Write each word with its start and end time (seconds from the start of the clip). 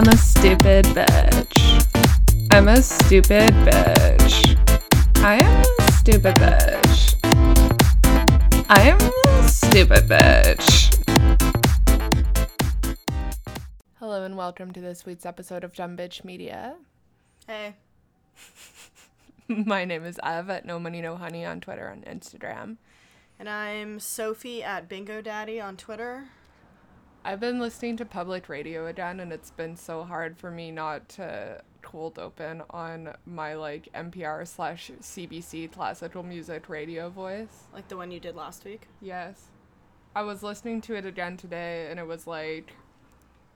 I'm 0.00 0.08
a 0.08 0.16
stupid 0.16 0.86
bitch. 0.86 2.48
I'm 2.50 2.68
a 2.68 2.80
stupid 2.80 3.50
bitch. 3.50 4.56
I 5.18 5.34
am 5.34 5.62
a 5.78 5.92
stupid 5.92 6.36
bitch. 6.36 7.16
I 8.70 8.80
am 8.80 8.98
a 9.26 9.46
stupid 9.46 10.08
bitch. 10.08 10.96
Hello 13.98 14.24
and 14.24 14.38
welcome 14.38 14.72
to 14.72 14.80
this 14.80 15.04
week's 15.04 15.26
episode 15.26 15.64
of 15.64 15.74
Dumb 15.74 15.98
Bitch 15.98 16.24
Media. 16.24 16.76
Hey. 17.46 17.74
My 19.48 19.84
name 19.84 20.06
is 20.06 20.18
Ev 20.22 20.48
at 20.48 20.64
No 20.64 20.78
Money 20.78 21.02
No 21.02 21.16
Honey 21.16 21.44
on 21.44 21.60
Twitter 21.60 21.88
and 21.88 22.06
Instagram. 22.06 22.78
And 23.38 23.50
I'm 23.50 24.00
Sophie 24.00 24.62
at 24.62 24.88
Bingo 24.88 25.20
Daddy 25.20 25.60
on 25.60 25.76
Twitter. 25.76 26.28
I've 27.22 27.40
been 27.40 27.60
listening 27.60 27.98
to 27.98 28.06
public 28.06 28.48
radio 28.48 28.86
again, 28.86 29.20
and 29.20 29.30
it's 29.30 29.50
been 29.50 29.76
so 29.76 30.04
hard 30.04 30.38
for 30.38 30.50
me 30.50 30.70
not 30.70 31.06
to 31.10 31.60
cold 31.82 32.18
open 32.18 32.62
on 32.70 33.14
my 33.26 33.54
like 33.54 33.90
NPR 33.94 34.48
slash 34.48 34.90
CBC 35.02 35.70
classical 35.70 36.22
music 36.22 36.70
radio 36.70 37.10
voice. 37.10 37.64
Like 37.74 37.88
the 37.88 37.98
one 37.98 38.10
you 38.10 38.20
did 38.20 38.36
last 38.36 38.64
week. 38.64 38.88
Yes. 39.02 39.48
I 40.16 40.22
was 40.22 40.42
listening 40.42 40.80
to 40.82 40.94
it 40.94 41.04
again 41.04 41.36
today, 41.36 41.88
and 41.90 42.00
it 42.00 42.06
was 42.06 42.26
like, 42.26 42.72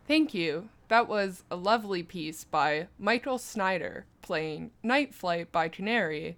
Thank 0.06 0.34
you. 0.34 0.68
That 0.88 1.08
was 1.08 1.44
a 1.50 1.56
lovely 1.56 2.02
piece 2.02 2.44
by 2.44 2.88
Michael 2.98 3.38
Snyder 3.38 4.04
playing 4.20 4.72
Night 4.82 5.14
Flight 5.14 5.50
by 5.50 5.70
Canary, 5.70 6.36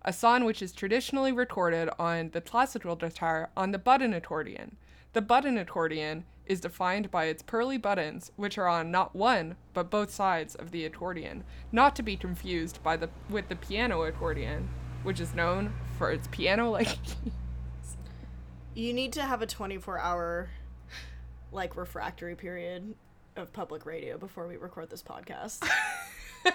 a 0.00 0.14
song 0.14 0.46
which 0.46 0.62
is 0.62 0.72
traditionally 0.72 1.32
recorded 1.32 1.90
on 1.98 2.30
the 2.30 2.40
classical 2.40 2.96
guitar 2.96 3.50
on 3.54 3.72
the 3.72 3.78
button 3.78 4.14
accordion. 4.14 4.76
The 5.14 5.22
button 5.22 5.56
accordion 5.56 6.24
is 6.46 6.60
defined 6.60 7.10
by 7.10 7.24
its 7.24 7.42
pearly 7.42 7.78
buttons, 7.78 8.30
which 8.36 8.58
are 8.58 8.68
on 8.68 8.90
not 8.90 9.16
one, 9.16 9.56
but 9.72 9.90
both 9.90 10.10
sides 10.10 10.54
of 10.54 10.70
the 10.70 10.84
accordion, 10.84 11.44
not 11.72 11.96
to 11.96 12.02
be 12.02 12.16
confused 12.16 12.82
by 12.82 12.96
the 12.96 13.08
with 13.28 13.48
the 13.48 13.56
piano 13.56 14.02
accordion, 14.02 14.68
which 15.02 15.20
is 15.20 15.34
known 15.34 15.72
for 15.96 16.10
its 16.10 16.28
piano-like 16.28 16.98
You 18.74 18.92
need 18.92 19.12
to 19.14 19.22
have 19.22 19.42
a 19.42 19.46
24 19.46 19.98
hour, 19.98 20.50
like, 21.50 21.76
refractory 21.76 22.36
period 22.36 22.94
of 23.34 23.52
public 23.52 23.84
radio 23.84 24.16
before 24.18 24.46
we 24.46 24.56
record 24.56 24.88
this 24.88 25.02
podcast. 25.02 25.68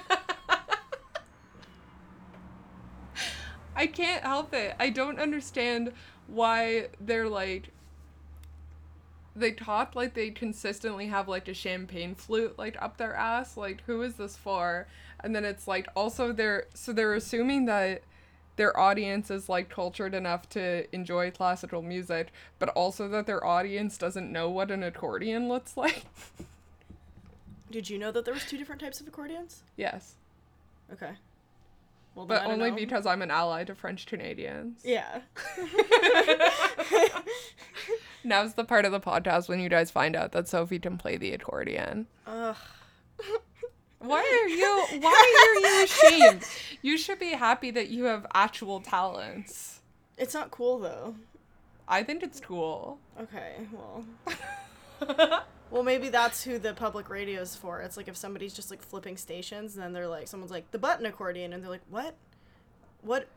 I 3.76 3.88
can't 3.88 4.24
help 4.24 4.54
it. 4.54 4.76
I 4.80 4.90
don't 4.90 5.20
understand 5.20 5.92
why 6.28 6.88
they're 7.02 7.28
like 7.28 7.72
they 9.36 9.52
talk 9.52 9.96
like 9.96 10.14
they 10.14 10.30
consistently 10.30 11.08
have 11.08 11.28
like 11.28 11.48
a 11.48 11.54
champagne 11.54 12.16
flute 12.16 12.58
like 12.58 12.80
up 12.82 12.98
their 12.98 13.16
ass. 13.16 13.58
Like 13.58 13.84
who 13.86 14.02
is 14.02 14.16
this 14.16 14.36
for? 14.36 14.88
And 15.24 15.36
then 15.36 15.46
it's 15.46 15.68
like 15.68 15.88
also 15.96 16.32
they're 16.32 16.66
so 16.74 16.94
they're 16.94 17.16
assuming 17.16 17.66
that 17.66 18.04
their 18.56 18.78
audience 18.80 19.32
is 19.32 19.50
like 19.50 19.70
cultured 19.70 20.14
enough 20.14 20.48
to 20.50 20.94
enjoy 20.96 21.32
classical 21.32 21.82
music, 21.82 22.32
but 22.60 22.70
also 22.70 23.08
that 23.10 23.26
their 23.26 23.44
audience 23.44 23.98
doesn't 23.98 24.32
know 24.32 24.50
what 24.50 24.70
an 24.70 24.84
accordion 24.84 25.48
looks 25.48 25.76
like. 25.76 26.04
Did 27.72 27.90
you 27.90 27.98
know 27.98 28.12
that 28.12 28.26
there 28.26 28.34
was 28.34 28.46
two 28.46 28.58
different 28.58 28.82
types 28.82 29.02
of 29.02 29.08
accordions? 29.08 29.64
yes. 29.78 30.14
Okay. 30.92 31.14
Well, 32.16 32.26
But 32.26 32.46
only 32.46 32.70
know. 32.70 32.76
because 32.76 33.06
I'm 33.06 33.22
an 33.22 33.32
ally 33.32 33.64
to 33.64 33.76
French 33.76 34.06
Canadians. 34.06 34.82
Yeah. 34.84 35.22
Now's 38.24 38.54
the 38.54 38.64
part 38.64 38.86
of 38.86 38.92
the 38.92 39.00
podcast 39.00 39.50
when 39.50 39.60
you 39.60 39.70
guys 39.70 39.92
find 39.92 40.16
out 40.16 40.32
that 40.32 40.48
Sophie 40.48 40.80
can 40.80 40.98
play 40.98 41.18
the 41.18 41.34
accordion. 41.34 42.08
Ugh. 42.28 42.56
Why 44.00 44.20
are 44.20 44.50
you 44.50 44.86
why 45.02 45.36
are 45.40 45.68
you 45.68 45.84
ashamed? 45.86 46.44
You 46.82 46.98
should 46.98 47.20
be 47.20 47.32
happy 47.32 47.72
that 47.72 47.90
you 47.90 48.06
have 48.06 48.26
actual 48.34 48.82
talents. 48.82 49.80
It's 50.18 50.34
not 50.34 50.52
cool 50.52 50.80
though. 50.80 51.16
I 51.88 52.04
think 52.04 52.24
it's 52.24 52.40
cool. 52.40 52.98
Okay, 53.20 53.56
well. 53.72 54.06
Well, 55.74 55.82
maybe 55.82 56.10
that's 56.10 56.44
who 56.44 56.60
the 56.60 56.76
public 56.76 57.10
radio 57.10 57.42
is 57.42 57.56
for. 57.56 57.82
It's 57.82 57.98
like 57.98 58.08
if 58.08 58.16
somebody's 58.16 58.54
just 58.54 58.70
like 58.70 58.84
flipping 58.84 59.18
stations, 59.18 59.74
and 59.74 59.84
then 59.84 59.92
they're 59.92 60.08
like, 60.08 60.28
someone's 60.28 60.52
like 60.52 60.70
the 60.70 60.78
button 60.78 61.08
accordion, 61.08 61.52
and 61.52 61.64
they're 61.64 61.72
like, 61.72 61.82
what, 61.90 62.14
what, 63.02 63.28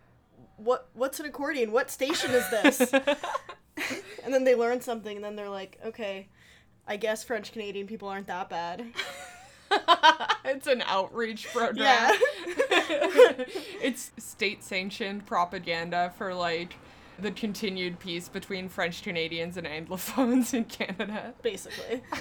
what, 0.59 0.87
what's 0.93 1.19
an 1.19 1.25
accordion? 1.25 1.73
What 1.73 1.91
station 1.91 2.33
is 2.33 2.45
this? 2.51 2.93
and 2.93 4.35
then 4.35 4.45
they 4.45 4.55
learn 4.55 4.83
something, 4.83 5.17
and 5.17 5.25
then 5.25 5.35
they're 5.35 5.49
like, 5.49 5.79
okay, 5.83 6.29
I 6.87 6.99
guess 6.99 7.25
French 7.25 7.53
Canadian 7.53 7.87
people 7.87 8.07
aren't 8.07 8.27
that 8.27 8.51
bad. 8.51 8.85
it's 10.45 10.67
an 10.67 10.83
outreach 10.85 11.49
program. 11.55 11.79
Yeah. 11.79 12.13
it's 13.81 14.11
state 14.19 14.63
sanctioned 14.63 15.25
propaganda 15.25 16.13
for 16.19 16.35
like 16.35 16.77
the 17.19 17.31
continued 17.31 17.99
peace 17.99 18.29
between 18.29 18.69
French 18.69 19.03
Canadians 19.03 19.57
and 19.57 19.67
Anglophones 19.67 20.55
in 20.55 20.65
Canada. 20.65 21.35
Basically. 21.43 22.03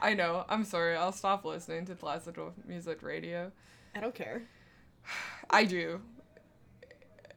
I 0.00 0.14
know. 0.14 0.44
I'm 0.48 0.64
sorry. 0.64 0.96
I'll 0.96 1.12
stop 1.12 1.44
listening 1.44 1.84
to 1.86 1.94
classical 1.94 2.52
music 2.66 3.02
radio. 3.02 3.52
I 3.94 4.00
don't 4.00 4.14
care. 4.14 4.42
I 5.50 5.64
do. 5.64 6.00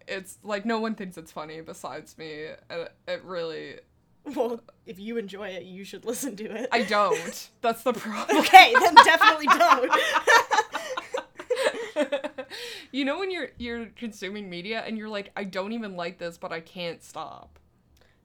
It's 0.08 0.38
like 0.44 0.66
no 0.66 0.80
one 0.80 0.96
thinks 0.96 1.18
it's 1.18 1.32
funny 1.32 1.62
besides 1.62 2.18
me. 2.18 2.48
It, 2.70 2.94
it 3.08 3.24
really. 3.24 3.76
Well, 4.24 4.60
if 4.88 5.00
you 5.00 5.18
enjoy 5.18 5.50
it, 5.50 5.64
you 5.64 5.84
should 5.84 6.06
listen 6.06 6.36
to 6.38 6.46
it. 6.46 6.70
I 6.72 6.82
don't. 6.84 7.50
That's 7.62 7.84
the 7.84 7.94
problem. 8.02 8.40
okay, 8.40 8.74
then 8.80 8.96
definitely 8.96 9.46
don't. 9.58 9.92
You 12.96 13.04
know 13.04 13.20
when 13.20 13.30
you're 13.30 13.50
you're 13.58 13.88
consuming 13.98 14.50
media 14.50 14.82
and 14.88 14.98
you're 14.98 15.10
like, 15.10 15.30
I 15.36 15.44
don't 15.44 15.74
even 15.74 15.98
like 15.98 16.18
this, 16.18 16.38
but 16.38 16.54
I 16.54 16.62
can't 16.62 17.04
stop. 17.04 17.60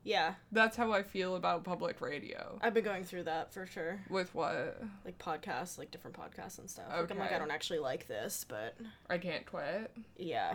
yeah, 0.04 0.34
That's 0.52 0.76
how 0.76 0.92
I 0.92 1.02
feel 1.02 1.34
about 1.34 1.64
public 1.64 2.00
radio. 2.00 2.56
I've 2.62 2.72
been 2.72 2.84
going 2.84 3.02
through 3.02 3.24
that 3.24 3.52
for 3.52 3.66
sure. 3.66 3.98
With 4.08 4.32
what? 4.32 4.80
like 5.04 5.18
podcasts, 5.18 5.76
like 5.76 5.90
different 5.90 6.16
podcasts 6.16 6.60
and 6.60 6.70
stuff. 6.70 6.86
Like 6.88 7.10
I'm 7.10 7.18
like 7.18 7.32
I 7.32 7.38
don't 7.38 7.50
actually 7.50 7.80
like 7.80 8.06
this, 8.06 8.46
but 8.48 8.76
I 9.08 9.18
can't 9.18 9.44
quit. 9.44 9.90
yeah. 10.16 10.54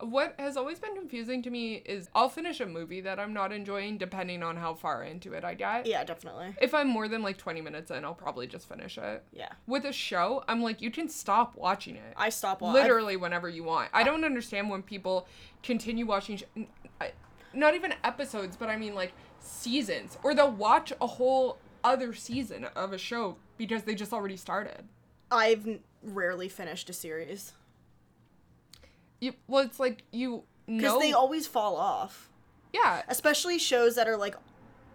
What 0.00 0.34
has 0.38 0.56
always 0.56 0.78
been 0.78 0.94
confusing 0.94 1.42
to 1.42 1.50
me 1.50 1.76
is 1.84 2.08
I'll 2.14 2.28
finish 2.28 2.60
a 2.60 2.66
movie 2.66 3.00
that 3.00 3.18
I'm 3.18 3.32
not 3.32 3.52
enjoying 3.52 3.96
depending 3.96 4.42
on 4.42 4.56
how 4.56 4.74
far 4.74 5.02
into 5.04 5.32
it 5.32 5.44
I 5.44 5.54
get. 5.54 5.86
Yeah, 5.86 6.04
definitely. 6.04 6.54
If 6.60 6.74
I'm 6.74 6.88
more 6.88 7.08
than 7.08 7.22
like 7.22 7.38
20 7.38 7.60
minutes 7.62 7.90
in, 7.90 8.04
I'll 8.04 8.14
probably 8.14 8.46
just 8.46 8.68
finish 8.68 8.98
it. 8.98 9.24
Yeah. 9.32 9.48
With 9.66 9.84
a 9.86 9.92
show, 9.92 10.44
I'm 10.48 10.62
like, 10.62 10.82
you 10.82 10.90
can 10.90 11.08
stop 11.08 11.56
watching 11.56 11.96
it. 11.96 12.12
I 12.16 12.28
stop 12.28 12.60
watching. 12.60 12.82
literally 12.82 13.16
whenever 13.16 13.48
you 13.48 13.64
want. 13.64 13.88
I 13.94 14.02
don't 14.02 14.24
understand 14.24 14.68
when 14.68 14.82
people 14.82 15.26
continue 15.62 16.06
watching, 16.06 16.36
sh- 16.36 16.44
not 17.54 17.74
even 17.74 17.94
episodes, 18.04 18.56
but 18.56 18.68
I 18.68 18.76
mean 18.76 18.94
like 18.94 19.12
seasons, 19.40 20.18
or 20.22 20.34
they'll 20.34 20.50
watch 20.52 20.92
a 21.00 21.06
whole 21.06 21.58
other 21.82 22.12
season 22.12 22.64
of 22.76 22.92
a 22.92 22.98
show 22.98 23.36
because 23.56 23.84
they 23.84 23.94
just 23.94 24.12
already 24.12 24.36
started. 24.36 24.84
I've 25.30 25.78
rarely 26.02 26.48
finished 26.48 26.90
a 26.90 26.92
series 26.92 27.52
You, 29.20 29.34
well, 29.46 29.64
it's 29.64 29.80
like 29.80 30.02
you 30.12 30.44
because 30.66 30.82
know, 30.82 30.98
they 30.98 31.12
always 31.12 31.46
fall 31.46 31.76
off, 31.76 32.30
yeah, 32.72 33.02
especially 33.08 33.58
shows 33.58 33.94
that 33.94 34.08
are 34.08 34.16
like 34.16 34.36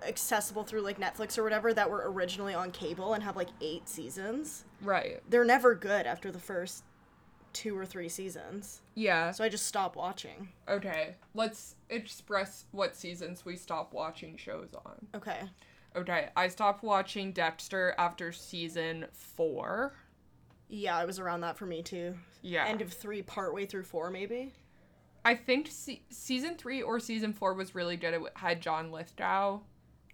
accessible 0.08 0.64
through 0.64 0.82
like 0.82 1.00
Netflix 1.00 1.38
or 1.38 1.44
whatever 1.44 1.74
that 1.74 1.90
were 1.90 2.04
originally 2.12 2.54
on 2.54 2.72
cable 2.72 3.14
and 3.14 3.24
have 3.24 3.36
like 3.36 3.50
eight 3.62 3.88
seasons. 3.88 4.66
right, 4.82 5.22
They're 5.30 5.46
never 5.46 5.76
good 5.76 6.06
after 6.06 6.32
the 6.32 6.40
first 6.40 6.84
two 7.54 7.78
or 7.78 7.86
three 7.86 8.10
seasons, 8.10 8.82
yeah. 8.96 9.32
so 9.32 9.44
I 9.44 9.50
just 9.50 9.68
stop 9.68 9.96
watching. 9.96 10.50
Okay, 10.70 11.16
let's 11.34 11.76
express 11.90 12.66
what 12.72 12.96
seasons 12.96 13.46
we 13.46 13.56
stop 13.56 13.94
watching 13.94 14.38
shows 14.38 14.70
on. 14.86 15.08
Okay. 15.16 15.40
Okay, 15.94 16.30
I 16.38 16.48
stopped 16.48 16.84
watching 16.84 17.34
Dexter 17.34 17.94
after 17.98 18.32
season 18.32 19.08
four. 19.12 19.94
Yeah, 20.74 21.02
it 21.02 21.06
was 21.06 21.20
around 21.20 21.42
that 21.42 21.58
for 21.58 21.66
me 21.66 21.84
too. 21.84 22.16
Yeah. 22.42 22.66
End 22.66 22.82
of 22.82 22.92
three, 22.94 23.22
partway 23.22 23.66
through 23.66 23.84
four, 23.84 24.10
maybe. 24.10 24.54
I 25.26 25.36
think 25.36 25.68
se- 25.70 26.02
season 26.10 26.56
three 26.56 26.82
or 26.82 26.98
season 27.00 27.34
four 27.34 27.54
was 27.54 27.76
really 27.76 27.98
good. 27.98 28.14
It 28.14 28.22
had 28.36 28.62
John 28.62 28.90
Lithgow 28.92 29.60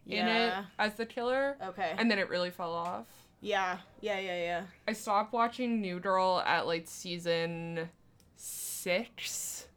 in 0.07 0.27
it 0.27 0.54
as 0.80 0.95
the 0.95 1.06
killer. 1.06 1.56
Okay. 1.63 1.94
And 1.98 2.09
then 2.09 2.18
it 2.19 2.27
really 2.30 2.50
fell 2.50 2.74
off. 2.74 3.06
yeah, 3.39 3.77
yeah, 4.01 4.19
yeah, 4.19 4.42
yeah. 4.42 4.63
I 4.88 4.94
stopped 4.94 5.31
watching 5.31 5.80
New 5.80 6.00
Girl 6.00 6.42
at 6.45 6.65
like 6.65 6.88
season 6.88 7.88
six, 8.36 9.68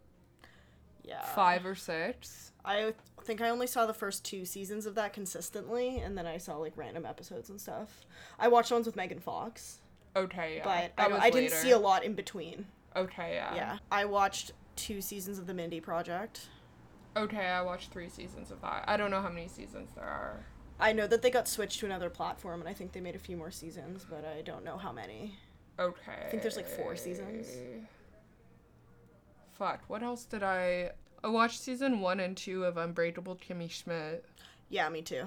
Yeah. 1.05 1.23
five 1.35 1.67
or 1.67 1.75
six. 1.75 2.53
I 2.65 2.95
think 3.25 3.41
I 3.41 3.51
only 3.51 3.67
saw 3.67 3.87
the 3.87 3.95
first 3.95 4.25
two 4.25 4.45
seasons 4.45 4.87
of 4.87 4.95
that 4.97 5.13
consistently, 5.13 5.99
and 5.99 6.17
then 6.17 6.27
I 6.27 6.39
saw 6.39 6.57
like 6.57 6.73
random 6.77 7.05
episodes 7.07 7.51
and 7.51 7.61
stuff. 7.61 8.07
I 8.39 8.49
watched 8.49 8.73
ones 8.73 8.87
with 8.87 8.97
Megan 8.97 9.19
Fox, 9.21 9.79
Okay, 10.17 10.57
yeah. 10.57 10.65
but 10.65 10.71
I, 10.71 10.81
that 10.81 10.97
don't- 10.97 11.13
was 11.13 11.21
I 11.23 11.31
didn't 11.31 11.51
later. 11.51 11.57
see 11.57 11.71
a 11.71 11.79
lot 11.79 12.05
in 12.05 12.15
between. 12.15 12.67
Okay, 12.97 13.35
yeah. 13.35 13.55
Yeah, 13.55 13.79
I 13.93 14.05
watched 14.05 14.53
two 14.77 15.01
seasons 15.01 15.39
of 15.39 15.47
the 15.47 15.55
Mindy 15.55 15.81
Project. 15.81 16.49
Okay, 17.17 17.47
I 17.47 17.63
watched 17.63 17.93
three 17.93 18.09
seasons 18.09 18.51
of 18.51 18.61
that. 18.63 18.85
I 18.87 18.97
don't 18.97 19.11
know 19.11 19.21
how 19.21 19.29
many 19.29 19.49
seasons 19.49 19.91
there 19.95 20.05
are. 20.05 20.45
I 20.81 20.93
know 20.93 21.07
that 21.07 21.23
they 21.23 21.31
got 21.31 21.47
switched 21.47 21.81
to 21.81 21.87
another 21.87 22.09
platform, 22.11 22.61
and 22.61 22.69
I 22.69 22.73
think 22.73 22.93
they 22.93 23.01
made 23.01 23.15
a 23.15 23.19
few 23.21 23.37
more 23.37 23.51
seasons, 23.51 24.07
but 24.09 24.25
I 24.25 24.43
don't 24.43 24.65
know 24.65 24.79
how 24.79 24.93
many. 24.93 25.35
Okay. 25.79 26.13
I 26.27 26.31
think 26.31 26.43
there's, 26.43 26.57
like, 26.57 26.69
four 26.69 26.97
seasons. 26.97 27.49
Fuck. 29.53 29.81
What 29.89 30.03
else 30.03 30.25
did 30.25 30.43
I? 30.43 30.91
I 31.23 31.29
watched 31.29 31.61
season 31.61 32.01
one 32.01 32.19
and 32.21 32.37
two 32.37 32.65
of 32.65 32.77
Unbreakable 32.79 33.37
Kimmy 33.37 33.71
Schmidt. 33.71 34.25
Yeah, 34.71 34.89
me 34.89 35.03
too. 35.03 35.25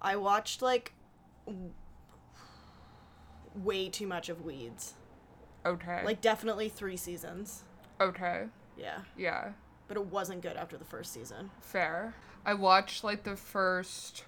I 0.00 0.16
watched 0.16 0.62
like 0.62 0.92
way 3.64 3.88
too 3.88 4.06
much 4.06 4.28
of 4.28 4.42
Weeds. 4.44 4.94
Okay. 5.66 6.02
Like 6.04 6.20
definitely 6.20 6.68
three 6.68 6.96
seasons. 6.96 7.64
Okay. 8.00 8.44
Yeah, 8.76 9.00
Yeah. 9.16 9.52
but 9.88 9.96
it 9.96 10.06
wasn't 10.06 10.40
good 10.42 10.56
after 10.56 10.76
the 10.76 10.84
first 10.84 11.12
season. 11.12 11.50
Fair. 11.60 12.14
I 12.46 12.54
watched 12.54 13.02
like 13.04 13.24
the 13.24 13.36
first 13.36 14.24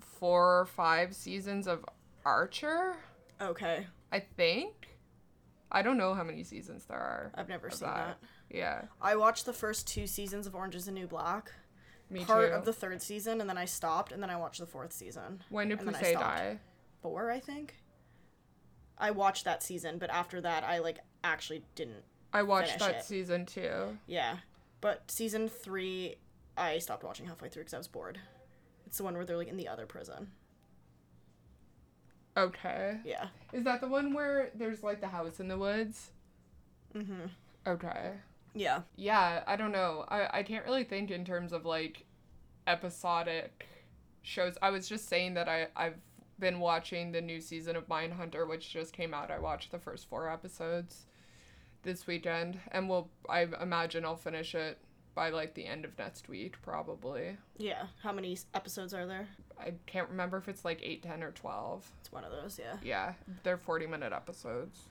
four 0.00 0.60
or 0.60 0.66
five 0.66 1.14
seasons 1.14 1.66
of 1.66 1.84
Archer. 2.24 2.96
Okay, 3.40 3.86
I 4.12 4.20
think. 4.20 4.72
I 5.70 5.82
don't 5.82 5.96
know 5.98 6.14
how 6.14 6.22
many 6.22 6.42
seasons 6.44 6.84
there 6.86 6.98
are. 6.98 7.32
I've 7.34 7.48
never 7.48 7.70
seen 7.70 7.88
that. 7.88 8.18
Yeah. 8.50 8.82
I 9.02 9.16
watched 9.16 9.46
the 9.46 9.52
first 9.52 9.88
two 9.88 10.06
seasons 10.06 10.46
of 10.46 10.54
Orange 10.54 10.74
Is 10.76 10.86
the 10.86 10.92
New 10.92 11.06
Black, 11.08 11.50
Me 12.08 12.24
part 12.24 12.50
too. 12.50 12.54
of 12.54 12.64
the 12.64 12.72
third 12.72 13.02
season, 13.02 13.40
and 13.40 13.50
then 13.50 13.58
I 13.58 13.64
stopped, 13.64 14.12
and 14.12 14.22
then 14.22 14.30
I 14.30 14.36
watched 14.36 14.60
the 14.60 14.66
fourth 14.66 14.92
season. 14.92 15.42
when 15.50 15.68
did 15.68 15.80
Poussey 15.80 16.12
die? 16.14 16.58
Four, 17.02 17.30
I 17.30 17.40
think. 17.40 17.74
I 18.98 19.10
watched 19.10 19.44
that 19.44 19.62
season, 19.62 19.98
but 19.98 20.10
after 20.10 20.40
that, 20.40 20.64
I 20.64 20.78
like 20.78 20.98
actually 21.22 21.62
didn't. 21.74 22.04
I 22.32 22.42
watched 22.42 22.78
that 22.78 22.96
it. 22.96 23.04
season 23.04 23.46
too. 23.46 23.98
Yeah, 24.06 24.38
but 24.80 25.10
season 25.10 25.48
three, 25.48 26.16
I 26.56 26.78
stopped 26.78 27.04
watching 27.04 27.26
halfway 27.26 27.48
through 27.48 27.62
because 27.62 27.74
I 27.74 27.78
was 27.78 27.88
bored. 27.88 28.18
It's 28.86 28.98
the 28.98 29.04
one 29.04 29.14
where 29.14 29.24
they're 29.24 29.36
like 29.36 29.48
in 29.48 29.56
the 29.56 29.68
other 29.68 29.86
prison. 29.86 30.28
Okay. 32.36 32.98
Yeah. 33.04 33.28
Is 33.52 33.64
that 33.64 33.80
the 33.80 33.88
one 33.88 34.12
where 34.12 34.50
there's 34.54 34.82
like 34.82 35.00
the 35.00 35.08
house 35.08 35.40
in 35.40 35.48
the 35.48 35.56
woods? 35.56 36.10
Mm-hmm. 36.94 37.26
Okay. 37.66 38.12
Yeah. 38.54 38.82
Yeah, 38.96 39.42
I 39.46 39.56
don't 39.56 39.72
know. 39.72 40.04
I, 40.08 40.38
I 40.38 40.42
can't 40.42 40.64
really 40.64 40.84
think 40.84 41.10
in 41.10 41.24
terms 41.24 41.52
of 41.52 41.64
like 41.64 42.04
episodic 42.66 43.66
shows. 44.22 44.56
I 44.60 44.70
was 44.70 44.88
just 44.88 45.08
saying 45.08 45.34
that 45.34 45.48
I, 45.48 45.68
I've 45.74 45.96
been 46.38 46.60
watching 46.60 47.12
the 47.12 47.20
new 47.20 47.40
season 47.40 47.76
of 47.76 47.88
Mindhunter, 47.88 48.48
which 48.48 48.72
just 48.72 48.92
came 48.92 49.14
out. 49.14 49.30
I 49.30 49.38
watched 49.38 49.72
the 49.72 49.78
first 49.78 50.08
four 50.08 50.30
episodes 50.30 51.06
this 51.82 52.06
weekend, 52.06 52.58
and 52.72 52.88
we'll 52.88 53.08
I 53.28 53.46
imagine 53.60 54.04
I'll 54.04 54.16
finish 54.16 54.54
it 54.54 54.78
by 55.14 55.30
like 55.30 55.54
the 55.54 55.66
end 55.66 55.84
of 55.84 55.98
next 55.98 56.28
week, 56.28 56.60
probably. 56.62 57.38
Yeah. 57.56 57.86
How 58.02 58.12
many 58.12 58.38
episodes 58.54 58.92
are 58.92 59.06
there? 59.06 59.28
I 59.58 59.72
can't 59.86 60.10
remember 60.10 60.36
if 60.36 60.48
it's 60.48 60.64
like 60.64 60.80
8, 60.82 61.02
10, 61.02 61.22
or 61.22 61.30
12. 61.32 61.90
It's 62.00 62.12
one 62.12 62.22
of 62.24 62.30
those, 62.30 62.60
yeah. 62.62 62.76
Yeah, 62.84 63.14
they're 63.42 63.56
40 63.56 63.86
minute 63.86 64.12
episodes. 64.12 64.90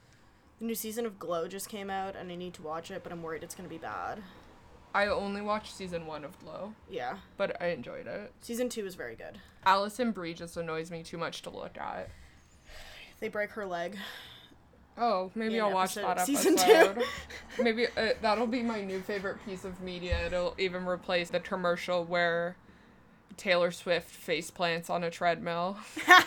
The 0.59 0.65
new 0.65 0.73
season 0.73 1.05
of 1.05 1.19
Glow 1.19 1.47
just 1.47 1.69
came 1.69 1.89
out, 1.89 2.15
and 2.15 2.31
I 2.31 2.35
need 2.35 2.55
to 2.55 2.63
watch 2.63 2.89
it, 2.89 3.03
but 3.03 3.11
I'm 3.11 3.21
worried 3.21 3.43
it's 3.43 3.53
gonna 3.53 3.69
be 3.69 3.77
bad. 3.77 4.23
I 4.95 5.07
only 5.07 5.41
watched 5.41 5.75
season 5.75 6.05
one 6.07 6.23
of 6.23 6.39
Glow, 6.39 6.73
Yeah. 6.89 7.17
but 7.35 7.61
I 7.61 7.67
enjoyed 7.67 8.07
it. 8.07 8.31
Season 8.41 8.69
two 8.69 8.85
is 8.85 8.95
very 8.95 9.15
good. 9.15 9.39
Alison 9.65 10.11
Brie 10.11 10.33
just 10.33 10.55
annoys 10.55 10.89
me 10.89 11.03
too 11.03 11.17
much 11.17 11.41
to 11.41 11.49
look 11.49 11.77
at. 11.77 12.09
They 13.19 13.27
break 13.27 13.51
her 13.51 13.65
leg. 13.65 13.97
Oh, 14.97 15.31
maybe 15.35 15.57
In 15.57 15.63
I'll 15.65 15.73
watch 15.73 15.97
episode- 15.97 16.17
that 16.17 16.25
season 16.25 16.55
two. 16.55 17.03
maybe 17.61 17.87
uh, 17.97 18.13
that'll 18.21 18.47
be 18.47 18.63
my 18.63 18.81
new 18.81 19.01
favorite 19.01 19.45
piece 19.45 19.65
of 19.65 19.81
media. 19.81 20.17
It'll 20.27 20.55
even 20.57 20.87
replace 20.87 21.29
the 21.29 21.41
commercial 21.41 22.05
where 22.05 22.55
Taylor 23.35 23.71
Swift 23.71 24.09
face 24.09 24.49
plants 24.49 24.89
on 24.89 25.03
a 25.03 25.11
treadmill. 25.11 25.77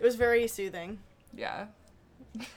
It 0.00 0.04
was 0.04 0.16
very 0.16 0.46
soothing. 0.48 0.98
Yeah. 1.34 1.66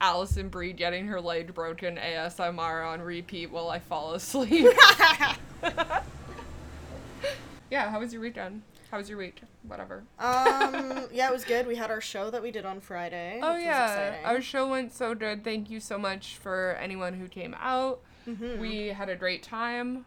Alison 0.00 0.48
Brie 0.48 0.72
getting 0.72 1.06
her 1.06 1.20
leg 1.20 1.54
broken 1.54 1.96
ASMR 1.96 2.86
on 2.86 3.00
repeat 3.00 3.50
while 3.50 3.68
I 3.70 3.78
fall 3.78 4.14
asleep. 4.14 4.66
yeah, 7.70 7.90
how 7.90 8.00
was 8.00 8.12
your 8.12 8.22
weekend? 8.22 8.62
How 8.90 8.98
was 8.98 9.08
your 9.08 9.18
week? 9.18 9.40
Whatever. 9.66 10.04
Um, 10.18 11.08
yeah, 11.12 11.28
it 11.28 11.32
was 11.32 11.44
good. 11.44 11.66
We 11.66 11.74
had 11.74 11.90
our 11.90 12.00
show 12.00 12.30
that 12.30 12.42
we 12.42 12.50
did 12.50 12.64
on 12.64 12.80
Friday. 12.80 13.40
Oh 13.42 13.56
yeah, 13.56 14.18
our 14.24 14.40
show 14.40 14.68
went 14.68 14.92
so 14.94 15.14
good. 15.14 15.42
Thank 15.42 15.70
you 15.70 15.80
so 15.80 15.98
much 15.98 16.36
for 16.36 16.76
anyone 16.80 17.14
who 17.14 17.26
came 17.26 17.54
out. 17.58 18.00
Mhm. 18.28 18.58
We 18.58 18.88
had 18.88 19.08
a 19.08 19.16
great 19.16 19.42
time. 19.42 20.06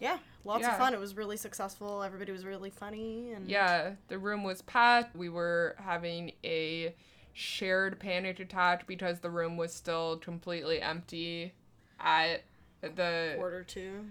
Yeah, 0.00 0.18
lots 0.44 0.62
Yeah. 0.62 0.72
of 0.72 0.78
fun. 0.78 0.94
It 0.94 1.00
was 1.00 1.14
really 1.16 1.36
successful. 1.36 2.02
Everybody 2.02 2.32
was 2.32 2.44
really 2.44 2.70
funny 2.70 3.32
and 3.32 3.48
Yeah, 3.48 3.92
the 4.08 4.18
room 4.18 4.44
was 4.44 4.62
packed. 4.62 5.14
We 5.14 5.28
were 5.28 5.76
having 5.78 6.32
a 6.44 6.94
shared 7.32 7.98
panic 7.98 8.40
attack 8.40 8.86
because 8.86 9.20
the 9.20 9.30
room 9.30 9.56
was 9.56 9.72
still 9.72 10.16
completely 10.18 10.80
empty 10.82 11.52
at 12.00 12.42
the 12.82 13.34
quarter 13.36 13.62
two 13.64 14.04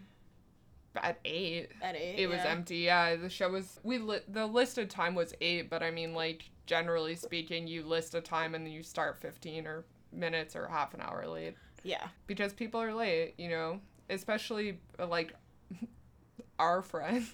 at 0.96 1.20
eight. 1.24 1.70
at 1.82 1.96
eight. 1.96 2.16
It 2.20 2.28
was 2.28 2.40
empty. 2.40 2.78
Yeah, 2.80 3.16
the 3.16 3.30
show 3.30 3.50
was 3.50 3.80
we 3.84 3.98
li- 3.98 4.20
the 4.28 4.46
listed 4.46 4.90
time 4.90 5.16
was 5.16 5.34
eight, 5.42 5.70
but 5.70 5.82
I 5.84 5.92
mean 5.92 6.14
like 6.14 6.50
generally 6.66 7.16
speaking, 7.16 7.68
you 7.68 7.84
list 7.84 8.16
a 8.16 8.22
time 8.22 8.56
and 8.56 8.66
then 8.66 8.74
you 8.74 8.84
start 8.84 9.18
fifteen 9.20 9.66
or 9.68 9.86
minutes 10.12 10.56
or 10.56 10.68
half 10.68 10.94
an 10.94 11.02
hour 11.02 11.26
late 11.28 11.56
Yeah, 11.84 12.08
because 12.28 12.54
people 12.54 12.82
are 12.82 12.94
late. 12.94 13.36
You 13.38 13.50
know, 13.50 13.80
especially 14.10 14.80
like 15.00 15.34
our 16.60 16.82
friends. 16.82 17.34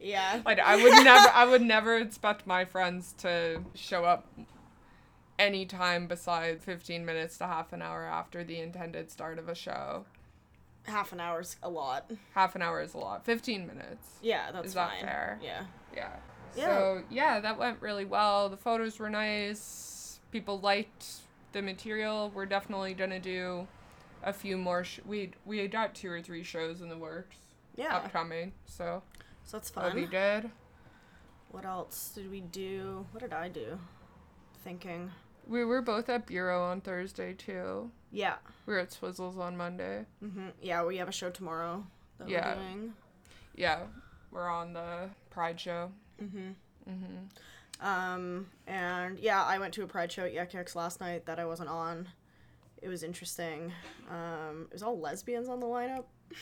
yeah. 0.00 0.40
Like 0.44 0.58
I 0.58 0.76
would 0.82 1.04
never 1.04 1.28
I 1.34 1.44
would 1.44 1.62
never 1.62 1.96
expect 1.98 2.46
my 2.46 2.64
friends 2.64 3.14
to 3.18 3.62
show 3.74 4.04
up 4.04 4.26
any 5.38 5.64
time 5.66 6.06
besides 6.06 6.64
15 6.64 7.04
minutes 7.04 7.38
to 7.38 7.46
half 7.46 7.72
an 7.72 7.82
hour 7.82 8.04
after 8.04 8.42
the 8.44 8.58
intended 8.60 9.10
start 9.10 9.38
of 9.38 9.48
a 9.48 9.54
show. 9.54 10.04
Half 10.84 11.12
an 11.12 11.20
hour's 11.20 11.56
a 11.62 11.68
lot. 11.68 12.10
Half 12.34 12.56
an 12.56 12.62
hour 12.62 12.80
is 12.80 12.94
a 12.94 12.98
lot. 12.98 13.24
15 13.24 13.66
minutes. 13.66 14.08
Yeah, 14.22 14.50
that's 14.50 14.68
Is 14.68 14.74
that 14.74 14.90
fine. 14.90 15.00
fair? 15.02 15.38
Yeah. 15.42 15.64
Yeah. 15.94 16.08
Yeah. 16.56 16.64
So, 16.78 17.02
yeah, 17.10 17.40
that 17.40 17.58
went 17.58 17.80
really 17.82 18.04
well. 18.06 18.48
The 18.48 18.56
photos 18.56 18.98
were 18.98 19.10
nice. 19.10 20.18
People 20.32 20.60
liked 20.60 21.06
the 21.52 21.60
material. 21.62 22.30
We're 22.34 22.46
definitely 22.46 22.94
going 22.94 23.10
to 23.10 23.18
do 23.20 23.66
a 24.22 24.32
few 24.32 24.56
more 24.56 24.82
sh- 24.82 25.00
we 25.06 25.30
we 25.46 25.66
got 25.68 25.94
two 25.94 26.10
or 26.10 26.20
three 26.22 26.42
shows 26.42 26.80
in 26.80 26.88
the 26.88 26.96
works 26.96 27.36
Yeah. 27.76 27.96
upcoming. 27.96 28.52
So, 28.64 29.02
So 29.44 29.58
that's 29.58 29.70
fun. 29.70 29.84
that'll 29.84 30.00
be 30.00 30.06
good. 30.06 30.50
What 31.50 31.64
else 31.64 32.12
did 32.14 32.30
we 32.30 32.40
do? 32.40 33.06
What 33.12 33.20
did 33.20 33.32
I 33.32 33.48
do? 33.48 33.78
Thinking. 34.64 35.10
We 35.48 35.64
were 35.64 35.80
both 35.82 36.08
at 36.08 36.26
Bureau 36.26 36.62
on 36.62 36.80
Thursday 36.82 37.32
too. 37.32 37.90
Yeah. 38.12 38.36
We 38.66 38.74
were 38.74 38.80
at 38.80 38.90
Swizzles 38.90 39.38
on 39.38 39.56
Monday. 39.56 40.04
hmm 40.20 40.48
Yeah, 40.62 40.84
we 40.84 40.98
have 40.98 41.08
a 41.08 41.12
show 41.12 41.30
tomorrow 41.30 41.84
that 42.18 42.28
Yeah. 42.28 42.54
we're 42.56 42.62
doing. 42.62 42.94
Yeah, 43.54 43.80
we're 44.30 44.48
on 44.48 44.72
the 44.74 45.08
Pride 45.30 45.58
show. 45.58 45.90
hmm 46.20 46.50
hmm 46.86 47.84
Um, 47.86 48.46
and 48.66 49.18
yeah, 49.18 49.42
I 49.44 49.58
went 49.58 49.72
to 49.74 49.82
a 49.84 49.86
pride 49.86 50.10
show 50.12 50.24
at 50.24 50.32
Yuk 50.32 50.52
Yuk's 50.52 50.74
last 50.76 51.00
night 51.00 51.26
that 51.26 51.38
I 51.38 51.44
wasn't 51.46 51.68
on. 51.70 52.08
It 52.82 52.88
was 52.88 53.02
interesting. 53.02 53.72
Um, 54.10 54.66
it 54.68 54.72
was 54.74 54.82
all 54.82 54.98
lesbians 55.00 55.48
on 55.48 55.60
the 55.60 55.66
lineup. 55.66 56.04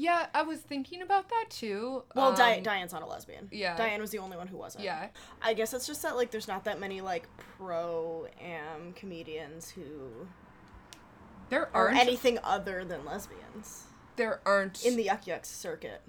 Yeah, 0.00 0.26
I 0.32 0.42
was 0.42 0.60
thinking 0.60 1.02
about 1.02 1.28
that 1.28 1.46
too. 1.50 2.04
Well, 2.14 2.32
Di- 2.32 2.58
Um, 2.58 2.62
Diane's 2.62 2.92
not 2.92 3.02
a 3.02 3.06
lesbian. 3.06 3.48
yeah. 3.50 3.76
Diane 3.76 4.00
was 4.00 4.10
the 4.10 4.18
only 4.18 4.36
one 4.36 4.46
who 4.46 4.56
wasn't. 4.56 4.84
Yeah, 4.84 5.08
I 5.42 5.54
guess 5.54 5.74
it's 5.74 5.86
just 5.88 6.02
that 6.02 6.14
like 6.16 6.30
there's 6.30 6.46
not 6.46 6.64
that 6.64 6.78
many 6.78 7.00
like 7.00 7.28
pro 7.58 8.26
am 8.40 8.92
comedians 8.94 9.70
who 9.70 10.28
there 11.48 11.68
are 11.74 11.86
aren't 11.88 11.98
anything 11.98 12.38
other 12.44 12.84
than 12.84 13.04
lesbians 13.04 13.84
there 14.16 14.40
aren't 14.46 14.84
in 14.84 14.96
the 14.96 15.04
Yuk 15.04 15.26
Yuk's 15.26 15.48
circuit. 15.48 16.02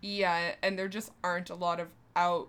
yeah, 0.00 0.54
and 0.62 0.78
there 0.78 0.88
just 0.88 1.10
aren't 1.22 1.50
a 1.50 1.54
lot 1.54 1.78
of 1.78 1.88
out 2.16 2.48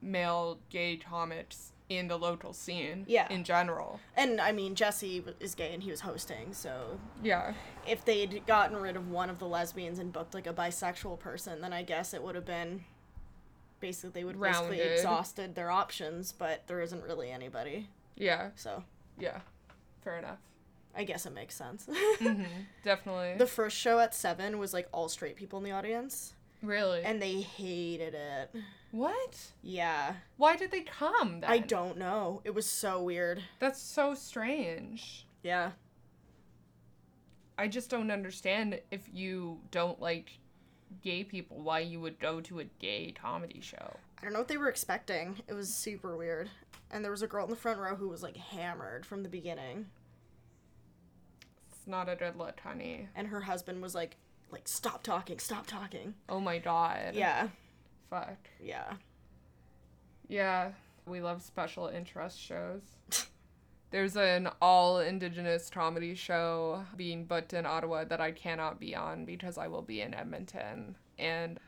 male 0.00 0.58
gay 0.70 0.96
comics 0.96 1.72
in 1.88 2.08
the 2.08 2.16
local 2.16 2.52
scene. 2.52 3.04
Yeah. 3.06 3.30
in 3.30 3.44
general. 3.44 4.00
And 4.16 4.40
I 4.40 4.52
mean, 4.52 4.74
Jesse 4.74 5.22
is 5.40 5.54
gay 5.54 5.74
and 5.74 5.82
he 5.82 5.90
was 5.90 6.00
hosting, 6.00 6.52
so 6.54 6.98
Yeah, 7.22 7.52
if 7.86 8.04
they'd 8.04 8.46
gotten 8.46 8.76
rid 8.76 8.96
of 8.96 9.10
one 9.10 9.28
of 9.30 9.38
the 9.38 9.46
lesbians 9.46 9.98
and 9.98 10.12
booked 10.12 10.32
like 10.34 10.46
a 10.46 10.52
bisexual 10.54 11.18
person, 11.20 11.60
then 11.60 11.72
I 11.72 11.82
guess 11.82 12.14
it 12.14 12.22
would 12.22 12.34
have 12.36 12.46
been 12.46 12.84
basically 13.80 14.10
they 14.20 14.24
would 14.24 14.36
have 14.36 14.42
basically 14.42 14.80
exhausted 14.80 15.54
their 15.54 15.70
options, 15.70 16.32
but 16.32 16.66
there 16.68 16.80
isn't 16.80 17.02
really 17.04 17.30
anybody. 17.30 17.88
yeah, 18.16 18.50
So 18.56 18.82
yeah. 19.18 19.40
Fair 20.02 20.18
enough. 20.18 20.38
I 20.96 21.04
guess 21.04 21.26
it 21.26 21.34
makes 21.34 21.54
sense. 21.54 21.86
hmm 22.18 22.44
Definitely. 22.84 23.34
the 23.36 23.46
first 23.46 23.76
show 23.76 23.98
at 23.98 24.14
seven 24.14 24.58
was 24.58 24.72
like 24.72 24.88
all 24.92 25.08
straight 25.08 25.34
people 25.36 25.58
in 25.58 25.64
the 25.64 25.72
audience, 25.72 26.34
really. 26.62 27.02
and 27.02 27.20
they 27.20 27.40
hated 27.40 28.14
it. 28.14 28.54
What? 28.94 29.52
Yeah, 29.60 30.14
Why 30.36 30.54
did 30.56 30.70
they 30.70 30.82
come? 30.82 31.40
Then? 31.40 31.50
I 31.50 31.58
don't 31.58 31.98
know. 31.98 32.40
It 32.44 32.54
was 32.54 32.64
so 32.66 33.02
weird. 33.02 33.42
That's 33.58 33.80
so 33.80 34.14
strange. 34.14 35.26
Yeah. 35.42 35.72
I 37.58 37.66
just 37.66 37.90
don't 37.90 38.12
understand 38.12 38.80
if 38.92 39.02
you 39.12 39.58
don't 39.72 40.00
like 40.00 40.38
gay 41.02 41.24
people 41.24 41.60
why 41.60 41.80
you 41.80 41.98
would 42.00 42.20
go 42.20 42.40
to 42.42 42.60
a 42.60 42.64
gay 42.78 43.12
comedy 43.20 43.60
show. 43.60 43.96
I 44.18 44.22
don't 44.24 44.32
know 44.32 44.38
what 44.38 44.48
they 44.48 44.56
were 44.56 44.68
expecting. 44.68 45.42
It 45.48 45.54
was 45.54 45.74
super 45.74 46.16
weird. 46.16 46.48
And 46.92 47.04
there 47.04 47.10
was 47.10 47.22
a 47.22 47.26
girl 47.26 47.44
in 47.44 47.50
the 47.50 47.56
front 47.56 47.80
row 47.80 47.96
who 47.96 48.08
was 48.08 48.22
like 48.22 48.36
hammered 48.36 49.04
from 49.04 49.24
the 49.24 49.28
beginning. 49.28 49.86
It's 51.70 51.86
not 51.86 52.08
a 52.08 52.14
good 52.14 52.36
look, 52.36 52.60
honey. 52.60 53.08
And 53.16 53.26
her 53.26 53.40
husband 53.40 53.82
was 53.82 53.94
like 53.94 54.16
like 54.52 54.68
stop 54.68 55.02
talking, 55.02 55.40
stop 55.40 55.66
talking. 55.66 56.14
Oh 56.28 56.38
my 56.38 56.58
god. 56.58 57.14
Yeah. 57.14 57.48
Fuck. 58.14 58.48
Yeah. 58.62 58.92
Yeah. 60.28 60.70
We 61.06 61.20
love 61.20 61.42
special 61.42 61.88
interest 61.88 62.40
shows. 62.40 62.82
There's 63.90 64.16
an 64.16 64.48
all 64.62 65.00
indigenous 65.00 65.68
comedy 65.68 66.14
show 66.14 66.84
being 66.96 67.24
booked 67.24 67.52
in 67.52 67.66
Ottawa 67.66 68.04
that 68.04 68.20
I 68.20 68.30
cannot 68.30 68.78
be 68.80 68.94
on 68.94 69.24
because 69.24 69.58
I 69.58 69.66
will 69.68 69.82
be 69.82 70.00
in 70.00 70.14
Edmonton. 70.14 70.96
And 71.18 71.58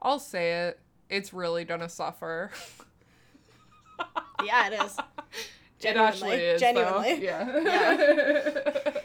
I'll 0.00 0.18
say 0.20 0.68
it, 0.68 0.80
it's 1.10 1.32
really 1.32 1.64
gonna 1.64 1.88
suffer. 1.88 2.50
Yeah, 4.44 4.66
it 4.66 4.72
is. 4.84 4.98
it 5.80 5.96
actually 5.96 6.36
Genuinely. 6.36 6.44
is. 6.44 6.60
Genuinely. 6.60 7.14
Though. 7.14 7.22
Yeah. 7.22 9.00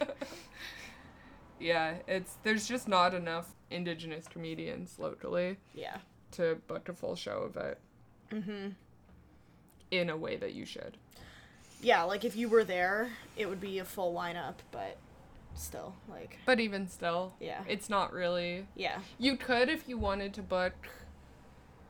yeah, 1.57 1.93
it's 2.05 2.35
there's 2.43 2.67
just 2.67 2.89
not 2.89 3.13
enough 3.13 3.55
indigenous 3.69 4.27
comedians 4.27 4.99
locally 4.99 5.55
Yeah. 5.73 5.99
To 6.31 6.55
book 6.67 6.89
a 6.89 6.93
full 6.93 7.15
show 7.15 7.39
of 7.43 7.57
it 7.57 7.79
Mhm. 8.31 8.75
in 9.91 10.09
a 10.09 10.17
way 10.17 10.35
that 10.37 10.53
you 10.53 10.65
should. 10.65 10.97
Yeah, 11.81 12.03
like 12.03 12.23
if 12.23 12.35
you 12.35 12.47
were 12.47 12.63
there, 12.63 13.09
it 13.35 13.47
would 13.49 13.59
be 13.59 13.79
a 13.79 13.85
full 13.85 14.13
lineup, 14.13 14.55
but 14.71 14.97
still 15.55 15.95
like 16.09 16.37
But 16.45 16.59
even 16.59 16.87
still, 16.87 17.33
yeah. 17.39 17.63
it's 17.67 17.89
not 17.89 18.13
really. 18.13 18.67
Yeah. 18.75 19.01
You 19.17 19.35
could 19.35 19.67
if 19.69 19.87
you 19.89 19.97
wanted 19.97 20.33
to 20.35 20.41
book 20.41 20.73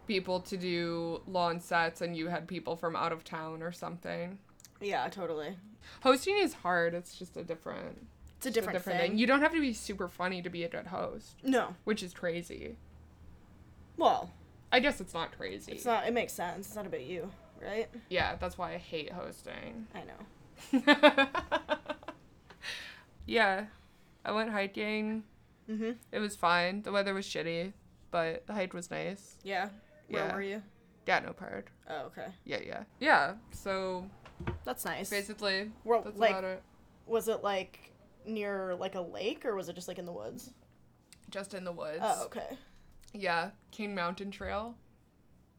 people 0.07 0.39
to 0.41 0.57
do 0.57 1.21
lawn 1.27 1.59
sets 1.59 2.01
and 2.01 2.15
you 2.17 2.27
had 2.27 2.47
people 2.47 2.75
from 2.75 2.95
out 2.95 3.11
of 3.11 3.23
town 3.23 3.61
or 3.61 3.71
something. 3.71 4.39
Yeah, 4.79 5.07
totally. 5.09 5.57
Hosting 6.01 6.37
is 6.37 6.53
hard. 6.55 6.93
It's 6.93 7.15
just 7.17 7.37
a 7.37 7.43
different, 7.43 8.07
It's 8.37 8.45
a 8.47 8.51
just 8.51 8.67
different, 8.69 8.85
thing. 8.99 9.17
You 9.17 9.27
don't 9.27 9.41
have 9.41 9.53
to 9.53 9.61
be 9.61 9.73
super 9.73 10.07
funny 10.07 10.41
to 10.41 10.49
be 10.49 10.63
a 10.63 10.69
good 10.69 10.87
host, 10.87 11.35
No. 11.43 11.75
which 11.83 12.01
is 12.01 12.13
crazy. 12.13 12.77
Well, 13.97 14.31
I 14.71 14.79
guess 14.79 15.01
it's 15.01 15.13
not 15.13 15.35
crazy. 15.37 15.71
it's 15.73 15.85
not 15.85 16.07
it 16.07 16.13
makes 16.13 16.33
sense. 16.33 16.67
It's 16.67 16.75
not 16.75 16.85
about 16.85 17.03
you, 17.03 17.29
right? 17.61 17.89
Yeah, 18.09 18.35
that's 18.37 18.57
why 18.57 18.73
I 18.73 18.77
hate 18.77 19.11
hosting. 19.11 19.87
I 19.93 20.03
know. 20.03 20.83
yeah, 23.25 23.65
I 24.25 24.31
went 24.31 24.49
hiking. 24.51 25.23
Mhm. 25.69 25.95
It 26.11 26.19
was 26.19 26.35
fine. 26.35 26.81
The 26.81 26.91
weather 26.91 27.13
was 27.13 27.25
shitty, 27.25 27.73
but 28.11 28.45
the 28.47 28.53
hike 28.53 28.73
was 28.73 28.89
nice. 28.91 29.35
Yeah. 29.43 29.69
Where 30.09 30.25
Yeah. 30.27 30.35
were 30.35 30.41
you? 30.41 30.63
Gatineau 31.05 31.33
Park. 31.33 31.71
Oh, 31.89 32.03
okay. 32.07 32.27
Yeah, 32.45 32.59
yeah. 32.65 32.83
Yeah, 32.99 33.35
so 33.51 34.09
That's 34.65 34.85
nice. 34.85 35.09
basically, 35.09 35.71
Well, 35.83 36.01
that's 36.01 36.17
like 36.17 36.31
about 36.31 36.43
it. 36.43 36.63
was 37.05 37.27
it 37.27 37.43
like 37.43 37.91
near 38.25 38.75
like 38.75 38.95
a 38.95 39.01
lake 39.01 39.45
or 39.45 39.55
was 39.55 39.69
it 39.69 39.73
just 39.75 39.87
like 39.87 39.97
in 39.99 40.05
the 40.05 40.11
woods? 40.11 40.51
Just 41.29 41.53
in 41.53 41.63
the 41.63 41.71
woods. 41.71 41.99
Oh, 42.01 42.25
okay. 42.25 42.57
Yeah, 43.13 43.51
King 43.71 43.93
Mountain 43.95 44.31
Trail. 44.31 44.75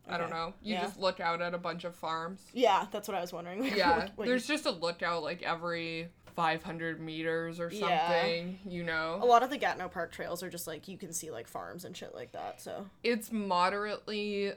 I 0.08 0.18
don't 0.18 0.30
know. 0.30 0.52
You 0.62 0.74
Yeah. 0.74 0.82
just 0.82 0.98
look 0.98 1.20
out 1.20 1.40
at 1.40 1.54
a 1.54 1.58
bunch 1.58 1.84
of 1.84 1.94
farms. 1.94 2.44
Yeah, 2.52 2.86
that's 2.90 3.06
what 3.06 3.16
I 3.16 3.20
was 3.20 3.32
wondering. 3.32 3.64
Yeah, 3.76 4.08
what 4.16 4.26
there's 4.26 4.46
just 4.46 4.66
a 4.66 4.70
lookout 4.72 5.22
like 5.22 5.42
every 5.42 6.08
500 6.34 6.98
meters 7.00 7.60
or 7.60 7.70
something, 7.70 8.58
Yeah. 8.64 8.70
you 8.70 8.82
know. 8.82 9.18
a 9.22 9.26
lot 9.26 9.42
of 9.42 9.50
the 9.50 9.58
Gatineau 9.58 9.88
Park 9.88 10.10
trails 10.12 10.42
are 10.42 10.50
just 10.50 10.66
like 10.66 10.88
you 10.88 10.96
can 10.98 11.12
see 11.12 11.30
like 11.30 11.46
farms 11.46 11.84
and 11.84 11.96
shit 11.96 12.14
like 12.14 12.32
that. 12.32 12.60
So 12.60 12.86
It's 13.04 13.30
moderately 13.30 14.52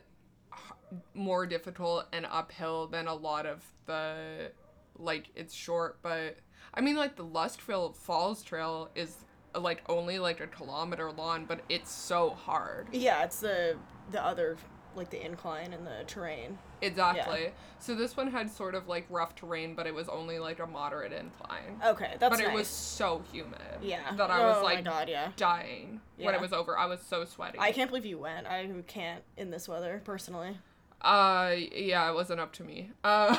more 1.13 1.45
difficult 1.45 2.05
and 2.13 2.25
uphill 2.25 2.87
than 2.87 3.07
a 3.07 3.13
lot 3.13 3.45
of 3.45 3.63
the 3.85 4.51
like 4.97 5.29
it's 5.35 5.53
short, 5.53 5.99
but 6.01 6.37
I 6.73 6.81
mean 6.81 6.95
like 6.95 7.17
the 7.17 7.25
Luskville 7.25 7.95
Falls 7.95 8.41
Trail 8.41 8.89
is 8.95 9.17
like 9.59 9.83
only 9.87 10.19
like 10.19 10.39
a 10.39 10.47
kilometer 10.47 11.11
long, 11.11 11.45
but 11.45 11.61
it's 11.69 11.91
so 11.91 12.31
hard. 12.31 12.87
yeah, 12.91 13.23
it's 13.23 13.39
the 13.39 13.75
the 14.11 14.23
other 14.23 14.57
like 14.95 15.09
the 15.09 15.23
incline 15.23 15.73
and 15.73 15.85
the 15.85 16.03
terrain. 16.07 16.57
Exactly. 16.81 17.51
So 17.79 17.95
this 17.95 18.15
one 18.15 18.31
had 18.31 18.49
sort 18.49 18.75
of 18.75 18.87
like 18.87 19.05
rough 19.09 19.35
terrain, 19.35 19.75
but 19.75 19.87
it 19.87 19.93
was 19.93 20.07
only 20.09 20.39
like 20.39 20.59
a 20.59 20.65
moderate 20.67 21.11
incline. 21.11 21.81
Okay, 21.85 22.15
that's 22.19 22.37
right. 22.37 22.45
but 22.45 22.53
it 22.53 22.55
was 22.55 22.67
so 22.67 23.23
humid. 23.31 23.59
yeah. 23.81 24.15
That 24.15 24.31
I 24.31 24.45
was 24.45 24.57
oh 24.59 24.63
like 24.63 24.77
my 24.85 24.91
god, 24.91 25.09
yeah. 25.09 25.31
dying 25.35 25.99
when 26.17 26.33
it 26.33 26.41
was 26.41 26.53
over. 26.53 26.77
I 26.77 26.85
was 26.85 27.01
so 27.01 27.25
sweaty. 27.25 27.59
I 27.59 27.71
can't 27.71 27.89
believe 27.89 28.05
you 28.05 28.17
went. 28.19 28.47
I 28.47 28.69
can't 28.87 29.23
in 29.37 29.51
this 29.51 29.67
weather 29.67 30.01
personally. 30.05 30.57
Uh, 31.05 31.55
yeah, 31.75 32.09
it 32.09 32.15
wasn't 32.15 32.39
up 32.39 32.51
to 32.53 32.63
me. 32.63 32.89
Uh, 33.03 33.35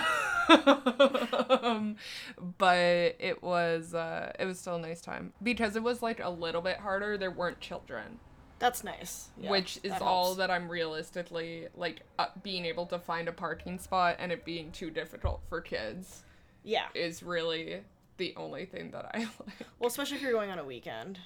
um, 1.62 1.96
but 2.58 3.16
it 3.18 3.42
was 3.42 3.92
uh, 3.94 4.32
it 4.38 4.44
was 4.44 4.58
still 4.60 4.76
a 4.76 4.80
nice 4.80 5.00
time 5.00 5.32
because 5.42 5.74
it 5.76 5.82
was 5.82 6.00
like 6.02 6.20
a 6.22 6.30
little 6.30 6.62
bit 6.62 6.78
harder. 6.78 7.18
There 7.18 7.30
weren't 7.30 7.60
children, 7.60 8.18
That's 8.60 8.84
nice. 8.84 9.30
Yeah, 9.36 9.50
which 9.50 9.78
is 9.82 9.90
that 9.92 10.02
all 10.02 10.34
that 10.36 10.50
I'm 10.50 10.68
realistically 10.68 11.66
like 11.74 12.02
uh, 12.18 12.26
being 12.42 12.64
able 12.64 12.86
to 12.86 12.98
find 12.98 13.26
a 13.28 13.32
parking 13.32 13.78
spot 13.78 14.16
and 14.20 14.30
it 14.30 14.44
being 14.44 14.70
too 14.70 14.90
difficult 14.90 15.40
for 15.48 15.60
kids 15.60 16.22
Yeah. 16.62 16.86
is 16.94 17.22
really 17.22 17.80
the 18.18 18.32
only 18.36 18.64
thing 18.66 18.92
that 18.92 19.10
I 19.12 19.18
like. 19.18 19.66
Well, 19.80 19.88
especially 19.88 20.16
if 20.18 20.22
you're 20.22 20.32
going 20.32 20.50
on 20.50 20.58
a 20.60 20.64
weekend. 20.64 21.18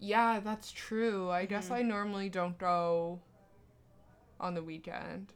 Yeah, 0.00 0.40
that's 0.40 0.72
true. 0.72 1.30
I 1.30 1.44
guess 1.44 1.66
Mm-hmm. 1.66 1.74
I 1.74 1.82
normally 1.82 2.28
don't 2.30 2.56
go 2.58 3.20
on 4.40 4.54
the 4.54 4.62
weekend. 4.62 5.32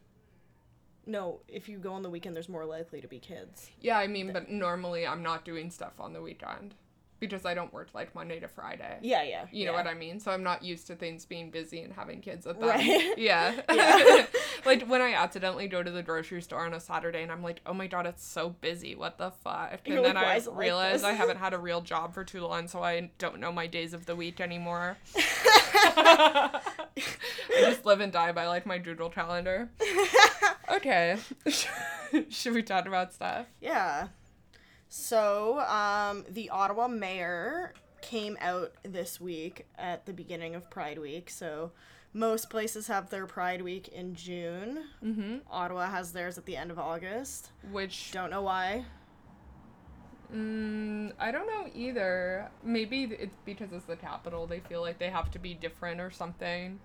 No, 1.05 1.39
if 1.47 1.67
you 1.67 1.79
go 1.79 1.93
on 1.93 2.03
the 2.03 2.09
weekend, 2.09 2.35
there's 2.35 2.49
more 2.49 2.65
likely 2.65 3.01
to 3.01 3.07
be 3.07 3.19
kids. 3.19 3.69
Yeah, 3.81 3.97
I 3.97 4.07
mean, 4.07 4.31
but 4.31 4.49
normally 4.49 5.07
I'm 5.07 5.23
not 5.23 5.43
doing 5.43 5.71
stuff 5.71 5.93
on 5.99 6.13
the 6.13 6.21
weekend 6.21 6.75
because 7.19 7.45
I 7.45 7.53
don't 7.53 7.71
work 7.73 7.89
like 7.93 8.15
Monday 8.15 8.39
to 8.39 8.47
Friday. 8.47 8.97
Yeah, 9.01 9.23
yeah. 9.23 9.45
You 9.51 9.65
know 9.65 9.71
yeah. 9.71 9.77
what 9.77 9.87
I 9.87 9.93
mean? 9.93 10.19
So 10.19 10.31
I'm 10.31 10.43
not 10.43 10.63
used 10.63 10.87
to 10.87 10.95
things 10.95 11.25
being 11.25 11.51
busy 11.51 11.81
and 11.81 11.93
having 11.93 12.21
kids 12.21 12.47
at 12.47 12.59
that. 12.59 12.65
Right. 12.65 13.13
Yeah. 13.17 13.61
Yeah. 13.73 14.25
like 14.65 14.87
when 14.87 15.01
I 15.01 15.13
accidentally 15.13 15.67
go 15.67 15.83
to 15.83 15.91
the 15.91 16.03
grocery 16.03 16.41
store 16.41 16.65
on 16.65 16.73
a 16.73 16.79
Saturday 16.79 17.21
and 17.21 17.31
I'm 17.31 17.43
like, 17.43 17.61
oh 17.65 17.73
my 17.73 17.87
god, 17.87 18.05
it's 18.05 18.25
so 18.25 18.49
busy. 18.49 18.95
What 18.95 19.17
the 19.17 19.31
fuck? 19.31 19.79
You're 19.85 19.97
and 19.97 20.05
then 20.05 20.15
like, 20.15 20.25
"Why 20.25 20.33
I 20.33 20.37
it 20.37 20.47
like 20.47 20.57
realize? 20.57 21.03
I 21.03 21.13
haven't 21.13 21.37
had 21.37 21.53
a 21.53 21.57
real 21.57 21.81
job 21.81 22.13
for 22.13 22.23
too 22.23 22.41
long, 22.41 22.67
so 22.67 22.83
I 22.83 23.11
don't 23.17 23.39
know 23.39 23.51
my 23.51 23.67
days 23.67 23.93
of 23.93 24.05
the 24.05 24.15
week 24.15 24.39
anymore. 24.39 24.97
I 25.73 26.61
just 27.61 27.85
live 27.85 27.99
and 27.99 28.11
die 28.11 28.31
by 28.31 28.47
like 28.47 28.65
my 28.65 28.77
doodle 28.77 29.09
calendar. 29.09 29.69
Okay. 30.71 31.17
Should 32.29 32.53
we 32.53 32.61
talk 32.63 32.85
about 32.85 33.13
stuff? 33.13 33.47
Yeah. 33.59 34.09
So, 34.87 35.59
um, 35.61 36.25
the 36.29 36.49
Ottawa 36.49 36.87
mayor 36.87 37.73
came 38.01 38.37
out 38.39 38.73
this 38.83 39.19
week 39.19 39.65
at 39.77 40.05
the 40.05 40.13
beginning 40.13 40.55
of 40.55 40.69
Pride 40.69 40.99
Week. 40.99 41.29
So, 41.29 41.71
most 42.13 42.49
places 42.49 42.87
have 42.87 43.09
their 43.09 43.25
Pride 43.25 43.61
Week 43.61 43.87
in 43.87 44.15
June. 44.15 44.83
Mm-hmm. 45.03 45.37
Ottawa 45.49 45.87
has 45.87 46.11
theirs 46.11 46.37
at 46.37 46.45
the 46.45 46.55
end 46.57 46.71
of 46.71 46.79
August. 46.79 47.49
Which 47.71 48.11
Don't 48.11 48.29
know 48.29 48.41
why. 48.41 48.85
Mm, 50.33 51.11
I 51.19 51.31
don't 51.31 51.47
know 51.47 51.69
either. 51.73 52.49
Maybe 52.63 53.03
it's 53.03 53.35
because 53.45 53.71
it's 53.71 53.85
the 53.85 53.95
capital. 53.95 54.47
They 54.47 54.59
feel 54.59 54.81
like 54.81 54.99
they 54.99 55.09
have 55.09 55.31
to 55.31 55.39
be 55.39 55.53
different 55.53 55.99
or 56.01 56.11
something. 56.11 56.79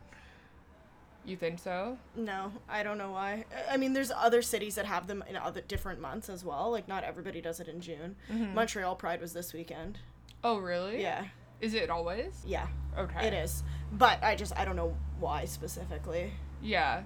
You 1.26 1.36
think 1.36 1.58
so? 1.58 1.96
No, 2.14 2.52
I 2.68 2.82
don't 2.82 2.98
know 2.98 3.12
why. 3.12 3.46
I- 3.70 3.78
mean, 3.78 3.94
there's 3.94 4.10
other 4.10 4.42
cities 4.42 4.74
that 4.74 4.84
have 4.84 5.06
them 5.06 5.24
in 5.28 5.36
other 5.36 5.62
different 5.62 5.98
months 6.00 6.28
as 6.28 6.44
well. 6.44 6.70
Like, 6.70 6.86
not 6.86 7.02
everybody 7.02 7.40
does 7.40 7.60
it 7.60 7.68
in 7.68 7.80
June. 7.80 8.16
Montreal 8.28 8.94
Pride 8.96 9.22
was 9.22 9.32
this 9.32 9.54
weekend. 9.54 9.98
Oh, 10.42 10.58
really? 10.58 11.00
Yeah, 11.00 11.24
Is 11.62 11.72
it 11.72 11.88
always? 11.88 12.42
yeah, 12.46 12.66
Okay. 12.98 13.26
it 13.26 13.32
is. 13.32 13.62
But 13.90 14.22
I 14.22 14.34
just, 14.36 14.54
I 14.58 14.66
don't 14.66 14.76
know 14.76 14.94
why 15.18 15.46
specifically. 15.46 16.34
Yeah. 16.60 17.04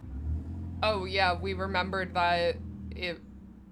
Oh, 0.82 1.04
yeah, 1.04 1.38
we 1.40 1.54
remembered 1.54 2.14
that 2.14 2.56
it 2.90 3.20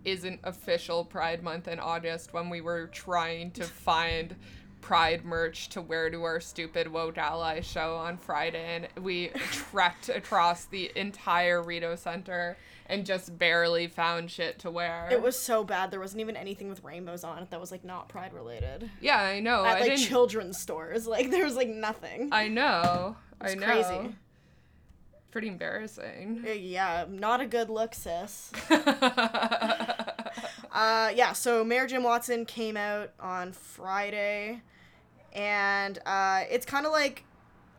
isn't 0.07 0.41
official 0.45 1.05
Pride 1.05 1.43
Month 1.43 1.69
in 1.69 1.79
August 1.81 2.33
when 2.33 2.49
we 2.49 2.61
were 2.61 2.87
trying 2.87 3.51
to 3.53 3.65
find 3.65 4.37
Pride 4.81 5.25
merch 5.25 5.69
to 5.71 5.83
wear 5.83 6.11
to 6.11 6.23
our 6.23 6.39
stupid 6.39 6.87
Woke 6.87 7.19
Ally 7.19 7.61
show 7.61 7.97
on 7.97 8.17
Friday, 8.17 8.87
and 8.95 9.05
we 9.05 9.29
trekked 9.51 10.09
across 10.11 10.67
the 10.67 10.93
entire 10.95 11.61
Rideau 11.61 11.97
Centre 11.97 12.57
and 12.89 13.05
just 13.05 13.37
barely 13.37 13.89
found 13.89 14.31
shit 14.31 14.61
to 14.61 14.71
wear. 14.71 15.09
It 15.11 15.21
was 15.21 15.37
so 15.37 15.65
bad. 15.65 15.91
There 15.91 15.99
wasn't 15.99 16.21
even 16.21 16.37
anything 16.37 16.69
with 16.69 16.85
rainbows 16.85 17.25
on 17.25 17.43
it 17.43 17.51
that 17.51 17.61
was 17.61 17.73
like 17.73 17.85
not 17.85 18.09
pride 18.09 18.33
related. 18.33 18.89
Yeah, 19.01 19.21
I 19.21 19.41
know. 19.41 19.65
At 19.65 19.79
I 19.79 19.81
like 19.81 19.85
didn't. 19.91 20.05
children's 20.07 20.59
stores, 20.59 21.05
like 21.05 21.31
there 21.33 21.45
was 21.45 21.57
like 21.57 21.69
nothing. 21.69 22.29
I 22.31 22.47
know. 22.47 23.17
I 23.41 23.47
It's 23.47 23.57
know. 23.57 23.67
crazy. 23.67 24.15
Pretty 25.37 25.49
embarrassing. 25.49 26.47
Uh, 26.49 26.53
yeah, 26.53 27.05
not 27.11 27.43
a 27.43 27.47
good 27.47 27.69
look, 27.69 27.93
sis. 27.93 28.53
Uh, 30.73 31.11
yeah, 31.15 31.33
so 31.33 31.63
Mayor 31.63 31.87
Jim 31.87 32.03
Watson 32.03 32.45
came 32.45 32.77
out 32.77 33.11
on 33.21 33.53
Friday, 33.53 34.61
and 35.35 35.99
uh, 36.05 36.43
it's 36.51 36.67
kind 36.67 36.85
of 36.85 36.93
like 36.93 37.25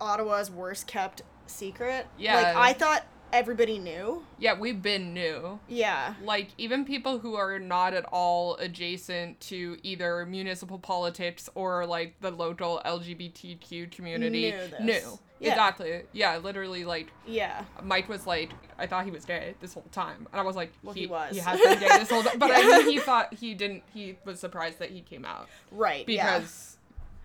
Ottawa's 0.02 0.50
worst 0.50 0.88
kept 0.88 1.22
secret. 1.46 2.08
Yeah. 2.18 2.36
Like 2.36 2.56
I 2.56 2.74
thought 2.74 3.06
everybody 3.32 3.78
knew. 3.78 4.24
Yeah, 4.40 4.58
we've 4.58 4.82
been 4.82 5.14
new. 5.14 5.60
Yeah. 5.68 6.16
Like 6.24 6.50
even 6.58 6.86
people 6.86 7.20
who 7.20 7.36
are 7.36 7.60
not 7.60 7.94
at 7.94 8.06
all 8.06 8.56
adjacent 8.58 9.40
to 9.42 9.78
either 9.84 10.26
municipal 10.26 10.80
politics 10.80 11.50
or 11.54 11.86
like 11.86 12.16
the 12.22 12.32
local 12.32 12.82
LGBTQ 12.86 13.92
community 13.92 14.52
Knew 14.52 14.58
this. 14.58 14.80
knew. 14.80 15.20
Yeah. 15.40 15.52
Exactly. 15.52 16.02
Yeah, 16.14 16.38
literally 16.38 16.84
like 16.86 17.12
Yeah. 17.26 17.64
Mike 17.84 18.10
was 18.10 18.26
like, 18.26 18.52
I 18.80 18.88
thought 18.88 19.06
he 19.06 19.12
was 19.12 19.24
gay 19.26 19.54
this 19.62 19.74
whole 19.74 19.86
time, 19.92 20.28
and 20.32 20.40
I 20.42 20.44
was 20.44 20.56
like, 20.56 20.74
Well, 20.84 20.94
he 20.94 21.08
was. 21.08 21.34
He 21.34 21.40
has 21.40 21.60
been 21.60 21.80
gay 21.80 21.88
this 22.00 22.10
whole 22.10 22.24
time, 22.24 22.40
but 22.40 22.52
I 22.52 22.62
Yeah. 22.62 22.78
mean, 22.80 22.90
he 22.90 23.00
thought 23.00 23.34
he 23.34 23.54
didn't. 23.54 23.84
He 23.94 24.18
was 24.26 24.40
surprised 24.40 24.80
that 24.80 24.90
he 24.92 25.02
came 25.02 25.26
out 25.26 25.48
Right. 25.72 26.08
yeah. 26.10 26.40
because 26.40 26.78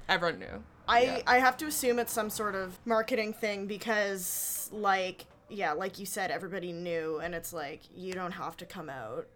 everyone 0.08 0.40
knew. 0.40 0.62
I 0.88 1.00
Yeah. 1.02 1.22
I 1.26 1.38
have 1.38 1.56
to 1.58 1.66
assume 1.66 1.98
it's 1.98 2.12
some 2.12 2.28
sort 2.28 2.54
of 2.54 2.78
marketing 2.84 3.32
thing 3.32 3.66
because 3.66 4.68
like 4.72 5.26
yeah, 5.48 5.72
like 5.72 5.98
you 5.98 6.06
said, 6.06 6.30
everybody 6.30 6.72
knew, 6.72 7.18
and 7.22 7.34
it's 7.34 7.52
like 7.52 7.80
you 7.94 8.12
don't 8.14 8.32
have 8.32 8.56
to 8.58 8.64
come 8.66 8.88
out, 8.90 9.26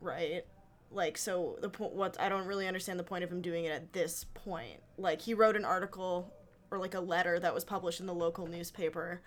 right? 0.00 0.44
Like 0.92 1.18
so 1.18 1.58
the 1.60 1.68
point 1.68 1.92
what 1.94 2.18
I 2.20 2.28
don't 2.28 2.46
really 2.46 2.68
understand 2.68 2.98
the 2.98 3.04
point 3.04 3.24
of 3.24 3.30
him 3.32 3.40
doing 3.42 3.64
it 3.64 3.70
at 3.72 3.92
this 3.92 4.24
point. 4.34 4.80
Like 4.96 5.20
he 5.22 5.34
wrote 5.34 5.56
an 5.56 5.64
article 5.64 6.32
or 6.70 6.78
like 6.78 6.94
a 6.94 7.00
letter 7.00 7.38
that 7.38 7.54
was 7.54 7.64
published 7.64 8.00
in 8.00 8.06
the 8.06 8.14
local 8.14 8.46
newspaper. 8.46 9.20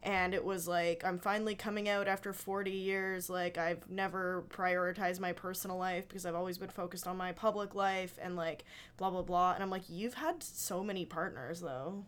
And 0.00 0.32
it 0.32 0.44
was 0.44 0.68
like 0.68 1.02
i'm 1.04 1.18
finally 1.18 1.56
coming 1.56 1.88
out 1.88 2.06
after 2.06 2.32
40 2.32 2.70
years. 2.70 3.28
Like 3.28 3.58
i've 3.58 3.90
never 3.90 4.44
prioritized 4.48 5.18
my 5.18 5.32
personal 5.32 5.76
life 5.76 6.06
because 6.08 6.24
i've 6.24 6.36
always 6.36 6.56
been 6.58 6.68
focused 6.68 7.06
on 7.08 7.16
my 7.16 7.32
public 7.32 7.74
life 7.74 8.16
and 8.22 8.36
like 8.36 8.64
blah 8.96 9.10
blah 9.10 9.22
blah. 9.22 9.54
And 9.54 9.62
i'm 9.62 9.70
like 9.70 9.82
you've 9.88 10.14
had 10.14 10.42
so 10.42 10.84
many 10.84 11.04
partners 11.04 11.60
though. 11.60 12.04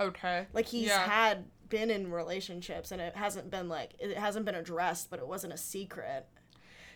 Okay. 0.00 0.46
like 0.52 0.66
he's 0.66 0.86
Yeah. 0.88 1.06
had 1.06 1.44
been 1.68 1.90
in 1.90 2.10
relationships 2.10 2.92
and 2.92 3.00
it 3.02 3.14
hasn't 3.16 3.50
been 3.50 3.68
like 3.68 3.92
it 3.98 4.16
hasn't 4.16 4.46
been 4.46 4.54
addressed 4.54 5.10
but 5.10 5.18
it 5.18 5.26
wasn't 5.26 5.52
a 5.52 5.58
secret 5.58 6.26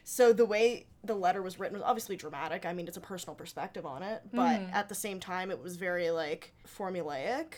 so 0.04 0.32
the 0.32 0.44
way 0.44 0.86
the 1.04 1.14
letter 1.14 1.42
was 1.42 1.58
written 1.58 1.76
was 1.76 1.82
obviously 1.84 2.16
dramatic 2.16 2.64
i 2.66 2.72
mean 2.72 2.86
it's 2.88 2.96
a 2.96 3.00
personal 3.00 3.34
perspective 3.34 3.84
on 3.86 4.02
it 4.02 4.22
but 4.32 4.60
Mm-hmm. 4.60 4.74
at 4.74 4.88
the 4.88 4.94
same 4.94 5.20
time 5.20 5.50
it 5.50 5.62
was 5.62 5.76
very 5.76 6.10
like 6.10 6.52
formulaic 6.66 7.54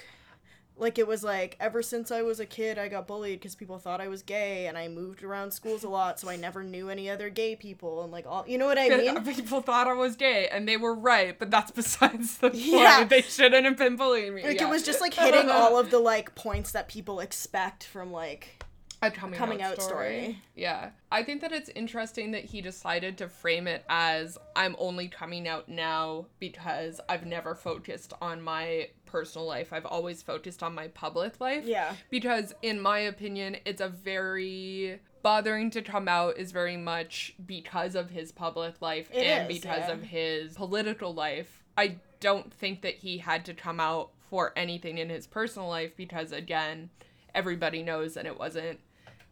like 0.77 0.99
it 0.99 1.07
was 1.07 1.23
like 1.23 1.57
ever 1.61 1.83
since 1.83 2.11
i 2.11 2.21
was 2.23 2.41
a 2.41 2.47
kid 2.47 2.79
i 2.79 2.89
got 2.89 3.07
bullied 3.07 3.39
because 3.39 3.55
people 3.55 3.79
thought 3.79 4.01
i 4.01 4.09
was 4.09 4.23
gay 4.23 4.67
and 4.67 4.77
i 4.77 4.89
moved 4.89 5.23
around 5.23 5.53
schools 5.53 5.85
a 5.85 5.89
lot 5.89 6.19
so 6.19 6.29
i 6.29 6.35
never 6.37 6.63
knew 6.65 6.89
any 6.91 7.09
other 7.09 7.31
gay 7.31 7.55
people 7.55 8.03
and 8.03 8.11
like 8.11 8.27
all 8.27 8.45
you 8.49 8.59
know 8.59 8.67
what 8.67 8.79
i 8.79 8.89
mean 8.97 9.23
People 9.35 9.61
thought 9.61 9.87
I 9.87 9.93
was 9.93 10.17
gay, 10.17 10.49
and 10.49 10.67
they 10.69 10.77
were 10.77 10.95
right, 10.95 11.39
but 11.39 11.51
that's 11.51 11.71
besides 11.83 12.39
the 12.39 12.51
point. 12.51 12.63
Yeah. 12.63 13.05
They 13.05 13.23
shouldn't 13.23 13.65
have 13.65 13.77
been 13.77 13.97
bullying 13.97 14.35
me. 14.35 14.43
like 14.45 14.57
yeah. 14.61 14.67
it 14.67 14.71
was 14.71 14.83
just 14.83 15.01
like 15.01 15.15
hitting 15.15 15.49
all 15.51 15.79
of 15.79 15.91
the 15.91 15.99
like 15.99 16.35
points 16.35 16.73
that 16.73 16.89
people 16.89 17.21
expect 17.21 17.85
from 17.85 18.11
like 18.13 18.65
a 19.07 19.11
coming, 19.11 19.39
coming 19.39 19.63
out, 19.63 19.73
out 19.73 19.83
story. 19.83 20.23
story. 20.23 20.43
Yeah. 20.55 20.91
I 21.11 21.23
think 21.23 21.41
that 21.41 21.53
it's 21.53 21.71
interesting 21.71 22.33
that 22.33 22.45
he 22.45 22.61
decided 22.61 23.19
to 23.19 23.29
frame 23.29 23.67
it 23.67 23.85
as 23.89 24.39
I'm 24.57 24.77
only 24.79 25.09
coming 25.09 25.49
out 25.49 25.69
now 25.69 26.27
because 26.39 27.01
I've 27.09 27.27
never 27.27 27.55
focused 27.55 28.13
on 28.21 28.43
my 28.43 28.89
personal 29.07 29.47
life. 29.47 29.73
I've 29.73 29.87
always 29.87 30.23
focused 30.23 30.63
on 30.63 30.75
my 30.75 30.89
public 30.89 31.41
life. 31.41 31.65
Yeah. 31.65 31.95
Because 32.11 32.55
in 32.63 32.81
my 32.81 32.99
opinion, 32.99 33.57
it's 33.65 33.81
a 33.81 33.89
very 33.89 35.01
bothering 35.23 35.71
to 35.71 35.81
come 35.81 36.07
out 36.07 36.37
is 36.37 36.53
very 36.53 36.77
much 36.77 37.35
because 37.47 37.95
of 37.95 38.11
his 38.11 38.31
public 38.31 38.83
life 38.83 39.09
It 39.11 39.25
and 39.25 39.51
is, 39.51 39.59
because 39.59 39.85
yeah. 39.89 39.93
of 39.93 40.03
his 40.03 40.55
political 40.55 41.15
life. 41.15 41.65
I 41.79 41.97
don't 42.21 42.53
think 42.53 42.83
that 42.83 42.97
he 42.97 43.19
had 43.19 43.45
to 43.47 43.55
come 43.55 43.81
out 43.81 44.11
for 44.29 44.53
anything 44.57 44.99
in 44.99 45.09
his 45.09 45.27
personal 45.27 45.69
life 45.69 45.97
because 45.97 46.33
again, 46.33 46.91
everybody 47.35 47.83
knows 47.83 48.15
that 48.15 48.27
it 48.27 48.39
wasn't 48.39 48.81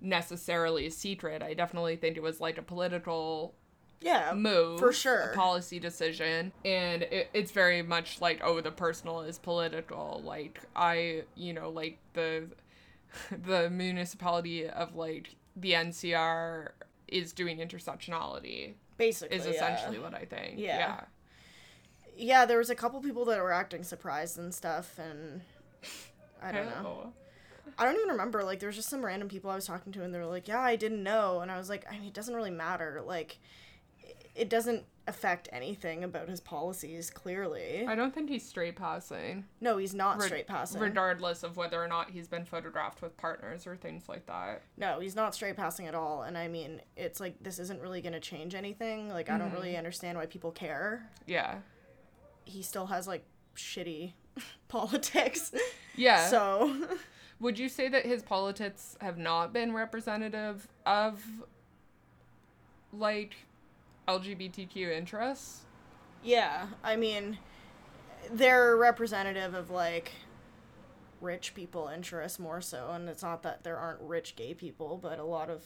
necessarily 0.02 0.86
a 0.86 0.90
secret. 0.90 1.42
I 1.42 1.54
definitely 1.54 1.96
think 1.96 2.16
it 2.16 2.22
was 2.22 2.40
like 2.40 2.58
a 2.58 2.62
political 2.62 3.54
yeah 4.04 4.32
move 4.34 4.80
for 4.80 4.92
sure 4.92 5.30
a 5.30 5.34
policy 5.34 5.78
decision 5.78 6.50
and 6.64 7.02
it, 7.04 7.30
it's 7.32 7.52
very 7.52 7.82
much 7.82 8.20
like 8.20 8.40
oh 8.42 8.60
the 8.60 8.70
personal 8.70 9.20
is 9.20 9.38
political 9.38 10.20
like 10.24 10.60
i 10.74 11.22
you 11.36 11.52
know 11.52 11.70
like 11.70 11.98
the 12.14 12.48
the 13.44 13.70
municipality 13.70 14.66
of 14.68 14.96
like 14.96 15.36
the 15.54 15.72
ncr 15.72 16.70
is 17.06 17.32
doing 17.32 17.58
intersectionality 17.58 18.72
basically 18.96 19.36
is 19.36 19.44
yeah. 19.44 19.52
essentially 19.52 20.00
what 20.00 20.14
i 20.14 20.24
think 20.24 20.54
Yeah. 20.58 20.78
yeah 20.78 21.00
yeah 22.16 22.44
there 22.44 22.58
was 22.58 22.70
a 22.70 22.74
couple 22.74 23.00
people 23.00 23.24
that 23.26 23.40
were 23.40 23.52
acting 23.52 23.84
surprised 23.84 24.36
and 24.36 24.52
stuff 24.52 24.98
and 24.98 25.42
i 26.42 26.50
don't 26.50 26.66
know 26.66 27.04
Oh. 27.04 27.12
I 27.78 27.84
don't 27.84 27.96
even 27.96 28.08
remember 28.08 28.42
like 28.44 28.58
there 28.60 28.68
was 28.68 28.76
just 28.76 28.88
some 28.88 29.04
random 29.04 29.28
people 29.28 29.50
i 29.50 29.54
was 29.54 29.66
talking 29.66 29.92
to 29.92 30.02
and 30.02 30.12
they 30.14 30.18
were 30.18 30.26
like 30.26 30.48
yeah 30.48 30.60
i 30.60 30.76
didn't 30.76 31.02
know 31.02 31.40
and 31.40 31.50
i 31.50 31.56
was 31.58 31.68
like 31.68 31.84
i 31.90 31.92
mean 31.98 32.04
it 32.08 32.14
doesn't 32.14 32.34
really 32.34 32.50
matter 32.50 33.02
like 33.06 33.38
it 34.34 34.48
doesn't 34.48 34.84
affect 35.08 35.48
anything 35.52 36.04
about 36.04 36.26
his 36.28 36.40
policies 36.40 37.10
clearly. 37.10 37.84
I 37.86 37.94
don't 37.96 38.14
think 38.14 38.30
he's 38.30 38.46
straight 38.48 38.76
passing. 38.76 39.44
No 39.60 39.76
he's 39.76 39.94
not 39.94 40.18
Re- 40.20 40.26
straight 40.26 40.46
passing. 40.46 40.80
regardless 40.80 41.42
of 41.42 41.56
whether 41.58 41.82
or 41.82 41.86
not 41.88 42.08
he's 42.10 42.28
been 42.28 42.44
photographed 42.46 43.02
with 43.02 43.14
partners 43.18 43.66
or 43.66 43.76
things 43.76 44.08
like 44.08 44.24
that. 44.26 44.62
No 44.78 45.00
he's 45.00 45.14
not 45.16 45.34
straight 45.34 45.56
passing 45.56 45.86
at 45.86 45.94
all 45.94 46.22
and 46.22 46.38
i 46.38 46.48
mean 46.48 46.80
it's 46.96 47.20
like 47.20 47.34
this 47.42 47.58
isn't 47.58 47.80
really 47.82 48.00
going 48.00 48.12
to 48.14 48.20
change 48.20 48.54
anything 48.54 49.08
like 49.10 49.28
i 49.28 49.36
don't 49.36 49.48
Mm-hmm. 49.48 49.56
really 49.56 49.76
understand 49.76 50.16
why 50.16 50.24
people 50.26 50.50
care. 50.52 51.10
Yeah. 51.26 51.56
He 52.44 52.62
still 52.62 52.86
has 52.86 53.06
like 53.06 53.24
shitty 53.56 54.12
politics. 54.68 55.52
Yeah. 55.94 56.28
So 56.28 56.74
Would 57.42 57.58
you 57.58 57.68
say 57.68 57.88
that 57.88 58.06
his 58.06 58.22
politics 58.22 58.96
have 59.00 59.18
not 59.18 59.52
been 59.52 59.72
representative 59.72 60.68
of 60.86 61.24
like 62.92 63.34
LGBTQ 64.06 64.76
interests? 64.96 65.64
Yeah, 66.22 66.68
I 66.84 66.94
mean, 66.94 67.38
they're 68.30 68.76
representative 68.76 69.54
of 69.54 69.70
like 69.70 70.12
rich 71.20 71.52
people 71.52 71.90
interests 71.92 72.38
more 72.38 72.60
so, 72.60 72.90
and 72.92 73.08
it's 73.08 73.24
not 73.24 73.42
that 73.42 73.64
there 73.64 73.76
aren't 73.76 74.00
rich 74.02 74.36
gay 74.36 74.54
people, 74.54 74.96
but 75.02 75.18
a 75.18 75.24
lot 75.24 75.50
of 75.50 75.64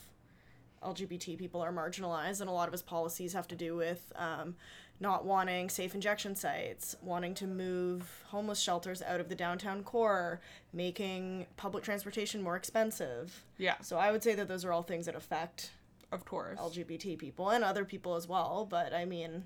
LGBT 0.82 1.36
people 1.36 1.60
are 1.60 1.74
marginalized, 1.74 2.40
and 2.40 2.48
a 2.48 2.54
lot 2.54 2.68
of 2.68 2.72
his 2.72 2.82
policies 2.82 3.34
have 3.34 3.48
to 3.48 3.54
do 3.54 3.76
with 3.76 4.14
um, 4.16 4.56
not 4.98 5.24
wanting 5.24 5.68
safe 5.68 5.94
injection 5.94 6.34
sites, 6.34 6.96
wanting 7.02 7.34
to 7.34 7.46
move 7.46 8.24
homeless 8.28 8.60
shelters 8.60 9.02
out 9.02 9.20
of 9.20 9.28
the 9.28 9.34
downtown 9.34 9.82
core, 9.82 10.40
making 10.72 11.46
public 11.56 11.84
transportation 11.84 12.42
more 12.42 12.56
expensive. 12.56 13.44
Yeah, 13.58 13.74
So 13.82 13.98
I 13.98 14.10
would 14.10 14.22
say 14.22 14.34
that 14.34 14.48
those 14.48 14.64
are 14.64 14.72
all 14.72 14.82
things 14.82 15.06
that 15.06 15.14
affect 15.14 15.70
of 16.12 16.24
course. 16.24 16.58
LGBT 16.58 17.18
people 17.18 17.50
and 17.50 17.64
other 17.64 17.84
people 17.84 18.14
as 18.14 18.28
well, 18.28 18.66
but 18.68 18.92
I 18.94 19.04
mean, 19.04 19.44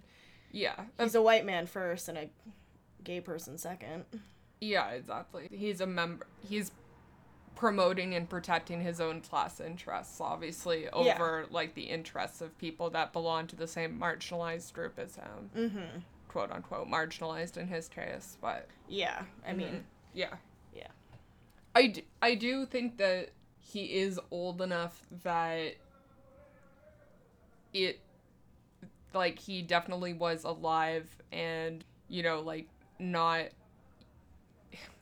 yeah. 0.53 0.75
he's 0.99 1.15
a 1.15 1.23
white 1.23 1.45
man 1.47 1.67
first 1.67 2.09
and 2.09 2.19
a 2.19 2.29
gay 3.03 3.21
person 3.21 3.57
second. 3.59 4.05
yeah, 4.61 4.91
exactly. 4.91 5.49
He's 5.51 5.81
a 5.81 5.87
member 5.87 6.27
he's 6.47 6.71
promoting 7.57 8.15
and 8.15 8.29
protecting 8.29 8.81
his 8.81 9.01
own 9.01 9.21
class 9.21 9.61
interests 9.61 10.21
obviously 10.21 10.85
Yeah. 10.85 10.91
over 11.17 11.47
like 11.51 11.75
the 11.75 11.83
interests 11.83 12.41
of 12.41 12.57
people 12.59 12.91
that 12.91 13.13
belong 13.13 13.47
to 13.49 13.57
the 13.57 13.67
same 13.67 13.99
marginalized 13.99 14.73
group 14.73 14.99
as 14.99 15.17
him. 15.17 15.51
Mm-hmm. 15.57 15.99
Quote 16.29 16.51
unquote 16.53 16.89
marginalized 16.89 17.57
in 17.57 17.67
his 17.69 17.89
case, 17.89 18.39
but 18.41 18.67
Yeah, 18.89 19.23
I 19.47 19.53
mean, 19.53 19.85
Yeah. 20.15 20.35
Yeah. 20.75 20.89
I 21.75 21.89
do, 21.89 22.03
I 22.23 22.35
do 22.35 22.65
think 22.67 22.97
that 22.99 23.31
he 23.61 23.85
is 24.01 24.19
old 24.31 24.63
enough 24.63 25.03
that 25.23 25.75
it 27.73 28.01
like 29.15 29.39
he 29.39 29.63
definitely 29.63 30.13
was 30.13 30.45
alive 30.45 31.09
and 31.33 31.85
you 32.09 32.23
know 32.23 32.41
like 32.41 32.67
not 32.99 33.47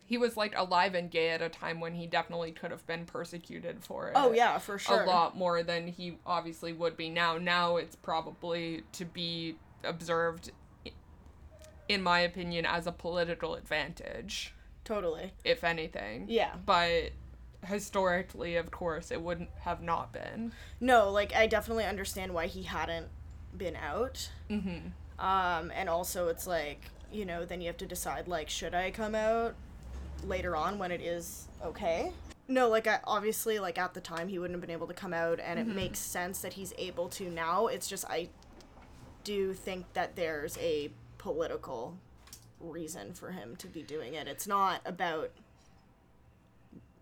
he 0.09 0.17
was 0.17 0.39
like 0.39 0.55
alive 0.57 0.95
and 0.95 1.11
gay 1.11 1.29
at 1.29 1.43
a 1.43 1.51
time 1.51 1.81
when 1.81 1.93
he 1.93 2.07
definitely 2.07 2.51
could 2.51 2.71
have 2.71 2.85
been 2.87 3.05
persecuted 3.05 3.85
for 3.85 4.09
it 4.09 4.15
oh 4.17 4.33
yeah, 4.33 4.57
for 4.57 4.79
sure. 4.79 5.03
a 5.03 5.07
lot 5.07 5.37
more 5.37 5.63
than 5.63 5.87
he 5.87 6.17
obviously 6.25 6.73
would 6.73 6.97
be 6.97 7.11
now. 7.11 7.37
Now 7.37 7.77
it's 7.77 7.95
probably 7.95 8.85
to 8.93 9.05
be 9.05 9.57
observed, 9.85 10.51
in 11.91 12.03
my 12.03 12.21
opinion, 12.21 12.65
as 12.65 12.87
a 12.87 12.93
political 12.93 13.55
advantage, 13.55 14.55
Totally. 14.83 15.35
if 15.45 15.63
anything. 15.63 16.25
Yeah. 16.27 16.55
But 16.65 17.11
historically, 17.67 18.57
of 18.57 18.71
course, 18.71 19.11
it 19.11 19.21
wouldn't 19.21 19.51
have 19.61 19.83
not 19.83 20.11
been. 20.15 20.53
No, 20.81 21.11
like 21.11 21.35
I 21.35 21.47
definitely 21.47 21.85
understand 21.85 22.33
why 22.33 22.47
he 22.47 22.63
hadn't 22.63 23.09
been 23.55 23.77
out. 23.77 24.31
Mm-hmm. 24.49 24.89
Um, 25.23 25.71
and 25.75 25.91
also 25.91 26.29
it's 26.29 26.47
like 26.47 26.81
you 27.13 27.27
know 27.27 27.45
then 27.45 27.61
you 27.61 27.67
have 27.67 27.77
to 27.79 27.87
decide 27.87 28.29
like 28.29 28.49
should 28.49 28.75
I 28.75 28.91
come 28.91 29.15
out 29.15 29.55
later 30.27 30.57
on 30.57 30.79
when 30.79 30.91
it 30.91 31.01
is 31.01 31.49
okay. 31.65 32.13
No, 32.47 32.69
like 32.69 32.87
I 32.87 33.01
obviously 33.05 33.59
like 33.59 33.79
at 33.79 33.95
the 33.95 34.01
time 34.01 34.29
he 34.29 34.39
wouldn't 34.39 34.57
have 34.57 34.61
been 34.61 34.75
able 34.75 34.87
to 34.87 34.95
come 34.95 35.13
out, 35.13 35.39
and 35.41 35.59
it 35.59 35.67
mm-hmm. 35.67 35.77
makes 35.77 35.99
sense 35.99 36.41
that 36.41 36.55
he's 36.55 36.73
able 36.79 37.09
to 37.11 37.31
now. 37.31 37.67
It's 37.67 37.89
just 37.89 38.05
I 38.09 38.29
do 39.25 39.53
think 39.53 39.93
that 39.93 40.17
there's 40.17 40.57
a 40.59 40.91
political 41.19 41.99
reason 42.61 43.13
for 43.13 43.33
him 43.33 43.57
to 43.57 43.67
be 43.67 43.83
doing 43.83 44.15
it. 44.15 44.27
It's 44.27 44.47
not 44.47 44.81
about 44.87 45.31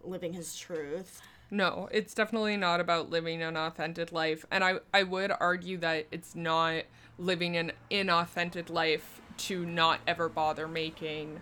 living 0.03 0.33
his 0.33 0.57
truth. 0.57 1.23
No, 1.51 1.89
it's 1.93 2.15
definitely 2.15 2.57
not 2.57 2.81
about 2.81 3.11
living 3.11 3.43
an 3.43 3.57
authentic 3.57 4.11
life. 4.11 4.45
And 4.51 4.65
I, 4.65 4.81
I 4.93 5.05
would 5.05 5.33
argue 5.39 5.79
that 5.79 6.07
it's 6.11 6.35
not 6.35 6.83
living 7.19 7.57
an 7.57 7.73
inauthentic 7.91 8.69
life 8.69 9.21
to 9.39 9.65
not 9.65 10.01
ever 10.07 10.29
bother 10.29 10.67
making 10.67 11.41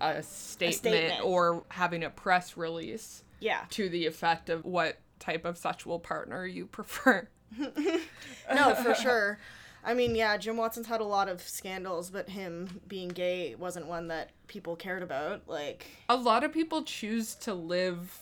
a 0.00 0.22
statement, 0.22 0.74
statement. 0.76 1.20
or 1.24 1.64
having 1.68 2.02
a 2.04 2.10
press 2.10 2.56
release 2.56 3.24
Yeah. 3.40 3.64
to 3.70 3.88
the 3.88 4.06
effect 4.06 4.50
of 4.50 4.64
what 4.64 4.98
type 5.18 5.44
of 5.44 5.56
sexual 5.58 5.98
partner 5.98 6.46
you 6.46 6.66
prefer. 6.78 7.28
No, 7.56 8.74
for 8.74 8.94
sure. 8.94 9.38
I 9.86 9.92
mean, 9.94 10.14
yeah, 10.14 10.36
Jim 10.38 10.56
Watson's 10.56 10.86
had 10.86 11.00
a 11.00 11.04
lot 11.04 11.28
of 11.28 11.42
scandals, 11.42 12.10
but 12.10 12.28
him 12.30 12.80
being 12.88 13.08
gay 13.08 13.54
wasn't 13.54 13.86
one 13.86 14.08
that 14.08 14.30
people 14.46 14.76
cared 14.76 15.02
about. 15.02 15.42
Like, 15.46 15.86
A 16.08 16.16
lot 16.16 16.42
of 16.42 16.52
people 16.52 16.82
choose 16.84 17.34
to 17.36 17.52
live 17.54 18.18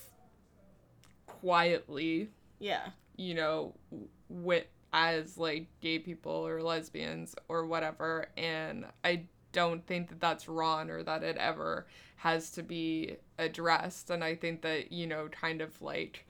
quietly 1.26 2.28
yeah. 2.58 2.88
you 3.16 3.34
know, 3.34 3.74
with 4.28 4.64
as 4.92 5.38
like 5.38 5.66
gay 5.80 5.98
people 5.98 6.32
or 6.46 6.60
lesbians 6.62 7.34
or 7.48 7.64
whatever, 7.66 8.26
and 8.36 8.84
I 9.04 9.24
don't 9.52 9.86
think 9.86 10.08
that 10.08 10.20
that's 10.20 10.48
wrong 10.48 10.90
or 10.90 11.02
that 11.02 11.22
it 11.22 11.36
ever 11.36 11.86
has 12.16 12.50
to 12.50 12.62
be 12.62 13.16
addressed. 13.38 14.10
And 14.10 14.22
I 14.24 14.34
think 14.34 14.62
that 14.62 14.92
you 14.92 15.06
know, 15.06 15.28
kind 15.28 15.60
of 15.60 15.80
like 15.82 16.26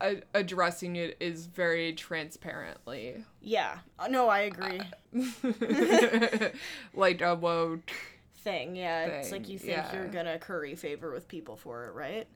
a- 0.00 0.22
addressing 0.34 0.96
it 0.96 1.16
is 1.20 1.46
very 1.46 1.92
transparently, 1.94 3.24
Yeah. 3.40 3.78
Uh, 3.98 4.08
No, 4.08 4.28
I 4.28 4.40
agree. 4.40 4.80
like 6.94 7.20
a 7.22 7.34
woke. 7.34 7.90
thing. 8.38 8.76
Yeah, 8.76 9.06
it's 9.06 9.32
like 9.32 9.48
you 9.48 9.58
think 9.58 9.82
you're 9.92 10.06
gonna 10.08 10.38
curry 10.38 10.74
favor 10.76 11.12
with 11.12 11.26
people 11.28 11.56
for 11.56 11.86
it, 11.86 11.94
right? 11.94 12.28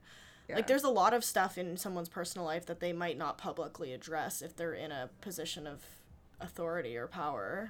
Yeah. 0.49 0.55
Like 0.57 0.67
there's 0.67 0.83
a 0.83 0.89
lot 0.89 1.13
of 1.13 1.23
stuff 1.23 1.57
in 1.57 1.77
someone's 1.77 2.09
personal 2.09 2.45
life 2.45 2.65
that 2.65 2.81
they 2.81 2.91
might 2.91 3.17
not 3.17 3.37
publicly 3.37 3.93
address 3.93 4.41
if 4.41 4.55
they're 4.55 4.73
in 4.73 4.91
a 4.91 5.09
position 5.21 5.65
of 5.67 5.81
authority 6.41 6.97
or 6.97 7.07
power. 7.07 7.69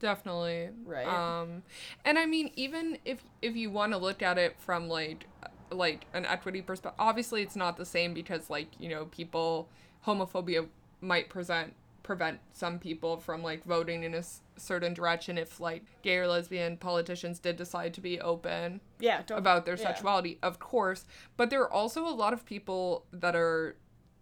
Definitely. 0.00 0.70
Right. 0.84 1.06
Um 1.06 1.62
and 2.04 2.18
I 2.18 2.26
mean 2.26 2.50
even 2.56 2.98
if 3.04 3.22
if 3.42 3.54
you 3.54 3.70
want 3.70 3.92
to 3.92 3.98
look 3.98 4.22
at 4.22 4.38
it 4.38 4.56
from 4.58 4.88
like 4.88 5.26
like 5.70 6.06
an 6.14 6.26
equity 6.26 6.62
perspective, 6.62 6.98
obviously 6.98 7.42
it's 7.42 7.54
not 7.54 7.76
the 7.76 7.86
same 7.86 8.12
because 8.12 8.50
like, 8.50 8.68
you 8.80 8.88
know, 8.88 9.04
people 9.06 9.68
homophobia 10.06 10.66
might 11.00 11.28
present 11.28 11.74
prevent 12.02 12.40
some 12.54 12.78
people 12.78 13.18
from 13.18 13.42
like 13.42 13.62
voting 13.64 14.02
in 14.02 14.14
a 14.14 14.18
s- 14.18 14.40
certain 14.56 14.92
direction 14.94 15.38
if 15.38 15.60
like 15.60 15.84
gay 16.02 16.16
or 16.16 16.26
lesbian 16.26 16.76
politicians 16.76 17.38
did 17.38 17.56
decide 17.56 17.94
to 17.94 18.00
be 18.00 18.18
open 18.20 18.80
Yeah, 18.98 19.22
about 19.30 19.64
their 19.66 19.76
yeah. 19.76 19.82
sexuality, 19.82 20.38
of 20.42 20.58
course. 20.58 21.04
But 21.36 21.50
there 21.50 21.60
are 21.62 21.70
also 21.72 22.06
a 22.08 22.10
lot 22.10 22.32
of 22.32 22.44
people 22.44 23.04
that 23.12 23.36
are, 23.36 23.76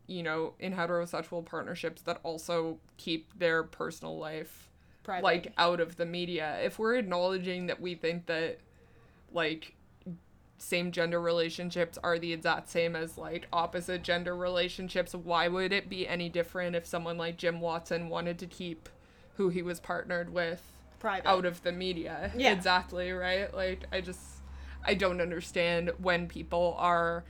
you 0.07 0.23
know, 0.23 0.55
in 0.59 0.75
heterosexual 0.75 1.45
partnerships 1.47 2.03
that 2.03 2.19
also 2.25 2.79
keep 2.99 3.39
their 3.39 3.63
personal 3.63 4.19
life 4.19 4.69
private. 5.09 5.25
like 5.25 5.53
out 5.57 5.81
of 5.81 5.97
the 5.97 6.05
media. 6.05 6.59
If 6.63 6.79
we're 6.79 6.97
acknowledging 6.97 7.67
that 7.69 7.81
we 7.81 7.95
think 7.95 8.27
that 8.27 8.59
like 9.33 9.75
same 10.59 10.93
gender 10.93 11.21
relationships 11.21 11.99
are 12.03 12.19
the 12.19 12.33
exact 12.33 12.69
same 12.69 12.95
as 12.95 13.17
like 13.17 13.49
opposite 13.53 14.03
gender 14.03 14.37
relationships, 14.37 15.15
why 15.15 15.49
would 15.49 15.73
it 15.73 15.89
be 15.89 16.07
any 16.07 16.29
different 16.29 16.77
if 16.77 16.85
someone 16.87 17.17
like 17.17 17.39
Jim 17.39 17.61
Watson 17.61 18.11
wanted 18.11 18.39
to 18.41 18.47
keep 18.47 18.89
who 19.37 19.49
he 19.49 19.63
was 19.63 19.81
partnered 19.81 20.31
with 20.31 20.61
private. 20.99 21.27
out 21.27 21.47
of 21.47 21.63
the 21.63 21.73
media? 21.73 22.31
Yeah. 22.37 22.53
Exactly, 22.53 23.11
right? 23.13 23.53
Like 23.55 23.85
I 23.91 24.03
just 24.03 24.21
I 24.85 24.93
don't 24.93 25.23
understand 25.23 25.91
when 25.99 26.29
people 26.29 26.77
are 26.79 27.25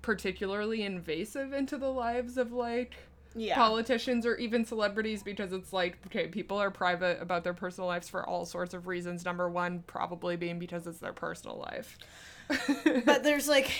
particularly 0.00 0.82
invasive 0.84 1.52
into 1.52 1.76
the 1.76 1.92
lives 1.92 2.38
of 2.38 2.50
like 2.52 2.94
yeah. 3.34 3.54
politicians 3.54 4.26
or 4.26 4.36
even 4.36 4.64
celebrities 4.64 5.22
because 5.22 5.52
it's 5.52 5.72
like 5.72 5.98
okay 6.06 6.26
people 6.26 6.58
are 6.58 6.70
private 6.70 7.20
about 7.20 7.44
their 7.44 7.54
personal 7.54 7.86
lives 7.86 8.08
for 8.08 8.28
all 8.28 8.44
sorts 8.44 8.74
of 8.74 8.86
reasons 8.86 9.24
number 9.24 9.48
one 9.48 9.82
probably 9.86 10.36
being 10.36 10.58
because 10.58 10.86
it's 10.86 10.98
their 10.98 11.12
personal 11.12 11.58
life 11.58 11.98
but 13.04 13.22
there's 13.22 13.48
like 13.48 13.70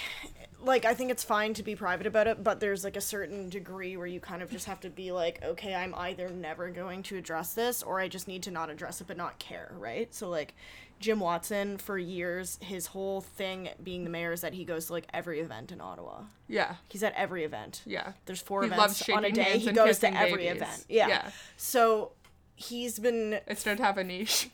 like 0.63 0.85
I 0.85 0.95
think 0.95 1.11
it's 1.11 1.25
fine 1.25 1.55
to 1.55 1.63
be 1.63 1.75
private 1.75 2.07
about 2.07 2.27
it, 2.27 2.43
but 2.45 2.61
there's 2.61 2.85
like 2.85 2.97
a 2.97 3.01
certain 3.01 3.49
degree 3.49 3.97
where 3.97 4.07
you 4.07 4.21
kind 4.21 4.43
of 4.43 4.51
just 4.51 4.67
have 4.67 4.81
to 4.81 4.91
be 4.91 5.11
like, 5.13 5.43
okay, 5.45 5.75
I'm 5.75 5.95
either 5.95 6.29
never 6.29 6.69
going 6.71 7.03
to 7.05 7.17
address 7.17 7.55
this 7.55 7.83
or 7.83 8.01
I 8.01 8.09
just 8.09 8.29
need 8.29 8.43
to 8.45 8.51
not 8.51 8.71
address 8.71 9.01
it 9.01 9.07
but 9.07 9.17
not 9.17 9.39
care, 9.39 9.73
right? 9.79 10.13
So 10.15 10.29
like 10.29 10.55
Jim 10.99 11.19
Watson 11.21 11.79
for 11.79 11.97
years, 11.99 12.59
his 12.63 12.87
whole 12.89 13.23
thing 13.23 13.71
being 13.83 14.05
the 14.05 14.11
mayor 14.11 14.33
is 14.33 14.43
that 14.43 14.53
he 14.53 14.65
goes 14.65 14.87
to 14.87 14.93
like 14.93 15.07
every 15.15 15.41
event 15.41 15.73
in 15.73 15.81
Ottawa. 15.81 16.23
yeah 16.47 16.75
He's 16.91 17.03
at 17.03 17.15
every 17.15 17.45
event. 17.45 17.83
yeah 17.87 18.13
There's 18.27 18.43
four 18.43 18.63
He 18.63 18.69
events 18.69 19.09
on 19.09 19.25
a 19.25 19.31
day. 19.33 19.59
He 19.59 19.73
goes 19.73 19.99
to 20.01 20.15
every 20.15 20.45
babies. 20.45 20.63
event. 20.63 20.85
Yeah. 20.89 21.09
Yeah. 21.09 21.31
So 21.57 22.13
he's 22.55 22.99
been 22.99 23.41
it's 23.47 23.65
don't 23.65 23.81
have 23.81 23.97
a 23.97 24.05
niche 24.05 24.51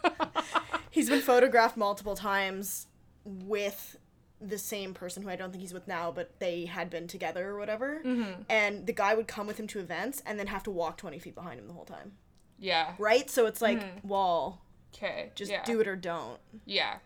he's 0.90 1.08
been 1.10 1.20
photographed 1.20 1.76
multiple 1.76 2.14
times 2.14 2.86
with 3.24 3.96
the 4.40 4.58
same 4.58 4.94
person 4.94 5.22
who 5.22 5.28
I 5.28 5.36
don't 5.36 5.50
think 5.50 5.60
he's 5.60 5.74
with 5.74 5.86
now, 5.86 6.10
but 6.10 6.38
they 6.40 6.64
had 6.66 6.88
been 6.90 7.06
together 7.06 7.50
or 7.50 7.58
whatever. 7.58 8.00
Mm-hmm. 8.04 8.42
And 8.48 8.86
the 8.86 8.92
guy 8.92 9.14
would 9.14 9.28
come 9.28 9.46
with 9.46 9.58
him 9.60 9.66
to 9.68 9.80
events 9.80 10.22
and 10.24 10.38
then 10.38 10.46
have 10.46 10.62
to 10.64 10.70
walk 10.70 10.96
20 10.96 11.18
feet 11.18 11.34
behind 11.34 11.60
him 11.60 11.66
the 11.66 11.74
whole 11.74 11.84
time. 11.84 12.12
yeah 12.58 12.94
Right? 12.98 13.28
So 13.30 13.46
it's 13.46 13.60
like, 13.60 13.82
wall. 14.04 14.62
okay 14.94 15.30
just 15.34 15.50
Mm-hmm. 15.52 15.60
yeah. 15.60 15.64
do 15.74 15.80
it 15.80 15.88
or 15.88 15.96
don't. 15.96 16.38
yeah 16.64 16.96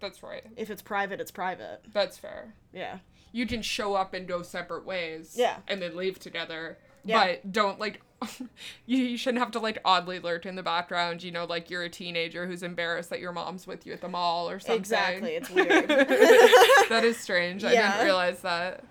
that's 0.00 0.22
right 0.22 0.44
If 0.56 0.70
it's 0.70 0.82
private, 0.82 1.20
it's 1.20 1.30
private. 1.30 1.80
that's 1.92 2.18
fair 2.18 2.54
Yeah. 2.72 2.98
you 3.32 3.46
can 3.46 3.62
show 3.62 3.94
up 3.94 4.14
and 4.14 4.26
go 4.28 4.42
separate 4.42 4.84
ways 4.86 5.34
Yeah. 5.36 5.56
and 5.68 5.80
then 5.82 5.96
leave 5.96 6.18
together 6.18 6.78
Yeah. 7.04 7.24
but 7.26 7.50
don't 7.52 7.80
like 7.80 8.00
you, 8.86 8.98
you 8.98 9.16
shouldn't 9.16 9.38
have 9.40 9.50
to 9.50 9.58
like 9.58 9.78
oddly 9.84 10.18
lurk 10.18 10.46
in 10.46 10.56
the 10.56 10.62
background 10.62 11.22
you 11.22 11.30
know 11.30 11.44
like 11.44 11.68
you're 11.70 11.82
a 11.82 11.88
teenager 11.90 12.46
who's 12.46 12.62
embarrassed 12.62 13.10
that 13.10 13.20
your 13.20 13.32
mom's 13.32 13.66
with 13.66 13.86
you 13.86 13.92
at 13.92 14.00
the 14.00 14.08
mall 14.08 14.48
or 14.48 14.58
something 14.58 14.76
Exactly. 14.76 15.32
It's 15.34 15.50
weird. 15.50 15.88
that 15.88 17.02
is 17.04 17.16
strange 17.18 17.62
i 17.64 17.70
didn't 17.70 18.04
realize 18.04 18.40
that 18.40 18.82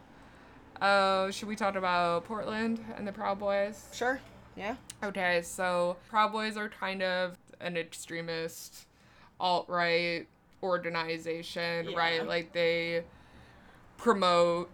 oh 0.81 1.31
should 1.31 1.47
we 1.47 1.55
talk 1.55 1.75
about 1.75 2.25
portland 2.25 2.79
and 2.97 3.07
the 3.07 3.11
proud 3.11 3.39
boys 3.39 3.87
sure. 3.93 4.19
Yeah. 4.57 4.75
Okay, 5.03 5.41
so 5.41 5.97
Proud 6.07 6.31
Boys 6.31 6.55
are 6.55 6.69
kind 6.69 7.03
of 7.03 7.35
an 7.59 7.75
extremist 7.75 8.87
alt 9.37 9.67
right 9.67 10.27
organization, 10.63 11.89
Yeah. 11.89 11.97
right? 11.97 12.25
Like 12.25 12.53
they 12.53 13.03
promote 13.97 14.69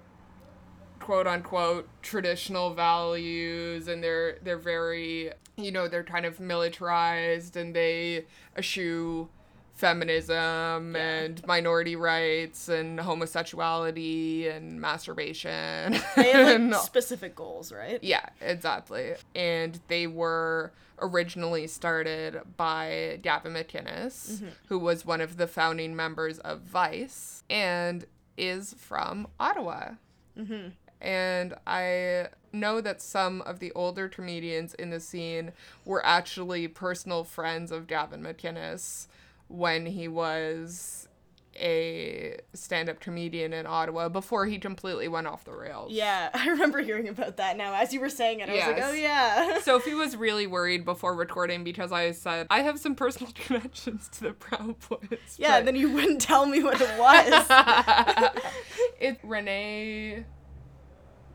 quote 1.02 1.28
unquote 1.28 1.90
traditional 2.02 2.74
values 2.74 3.88
and 3.88 4.04
they're 4.04 4.38
they're 4.44 4.58
very 4.58 5.32
you 5.58 5.72
know, 5.72 5.88
they're 5.88 6.04
kind 6.04 6.26
of 6.26 6.40
militarized 6.40 7.56
and 7.56 7.76
they 7.76 8.26
eschew 8.58 9.30
feminism 9.74 10.96
and 10.96 11.46
minority 11.48 11.96
rights 11.96 12.70
and 12.70 13.00
homosexuality 13.00 14.48
and 14.48 14.80
masturbation. 14.80 15.94
They 16.16 16.32
have 16.32 16.48
and 16.48 16.72
like 16.72 16.82
specific 16.86 17.36
goals, 17.36 17.72
right? 17.72 18.00
yeah, 18.04 18.28
exactly. 18.42 19.14
And 19.36 19.80
they 19.88 20.08
were 20.08 20.72
originally 21.00 21.66
started 21.66 22.42
by 22.58 23.20
Gavin 23.24 23.54
McInnes, 23.54 24.34
mm-hmm. 24.34 24.50
who 24.68 24.78
was 24.78 25.06
one 25.06 25.20
of 25.20 25.38
the 25.38 25.48
founding 25.48 25.96
members 25.96 26.38
of 26.40 26.62
Vice 26.62 27.44
and 27.50 28.06
is 28.38 28.76
from 28.78 29.28
Ottawa. 29.40 29.94
Mm-hmm. 30.38 30.70
And 31.02 31.56
I 31.66 32.28
know 32.54 32.82
that 32.82 33.02
some 33.02 33.42
of 33.42 33.60
the 33.60 33.72
older 33.74 34.08
comedians 34.08 34.74
in 34.76 34.90
the 34.90 35.00
scene 35.00 35.52
were 35.86 36.06
actually 36.06 36.68
personal 36.68 37.24
friends 37.24 37.72
of 37.72 37.88
Gavin 37.88 38.22
McInnes 38.22 39.08
when 39.48 39.86
he 39.86 40.08
was 40.08 41.08
a 41.56 42.38
stand-up 42.54 43.00
comedian 43.00 43.52
in 43.52 43.66
Ottawa 43.66 44.08
before 44.10 44.46
he 44.46 44.58
completely 44.58 45.08
went 45.08 45.28
off 45.28 45.44
the 45.44 45.54
rails. 45.54 45.92
Yeah, 45.92 46.30
I 46.34 46.48
remember 46.48 46.82
hearing 46.82 47.10
about 47.10 47.38
that 47.38 47.58
now. 47.58 47.74
As 47.74 47.94
you 47.94 48.00
were 48.00 48.10
saying 48.10 48.40
it, 48.40 48.50
I 48.50 48.54
was 48.54 48.62
like, 48.62 48.84
oh 48.84 48.94
yeah. 48.94 49.60
Sophie 49.60 49.94
was 49.94 50.16
really 50.16 50.48
worried 50.48 50.86
before 50.86 51.14
recording 51.16 51.64
because 51.64 51.92
I 51.92 52.12
said 52.12 52.48
I 52.50 52.62
have 52.62 52.80
some 52.80 52.96
personal 52.96 53.32
connections 53.36 54.10
to 54.14 54.22
the 54.26 54.32
Proud 54.34 54.76
Boys. 54.88 55.20
yeah, 55.38 55.60
but 55.60 55.66
then 55.66 55.76
you 55.76 55.92
wouldn't 55.92 56.22
tell 56.22 56.46
me 56.46 56.64
what 56.64 56.80
it 56.80 57.00
was. 57.00 58.42
it's 59.00 59.24
Renee. 59.24 60.26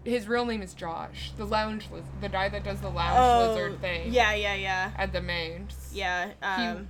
His 0.07 0.27
real 0.29 0.45
name 0.47 0.63
is 0.63 0.73
Josh. 0.75 1.33
The 1.37 1.45
lounge 1.45 1.87
liz- 1.93 2.05
the 2.21 2.29
guy 2.29 2.49
that 2.49 2.65
does 2.65 2.81
the 2.81 2.89
lounge 2.89 3.51
lizard 3.57 3.81
thing. 3.81 4.03
Oh, 4.07 4.11
Yeah, 4.11 4.33
yeah, 4.35 4.55
yeah. 4.55 4.91
At 4.97 5.13
the 5.13 5.21
mains. 5.21 5.91
Yeah. 5.93 6.31
Um, 6.43 6.89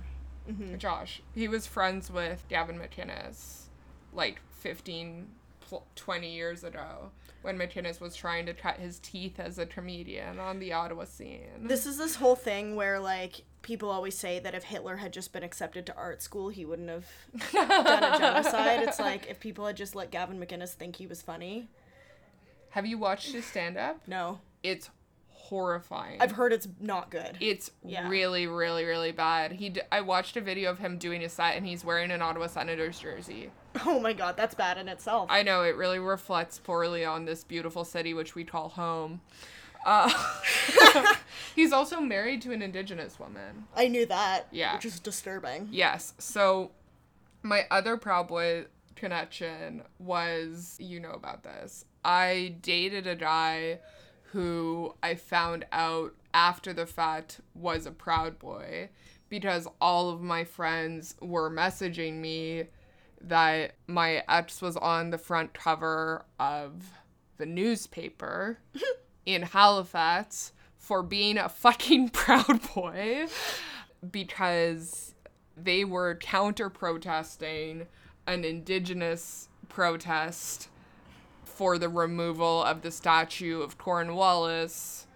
Josh. 0.77 1.21
He 1.35 1.47
was 1.47 1.67
friends 1.67 2.09
with 2.09 2.43
Gavin 2.47 2.79
McInnes, 2.79 3.63
like 4.13 4.39
15, 4.59 5.27
pl- 5.61 5.85
20 5.95 6.33
years 6.33 6.63
ago, 6.63 7.11
when 7.41 7.57
McInnes 7.57 7.99
was 7.99 8.15
trying 8.15 8.45
to 8.45 8.53
cut 8.53 8.77
his 8.77 8.99
teeth 8.99 9.39
as 9.39 9.57
a 9.59 9.65
comedian 9.65 10.39
on 10.39 10.59
the 10.59 10.71
Ottawa 10.73 11.03
scene. 11.05 11.41
this 11.63 11.85
is 11.85 11.97
this 11.97 12.15
whole 12.15 12.35
thing 12.35 12.75
where 12.75 12.99
like 12.99 13.41
people 13.61 13.89
always 13.89 14.17
say 14.17 14.39
that 14.39 14.55
if 14.55 14.63
Hitler 14.63 14.95
had 14.97 15.11
just 15.11 15.33
been 15.33 15.43
accepted 15.43 15.85
to 15.87 15.95
art 15.97 16.21
school, 16.21 16.47
he 16.49 16.63
wouldn't 16.63 16.89
have 16.89 17.05
done 17.51 17.69
a 18.13 18.17
genocide. 18.17 18.83
it's 18.87 18.99
like 18.99 19.27
if 19.29 19.39
people 19.41 19.65
had 19.65 19.75
just 19.75 19.95
let 19.95 20.11
Gavin 20.11 20.39
McInnes 20.39 20.73
think 20.73 20.95
he 20.95 21.07
was 21.07 21.21
funny. 21.21 21.67
Have 22.77 22.85
you 22.85 22.99
watched 22.99 23.31
his 23.31 23.43
stand 23.43 23.75
up? 23.75 23.99
No. 24.05 24.37
It's 24.61 24.91
horrifying. 25.31 26.21
I've 26.21 26.33
heard 26.33 26.53
it's 26.53 26.67
not 26.79 27.09
good. 27.09 27.35
It's 27.39 27.71
Yeah. 27.83 28.07
really, 28.07 28.45
really, 28.45 28.85
really 28.85 29.11
bad. 29.11 29.53
He, 29.53 29.69
d- 29.69 29.81
I 29.91 30.01
watched 30.01 30.37
a 30.37 30.41
video 30.41 30.69
of 30.69 30.77
him 30.77 30.99
doing 30.99 31.23
a 31.23 31.29
set, 31.29 31.55
and 31.57 31.65
he's 31.65 31.83
wearing 31.83 32.11
an 32.11 32.21
Ottawa 32.21 32.45
Senators 32.45 32.99
jersey. 32.99 33.49
Oh 33.83 33.99
my 33.99 34.13
god, 34.13 34.37
that's 34.37 34.53
bad 34.53 34.77
in 34.77 34.87
itself. 34.87 35.27
I 35.31 35.41
know 35.41 35.63
it 35.63 35.75
really 35.75 35.97
reflects 35.97 36.59
poorly 36.59 37.03
on 37.03 37.25
this 37.25 37.43
beautiful 37.43 37.83
city 37.83 38.13
which 38.13 38.35
we 38.35 38.43
call 38.43 38.69
home. 38.69 39.21
Uh, 39.83 40.11
he's 41.55 41.73
also 41.73 41.99
married 41.99 42.43
to 42.43 42.51
an 42.51 42.61
Indigenous 42.61 43.19
woman. 43.19 43.65
I 43.75 43.87
knew 43.87 44.05
that. 44.05 44.49
Yeah. 44.51 44.75
Which 44.75 44.85
is 44.85 44.99
disturbing. 44.99 45.69
Yes. 45.71 46.13
So 46.19 46.69
my 47.41 47.65
other 47.71 47.97
Proud 47.97 48.27
Boy 48.27 48.65
connection 48.95 49.81
was 49.99 50.75
you 50.79 50.99
know 50.99 51.11
about 51.11 51.41
this. 51.43 51.85
I 52.07 52.55
dated 52.61 53.05
a 53.05 53.17
guy 53.17 53.79
who 54.31 54.95
I 55.03 55.15
found 55.15 55.65
out 55.73 56.15
after 56.33 56.71
the 56.71 56.85
fact 56.85 57.41
was 57.53 57.85
a 57.85 57.91
Proud 57.91 58.39
Boy 58.39 58.89
because 59.27 59.67
all 59.81 60.09
of 60.09 60.21
my 60.21 60.45
friends 60.45 61.15
were 61.21 61.51
messaging 61.51 62.15
me 62.15 62.63
that 63.19 63.73
my 63.87 64.23
ex 64.29 64.61
was 64.61 64.77
on 64.77 65.09
the 65.09 65.17
front 65.17 65.53
cover 65.53 66.23
of 66.39 66.91
the 67.37 67.45
newspaper 67.45 68.59
in 69.25 69.41
Halifax 69.41 70.53
for 70.77 71.03
being 71.03 71.37
a 71.37 71.49
fucking 71.49 72.09
Proud 72.13 72.61
Boy 72.73 73.27
because 74.09 75.13
they 75.57 75.83
were 75.83 76.15
counter 76.15 76.69
protesting 76.69 77.87
an 78.25 78.45
indigenous 78.45 79.49
protest 79.67 80.69
for 81.57 81.79
the 81.79 81.89
removal 81.89 82.63
of 82.63 82.83
the 82.83 82.91
statue 82.91 83.61
of 83.61 83.79
Cornwallis, 83.79 85.07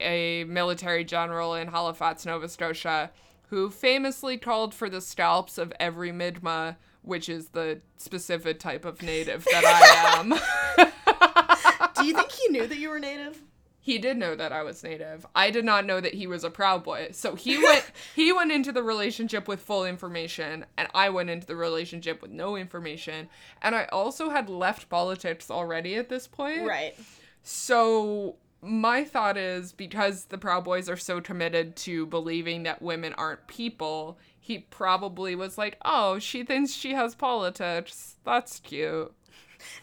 a 0.00 0.44
military 0.44 1.04
general 1.04 1.54
in 1.54 1.68
Halifax, 1.68 2.24
Nova 2.24 2.48
Scotia, 2.48 3.10
who 3.50 3.68
famously 3.68 4.38
called 4.38 4.72
for 4.72 4.88
the 4.88 5.02
scalps 5.02 5.58
of 5.58 5.74
every 5.78 6.12
Mi'kmaq, 6.12 6.76
which 7.02 7.28
is 7.28 7.48
the 7.48 7.82
specific 7.98 8.58
type 8.58 8.86
of 8.86 9.02
native 9.02 9.44
that 9.52 9.64
I 9.66 10.18
am. 10.18 10.30
Do 11.94 12.06
you 12.06 12.14
think 12.14 12.32
he 12.32 12.48
knew 12.48 12.66
that 12.66 12.78
you 12.78 12.88
were 12.88 12.98
native? 12.98 13.42
He 13.86 13.98
did 13.98 14.16
know 14.16 14.34
that 14.34 14.50
I 14.50 14.64
was 14.64 14.82
native. 14.82 15.24
I 15.32 15.52
did 15.52 15.64
not 15.64 15.86
know 15.86 16.00
that 16.00 16.14
he 16.14 16.26
was 16.26 16.42
a 16.42 16.50
proud 16.50 16.82
boy. 16.82 17.10
So 17.12 17.36
he 17.36 17.56
went 17.62 17.84
he 18.16 18.32
went 18.32 18.50
into 18.50 18.72
the 18.72 18.82
relationship 18.82 19.46
with 19.46 19.60
full 19.60 19.86
information 19.86 20.66
and 20.76 20.88
I 20.92 21.08
went 21.08 21.30
into 21.30 21.46
the 21.46 21.54
relationship 21.54 22.20
with 22.20 22.32
no 22.32 22.56
information. 22.56 23.28
And 23.62 23.76
I 23.76 23.84
also 23.92 24.30
had 24.30 24.50
left 24.50 24.88
politics 24.88 25.52
already 25.52 25.94
at 25.94 26.08
this 26.08 26.26
point. 26.26 26.66
Right. 26.66 26.98
So 27.44 28.34
my 28.60 29.04
thought 29.04 29.36
is 29.36 29.70
because 29.70 30.24
the 30.24 30.38
Proud 30.38 30.64
Boys 30.64 30.88
are 30.88 30.96
so 30.96 31.20
committed 31.20 31.76
to 31.76 32.06
believing 32.06 32.64
that 32.64 32.82
women 32.82 33.14
aren't 33.16 33.46
people, 33.46 34.18
he 34.40 34.58
probably 34.58 35.36
was 35.36 35.56
like, 35.56 35.76
"Oh, 35.84 36.18
she 36.18 36.42
thinks 36.42 36.72
she 36.72 36.94
has 36.94 37.14
politics. 37.14 38.16
That's 38.24 38.58
cute." 38.58 39.14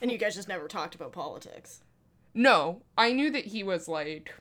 And 0.02 0.12
you 0.12 0.18
guys 0.18 0.36
just 0.36 0.50
never 0.50 0.68
talked 0.68 0.94
about 0.94 1.14
politics. 1.14 1.83
No, 2.34 2.82
I 2.98 3.12
knew 3.14 3.30
that 3.32 3.46
he 3.46 3.64
was 3.64 3.88
like, 3.88 4.34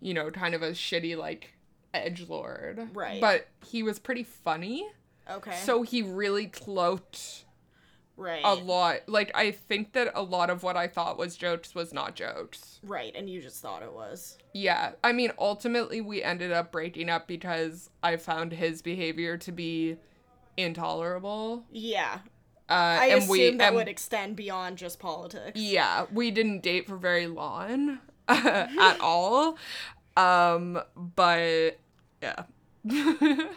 you 0.00 0.14
know, 0.14 0.30
kind 0.30 0.54
of 0.54 0.62
a 0.62 0.70
shitty 0.70 1.16
like 1.16 1.54
edge 1.92 2.26
lord. 2.28 2.88
Right. 2.94 3.20
But 3.20 3.48
he 3.66 3.82
was 3.82 3.98
pretty 3.98 4.22
funny, 4.22 4.86
Okay. 5.30 5.56
so 5.62 5.82
he 5.82 6.02
really 6.02 6.46
cloaked 6.46 7.44
right. 8.16 8.40
a 8.44 8.54
lot. 8.54 9.00
Like 9.08 9.30
I 9.34 9.50
think 9.50 9.92
that 9.92 10.12
a 10.14 10.22
lot 10.22 10.48
of 10.50 10.62
what 10.62 10.76
I 10.76 10.86
thought 10.88 11.18
was 11.18 11.36
jokes 11.36 11.74
was 11.74 11.92
not 11.92 12.14
jokes. 12.14 12.80
right, 12.82 13.14
and 13.14 13.28
you 13.28 13.42
just 13.42 13.60
thought 13.60 13.82
it 13.82 13.92
was. 13.92 14.38
Yeah, 14.54 14.92
I 15.04 15.12
mean, 15.12 15.32
ultimately 15.38 16.00
we 16.00 16.22
ended 16.22 16.50
up 16.52 16.72
breaking 16.72 17.10
up 17.10 17.26
because 17.28 17.90
I 18.02 18.16
found 18.16 18.52
his 18.52 18.80
behavior 18.82 19.36
to 19.38 19.52
be 19.52 19.96
intolerable. 20.56 21.64
Yeah. 21.70 22.20
Uh, 22.70 22.98
I 23.00 23.06
and 23.06 23.18
assume 23.18 23.30
we 23.30 23.50
that 23.56 23.68
and 23.68 23.76
would 23.76 23.88
extend 23.88 24.36
beyond 24.36 24.78
just 24.78 25.00
politics. 25.00 25.58
Yeah, 25.60 26.06
we 26.12 26.30
didn't 26.30 26.62
date 26.62 26.86
for 26.86 26.96
very 26.96 27.26
long 27.26 27.98
at 28.28 29.00
all. 29.00 29.58
Um, 30.16 30.80
but 30.96 31.78
yeah. 32.22 32.44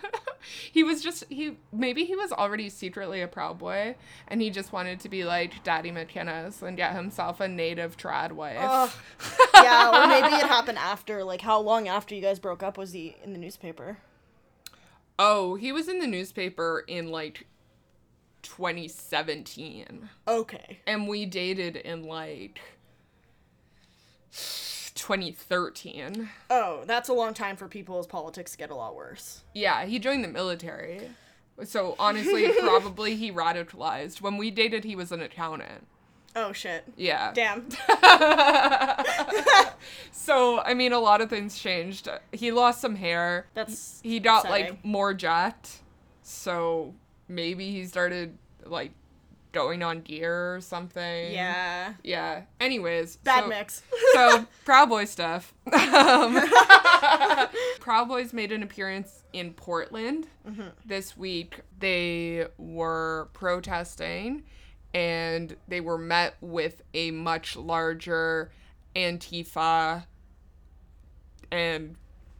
he 0.73 0.83
was 0.83 1.01
just 1.01 1.23
he 1.29 1.55
maybe 1.71 2.03
he 2.03 2.13
was 2.13 2.33
already 2.33 2.67
secretly 2.67 3.21
a 3.21 3.27
proud 3.27 3.57
boy 3.57 3.95
and 4.27 4.41
he 4.41 4.49
just 4.49 4.73
wanted 4.73 4.99
to 4.99 5.07
be 5.07 5.23
like 5.23 5.63
Daddy 5.63 5.91
McInnes 5.91 6.61
and 6.61 6.75
get 6.75 6.93
himself 6.93 7.39
a 7.39 7.47
native 7.47 7.95
trad 7.95 8.33
wife. 8.33 8.57
Ugh. 8.59 8.89
yeah, 9.55 9.89
or 9.89 10.07
maybe 10.07 10.35
it 10.35 10.47
happened 10.47 10.77
after. 10.77 11.23
Like, 11.23 11.39
how 11.39 11.59
long 11.61 11.87
after 11.87 12.15
you 12.15 12.21
guys 12.21 12.39
broke 12.39 12.63
up 12.63 12.77
was 12.77 12.91
he 12.91 13.15
in 13.23 13.31
the 13.31 13.39
newspaper? 13.39 13.99
Oh, 15.17 15.55
he 15.55 15.71
was 15.71 15.87
in 15.87 15.99
the 15.99 16.07
newspaper 16.07 16.83
in 16.87 17.09
like 17.09 17.47
2017 18.43 20.09
Okay. 20.27 20.79
and 20.85 21.07
we 21.07 21.25
dated 21.25 21.75
in 21.75 22.03
like 22.03 22.59
2013. 24.95 26.29
Oh, 26.49 26.83
that's 26.85 27.09
a 27.09 27.13
long 27.13 27.33
time 27.33 27.55
for 27.55 27.67
people's 27.67 28.07
politics 28.07 28.55
get 28.55 28.69
a 28.69 28.75
lot 28.75 28.95
worse. 28.95 29.41
Yeah, 29.53 29.85
he 29.85 29.99
joined 29.99 30.23
the 30.23 30.27
military. 30.27 31.09
So 31.63 31.95
honestly, 31.99 32.51
probably 32.59 33.15
he 33.15 33.31
radicalized. 33.31 34.21
When 34.21 34.37
we 34.37 34.51
dated, 34.51 34.83
he 34.83 34.95
was 34.95 35.11
an 35.11 35.21
accountant. 35.21 35.87
Oh 36.35 36.51
shit. 36.51 36.83
Yeah. 36.97 37.31
Damn. 37.33 37.67
So 40.11 40.61
I 40.61 40.73
mean, 40.73 40.93
a 40.93 40.99
lot 40.99 41.19
of 41.19 41.29
things 41.29 41.59
changed. 41.59 42.07
He 42.31 42.51
lost 42.53 42.79
some 42.79 42.95
hair. 42.95 43.47
That's 43.55 43.99
He 44.03 44.21
got 44.21 44.45
upsetting. 44.45 44.67
like 44.67 44.85
more 44.85 45.13
jacked. 45.13 45.79
So 46.21 46.93
maybe 47.27 47.71
he 47.71 47.85
started 47.85 48.37
like 48.65 48.91
going 49.53 49.83
on 49.83 50.01
gear 50.01 50.55
or 50.55 50.61
something. 50.61 51.31
Yeah. 51.31 51.93
Yeah. 52.03 52.41
Anyways. 52.59 53.17
Bad 53.17 53.43
so- 53.43 53.47
mix. 53.49 53.83
so 54.13 54.45
Proud 54.65 54.89
Boy 54.89 55.05
stuff. 55.05 55.53
Um, 55.71 56.35
Proud 57.79 58.07
Boys 58.07 58.33
made 58.33 58.51
an 58.51 58.63
appearance 58.63 59.23
in 59.31 59.53
Portland 59.53 60.27
this 60.85 61.15
week. 61.15 61.61
They 61.79 62.47
were 62.57 63.29
protesting, 63.33 64.43
and 64.93 65.55
they 65.67 65.81
were 65.81 65.97
met 65.97 66.35
with 66.41 66.81
a 66.93 67.11
much 67.11 67.55
larger 67.55 68.51
Antifa 68.95 70.05
and 71.51 71.95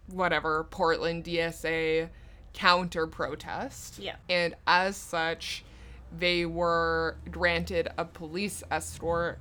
whatever 0.08 0.64
Portland 0.66 1.24
DSA 1.24 2.10
counter 2.54 3.08
protest. 3.08 4.00
Yeah. 4.00 4.16
And 4.30 4.56
as 4.68 4.96
such, 4.96 5.64
they 6.18 6.46
were 6.46 7.18
granted 7.32 7.90
a 7.98 8.06
police 8.06 8.64
escort 8.72 9.40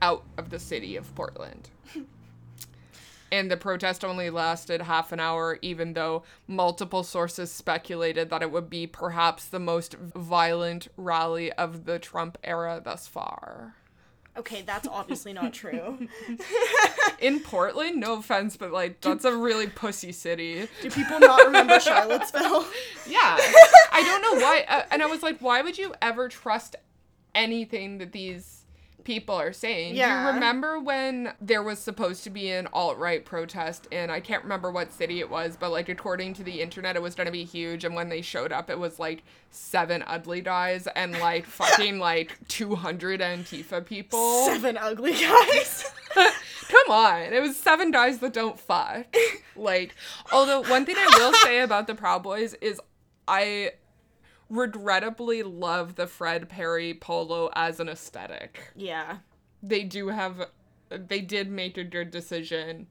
out 0.00 0.24
of 0.36 0.50
the 0.50 0.58
city 0.58 0.96
of 0.96 1.14
Portland. 1.14 1.70
and 3.32 3.50
the 3.50 3.56
protest 3.56 4.04
only 4.04 4.30
lasted 4.30 4.82
half 4.82 5.12
an 5.12 5.20
hour, 5.20 5.58
even 5.62 5.94
though 5.94 6.22
multiple 6.46 7.02
sources 7.02 7.50
speculated 7.50 8.30
that 8.30 8.42
it 8.42 8.52
would 8.52 8.68
be 8.68 8.86
perhaps 8.86 9.46
the 9.46 9.58
most 9.58 9.94
violent 9.94 10.88
rally 10.96 11.52
of 11.52 11.84
the 11.84 11.98
Trump 11.98 12.38
era 12.44 12.80
thus 12.82 13.06
far. 13.06 13.76
Okay, 14.36 14.62
that's 14.62 14.88
obviously 14.88 15.34
not 15.34 15.52
true. 15.52 16.08
In 17.20 17.40
Portland, 17.40 18.00
no 18.00 18.14
offense, 18.14 18.56
but 18.56 18.72
like, 18.72 19.00
that's 19.02 19.26
a 19.26 19.36
really 19.36 19.66
pussy 19.66 20.10
city. 20.10 20.68
Do 20.80 20.90
people 20.90 21.20
not 21.20 21.44
remember 21.44 21.78
Charlottesville? 21.78 22.66
Yeah. 23.06 23.36
I 23.92 24.02
don't 24.02 24.22
know 24.22 24.44
why. 24.44 24.64
Uh, 24.66 24.84
and 24.90 25.02
I 25.02 25.06
was 25.06 25.22
like, 25.22 25.38
why 25.40 25.60
would 25.60 25.76
you 25.76 25.94
ever 26.00 26.28
trust 26.28 26.76
anything 27.34 27.98
that 27.98 28.12
these 28.12 28.61
people 29.04 29.34
are 29.34 29.52
saying? 29.52 29.92
Do 29.92 29.98
Yeah. 29.98 30.28
you 30.28 30.34
remember 30.34 30.78
when 30.78 31.32
there 31.40 31.62
was 31.62 31.78
supposed 31.78 32.24
to 32.24 32.30
be 32.30 32.50
an 32.50 32.68
alt 32.72 32.98
right 32.98 33.24
protest 33.24 33.88
and 33.92 34.10
I 34.12 34.20
can't 34.20 34.42
remember 34.42 34.70
what 34.70 34.92
city 34.92 35.20
it 35.20 35.30
was, 35.30 35.56
but 35.58 35.70
like 35.70 35.88
according 35.88 36.34
to 36.34 36.42
the 36.44 36.60
internet, 36.60 36.96
it 36.96 37.02
was 37.02 37.14
going 37.14 37.26
to 37.26 37.32
be 37.32 37.44
huge. 37.44 37.84
And 37.84 37.94
when 37.94 38.08
they 38.08 38.22
showed 38.22 38.52
up, 38.52 38.70
it 38.70 38.78
was 38.78 38.98
like 38.98 39.22
seven 39.50 40.02
ugly 40.06 40.40
guys 40.40 40.86
and 40.96 41.12
like 41.18 41.46
fucking 41.60 41.98
like 41.98 42.36
200 42.48 43.20
Antifa 43.20 43.84
people. 43.84 44.46
Seven 44.46 44.76
ugly 44.78 45.12
guys. 45.12 45.90
Come 46.14 46.90
on. 46.90 47.20
It 47.32 47.40
was 47.42 47.56
seven 47.56 47.90
guys 47.90 48.18
that 48.18 48.32
don't 48.32 48.58
fuck. 48.58 49.06
Like, 49.54 49.94
although 50.32 50.62
one 50.62 50.86
thing 50.86 50.96
I 50.98 51.14
will 51.18 51.34
say 51.34 51.60
about 51.60 51.86
the 51.86 51.94
Proud 51.94 52.22
Boys 52.22 52.54
is 52.62 52.80
I 53.28 53.72
regrettably 54.52 55.42
love 55.42 55.94
the 55.94 56.06
Fred 56.06 56.48
Perry 56.48 56.94
polo 56.94 57.50
as 57.54 57.80
an 57.80 57.88
aesthetic. 57.88 58.72
yeah. 58.76 59.18
They 59.64 59.84
do 59.84 60.08
have, 60.08 60.48
they 60.90 61.20
did 61.20 61.48
make 61.48 61.78
a 61.78 61.84
good 61.84 62.10
decision 62.10 62.88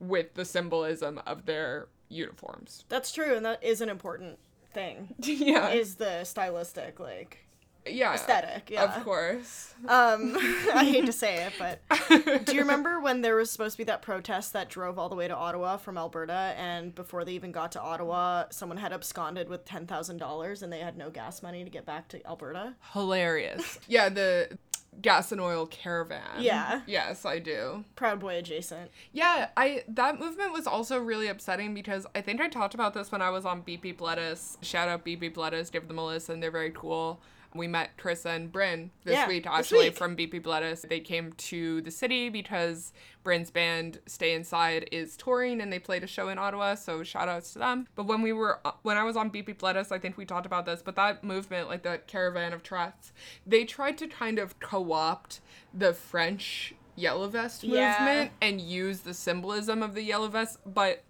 with 0.00 0.32
the 0.34 0.44
symbolism 0.44 1.20
of 1.26 1.44
their 1.44 1.88
uniforms. 2.08 2.84
That's 2.88 3.12
true, 3.12 3.36
and 3.36 3.44
that 3.44 3.62
is 3.62 3.82
an 3.82 3.90
important 3.90 4.38
thing. 4.72 5.14
yeah. 5.18 5.68
Is 5.68 5.96
the 5.96 6.24
stylistic 6.24 6.98
like 6.98 7.43
yeah. 7.86 8.14
aesthetic. 8.14 8.70
Yeah. 8.70 8.84
Of 8.84 9.04
course. 9.04 9.74
Um, 9.86 10.36
I 10.74 10.84
hate 10.84 11.06
to 11.06 11.12
say 11.12 11.44
it, 11.46 11.52
but 11.58 12.44
do 12.46 12.54
you 12.54 12.60
remember 12.62 13.00
when 13.00 13.20
there 13.20 13.36
was 13.36 13.50
supposed 13.50 13.74
to 13.74 13.78
be 13.78 13.84
that 13.84 14.02
protest 14.02 14.52
that 14.52 14.68
drove 14.68 14.98
all 14.98 15.08
the 15.08 15.14
way 15.14 15.28
to 15.28 15.36
Ottawa 15.36 15.76
from 15.76 15.98
Alberta, 15.98 16.54
and 16.56 16.94
before 16.94 17.24
they 17.24 17.32
even 17.32 17.52
got 17.52 17.72
to 17.72 17.80
Ottawa, 17.80 18.44
someone 18.50 18.78
had 18.78 18.92
absconded 18.92 19.48
with 19.48 19.64
ten 19.64 19.86
thousand 19.86 20.18
dollars, 20.18 20.62
and 20.62 20.72
they 20.72 20.80
had 20.80 20.96
no 20.96 21.10
gas 21.10 21.42
money 21.42 21.64
to 21.64 21.70
get 21.70 21.84
back 21.84 22.08
to 22.08 22.26
Alberta? 22.26 22.74
Hilarious. 22.92 23.78
yeah, 23.88 24.08
the 24.08 24.58
gas 25.02 25.32
and 25.32 25.40
oil 25.40 25.66
caravan. 25.66 26.22
Yeah. 26.38 26.82
Yes, 26.86 27.24
I 27.24 27.38
do. 27.38 27.84
Proud 27.96 28.20
Boy 28.20 28.36
adjacent. 28.36 28.90
Yeah, 29.12 29.48
I 29.56 29.84
that 29.88 30.18
movement 30.18 30.52
was 30.52 30.66
also 30.66 30.98
really 30.98 31.28
upsetting 31.28 31.74
because 31.74 32.06
I 32.14 32.20
think 32.20 32.40
I 32.40 32.48
talked 32.48 32.74
about 32.74 32.94
this 32.94 33.12
when 33.12 33.22
I 33.22 33.30
was 33.30 33.44
on 33.44 33.62
BP 33.62 34.00
Lettuce. 34.00 34.56
Shout 34.62 34.88
out 34.88 35.04
BP 35.04 35.36
Lettuce, 35.36 35.70
give 35.70 35.88
them 35.88 35.98
a 35.98 36.06
listen. 36.06 36.40
They're 36.40 36.50
very 36.50 36.70
cool. 36.70 37.20
We 37.56 37.68
met 37.68 37.96
Trissa 37.96 38.34
and 38.34 38.50
Bryn 38.50 38.90
this 39.04 39.14
Yeah, 39.14 39.28
week 39.28 39.44
this 39.44 39.52
actually 39.52 39.86
week. 39.90 39.96
from 39.96 40.16
BP 40.16 40.44
Lettuce. 40.44 40.82
They 40.88 40.98
came 40.98 41.32
to 41.34 41.80
the 41.82 41.90
city 41.92 42.28
because 42.28 42.92
Bryn's 43.22 43.52
band 43.52 44.00
Stay 44.06 44.34
Inside 44.34 44.88
is 44.90 45.16
touring 45.16 45.60
and 45.60 45.72
they 45.72 45.78
played 45.78 46.02
a 46.02 46.08
show 46.08 46.28
in 46.30 46.38
Ottawa, 46.38 46.74
so 46.74 47.04
shout 47.04 47.28
outs 47.28 47.52
to 47.52 47.60
them. 47.60 47.86
But 47.94 48.06
when 48.06 48.22
we 48.22 48.32
were 48.32 48.58
when 48.82 48.96
I 48.96 49.04
was 49.04 49.16
on 49.16 49.30
BP 49.30 49.62
Lettuce, 49.62 49.92
I 49.92 50.00
think 50.00 50.16
we 50.16 50.24
talked 50.24 50.46
about 50.46 50.66
this, 50.66 50.82
but 50.82 50.96
that 50.96 51.22
movement, 51.22 51.68
like 51.68 51.84
that 51.84 52.08
caravan 52.08 52.52
of 52.52 52.64
trucks, 52.64 53.12
they 53.46 53.64
tried 53.64 53.98
to 53.98 54.08
kind 54.08 54.40
of 54.40 54.58
co-opt 54.58 55.40
the 55.72 55.94
French 55.94 56.74
yellow 56.96 57.28
vest 57.28 57.62
Yeah. 57.62 57.98
movement 58.00 58.32
and 58.42 58.60
use 58.60 59.00
the 59.00 59.14
symbolism 59.14 59.80
of 59.80 59.94
the 59.94 60.02
yellow 60.02 60.26
vest, 60.26 60.58
but 60.66 61.04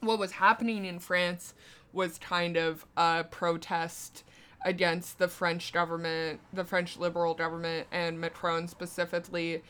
what 0.00 0.18
was 0.18 0.32
happening 0.32 0.86
in 0.86 0.98
France 0.98 1.52
was 1.92 2.16
kind 2.18 2.56
of 2.56 2.86
a 2.96 3.24
protest 3.30 4.24
against 4.64 5.18
the 5.18 5.28
French 5.28 5.72
government, 5.72 6.40
the 6.52 6.64
French 6.64 6.96
liberal 6.96 7.34
government, 7.34 7.86
and 7.92 8.18
Macron 8.18 8.66
specifically 8.66 9.62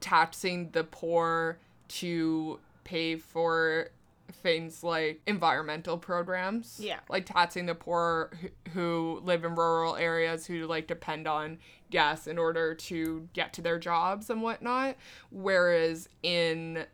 taxing 0.00 0.70
the 0.70 0.84
poor 0.84 1.58
to 1.88 2.58
pay 2.84 3.16
for 3.16 3.90
things 4.32 4.82
like 4.82 5.20
environmental 5.26 5.98
programs. 5.98 6.78
Yeah. 6.82 7.00
Like 7.08 7.26
taxing 7.26 7.66
the 7.66 7.74
poor 7.74 8.30
who, 8.40 8.48
who 8.70 9.20
live 9.24 9.44
in 9.44 9.54
rural 9.54 9.96
areas 9.96 10.46
who 10.46 10.66
like 10.66 10.86
depend 10.86 11.26
on 11.26 11.58
gas 11.90 12.26
in 12.26 12.38
order 12.38 12.74
to 12.74 13.28
get 13.32 13.52
to 13.54 13.62
their 13.62 13.78
jobs 13.78 14.30
and 14.30 14.40
whatnot. 14.40 14.96
Whereas 15.30 16.08
in 16.22 16.84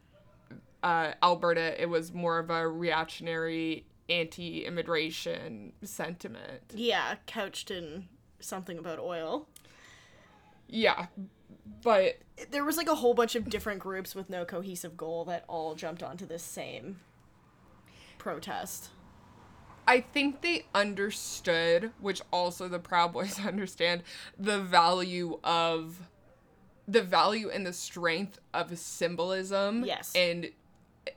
uh, 0.82 1.12
Alberta, 1.22 1.80
it 1.80 1.88
was 1.88 2.12
more 2.12 2.38
of 2.38 2.50
a 2.50 2.66
reactionary 2.68 3.84
anti-immigration 4.08 5.72
sentiment. 5.82 6.62
Yeah, 6.74 7.16
couched 7.26 7.70
in 7.70 8.08
something 8.40 8.78
about 8.78 8.98
oil. 8.98 9.48
Yeah, 10.68 11.06
but 11.82 12.18
There 12.50 12.64
was 12.64 12.76
like 12.76 12.88
a 12.88 12.94
whole 12.94 13.14
bunch 13.14 13.34
of 13.34 13.48
different 13.48 13.80
groups 13.80 14.14
with 14.14 14.28
no 14.28 14.44
cohesive 14.44 14.96
goal 14.96 15.24
that 15.26 15.44
all 15.48 15.74
jumped 15.74 16.02
onto 16.02 16.26
this 16.26 16.42
same 16.42 17.00
protest. 18.18 18.90
I 19.88 20.00
think 20.00 20.42
they 20.42 20.66
understood, 20.74 21.92
which 22.00 22.20
also 22.32 22.66
the 22.66 22.80
Proud 22.80 23.12
Boys 23.12 23.38
understand, 23.46 24.02
the 24.38 24.60
value 24.60 25.38
of 25.44 26.08
the 26.88 27.02
value 27.02 27.50
and 27.50 27.64
the 27.64 27.72
strength 27.72 28.38
of 28.52 28.76
symbolism. 28.78 29.84
Yes. 29.84 30.12
And 30.14 30.50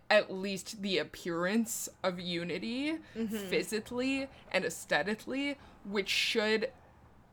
at 0.09 0.31
least 0.31 0.81
the 0.81 0.97
appearance 0.97 1.89
of 2.03 2.19
unity 2.19 2.97
mm-hmm. 3.17 3.37
physically 3.49 4.27
and 4.51 4.65
aesthetically, 4.65 5.57
which 5.83 6.09
should 6.09 6.69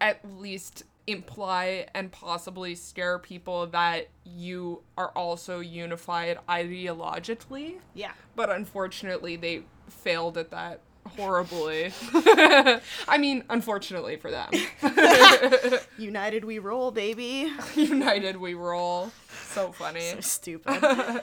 at 0.01 0.21
least 0.39 0.85
imply 1.07 1.87
and 1.95 2.11
possibly 2.11 2.75
scare 2.75 3.19
people 3.19 3.67
that 3.69 4.09
you 4.25 4.83
are 4.99 5.11
also 5.11 5.61
unified 5.61 6.37
ideologically 6.49 7.77
Yeah. 7.95 8.11
but 8.35 8.51
unfortunately 8.51 9.37
they 9.37 9.63
failed 9.89 10.37
at 10.37 10.51
that 10.51 10.81
horribly. 11.17 11.93
I 13.09 13.19
mean, 13.19 13.45
unfortunately 13.49 14.17
for 14.17 14.31
them. 14.31 14.51
United 15.99 16.45
we 16.45 16.59
roll, 16.59 16.91
baby. 16.91 17.53
United 17.75 18.37
we 18.37 18.55
roll. 18.55 19.13
So 19.49 19.73
funny. 19.73 20.01
So 20.01 20.21
stupid. 20.21 21.23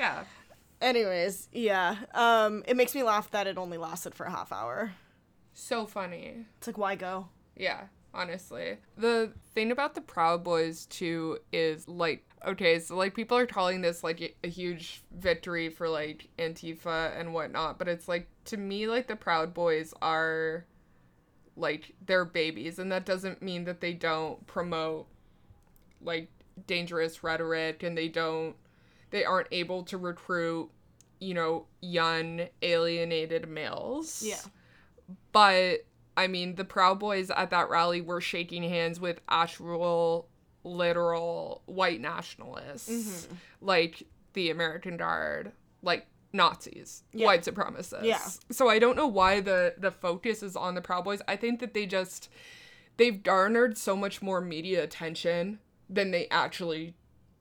Yeah. 0.00 0.24
Anyways, 0.80 1.48
yeah. 1.52 1.96
Um, 2.14 2.64
it 2.66 2.74
makes 2.74 2.94
me 2.94 3.02
laugh 3.02 3.30
that 3.32 3.46
it 3.46 3.58
only 3.58 3.76
lasted 3.76 4.14
for 4.14 4.24
a 4.24 4.30
half 4.30 4.50
hour. 4.50 4.92
So 5.52 5.84
funny. 5.86 6.46
It's 6.56 6.66
like, 6.66 6.78
why 6.78 6.94
go? 6.94 7.28
Yeah, 7.54 7.82
honestly. 8.14 8.78
The 8.96 9.32
thing 9.54 9.70
about 9.70 9.94
the 9.94 10.00
Proud 10.00 10.42
Boys 10.42 10.86
too 10.86 11.38
is 11.52 11.86
like 11.86 12.24
okay, 12.46 12.78
so 12.78 12.96
like 12.96 13.14
people 13.14 13.36
are 13.36 13.44
calling 13.44 13.82
this 13.82 14.02
like 14.02 14.34
a- 14.42 14.48
huge 14.48 15.02
victory 15.14 15.68
for 15.68 15.86
like 15.86 16.28
Antifa 16.38 17.18
and 17.20 17.34
whatnot, 17.34 17.78
but 17.78 17.86
it's 17.86 18.08
like 18.08 18.28
to 18.46 18.56
me 18.56 18.86
like 18.86 19.06
the 19.06 19.16
Proud 19.16 19.52
Boys 19.52 19.92
are 20.00 20.64
like 21.56 21.94
they're 22.06 22.24
babies 22.24 22.78
and 22.78 22.90
that 22.90 23.04
doesn't 23.04 23.42
mean 23.42 23.64
that 23.64 23.82
they 23.82 23.92
don't 23.92 24.46
promote 24.46 25.06
like 26.00 26.30
dangerous 26.66 27.22
rhetoric 27.22 27.82
and 27.82 27.98
they 27.98 28.08
don't 28.08 28.56
they 29.10 29.24
aren't 29.24 29.48
able 29.52 29.82
to 29.84 29.98
recruit 29.98 30.70
you 31.20 31.34
know 31.34 31.66
young 31.80 32.42
alienated 32.62 33.48
males 33.48 34.22
Yeah. 34.24 34.40
but 35.32 35.84
I 36.16 36.26
mean, 36.26 36.56
the 36.56 36.64
Proud 36.64 36.98
Boys 36.98 37.30
at 37.30 37.50
that 37.50 37.70
rally 37.70 38.00
were 38.02 38.20
shaking 38.20 38.62
hands 38.64 39.00
with 39.00 39.20
actual, 39.28 40.28
literal 40.64 41.62
white 41.66 42.00
nationalists, 42.00 42.90
Mm-hmm. 42.90 43.34
like 43.60 44.02
the 44.34 44.50
American 44.50 44.96
Guard, 44.98 45.52
like 45.82 46.06
Nazis, 46.32 47.04
Yeah. 47.12 47.26
white 47.26 47.42
supremacists. 47.42 48.02
Yeah. 48.04 48.20
So 48.50 48.68
I 48.68 48.78
don't 48.78 48.96
know 48.96 49.06
why 49.06 49.40
the 49.40 49.74
the 49.78 49.90
focus 49.90 50.42
is 50.42 50.56
on 50.56 50.74
the 50.74 50.82
Proud 50.82 51.04
Boys. 51.04 51.22
I 51.26 51.36
think 51.36 51.60
that 51.60 51.74
they 51.74 51.86
just 51.86 52.28
they've 52.98 53.22
garnered 53.22 53.78
so 53.78 53.96
much 53.96 54.20
more 54.20 54.40
media 54.40 54.82
attention 54.82 55.58
than 55.88 56.10
they 56.10 56.28
actually 56.30 56.94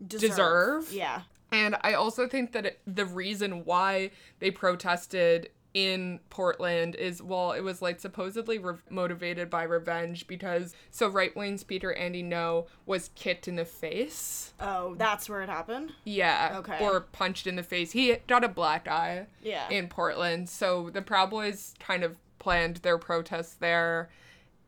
Deserve? 0.05 0.93
Yeah. 0.93 1.23
And 1.51 1.75
I 1.81 1.93
also 1.93 2.27
think 2.27 2.51
that 2.53 2.65
it, 2.65 2.79
the 2.85 3.05
reason 3.05 3.65
why 3.65 4.11
they 4.39 4.51
protested 4.51 5.49
in 5.73 6.19
Portland 6.31 6.95
is 6.95 7.21
well, 7.21 7.51
it 7.51 7.61
was 7.61 7.81
like 7.81 7.99
supposedly 7.99 8.57
re- 8.57 8.75
motivated 8.89 9.49
by 9.49 9.63
revenge 9.63 10.25
because 10.25 10.73
so 10.89 11.07
right 11.07 11.35
wing 11.35 11.57
speaker 11.59 11.93
Andy 11.93 12.23
Ngo 12.23 12.65
was 12.87 13.11
kicked 13.15 13.47
in 13.47 13.55
the 13.55 13.65
face. 13.65 14.53
Oh, 14.59 14.95
that's 14.95 15.29
where 15.29 15.41
it 15.43 15.49
happened? 15.49 15.93
Yeah. 16.05 16.55
Okay. 16.57 16.77
Or 16.81 17.01
punched 17.01 17.45
in 17.45 17.55
the 17.55 17.63
face. 17.63 17.91
He 17.91 18.15
got 18.27 18.43
a 18.43 18.47
black 18.49 18.87
eye 18.87 19.27
Yeah. 19.43 19.69
in 19.69 19.87
Portland. 19.87 20.49
So 20.49 20.89
the 20.89 21.03
Proud 21.03 21.29
Boys 21.29 21.75
kind 21.79 22.03
of 22.03 22.17
planned 22.39 22.77
their 22.77 22.97
protests 22.97 23.53
there 23.59 24.09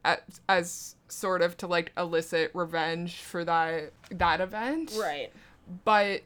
as, 0.05 0.19
as 0.47 0.95
sort 1.07 1.41
of 1.41 1.57
to 1.57 1.67
like 1.67 1.91
elicit 1.97 2.51
revenge 2.53 3.17
for 3.21 3.43
that 3.45 3.91
that 4.11 4.39
event 4.41 4.91
right. 4.99 5.31
but 5.83 6.21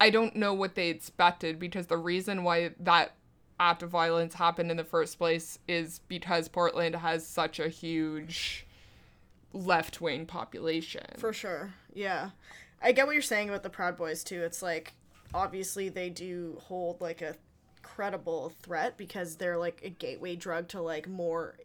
I 0.00 0.10
don't 0.10 0.36
know 0.36 0.54
what 0.54 0.74
they 0.74 0.88
expected 0.88 1.58
because 1.58 1.86
the 1.86 1.96
reason 1.96 2.44
why 2.44 2.70
that 2.80 3.14
act 3.60 3.82
of 3.82 3.90
violence 3.90 4.34
happened 4.34 4.70
in 4.70 4.76
the 4.76 4.84
first 4.84 5.18
place 5.18 5.58
is 5.66 6.00
because 6.08 6.48
Portland 6.48 6.94
has 6.96 7.26
such 7.26 7.58
a 7.58 7.68
huge 7.68 8.66
left 9.52 10.00
wing 10.00 10.26
population. 10.26 11.04
For 11.18 11.32
sure. 11.32 11.74
Yeah. 11.92 12.30
I 12.80 12.92
get 12.92 13.06
what 13.06 13.14
you're 13.14 13.22
saying 13.22 13.48
about 13.48 13.62
the 13.62 13.70
Proud 13.70 13.96
Boys 13.96 14.22
too. 14.22 14.42
It's 14.42 14.62
like 14.62 14.92
obviously 15.34 15.88
they 15.88 16.10
do 16.10 16.58
hold 16.62 17.00
like 17.00 17.22
a 17.22 17.34
credible 17.82 18.52
threat 18.62 18.96
because 18.96 19.36
they're 19.36 19.58
like 19.58 19.80
a 19.82 19.90
gateway 19.90 20.36
drug 20.36 20.68
to 20.68 20.80
like 20.80 21.08
more 21.08 21.56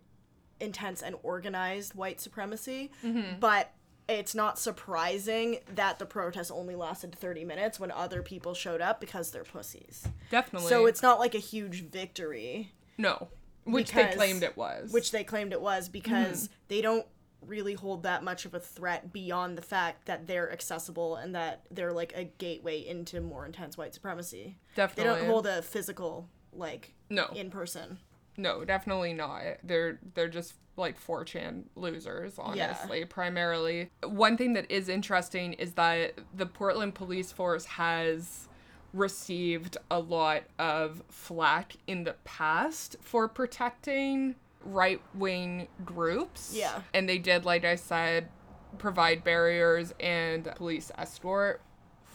intense 0.59 1.01
and 1.01 1.15
organized 1.21 1.93
white 1.93 2.19
supremacy. 2.19 2.91
Mm-hmm. 3.03 3.39
But 3.39 3.71
it's 4.07 4.35
not 4.35 4.59
surprising 4.59 5.59
that 5.73 5.99
the 5.99 6.05
protest 6.05 6.51
only 6.51 6.75
lasted 6.75 7.15
30 7.15 7.45
minutes 7.45 7.79
when 7.79 7.91
other 7.91 8.21
people 8.21 8.53
showed 8.53 8.81
up 8.81 8.99
because 8.99 9.31
they're 9.31 9.43
pussies. 9.43 10.07
Definitely. 10.29 10.69
So 10.69 10.85
it's 10.85 11.01
not 11.01 11.19
like 11.19 11.35
a 11.35 11.39
huge 11.39 11.83
victory. 11.89 12.71
no, 12.97 13.29
which 13.63 13.91
they 13.91 14.07
claimed 14.13 14.43
it 14.43 14.57
was. 14.57 14.91
which 14.91 15.11
they 15.11 15.23
claimed 15.23 15.53
it 15.53 15.61
was 15.61 15.87
because 15.87 16.43
mm-hmm. 16.43 16.53
they 16.67 16.81
don't 16.81 17.05
really 17.47 17.73
hold 17.73 18.03
that 18.03 18.23
much 18.23 18.45
of 18.45 18.53
a 18.53 18.59
threat 18.59 19.11
beyond 19.11 19.57
the 19.57 19.61
fact 19.61 20.05
that 20.05 20.27
they're 20.27 20.51
accessible 20.51 21.15
and 21.15 21.35
that 21.35 21.65
they're 21.71 21.91
like 21.91 22.13
a 22.15 22.23
gateway 22.23 22.79
into 22.79 23.19
more 23.21 23.45
intense 23.45 23.77
white 23.77 23.93
supremacy. 23.93 24.57
definitely 24.75 25.03
They 25.03 25.19
don't 25.19 25.27
hold 25.27 25.47
a 25.47 25.61
physical 25.61 26.29
like 26.51 26.93
no, 27.09 27.27
in 27.35 27.49
person. 27.49 27.99
No, 28.37 28.65
definitely 28.65 29.13
not. 29.13 29.43
They're 29.63 29.99
they're 30.13 30.29
just 30.29 30.55
like 30.75 30.99
4chan 30.99 31.63
losers, 31.75 32.39
honestly, 32.39 33.05
primarily. 33.05 33.91
One 34.03 34.37
thing 34.37 34.53
that 34.53 34.71
is 34.71 34.89
interesting 34.89 35.53
is 35.53 35.73
that 35.73 36.13
the 36.35 36.45
Portland 36.47 36.95
police 36.95 37.31
force 37.31 37.65
has 37.65 38.47
received 38.93 39.77
a 39.91 39.99
lot 39.99 40.43
of 40.57 41.03
flack 41.09 41.73
in 41.87 42.03
the 42.03 42.15
past 42.23 42.95
for 43.01 43.27
protecting 43.27 44.35
right 44.63 45.01
wing 45.13 45.67
groups. 45.85 46.53
Yeah. 46.55 46.81
And 46.93 47.07
they 47.07 47.17
did, 47.17 47.45
like 47.45 47.65
I 47.65 47.75
said, 47.75 48.29
provide 48.77 49.23
barriers 49.23 49.93
and 49.99 50.45
police 50.55 50.91
escort 50.97 51.61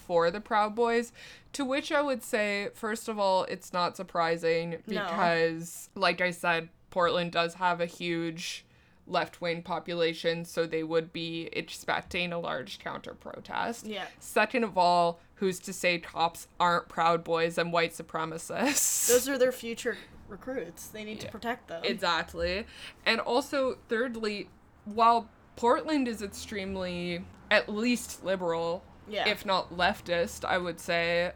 for 0.09 0.31
the 0.33 0.41
Proud 0.41 0.75
Boys. 0.75 1.13
To 1.53 1.65
which 1.65 1.93
I 1.93 2.01
would 2.01 2.25
say, 2.25 2.71
first 2.75 3.09
of 3.09 3.19
all, 3.19 3.45
it's 3.45 3.73
not 3.73 3.97
surprising 3.97 4.71
No. 4.71 4.79
because, 4.87 5.91
like 5.95 6.21
I 6.21 6.31
said, 6.33 6.71
Portland 6.91 7.31
does 7.31 7.55
have 7.55 7.81
a 7.81 7.87
huge 7.87 8.65
left 9.07 9.41
wing 9.41 9.63
population, 9.63 10.45
so 10.45 10.67
they 10.67 10.83
would 10.83 11.13
be 11.13 11.49
expecting 11.53 12.33
a 12.33 12.39
large 12.39 12.79
counter 12.79 13.15
protest. 13.15 13.87
Yeah. 13.87 14.07
Second 14.19 14.65
of 14.65 14.77
all, 14.79 15.21
who's 15.37 15.59
to 15.61 15.73
say 15.73 15.99
cops 15.99 16.49
aren't 16.59 16.89
Proud 16.89 17.23
Boys 17.23 17.59
and 17.59 17.73
white 17.73 17.93
supremacists? 17.93 19.09
Those 19.09 19.29
are 19.29 19.39
their 19.39 19.53
future 19.53 19.97
recruits. 20.27 20.89
They 20.89 21.05
need 21.05 21.21
to 21.21 21.29
protect 21.29 21.69
them. 21.69 21.83
Exactly. 21.85 22.65
And 23.07 23.21
also, 23.21 23.79
thirdly, 23.89 24.49
while 24.87 25.29
Portland 25.57 26.09
is 26.09 26.23
extremely, 26.23 27.25
at 27.51 27.69
least 27.69 28.25
liberal, 28.25 28.85
Yeah. 29.09 29.29
if 29.29 29.47
not 29.47 29.77
leftist, 29.77 30.45
I 30.45 30.59
would 30.59 30.81
say, 30.81 31.33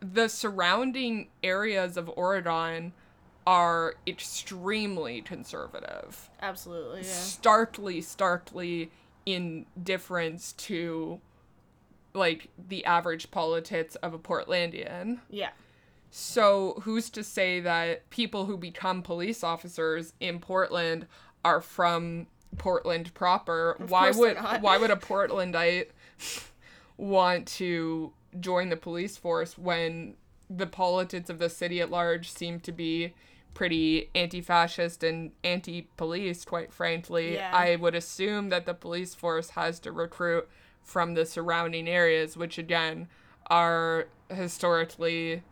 the 0.00 0.28
surrounding 0.28 1.28
areas 1.42 1.96
of 1.96 2.10
Oregon 2.16 2.92
are 3.46 3.94
extremely 4.06 5.20
conservative. 5.20 6.30
Absolutely, 6.40 7.00
yeah. 7.00 7.06
Starkly, 7.06 8.00
starkly 8.00 8.90
in 9.24 9.66
difference 9.82 10.52
to 10.52 11.20
like 12.14 12.48
the 12.68 12.84
average 12.84 13.30
politics 13.30 13.94
of 13.96 14.14
a 14.14 14.18
Portlandian. 14.18 15.20
Yeah. 15.30 15.50
So, 16.10 16.80
who's 16.82 17.10
to 17.10 17.22
say 17.22 17.60
that 17.60 18.08
people 18.10 18.46
who 18.46 18.56
become 18.56 19.02
police 19.02 19.44
officers 19.44 20.14
in 20.18 20.38
Portland 20.38 21.06
are 21.44 21.60
from 21.60 22.26
Portland 22.58 23.12
proper? 23.14 23.76
why 23.88 24.10
would 24.10 24.36
why 24.60 24.78
would 24.78 24.90
a 24.90 24.96
Portlandite 24.96 25.88
want 26.96 27.46
to 27.46 28.12
join 28.40 28.68
the 28.68 28.76
police 28.76 29.16
force 29.16 29.56
when 29.58 30.14
the 30.48 30.66
politics 30.66 31.28
of 31.30 31.38
the 31.38 31.48
city 31.50 31.80
at 31.80 31.90
large 31.90 32.30
seem 32.30 32.60
to 32.60 32.72
be 32.72 33.12
pretty 33.54 34.10
anti-fascist 34.14 35.02
and 35.02 35.32
anti-police 35.42 36.44
quite 36.44 36.70
frankly 36.72 37.34
Yeah. 37.34 37.50
i 37.54 37.74
would 37.76 37.94
assume 37.94 38.50
that 38.50 38.66
the 38.66 38.74
police 38.74 39.14
force 39.14 39.50
has 39.50 39.80
to 39.80 39.92
recruit 39.92 40.46
from 40.82 41.14
the 41.14 41.24
surrounding 41.24 41.88
areas 41.88 42.36
which 42.36 42.58
again 42.58 43.08
are 43.48 44.08
historically 44.30 45.42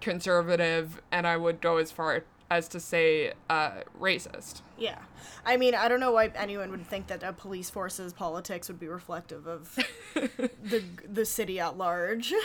conservative 0.00 1.00
and 1.10 1.26
I 1.26 1.36
would 1.36 1.60
go 1.60 1.76
as 1.76 1.90
far 1.90 2.24
as 2.50 2.68
to 2.68 2.80
say 2.80 3.32
uh, 3.48 3.82
racist. 3.98 4.62
Yeah. 4.76 4.98
I 5.46 5.56
mean, 5.56 5.74
I 5.74 5.88
don't 5.88 6.00
know 6.00 6.12
why 6.12 6.32
anyone 6.34 6.70
would 6.72 6.86
think 6.86 7.06
that 7.06 7.22
a 7.22 7.32
police 7.32 7.70
force's 7.70 8.12
politics 8.12 8.68
would 8.68 8.80
be 8.80 8.88
reflective 8.88 9.46
of 9.46 9.74
the 10.14 10.82
the 11.08 11.24
city 11.24 11.60
at 11.60 11.78
large. 11.78 12.32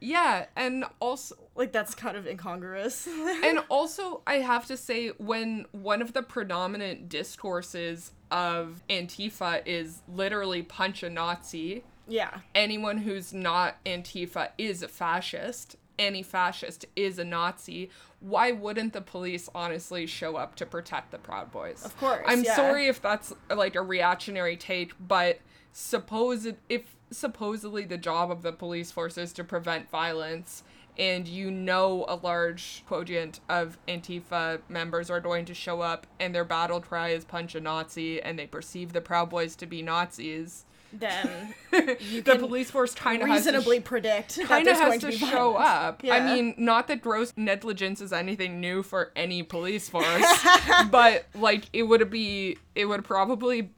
Yeah, 0.00 0.46
and 0.56 0.84
also 0.98 1.36
like 1.54 1.72
that's 1.72 1.94
kind 1.94 2.16
of 2.16 2.26
incongruous. 2.26 3.06
and 3.44 3.60
also 3.68 4.22
I 4.26 4.36
have 4.36 4.66
to 4.66 4.76
say 4.76 5.08
when 5.18 5.66
one 5.72 6.00
of 6.00 6.14
the 6.14 6.22
predominant 6.22 7.08
discourses 7.08 8.12
of 8.30 8.82
Antifa 8.88 9.62
is 9.66 10.02
literally 10.08 10.62
punch 10.62 11.02
a 11.02 11.10
Nazi, 11.10 11.84
yeah. 12.08 12.38
anyone 12.54 12.98
who's 12.98 13.34
not 13.34 13.76
Antifa 13.84 14.50
is 14.56 14.82
a 14.82 14.88
fascist. 14.88 15.76
Any 16.00 16.22
fascist 16.22 16.86
is 16.96 17.18
a 17.18 17.24
Nazi. 17.24 17.90
Why 18.20 18.52
wouldn't 18.52 18.94
the 18.94 19.02
police 19.02 19.50
honestly 19.54 20.06
show 20.06 20.36
up 20.36 20.54
to 20.56 20.66
protect 20.66 21.10
the 21.10 21.18
Proud 21.18 21.52
Boys? 21.52 21.84
Of 21.84 21.96
course, 21.98 22.24
I'm 22.26 22.42
yeah. 22.42 22.56
sorry 22.56 22.86
if 22.86 23.02
that's 23.02 23.34
like 23.54 23.76
a 23.76 23.82
reactionary 23.82 24.56
take, 24.56 24.94
but 24.98 25.40
suppose 25.72 26.46
if 26.68 26.96
supposedly 27.10 27.84
the 27.84 27.98
job 27.98 28.30
of 28.30 28.42
the 28.42 28.52
police 28.52 28.90
force 28.90 29.18
is 29.18 29.32
to 29.34 29.44
prevent 29.44 29.90
violence 29.90 30.62
and 30.98 31.26
you 31.26 31.50
know 31.50 32.04
a 32.08 32.16
large 32.16 32.82
quotient 32.86 33.40
of 33.48 33.78
Antifa 33.88 34.60
members 34.68 35.10
are 35.10 35.20
going 35.20 35.44
to 35.46 35.54
show 35.54 35.80
up 35.80 36.06
and 36.18 36.34
their 36.34 36.44
battle 36.44 36.80
cry 36.80 37.08
is 37.08 37.24
punch 37.24 37.54
a 37.54 37.60
Nazi 37.60 38.20
and 38.22 38.38
they 38.38 38.46
perceive 38.46 38.92
the 38.92 39.00
Proud 39.00 39.30
Boys 39.30 39.56
to 39.56 39.66
be 39.66 39.82
Nazis. 39.82 40.64
Then 40.92 41.54
the 41.70 42.36
police 42.38 42.70
force 42.70 42.94
kind 42.94 43.22
of 43.22 43.28
has 43.28 43.44
to 43.44 43.50
reasonably 43.50 43.80
predict 43.80 44.40
kind 44.40 44.66
of 44.66 44.76
has 44.76 45.00
to, 45.00 45.10
to 45.10 45.12
show 45.12 45.52
violence. 45.52 45.68
up. 45.68 46.04
Yeah. 46.04 46.14
I 46.14 46.34
mean, 46.34 46.54
not 46.58 46.88
that 46.88 47.00
gross 47.00 47.32
negligence 47.36 48.00
is 48.00 48.12
anything 48.12 48.60
new 48.60 48.82
for 48.82 49.12
any 49.14 49.42
police 49.42 49.88
force, 49.90 50.46
but 50.90 51.26
like 51.34 51.64
it 51.72 51.84
would 51.84 52.10
be, 52.10 52.58
it 52.74 52.86
would 52.86 53.04
probably 53.04 53.70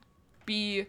be 0.45 0.87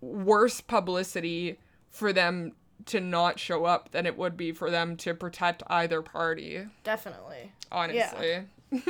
worse 0.00 0.60
publicity 0.60 1.58
for 1.90 2.12
them 2.12 2.52
to 2.86 3.00
not 3.00 3.38
show 3.38 3.64
up 3.64 3.90
than 3.92 4.06
it 4.06 4.16
would 4.16 4.36
be 4.36 4.52
for 4.52 4.70
them 4.70 4.96
to 4.98 5.14
protect 5.14 5.62
either 5.68 6.02
party. 6.02 6.66
Definitely. 6.84 7.52
Honestly. 7.70 8.44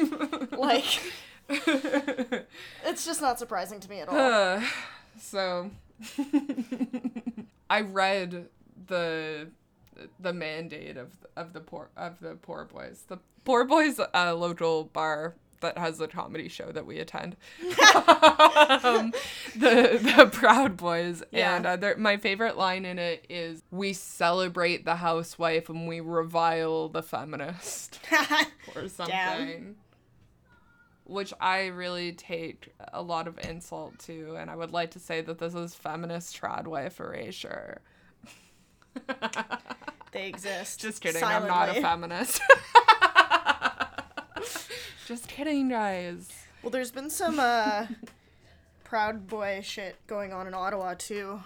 Like 0.52 1.00
it's 2.84 3.04
just 3.04 3.20
not 3.20 3.38
surprising 3.38 3.80
to 3.80 3.90
me 3.90 4.00
at 4.00 4.08
all. 4.08 4.16
Uh, 4.16 4.62
so 5.18 5.70
I 7.70 7.80
read 7.82 8.48
the 8.86 9.48
the 10.18 10.32
mandate 10.32 10.96
of 10.96 11.10
of 11.36 11.52
the 11.52 11.60
poor 11.60 11.88
of 11.96 12.20
the 12.20 12.34
poor 12.34 12.64
boys. 12.64 13.04
The 13.08 13.18
poor 13.44 13.64
boys 13.64 13.98
uh, 14.00 14.34
local 14.34 14.84
bar 14.84 15.34
that 15.60 15.78
has 15.78 16.00
a 16.00 16.08
comedy 16.08 16.48
show 16.48 16.72
that 16.72 16.84
we 16.86 16.98
attend. 16.98 17.36
um, 17.62 19.12
the 19.56 19.98
the 20.16 20.28
Proud 20.32 20.76
Boys 20.76 21.22
Yeah. 21.30 21.56
and 21.56 21.84
uh, 21.84 21.94
my 21.98 22.16
favorite 22.16 22.56
line 22.56 22.84
in 22.84 22.98
it 22.98 23.24
is 23.30 23.62
we 23.70 23.92
celebrate 23.92 24.84
the 24.84 24.96
housewife 24.96 25.68
and 25.68 25.86
we 25.86 26.00
revile 26.00 26.88
the 26.88 27.02
feminist 27.02 28.00
or 28.74 28.88
something. 28.88 29.76
Which 31.12 31.34
I 31.40 31.66
really 31.66 32.12
take 32.12 32.72
a 32.92 33.02
lot 33.02 33.28
of 33.28 33.38
insult 33.38 33.98
to, 34.06 34.36
and 34.36 34.50
I 34.50 34.56
would 34.56 34.72
like 34.72 34.92
to 34.92 34.98
say 34.98 35.20
that 35.20 35.38
this 35.38 35.54
is 35.54 35.74
feminist 35.74 36.34
tradwife 36.34 37.00
erasure. 37.00 37.82
they 40.12 40.26
exist. 40.26 40.80
Just 40.80 41.02
kidding, 41.02 41.22
I'm 41.22 41.46
not 41.46 41.76
a 41.76 41.80
feminist. 41.82 42.40
Just 45.06 45.28
kidding, 45.28 45.68
guys. 45.68 46.30
Well, 46.62 46.70
there's 46.70 46.90
been 46.90 47.10
some 47.10 47.38
uh, 47.38 47.88
Proud 48.84 49.26
Boy 49.26 49.60
shit 49.62 49.96
going 50.06 50.32
on 50.32 50.46
in 50.46 50.54
Ottawa 50.54 50.94
too. 50.94 51.40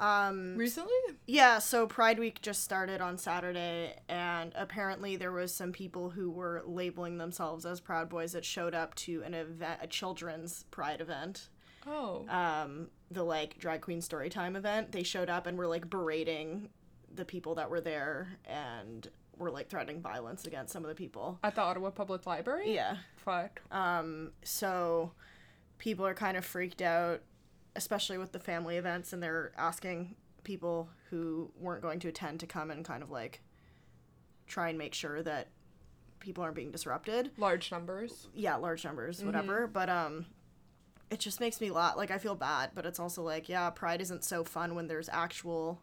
Um, 0.00 0.56
Recently? 0.56 0.92
yeah, 1.26 1.58
so 1.58 1.86
Pride 1.86 2.18
Week 2.18 2.40
just 2.42 2.62
started 2.64 3.00
on 3.00 3.18
Saturday, 3.18 3.94
and 4.08 4.52
apparently 4.56 5.16
there 5.16 5.30
was 5.32 5.54
some 5.54 5.72
people 5.72 6.10
who 6.10 6.30
were 6.30 6.62
labeling 6.66 7.18
themselves 7.18 7.66
as 7.66 7.80
Proud 7.80 8.08
Boys 8.08 8.32
that 8.32 8.44
showed 8.44 8.74
up 8.74 8.94
to 8.96 9.22
an 9.24 9.34
event, 9.34 9.78
a 9.82 9.86
children's 9.86 10.64
Pride 10.70 11.00
event, 11.00 11.48
Oh. 11.86 12.26
um, 12.28 12.88
the 13.10 13.22
like 13.22 13.58
drag 13.58 13.82
queen 13.82 14.00
story 14.00 14.28
time 14.30 14.56
event. 14.56 14.92
They 14.92 15.02
showed 15.02 15.28
up 15.30 15.46
and 15.46 15.56
were 15.58 15.66
like 15.66 15.88
berating 15.90 16.70
the 17.14 17.24
people 17.24 17.54
that 17.56 17.68
were 17.70 17.80
there, 17.80 18.38
and 18.46 19.06
were 19.36 19.50
like 19.50 19.68
threatening 19.68 20.00
violence 20.00 20.46
against 20.46 20.72
some 20.72 20.84
of 20.84 20.88
the 20.88 20.94
people. 20.94 21.38
At 21.44 21.54
the 21.54 21.62
Ottawa 21.62 21.90
Public 21.90 22.26
Library? 22.26 22.74
Yeah. 22.74 22.96
Fuck. 23.16 23.60
Um, 23.70 24.32
so 24.44 25.12
people 25.78 26.06
are 26.06 26.14
kind 26.14 26.36
of 26.36 26.44
freaked 26.44 26.82
out, 26.82 27.20
especially 27.76 28.18
with 28.18 28.32
the 28.32 28.38
family 28.38 28.76
events, 28.76 29.12
and 29.12 29.22
they're 29.22 29.52
asking 29.56 30.16
people 30.44 30.88
who 31.10 31.50
weren't 31.58 31.82
going 31.82 32.00
to 32.00 32.08
attend 32.08 32.40
to 32.40 32.46
come 32.46 32.70
and 32.70 32.84
kind 32.84 33.02
of 33.02 33.10
like 33.10 33.40
try 34.46 34.68
and 34.68 34.78
make 34.78 34.94
sure 34.94 35.22
that 35.22 35.48
people 36.18 36.42
aren't 36.42 36.56
being 36.56 36.70
disrupted. 36.70 37.30
Large 37.38 37.70
numbers. 37.70 38.28
Yeah, 38.34 38.56
large 38.56 38.84
numbers, 38.84 39.24
whatever. 39.24 39.66
But 39.66 39.88
um 39.88 40.26
it 41.10 41.18
just 41.18 41.40
makes 41.40 41.60
me 41.60 41.70
laugh. 41.70 41.96
Like 41.96 42.10
I 42.10 42.18
feel 42.18 42.34
bad, 42.34 42.70
but 42.74 42.86
it's 42.86 43.00
also 43.00 43.22
like, 43.22 43.48
yeah, 43.48 43.68
pride 43.70 44.00
isn't 44.00 44.24
so 44.24 44.44
fun 44.44 44.74
when 44.74 44.86
there's 44.86 45.08
actual 45.08 45.80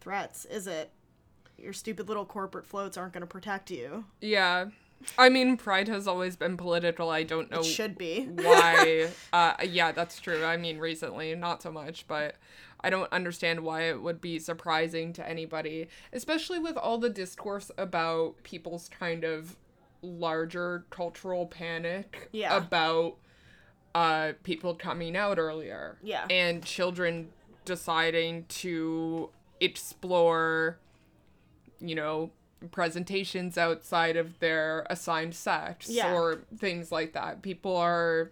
threats, 0.00 0.44
is 0.44 0.66
it? 0.66 0.90
Your 1.58 1.72
stupid 1.72 2.08
little 2.08 2.24
corporate 2.24 2.66
floats 2.66 2.96
aren't 2.96 3.12
going 3.12 3.22
to 3.22 3.26
protect 3.26 3.70
you. 3.70 4.04
Yeah. 4.20 4.66
I 5.18 5.28
mean, 5.28 5.56
Pride 5.56 5.88
has 5.88 6.06
always 6.06 6.36
been 6.36 6.56
political. 6.56 7.10
I 7.10 7.22
don't 7.22 7.50
know 7.50 7.60
It 7.60 7.64
should 7.64 7.96
be. 7.98 8.24
why. 8.34 9.08
Uh, 9.32 9.54
yeah, 9.64 9.92
that's 9.92 10.20
true. 10.20 10.44
I 10.44 10.56
mean, 10.56 10.78
recently, 10.78 11.34
not 11.34 11.62
so 11.62 11.70
much, 11.72 12.06
but 12.08 12.36
I 12.80 12.90
don't 12.90 13.12
understand 13.12 13.60
why 13.60 13.82
it 13.82 14.02
would 14.02 14.20
be 14.20 14.38
surprising 14.38 15.12
to 15.14 15.28
anybody, 15.28 15.88
especially 16.12 16.58
with 16.58 16.76
all 16.76 16.98
the 16.98 17.10
discourse 17.10 17.70
about 17.78 18.42
people's 18.42 18.88
kind 18.88 19.24
of 19.24 19.56
larger 20.02 20.84
cultural 20.90 21.46
panic 21.46 22.28
Yeah. 22.32 22.56
about 22.56 23.16
uh, 23.94 24.32
people 24.42 24.74
coming 24.74 25.16
out 25.16 25.38
earlier. 25.38 25.98
Yeah. 26.02 26.26
And 26.30 26.64
children 26.64 27.28
deciding 27.64 28.46
to 28.48 29.30
explore, 29.60 30.78
you 31.80 31.94
know, 31.94 32.30
presentations 32.70 33.58
outside 33.58 34.16
of 34.16 34.38
their 34.38 34.86
assigned 34.88 35.34
sex 35.34 35.88
Yeah. 35.88 36.14
or 36.14 36.40
things 36.56 36.92
like 36.92 37.12
that. 37.14 37.42
People 37.42 37.76
are 37.76 38.30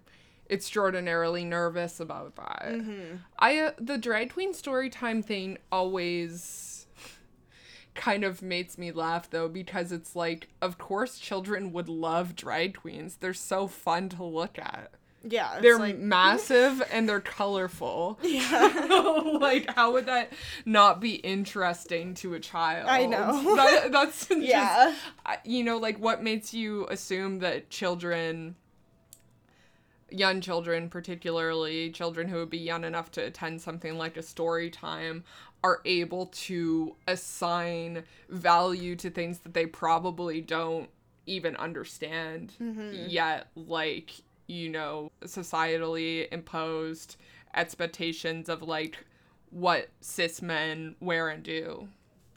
extraordinarily 0.48 1.44
nervous 1.44 2.00
about 2.00 2.36
that. 2.36 2.66
Mm-hmm. 2.68 3.16
I 3.38 3.58
uh, 3.58 3.70
the 3.78 3.98
drag 3.98 4.32
queen 4.32 4.52
story 4.54 4.90
time 4.90 5.22
thing 5.22 5.58
always 5.70 6.86
kind 7.94 8.24
of 8.24 8.40
makes 8.40 8.78
me 8.78 8.92
laugh 8.92 9.28
though 9.30 9.48
because 9.48 9.92
it's 9.92 10.14
like 10.16 10.48
of 10.62 10.78
course 10.78 11.18
children 11.18 11.72
would 11.72 11.88
love 11.88 12.34
drag 12.36 12.76
queens. 12.76 13.16
They're 13.16 13.34
so 13.34 13.66
fun 13.66 14.08
to 14.10 14.24
look 14.24 14.58
at. 14.58 14.90
Yeah, 15.22 15.60
They're 15.60 15.78
like 15.78 15.98
massive 15.98 16.82
and 16.90 17.08
they're 17.08 17.20
colorful. 17.20 18.18
yeah. 18.22 19.22
like 19.40 19.72
how 19.74 19.92
would 19.92 20.06
that 20.06 20.32
not 20.64 21.00
be 21.00 21.16
interesting 21.16 22.14
to 22.14 22.34
a 22.34 22.40
child? 22.40 22.88
I 22.88 23.06
know. 23.06 23.56
That, 23.60 23.92
that's 23.92 24.26
just 24.26 24.40
Yeah. 24.40 24.94
You 25.44 25.64
know 25.64 25.76
like 25.76 25.98
what 25.98 26.22
makes 26.22 26.54
you 26.54 26.86
assume 26.88 27.40
that 27.40 27.68
children 27.68 28.56
young 30.10 30.40
children 30.40 30.88
particularly 30.88 31.90
children 31.90 32.26
who 32.28 32.36
would 32.38 32.50
be 32.50 32.58
young 32.58 32.84
enough 32.84 33.12
to 33.12 33.24
attend 33.24 33.60
something 33.60 33.96
like 33.96 34.16
a 34.16 34.22
story 34.22 34.68
time 34.68 35.22
are 35.62 35.80
able 35.84 36.26
to 36.26 36.96
assign 37.06 38.02
value 38.28 38.96
to 38.96 39.10
things 39.10 39.38
that 39.40 39.54
they 39.54 39.66
probably 39.66 40.40
don't 40.40 40.88
even 41.26 41.54
understand 41.56 42.54
mm-hmm. 42.60 43.08
yet 43.08 43.48
like 43.54 44.12
you 44.50 44.68
know 44.68 45.10
societally 45.24 46.26
imposed 46.32 47.16
expectations 47.54 48.48
of 48.48 48.62
like 48.62 49.04
what 49.50 49.88
cis 50.00 50.42
men 50.42 50.94
wear 51.00 51.28
and 51.28 51.42
do 51.42 51.88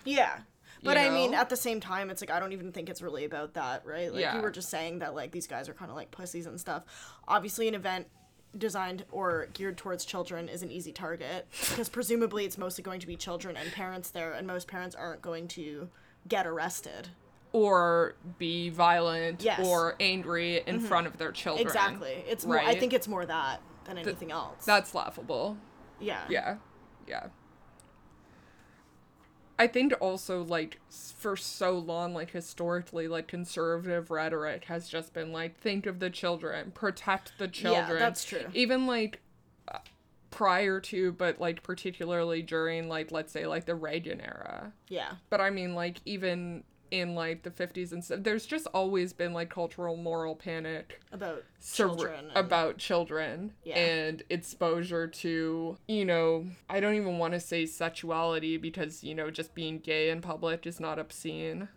Yeah. 0.05 0.39
But 0.83 0.97
You 0.97 1.03
I 1.03 1.09
mean, 1.11 1.33
at 1.33 1.47
the 1.47 1.55
same 1.55 1.79
time, 1.79 2.09
it's 2.09 2.21
like 2.21 2.29
I 2.29 2.41
don't 2.41 2.51
even 2.51 2.73
think 2.73 2.89
it's 2.89 3.01
really 3.01 3.23
about 3.23 3.53
that, 3.53 3.85
right? 3.85 4.11
Like 4.11 4.21
Yeah. 4.21 4.35
you 4.35 4.41
were 4.41 4.51
just 4.51 4.69
saying 4.69 4.99
that 4.99 5.15
like 5.15 5.31
these 5.31 5.47
guys 5.47 5.69
are 5.69 5.73
kind 5.73 5.89
of 5.89 5.95
like 5.95 6.11
pussies 6.11 6.45
and 6.45 6.59
stuff. 6.59 6.83
Obviously, 7.27 7.67
an 7.69 7.75
event 7.75 8.07
designed 8.57 9.05
or 9.11 9.47
geared 9.53 9.77
towards 9.77 10.03
children 10.03 10.49
is 10.49 10.61
an 10.61 10.69
easy 10.71 10.91
target 10.91 11.47
because 11.69 11.87
presumably 11.87 12.43
it's 12.45 12.57
mostly 12.57 12.83
going 12.83 12.99
to 12.99 13.07
be 13.07 13.15
children 13.15 13.55
and 13.55 13.71
parents 13.71 14.09
there, 14.09 14.33
and 14.33 14.45
most 14.45 14.67
parents 14.67 14.93
aren't 14.95 15.21
going 15.21 15.47
to 15.49 15.89
get 16.27 16.45
arrested. 16.45 17.07
Or 17.53 18.15
be 18.37 18.69
violent 18.69 19.41
Yes. 19.41 19.59
Mm-hmm. 19.59 19.69
or 19.69 19.95
angry 19.99 20.61
in 20.67 20.79
front 20.81 21.07
of 21.07 21.17
their 21.17 21.31
children. 21.31 21.65
Exactly. 21.65 22.23
It's 22.27 22.45
more. 22.45 22.59
I 22.59 22.75
think 22.77 22.91
it's 22.93 23.07
more 23.07 23.25
that 23.25 23.61
than 23.85 23.97
anything 23.97 24.31
else. 24.31 24.65
That's 24.65 24.93
laughable. 24.93 25.57
yeah. 26.01 26.23
Yeah. 26.29 26.57
Yeah. 27.07 27.27
I 29.59 29.67
think 29.67 29.93
also 30.01 30.43
like 30.43 30.79
for 30.89 31.37
so 31.37 31.77
long 31.77 32.13
like 32.13 32.31
historically 32.31 33.07
like 33.07 33.27
conservative 33.27 34.09
rhetoric 34.09 34.65
has 34.65 34.89
just 34.89 35.13
been 35.13 35.31
like 35.31 35.57
think 35.59 35.85
of 35.85 35.99
the 35.99 36.09
children, 36.09 36.71
protect 36.71 37.37
the 37.37 37.47
children. 37.47 37.87
Yeah, 37.87 37.99
that's 37.99 38.25
true. 38.25 38.45
Even 38.53 38.87
like 38.87 39.21
uh, 39.67 39.77
prior 40.31 40.79
to 40.79 41.11
but 41.11 41.39
like 41.39 41.61
particularly 41.61 42.41
during 42.41 42.89
like 42.89 43.11
let's 43.11 43.31
say 43.31 43.45
like 43.45 43.65
the 43.65 43.75
Reagan 43.75 44.19
era. 44.21 44.73
Yeah. 44.89 45.13
But 45.29 45.39
I 45.39 45.51
mean, 45.51 45.75
like, 45.75 45.97
even 46.03 46.63
in 46.93 47.15
like 47.15 47.41
the 47.43 47.49
50s 47.49 47.91
and 47.91 48.03
stuff, 48.03 48.19
there's 48.21 48.45
just 48.45 48.67
always 48.73 49.13
been 49.13 49.33
like 49.33 49.49
cultural 49.49 49.97
moral 49.97 50.35
panic 50.35 51.01
About 51.11 51.43
sur- 51.59 51.87
children. 51.87 52.25
and- 52.29 52.37
about 52.37 52.77
children 52.77 53.53
Yeah. 53.63 53.77
and 53.79 54.21
exposure 54.29 55.07
to, 55.07 55.77
you 55.87 56.05
know, 56.05 56.45
I 56.69 56.79
don't 56.79 56.93
even 56.95 57.17
want 57.17 57.33
to 57.33 57.39
say 57.39 57.65
sexuality 57.65 58.57
because, 58.57 59.03
you 59.03 59.15
know, 59.15 59.31
just 59.31 59.55
being 59.55 59.79
gay 59.79 60.09
in 60.11 60.21
public 60.21 60.67
is 60.67 60.79
not 60.79 60.99
obscene. 60.99 61.67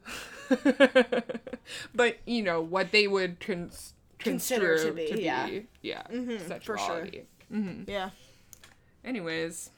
but, 1.95 2.17
you 2.27 2.43
know, 2.43 2.61
what 2.61 2.93
they 2.93 3.09
would 3.09 3.41
cons- 3.41 3.95
Consider 4.19 4.77
to 4.77 4.83
construe 4.85 4.93
be, 4.93 5.07
to 5.09 5.17
be, 5.17 5.23
yeah. 5.23 5.49
yeah, 5.83 6.03
mm-hmm, 6.11 6.31
for 6.33 6.39
sure. 6.39 6.49
sexuality. 6.49 7.23
Mm-hmm. 7.53 7.91
yeah. 7.91 8.11
Anyways, 9.05 9.71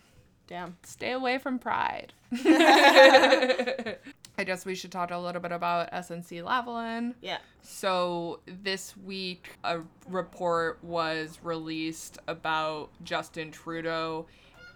Damn. 0.47 0.76
stay 0.84 1.12
away 1.12 1.39
from 1.39 1.59
pride. 1.59 2.12
I 4.39 4.45
guess 4.45 4.64
we 4.64 4.76
should 4.76 4.93
talk 4.93 5.11
a 5.11 5.18
little 5.18 5.43
bit 5.43 5.51
about 5.51 5.91
SNC 5.91 6.45
Lavalin. 6.45 7.14
Yeah. 7.20 7.39
So 7.61 8.39
this 8.47 8.97
week, 8.97 9.51
a 9.64 9.80
report 10.09 10.78
was 10.82 11.41
released 11.43 12.18
about 12.28 12.91
Justin 13.03 13.51
Trudeau. 13.51 14.26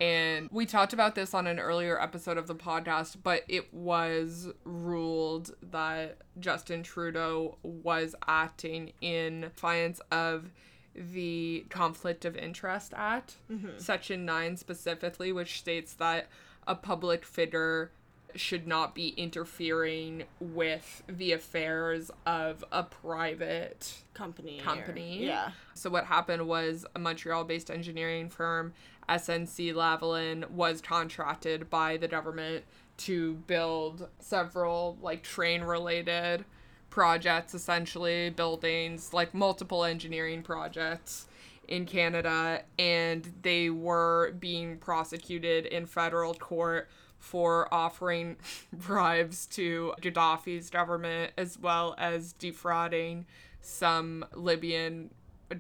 And 0.01 0.49
we 0.51 0.67
talked 0.67 0.93
about 0.93 1.15
this 1.15 1.33
on 1.33 1.47
an 1.47 1.61
earlier 1.61 2.01
episode 2.01 2.37
of 2.37 2.49
the 2.49 2.57
podcast, 2.57 3.19
but 3.23 3.45
it 3.47 3.73
was 3.73 4.49
ruled 4.65 5.55
that 5.71 6.19
Justin 6.41 6.83
Trudeau 6.83 7.57
was 7.63 8.17
acting 8.27 8.93
in 9.01 9.43
defiance 9.43 10.01
of 10.11 10.51
the 10.97 11.65
Conflict 11.71 12.25
of 12.25 12.37
Interest 12.37 12.93
Act, 12.97 13.37
mm-hmm. 13.51 13.79
Section 13.79 14.25
9 14.25 14.57
specifically, 14.57 15.31
which 15.31 15.61
states 15.61 15.95
that 15.95 16.27
a 16.67 16.75
public 16.75 17.25
figure 17.25 17.93
should 18.35 18.67
not 18.67 18.95
be 18.95 19.09
interfering 19.11 20.25
with 20.41 21.03
the 21.09 21.33
affairs 21.33 22.11
of 22.27 22.65
a 22.73 22.83
private 22.83 23.93
Company. 24.15 24.61
or- 24.61 24.65
company. 24.65 25.25
yeah. 25.25 25.51
So 25.75 25.91
what 25.91 26.05
happened 26.07 26.47
was 26.47 26.87
a 26.95 26.99
Montreal-based 26.99 27.71
engineering 27.71 28.29
firm, 28.29 28.73
SNC 29.09 29.73
Lavalin, 29.75 30.49
was 30.51 30.81
contracted 30.81 31.69
by 31.71 31.97
the 31.97 32.09
government 32.09 32.65
to 32.99 33.35
build 33.47 34.09
several 34.21 34.97
like 35.01 35.23
train-related 35.23 36.45
projects, 36.91 37.55
essentially 37.55 38.31
buildings, 38.31 39.13
like 39.15 39.33
multiple 39.35 39.85
engineering 39.85 40.43
projects 40.43 41.27
in 41.69 41.87
Canada, 41.87 42.63
and 42.79 43.33
they 43.43 43.71
were 43.71 44.33
being 44.39 44.77
prosecuted 44.77 45.65
in 45.67 45.87
federal 45.87 46.35
court 46.35 46.89
for 47.23 47.73
offering 47.73 48.37
bribes 48.73 49.47
to 49.47 49.95
Gaddafi's 50.03 50.69
government 50.69 51.33
as 51.39 51.59
well 51.59 51.95
as 51.97 52.33
defrauding 52.35 53.27
some 53.61 54.25
Libyan 54.35 55.11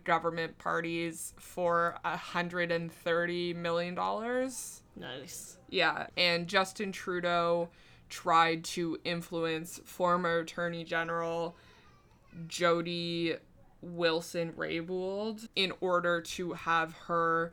government 0.04 0.58
parties 0.58 1.34
for 1.38 1.96
a 2.04 2.16
hundred 2.16 2.72
and 2.72 2.92
thirty 2.92 3.54
million 3.54 3.94
dollars. 3.94 4.82
Nice. 4.96 5.56
Yeah, 5.70 6.08
and 6.16 6.48
Justin 6.48 6.92
Trudeau 6.92 7.68
tried 8.08 8.64
to 8.64 8.98
influence 9.04 9.80
former 9.84 10.40
Attorney 10.40 10.84
General 10.84 11.56
Jody 12.48 13.36
Wilson 13.80 14.52
Raybould 14.52 15.48
in 15.56 15.72
order 15.80 16.20
to 16.20 16.52
have 16.52 16.92
her 17.06 17.52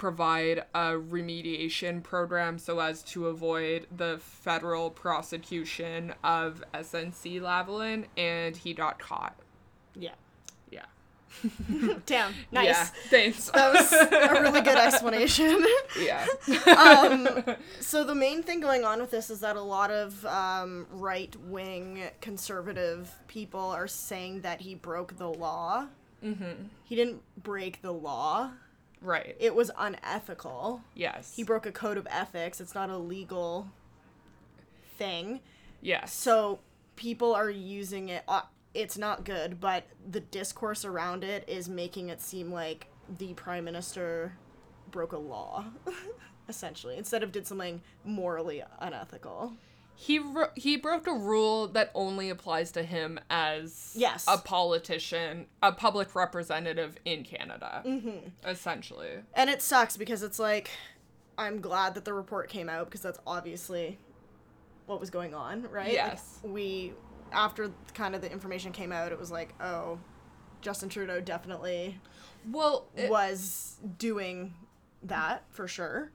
provide 0.00 0.64
a 0.72 0.92
remediation 0.92 2.02
program 2.02 2.58
so 2.58 2.80
as 2.80 3.02
to 3.02 3.26
avoid 3.26 3.86
the 3.94 4.16
federal 4.18 4.88
prosecution 4.88 6.14
of 6.24 6.64
SNC 6.72 7.38
Lavalin, 7.38 8.06
and 8.16 8.56
he 8.56 8.72
got 8.72 8.98
caught. 8.98 9.36
Yeah. 9.94 10.14
Yeah. 10.70 10.86
Damn. 12.06 12.32
Nice. 12.50 12.64
Yeah. 12.64 12.84
Thanks. 13.10 13.50
That 13.50 13.74
was 13.74 13.92
a 13.92 14.40
really 14.40 14.62
good 14.62 14.78
explanation. 14.86 15.62
yeah. 16.00 16.26
um, 16.78 17.56
so 17.80 18.02
the 18.02 18.14
main 18.14 18.42
thing 18.42 18.60
going 18.60 18.86
on 18.86 19.00
with 19.02 19.10
this 19.10 19.28
is 19.28 19.40
that 19.40 19.56
a 19.56 19.62
lot 19.62 19.90
of 19.90 20.24
um, 20.24 20.86
right-wing 20.92 22.04
conservative 22.22 23.12
people 23.28 23.60
are 23.60 23.86
saying 23.86 24.40
that 24.40 24.62
he 24.62 24.74
broke 24.74 25.18
the 25.18 25.28
law. 25.28 25.88
Mm-hmm. 26.24 26.68
He 26.84 26.96
didn't 26.96 27.20
break 27.42 27.82
the 27.82 27.92
law. 27.92 28.52
Right. 29.00 29.36
It 29.38 29.54
was 29.54 29.70
unethical. 29.78 30.82
yes. 30.94 31.34
He 31.34 31.42
broke 31.42 31.66
a 31.66 31.72
code 31.72 31.96
of 31.96 32.06
ethics. 32.10 32.60
It's 32.60 32.74
not 32.74 32.90
a 32.90 32.96
legal 32.98 33.68
thing. 34.98 35.40
yes. 35.80 36.12
So 36.12 36.60
people 36.96 37.34
are 37.34 37.50
using 37.50 38.08
it. 38.10 38.22
Uh, 38.28 38.42
it's 38.74 38.96
not 38.98 39.24
good, 39.24 39.60
but 39.60 39.84
the 40.08 40.20
discourse 40.20 40.84
around 40.84 41.24
it 41.24 41.44
is 41.48 41.68
making 41.68 42.08
it 42.08 42.20
seem 42.20 42.52
like 42.52 42.86
the 43.18 43.34
prime 43.34 43.64
minister 43.64 44.36
broke 44.90 45.12
a 45.12 45.18
law, 45.18 45.64
essentially, 46.48 46.96
instead 46.96 47.22
of 47.22 47.32
did 47.32 47.46
something 47.46 47.80
morally 48.04 48.62
unethical. 48.80 49.54
He 50.02 50.18
he 50.56 50.78
broke 50.78 51.06
a 51.06 51.12
rule 51.12 51.68
that 51.68 51.90
only 51.94 52.30
applies 52.30 52.72
to 52.72 52.82
him 52.82 53.20
as 53.28 53.92
Yes. 53.94 54.24
a 54.26 54.38
politician, 54.38 55.44
a 55.62 55.72
public 55.72 56.14
representative 56.14 56.96
in 57.04 57.22
Canada, 57.22 57.82
mm-hmm. 57.84 58.28
essentially. 58.48 59.18
And 59.34 59.50
it 59.50 59.60
sucks 59.60 59.98
because 59.98 60.22
it's 60.22 60.38
like, 60.38 60.70
I'm 61.36 61.60
glad 61.60 61.94
that 61.96 62.06
the 62.06 62.14
report 62.14 62.48
came 62.48 62.70
out 62.70 62.86
because 62.86 63.02
that's 63.02 63.18
obviously 63.26 63.98
what 64.86 65.00
was 65.00 65.10
going 65.10 65.34
on, 65.34 65.64
right? 65.64 65.84
Like, 65.88 65.92
Yes. 65.92 66.40
we, 66.42 66.94
after 67.30 67.70
kind 67.92 68.14
of 68.14 68.22
the 68.22 68.32
information 68.32 68.72
came 68.72 68.92
out, 68.92 69.12
it 69.12 69.18
was 69.18 69.30
like, 69.30 69.52
oh, 69.60 69.98
Justin 70.62 70.88
Trudeau 70.88 71.20
definitely 71.20 72.00
Well, 72.50 72.86
it- 72.96 73.10
was 73.10 73.76
doing 73.98 74.54
that 75.02 75.44
for 75.50 75.66
sure. 75.66 76.12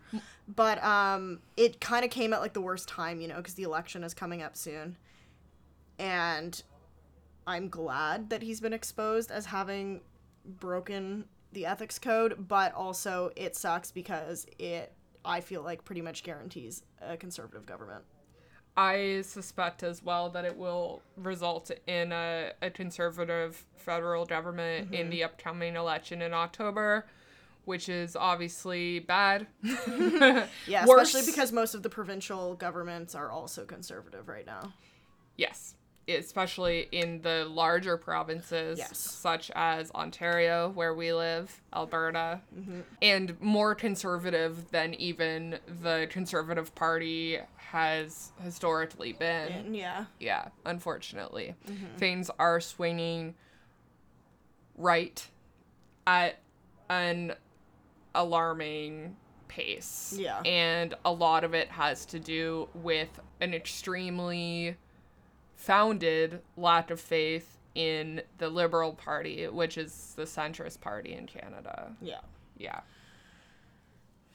But 0.47 0.83
um 0.83 1.39
it 1.57 1.81
kind 1.81 2.05
of 2.05 2.11
came 2.11 2.33
at 2.33 2.41
like 2.41 2.53
the 2.53 2.61
worst 2.61 2.87
time, 2.87 3.19
you 3.21 3.27
know, 3.27 3.37
because 3.37 3.55
the 3.55 3.63
election 3.63 4.03
is 4.03 4.13
coming 4.13 4.41
up 4.41 4.55
soon. 4.55 4.97
and 5.99 6.61
I'm 7.47 7.69
glad 7.69 8.29
that 8.31 8.41
he's 8.41 8.59
been 8.59 8.73
exposed 8.73 9.29
as 9.31 9.45
having 9.47 10.01
broken 10.45 11.25
the 11.51 11.65
ethics 11.67 11.99
code, 11.99 12.47
but 12.47 12.73
also 12.73 13.31
it 13.35 13.55
sucks 13.55 13.91
because 13.91 14.45
it 14.57 14.93
I 15.23 15.41
feel 15.41 15.61
like 15.63 15.85
pretty 15.85 16.01
much 16.01 16.23
guarantees 16.23 16.83
a 17.01 17.17
conservative 17.17 17.65
government. 17.65 18.03
I 18.77 19.21
suspect 19.21 19.83
as 19.83 20.03
well 20.03 20.29
that 20.31 20.43
it 20.43 20.57
will 20.57 21.01
result 21.15 21.71
in 21.87 22.11
a, 22.11 22.51
a 22.61 22.69
conservative 22.69 23.65
federal 23.77 24.25
government 24.25 24.93
in 24.93 25.09
the 25.09 25.23
upcoming 25.23 25.75
election 25.77 26.21
in 26.21 26.33
October, 26.33 27.05
which 27.65 27.89
is 27.89 28.15
obviously 28.15 28.99
bad. 28.99 29.47
Yeah, 30.67 30.85
Worse- 30.85 31.09
especially 31.09 31.31
because 31.31 31.51
most 31.51 31.75
of 31.75 31.83
the 31.83 31.89
provincial 31.89 32.55
governments 32.55 33.15
are 33.15 33.29
also 33.31 33.65
conservative 33.65 34.27
right 34.27 34.45
now. 34.45 34.73
Yes, 35.37 35.75
especially 36.07 36.87
in 36.91 37.21
the 37.21 37.45
larger 37.45 37.97
provinces, 37.97 38.77
Yes. 38.79 38.97
such 38.97 39.51
as 39.55 39.91
Ontario, 39.91 40.69
where 40.69 40.93
we 40.93 41.13
live, 41.13 41.61
Alberta, 41.73 42.41
mm-hmm. 42.57 42.81
and 43.01 43.39
more 43.41 43.75
conservative 43.75 44.69
than 44.71 44.93
even 44.95 45.59
the 45.81 46.07
Conservative 46.09 46.73
Party 46.75 47.39
has 47.57 48.31
historically 48.41 49.13
been. 49.13 49.73
Yeah. 49.73 50.05
Yeah, 50.19 50.49
unfortunately. 50.65 51.55
Mm-hmm. 51.67 51.97
Things 51.97 52.29
are 52.39 52.61
swinging 52.61 53.35
right 54.77 55.27
at 56.07 56.39
an 56.89 57.33
alarming 58.15 59.15
pace. 59.47 60.15
Yeah. 60.17 60.39
And 60.41 60.93
a 61.05 61.11
lot 61.11 61.43
of 61.43 61.53
it 61.53 61.69
has 61.69 62.05
to 62.07 62.19
do 62.19 62.67
with 62.73 63.19
an 63.39 63.53
extremely 63.53 64.75
founded 65.55 66.41
lack 66.57 66.91
of 66.91 66.99
faith 66.99 67.57
in 67.73 68.21
the 68.37 68.49
Liberal 68.49 68.93
Party, 68.93 69.47
which 69.47 69.77
is 69.77 70.13
the 70.15 70.23
centrist 70.23 70.81
party 70.81 71.13
in 71.13 71.27
Canada. 71.27 71.91
Yeah. 72.01 72.21
Yeah. 72.57 72.81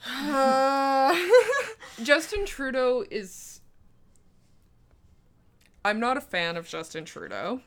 Uh, 0.07 1.17
Justin 2.03 2.47
Trudeau 2.47 3.05
is. 3.11 3.61
I'm 5.83 5.99
not 5.99 6.19
a 6.19 6.21
fan 6.21 6.59
of 6.59 6.69
Justin 6.69 7.07
Trudeau 7.07 7.63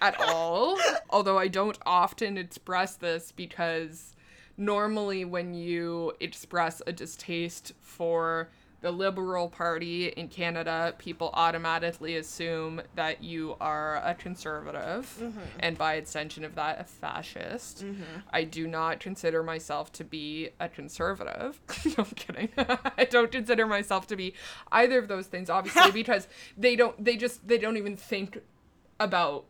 at 0.00 0.20
all, 0.20 0.78
although 1.10 1.36
I 1.36 1.48
don't 1.48 1.78
often 1.84 2.38
express 2.38 2.94
this 2.94 3.32
because 3.32 4.14
normally 4.60 5.24
when 5.24 5.54
you 5.54 6.12
express 6.20 6.82
a 6.86 6.92
distaste 6.92 7.72
for 7.80 8.50
the 8.80 8.90
Liberal 8.90 9.48
Party 9.48 10.08
in 10.08 10.28
Canada, 10.28 10.94
people 10.98 11.30
automatically 11.34 12.16
assume 12.16 12.80
that 12.94 13.22
you 13.22 13.56
are 13.60 13.96
a 13.96 14.14
conservative, 14.14 15.18
mm-hmm. 15.20 15.40
and 15.58 15.76
by 15.76 15.94
extension 15.94 16.44
of 16.44 16.54
that, 16.54 16.80
a 16.80 16.84
fascist. 16.84 17.84
Mm-hmm. 17.84 18.02
I 18.30 18.44
do 18.44 18.66
not 18.66 19.00
consider 19.00 19.42
myself 19.42 19.92
to 19.92 20.04
be 20.04 20.50
a 20.58 20.68
conservative. 20.68 21.60
no, 21.84 21.94
I'm 21.98 22.04
kidding. 22.06 22.48
I 22.56 23.04
don't 23.04 23.30
consider 23.30 23.66
myself 23.66 24.06
to 24.08 24.16
be 24.16 24.34
either 24.72 24.98
of 24.98 25.08
those 25.08 25.26
things, 25.26 25.50
obviously, 25.50 25.90
because 25.92 26.26
they 26.56 26.74
don't. 26.74 27.02
They 27.02 27.16
just. 27.16 27.46
They 27.46 27.58
don't 27.58 27.76
even 27.76 27.96
think 27.96 28.38
about 28.98 29.44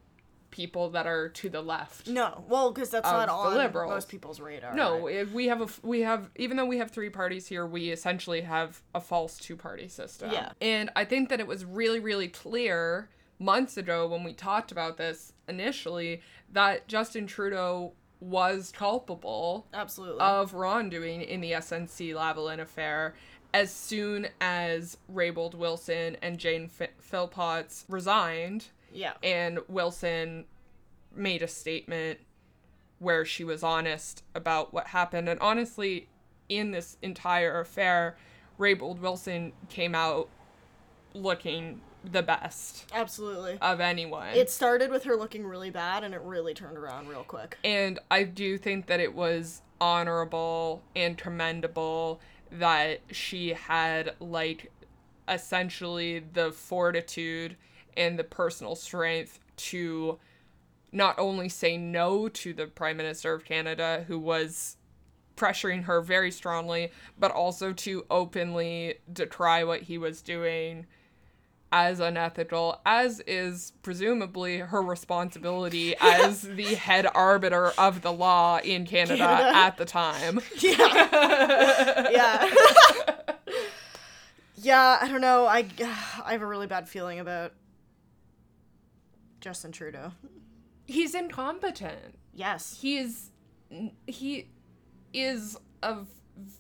people 0.50 0.90
that 0.90 1.06
are 1.06 1.28
to 1.28 1.48
the 1.48 1.62
left. 1.62 2.08
no, 2.08 2.44
well, 2.48 2.72
because 2.72 2.90
that's 2.90 3.10
not 3.10 3.28
on 3.28 3.56
Liberals. 3.56 3.90
most 3.90 4.08
people's 4.08 4.40
radar. 4.40 4.74
No, 4.74 5.06
right? 5.06 5.30
we 5.30 5.46
have 5.46 5.60
a 5.60 5.68
we 5.86 6.00
have 6.00 6.30
even 6.36 6.56
though 6.56 6.66
we 6.66 6.78
have 6.78 6.90
three 6.90 7.10
parties 7.10 7.46
here, 7.46 7.66
we 7.66 7.90
essentially 7.90 8.42
have 8.42 8.82
a 8.94 9.00
false 9.00 9.38
two 9.38 9.56
party 9.56 9.88
system. 9.88 10.30
Yeah. 10.32 10.52
And 10.60 10.90
I 10.96 11.04
think 11.04 11.28
that 11.28 11.40
it 11.40 11.46
was 11.46 11.64
really 11.64 12.00
really 12.00 12.28
clear 12.28 13.08
months 13.38 13.76
ago 13.76 14.06
when 14.06 14.22
we 14.22 14.32
talked 14.32 14.70
about 14.70 14.96
this 14.96 15.32
initially 15.48 16.20
that 16.52 16.86
Justin 16.88 17.26
Trudeau 17.26 17.92
was 18.20 18.70
culpable 18.76 19.66
absolutely. 19.72 20.20
of 20.20 20.52
wrongdoing 20.52 21.22
in 21.22 21.40
the 21.40 21.52
SNC 21.52 22.14
Lavalin 22.14 22.60
affair 22.60 23.14
as 23.52 23.72
soon 23.72 24.28
as 24.40 24.98
Raybould 25.12 25.54
Wilson 25.54 26.16
and 26.22 26.38
Jane 26.38 26.70
F- 26.80 26.90
Philpotts 27.10 27.84
resigned 27.88 28.66
yeah. 28.92 29.14
and 29.22 29.60
Wilson 29.68 30.44
made 31.14 31.42
a 31.42 31.48
statement 31.48 32.20
where 32.98 33.24
she 33.24 33.44
was 33.44 33.62
honest 33.62 34.22
about 34.34 34.72
what 34.74 34.88
happened. 34.88 35.28
And 35.28 35.40
honestly, 35.40 36.08
in 36.48 36.70
this 36.70 36.96
entire 37.02 37.60
affair, 37.60 38.16
Raybould 38.58 38.98
Wilson 39.00 39.52
came 39.68 39.94
out 39.94 40.28
looking 41.14 41.80
the 42.04 42.22
best 42.22 42.90
Absolutely. 42.94 43.58
of 43.60 43.80
anyone. 43.80 44.28
It 44.28 44.50
started 44.50 44.90
with 44.90 45.04
her 45.04 45.16
looking 45.16 45.46
really 45.46 45.70
bad, 45.70 46.04
and 46.04 46.14
it 46.14 46.20
really 46.22 46.54
turned 46.54 46.78
around 46.78 47.08
real 47.08 47.24
quick. 47.24 47.58
and 47.64 47.98
I 48.10 48.24
do 48.24 48.56
think 48.58 48.86
that 48.86 49.00
it 49.00 49.14
was 49.14 49.62
honorable 49.80 50.82
and 50.94 51.16
commendable 51.16 52.20
that 52.52 53.00
she 53.10 53.50
had 53.50 54.14
like 54.20 54.70
essentially 55.28 56.18
the 56.32 56.52
fortitude 56.52 57.56
and 57.96 58.18
the 58.18 58.24
personal 58.24 58.74
strength 58.74 59.38
to 59.56 60.18
not 60.92 61.18
only 61.18 61.48
say 61.48 61.76
no 61.76 62.28
to 62.28 62.52
the 62.52 62.66
prime 62.66 62.96
minister 62.96 63.32
of 63.32 63.44
Canada 63.44 64.04
who 64.08 64.18
was 64.18 64.76
pressuring 65.36 65.84
her 65.84 66.00
very 66.00 66.30
strongly 66.30 66.90
but 67.18 67.30
also 67.30 67.72
to 67.72 68.04
openly 68.10 68.96
decry 69.12 69.64
what 69.64 69.82
he 69.82 69.96
was 69.96 70.20
doing 70.20 70.86
as 71.72 72.00
unethical 72.00 72.80
as 72.84 73.20
is 73.20 73.72
presumably 73.82 74.58
her 74.58 74.82
responsibility 74.82 75.94
as 76.00 76.42
the 76.42 76.74
head 76.74 77.06
arbiter 77.14 77.68
of 77.78 78.02
the 78.02 78.12
law 78.12 78.58
in 78.58 78.84
Canada, 78.84 79.18
Canada. 79.18 79.56
at 79.56 79.76
the 79.76 79.84
time. 79.84 80.40
Yeah. 80.58 82.08
yeah. 82.10 82.50
yeah, 84.56 84.98
I 85.00 85.08
don't 85.08 85.20
know. 85.20 85.46
I, 85.46 85.64
I 86.24 86.32
have 86.32 86.42
a 86.42 86.46
really 86.46 86.66
bad 86.66 86.88
feeling 86.88 87.18
about 87.20 87.52
Justin 89.40 89.72
Trudeau. 89.72 90.12
He's 90.86 91.14
incompetent. 91.14 92.18
Yes. 92.34 92.78
He 92.80 92.98
is 92.98 93.30
he 94.06 94.48
is 95.12 95.56
a 95.82 95.98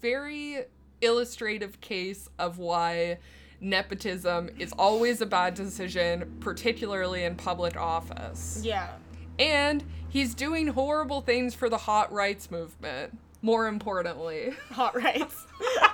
very 0.00 0.64
illustrative 1.00 1.80
case 1.80 2.28
of 2.38 2.58
why 2.58 3.18
nepotism 3.60 4.50
is 4.58 4.72
always 4.78 5.20
a 5.20 5.26
bad 5.26 5.54
decision, 5.54 6.36
particularly 6.40 7.24
in 7.24 7.34
public 7.34 7.76
office. 7.76 8.60
Yeah. 8.62 8.90
And 9.38 9.84
he's 10.08 10.34
doing 10.34 10.68
horrible 10.68 11.20
things 11.20 11.54
for 11.54 11.68
the 11.68 11.78
hot 11.78 12.12
rights 12.12 12.50
movement. 12.50 13.18
More 13.42 13.68
importantly, 13.68 14.52
Hot 14.72 14.94
rights. 14.94 15.46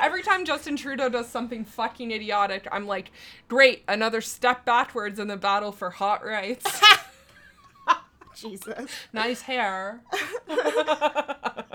every 0.00 0.22
time 0.22 0.44
Justin 0.44 0.76
Trudeau 0.76 1.08
does 1.08 1.28
something 1.28 1.64
fucking 1.64 2.10
idiotic, 2.10 2.66
I'm 2.70 2.86
like, 2.86 3.10
great, 3.48 3.84
another 3.88 4.20
step 4.20 4.64
backwards 4.64 5.18
in 5.18 5.28
the 5.28 5.36
battle 5.36 5.72
for 5.72 5.90
hot 5.90 6.24
rights. 6.24 6.64
Jesus. 8.34 8.90
nice 9.12 9.42
hair. 9.42 10.00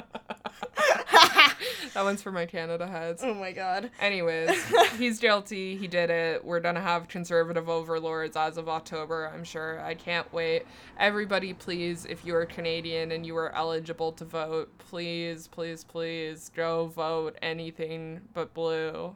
that 1.93 2.03
one's 2.03 2.22
for 2.22 2.32
my 2.32 2.45
Canada 2.45 2.88
heads. 2.88 3.22
Oh 3.24 3.34
my 3.34 3.51
god. 3.51 3.89
Anyways, 3.99 4.51
he's 4.97 5.20
guilty. 5.20 5.76
He 5.78 5.88
did 5.88 6.10
it. 6.10 6.43
We're 6.43 6.60
gonna 6.60 6.82
have 6.82 7.08
conservative 7.08 7.70
overlords 7.70 8.36
as 8.36 8.58
of 8.58 8.70
October, 8.70 9.32
I'm 9.34 9.43
sure. 9.43 9.80
I 9.82 9.93
can't 9.93 10.32
wait. 10.34 10.66
Everybody, 10.99 11.53
please, 11.53 12.05
if 12.05 12.26
you 12.26 12.36
are 12.36 12.45
Canadian 12.45 13.12
and 13.12 13.26
you 13.26 13.36
are 13.38 13.53
eligible 13.55 14.12
to 14.14 14.26
vote, 14.26 14.78
please, 14.78 15.47
please, 15.47 15.84
please 15.84 16.51
go 16.55 16.88
vote 16.88 17.38
anything 17.41 18.22
but 18.34 18.53
blue. 18.53 19.16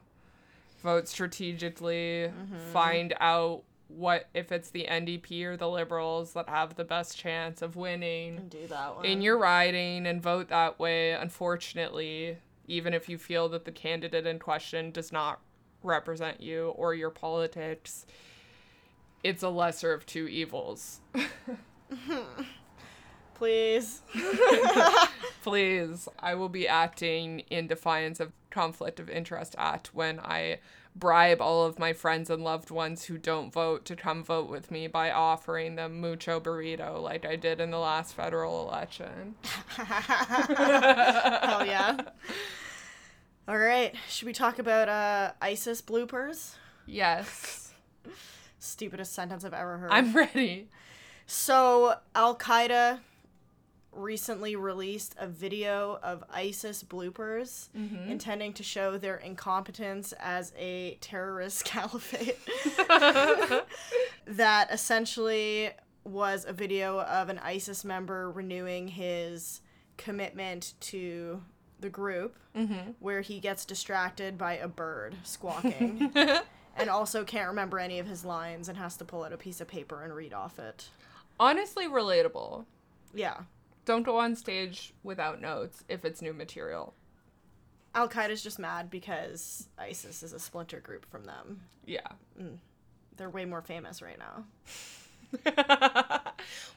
Vote 0.82 1.06
strategically. 1.06 2.28
Mm-hmm. 2.28 2.72
Find 2.72 3.14
out 3.20 3.62
what 3.96 4.28
if 4.34 4.50
it's 4.52 4.70
the 4.70 4.86
NDP 4.88 5.44
or 5.44 5.56
the 5.56 5.68
Liberals 5.68 6.32
that 6.32 6.48
have 6.48 6.76
the 6.76 6.84
best 6.84 7.16
chance 7.16 7.62
of 7.62 7.76
winning 7.76 8.46
Do 8.48 8.66
that 8.68 8.96
one. 8.96 9.04
in 9.04 9.20
your 9.22 9.38
riding 9.38 10.06
and 10.06 10.22
vote 10.22 10.48
that 10.48 10.78
way. 10.78 11.12
Unfortunately, 11.12 12.38
even 12.66 12.94
if 12.94 13.08
you 13.08 13.18
feel 13.18 13.48
that 13.50 13.64
the 13.64 13.72
candidate 13.72 14.26
in 14.26 14.38
question 14.38 14.90
does 14.90 15.12
not 15.12 15.40
represent 15.82 16.40
you 16.40 16.68
or 16.70 16.94
your 16.94 17.10
politics, 17.10 18.06
it's 19.22 19.42
a 19.42 19.48
lesser 19.48 19.92
of 19.92 20.06
two 20.06 20.26
evils. 20.28 21.00
Please. 23.34 24.02
Please, 25.42 26.08
I 26.20 26.34
will 26.34 26.48
be 26.48 26.68
acting 26.68 27.40
in 27.50 27.66
defiance 27.66 28.20
of 28.20 28.32
Conflict 28.50 29.00
of 29.00 29.10
Interest 29.10 29.54
Act 29.58 29.92
when 29.92 30.20
I 30.20 30.60
bribe 30.94 31.40
all 31.40 31.64
of 31.64 31.78
my 31.78 31.92
friends 31.92 32.28
and 32.30 32.44
loved 32.44 32.70
ones 32.70 33.04
who 33.04 33.16
don't 33.18 33.52
vote 33.52 33.84
to 33.86 33.96
come 33.96 34.22
vote 34.22 34.48
with 34.48 34.70
me 34.70 34.86
by 34.86 35.10
offering 35.10 35.76
them 35.76 36.00
mucho 36.00 36.38
burrito 36.38 37.02
like 37.02 37.24
I 37.24 37.36
did 37.36 37.60
in 37.60 37.70
the 37.70 37.78
last 37.78 38.14
federal 38.14 38.68
election. 38.68 39.34
Hell 39.76 41.66
yeah. 41.66 41.96
All 43.48 43.58
right. 43.58 43.94
Should 44.08 44.26
we 44.26 44.32
talk 44.32 44.58
about 44.58 44.88
uh, 44.88 45.32
ISIS 45.40 45.82
bloopers? 45.82 46.54
Yes. 46.86 47.72
Stupidest 48.58 49.12
sentence 49.12 49.44
I've 49.44 49.54
ever 49.54 49.78
heard. 49.78 49.90
I'm 49.90 50.12
ready. 50.12 50.68
So, 51.26 51.96
Al 52.14 52.36
Qaeda 52.36 53.00
recently 53.92 54.56
released 54.56 55.14
a 55.18 55.26
video 55.26 55.98
of 56.02 56.24
ISIS 56.32 56.82
bloopers 56.82 57.68
mm-hmm. 57.76 58.10
intending 58.10 58.52
to 58.54 58.62
show 58.62 58.96
their 58.96 59.16
incompetence 59.16 60.12
as 60.18 60.52
a 60.58 60.96
terrorist 61.00 61.64
caliphate. 61.66 62.38
that 64.26 64.68
essentially 64.70 65.70
was 66.04 66.44
a 66.46 66.52
video 66.52 67.00
of 67.00 67.28
an 67.28 67.38
ISIS 67.38 67.84
member 67.84 68.30
renewing 68.30 68.88
his 68.88 69.60
commitment 69.96 70.74
to 70.80 71.42
the 71.80 71.88
group, 71.88 72.36
mm-hmm. 72.56 72.92
where 73.00 73.20
he 73.20 73.40
gets 73.40 73.64
distracted 73.64 74.38
by 74.38 74.56
a 74.56 74.68
bird 74.68 75.16
squawking. 75.22 76.12
And 76.76 76.88
also 76.88 77.24
can't 77.24 77.48
remember 77.48 77.78
any 77.78 77.98
of 77.98 78.06
his 78.06 78.24
lines 78.24 78.68
and 78.68 78.78
has 78.78 78.96
to 78.96 79.04
pull 79.04 79.24
out 79.24 79.32
a 79.32 79.36
piece 79.36 79.60
of 79.60 79.68
paper 79.68 80.02
and 80.02 80.14
read 80.14 80.32
off 80.32 80.58
it. 80.58 80.88
Honestly, 81.38 81.86
relatable. 81.86 82.64
Yeah. 83.14 83.40
Don't 83.84 84.04
go 84.04 84.18
on 84.18 84.36
stage 84.36 84.92
without 85.02 85.40
notes 85.40 85.84
if 85.88 86.04
it's 86.04 86.22
new 86.22 86.32
material. 86.32 86.94
Al 87.94 88.08
Qaeda's 88.08 88.42
just 88.42 88.58
mad 88.58 88.90
because 88.90 89.68
ISIS 89.78 90.22
is 90.22 90.32
a 90.32 90.38
splinter 90.38 90.80
group 90.80 91.04
from 91.10 91.24
them. 91.24 91.62
Yeah. 91.84 92.06
They're 93.16 93.30
way 93.30 93.44
more 93.44 93.60
famous 93.60 94.00
right 94.00 94.18
now. 94.18 94.44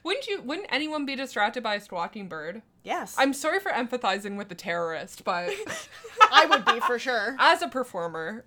wouldn't 0.02 0.26
you 0.26 0.40
wouldn't 0.42 0.66
anyone 0.70 1.04
be 1.04 1.14
distracted 1.14 1.62
by 1.62 1.74
a 1.74 1.80
squawking 1.80 2.28
bird? 2.28 2.62
Yes. 2.82 3.14
I'm 3.18 3.32
sorry 3.32 3.60
for 3.60 3.70
empathizing 3.70 4.36
with 4.36 4.48
the 4.48 4.54
terrorist, 4.54 5.24
but 5.24 5.50
I 6.32 6.46
would 6.46 6.64
be 6.64 6.80
for 6.80 6.98
sure. 6.98 7.36
as 7.40 7.62
a 7.62 7.68
performer 7.68 8.44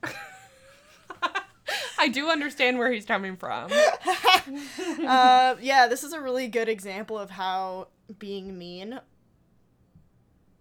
I 2.00 2.08
do 2.08 2.30
understand 2.30 2.80
where 2.80 2.92
he's 2.92 3.06
coming 3.06 3.36
from. 3.36 3.72
Uh, 3.72 5.56
yeah, 5.62 5.88
this 5.88 6.04
is 6.04 6.14
a 6.14 6.22
really 6.22 6.48
good 6.48 6.70
example 6.70 7.18
of 7.18 7.30
how 7.30 7.90
being 8.18 8.58
mean 8.58 9.00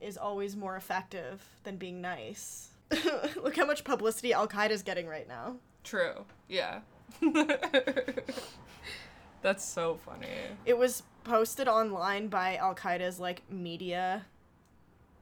is 0.01 0.17
always 0.17 0.57
more 0.57 0.77
effective 0.77 1.43
than 1.65 1.77
being 1.77 2.01
nice. 2.01 2.69
Look 3.37 3.57
how 3.57 3.65
much 3.67 3.85
publicity 3.85 4.33
Al 4.33 4.47
Qaeda's 4.49 4.83
getting 4.83 5.07
right 5.07 5.27
now. 5.27 5.57
True. 5.85 6.25
Yeah. 6.49 6.81
That's 9.43 9.65
so 9.65 9.99
funny. 10.05 10.29
It 10.67 10.77
was 10.77 11.03
posted 11.25 11.69
online 11.69 12.29
by 12.29 12.57
Al 12.57 12.75
Qaeda's 12.75 13.21
like 13.21 13.43
media 13.51 14.25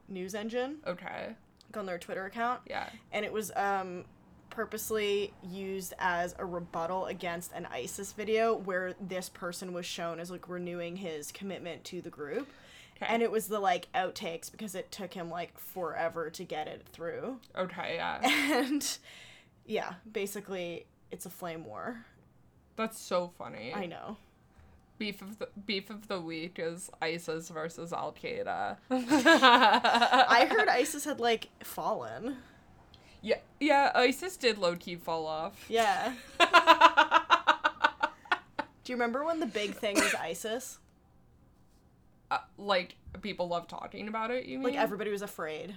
news 0.09 0.33
engine 0.35 0.77
Okay. 0.87 1.27
like, 1.67 1.77
on 1.77 1.85
their 1.85 1.97
Twitter 1.99 2.25
account. 2.25 2.61
Yeah. 2.65 2.89
and 3.11 3.25
it 3.25 3.31
was 3.33 3.51
um 3.55 4.05
purposely 4.57 5.31
used 5.43 5.93
as 5.99 6.33
a 6.39 6.43
rebuttal 6.43 7.05
against 7.05 7.53
an 7.53 7.67
ISIS 7.67 8.11
video 8.11 8.55
where 8.55 8.95
this 8.99 9.29
person 9.29 9.71
was 9.71 9.85
shown 9.85 10.19
as 10.19 10.31
like 10.31 10.49
renewing 10.49 10.95
his 10.95 11.31
commitment 11.31 11.83
to 11.83 12.01
the 12.01 12.09
group. 12.09 12.49
Okay. 12.95 13.05
And 13.07 13.21
it 13.21 13.29
was 13.29 13.49
the 13.49 13.59
like 13.59 13.87
outtakes 13.93 14.51
because 14.51 14.73
it 14.73 14.91
took 14.91 15.13
him 15.13 15.29
like 15.29 15.59
forever 15.59 16.31
to 16.31 16.43
get 16.43 16.67
it 16.67 16.87
through. 16.91 17.37
Okay, 17.55 17.97
yeah. 17.97 18.19
And 18.65 18.97
yeah, 19.67 19.93
basically 20.11 20.87
it's 21.11 21.27
a 21.27 21.29
flame 21.29 21.63
war. 21.63 22.03
That's 22.77 22.97
so 22.99 23.31
funny. 23.37 23.75
I 23.75 23.85
know. 23.85 24.17
Beef 24.97 25.21
of 25.21 25.37
the 25.37 25.49
beef 25.67 25.91
of 25.91 26.07
the 26.07 26.19
week 26.19 26.55
is 26.57 26.89
ISIS 26.99 27.49
versus 27.49 27.93
Al 27.93 28.11
Qaeda. 28.11 28.77
I 28.89 30.47
heard 30.49 30.67
ISIS 30.67 31.05
had 31.05 31.19
like 31.19 31.49
fallen. 31.63 32.37
Yeah, 33.27 33.39
yeah. 33.59 33.91
ISIS 33.93 34.37
did 34.37 34.57
low 34.57 34.77
key 34.77 34.95
fall 34.95 35.27
off. 35.27 35.65
Yeah. 35.67 36.13
Do 36.39 36.45
you 38.85 38.95
remember 38.95 39.25
when 39.25 39.41
the 39.41 39.45
big 39.45 39.73
thing 39.73 39.95
was 39.95 40.15
ISIS? 40.15 40.79
Uh, 42.31 42.37
like 42.57 42.95
people 43.21 43.49
love 43.49 43.67
talking 43.67 44.07
about 44.07 44.31
it. 44.31 44.45
You 44.45 44.59
mean? 44.59 44.67
Like 44.67 44.81
everybody 44.81 45.11
was 45.11 45.21
afraid 45.21 45.75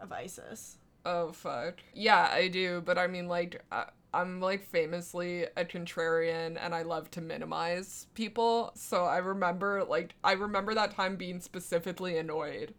of 0.00 0.10
ISIS. 0.10 0.78
Oh 1.04 1.32
fuck. 1.32 1.80
Yeah, 1.92 2.30
I 2.32 2.48
do, 2.48 2.80
but 2.80 2.96
I 2.96 3.08
mean 3.08 3.28
like 3.28 3.62
uh, 3.70 3.84
I'm 4.14 4.40
like 4.40 4.64
famously 4.64 5.42
a 5.42 5.66
contrarian 5.66 6.56
and 6.58 6.74
I 6.74 6.80
love 6.80 7.10
to 7.10 7.20
minimize 7.20 8.06
people. 8.14 8.72
So 8.74 9.04
I 9.04 9.18
remember 9.18 9.84
like 9.84 10.14
I 10.24 10.32
remember 10.32 10.72
that 10.72 10.92
time 10.92 11.16
being 11.16 11.40
specifically 11.40 12.16
annoyed. 12.16 12.72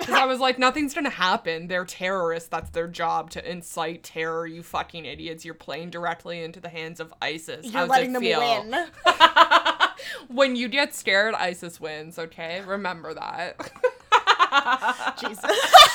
Cuz 0.00 0.10
I 0.14 0.26
was 0.26 0.38
like 0.40 0.58
nothing's 0.58 0.94
going 0.94 1.04
to 1.04 1.10
happen. 1.10 1.66
They're 1.68 1.84
terrorists. 1.84 2.48
That's 2.48 2.70
their 2.70 2.86
job 2.88 3.30
to 3.30 3.50
incite 3.50 4.02
terror, 4.04 4.46
you 4.46 4.62
fucking 4.62 5.04
idiots. 5.04 5.44
You're 5.44 5.54
playing 5.54 5.90
directly 5.90 6.42
into 6.42 6.60
the 6.60 6.68
hands 6.68 7.00
of 7.00 7.12
ISIS. 7.20 7.64
You're 7.66 7.72
How's 7.72 7.88
letting 7.88 8.12
them 8.12 8.22
feel? 8.22 8.40
win. 8.40 8.86
when 10.28 10.56
you 10.56 10.68
get 10.68 10.94
scared, 10.94 11.34
ISIS 11.34 11.80
wins, 11.80 12.18
okay? 12.18 12.62
Remember 12.66 13.12
that. 13.14 13.56
Jesus. 15.20 15.42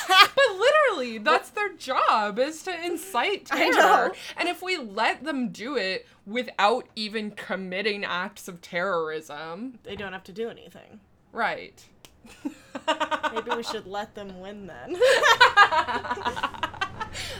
But 0.06 0.58
literally, 0.58 1.18
that's 1.18 1.50
their 1.50 1.72
job 1.74 2.38
is 2.38 2.62
to 2.64 2.84
incite 2.84 3.46
terror. 3.46 4.12
And 4.36 4.48
if 4.48 4.62
we 4.62 4.76
let 4.76 5.24
them 5.24 5.48
do 5.48 5.76
it 5.76 6.06
without 6.26 6.86
even 6.94 7.30
committing 7.32 8.04
acts 8.04 8.48
of 8.48 8.60
terrorism, 8.60 9.78
they 9.82 9.96
don't 9.96 10.12
have 10.12 10.24
to 10.24 10.32
do 10.32 10.48
anything. 10.48 11.00
right. 11.32 11.84
Maybe 13.34 13.50
we 13.56 13.62
should 13.62 13.86
let 13.86 14.14
them 14.14 14.40
win 14.40 14.66
then. 14.66 14.96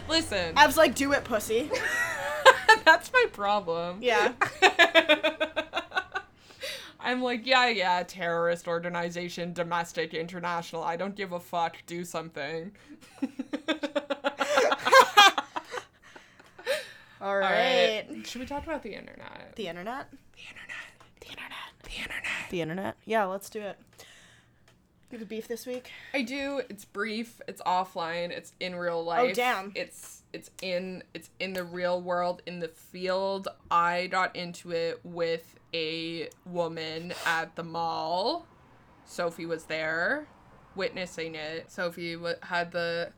Listen, 0.08 0.54
I 0.56 0.66
was 0.66 0.76
like, 0.76 0.94
do 0.94 1.12
it, 1.12 1.24
pussy. 1.24 1.70
that's 2.84 3.12
my 3.12 3.26
problem. 3.32 3.98
Yeah. 4.00 4.32
I'm 7.00 7.20
like, 7.22 7.46
yeah, 7.46 7.68
yeah, 7.68 8.02
terrorist 8.02 8.66
organization, 8.66 9.52
domestic, 9.52 10.14
international. 10.14 10.82
I 10.82 10.96
don't 10.96 11.14
give 11.14 11.32
a 11.32 11.40
fuck. 11.40 11.76
Do 11.86 12.04
something. 12.04 12.72
All 17.20 17.30
All 17.30 17.38
right. 17.38 18.04
right. 18.08 18.26
Should 18.26 18.40
we 18.40 18.46
talk 18.46 18.64
about 18.64 18.82
the 18.82 18.94
internet? 18.94 19.54
The 19.56 19.68
internet? 19.68 20.08
The 20.34 20.42
internet. 20.42 20.76
The 21.20 21.28
internet. 21.28 21.50
The 21.82 21.90
internet. 21.96 22.50
The 22.50 22.60
internet? 22.60 22.96
Yeah, 23.06 23.24
let's 23.24 23.48
do 23.48 23.60
it. 23.60 23.78
You 25.14 25.20
have 25.20 25.28
a 25.28 25.30
beef 25.30 25.46
this 25.46 25.64
week? 25.64 25.92
I 26.12 26.22
do. 26.22 26.60
It's 26.68 26.84
brief. 26.84 27.40
It's 27.46 27.62
offline. 27.62 28.30
It's 28.30 28.52
in 28.58 28.74
real 28.74 28.96
oh, 28.96 29.02
life. 29.02 29.30
Oh, 29.30 29.32
damn. 29.32 29.70
It's 29.76 30.24
it's 30.32 30.50
in 30.60 31.04
it's 31.14 31.30
in 31.38 31.52
the 31.52 31.62
real 31.62 32.02
world 32.02 32.42
in 32.46 32.58
the 32.58 32.66
field. 32.66 33.46
I 33.70 34.08
got 34.08 34.34
into 34.34 34.72
it 34.72 34.98
with 35.04 35.54
a 35.72 36.30
woman 36.44 37.14
at 37.24 37.54
the 37.54 37.62
mall. 37.62 38.48
Sophie 39.04 39.46
was 39.46 39.66
there, 39.66 40.26
witnessing 40.74 41.36
it. 41.36 41.70
Sophie 41.70 42.14
w- 42.14 42.34
had 42.42 42.72
the 42.72 43.12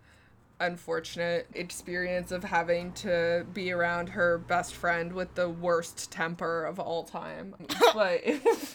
unfortunate 0.59 1.47
experience 1.55 2.33
of 2.33 2.45
having 2.45 2.93
to 2.93 3.47
be 3.53 3.73
around 3.73 4.09
her 4.11 4.39
best 4.39 4.75
friend 4.75 5.13
with 5.13 5.35
the 5.35 5.49
worst 5.49 6.11
temper 6.11 6.65
of 6.65 6.79
all 6.79 7.05
time. 7.05 7.55
but 7.95 8.23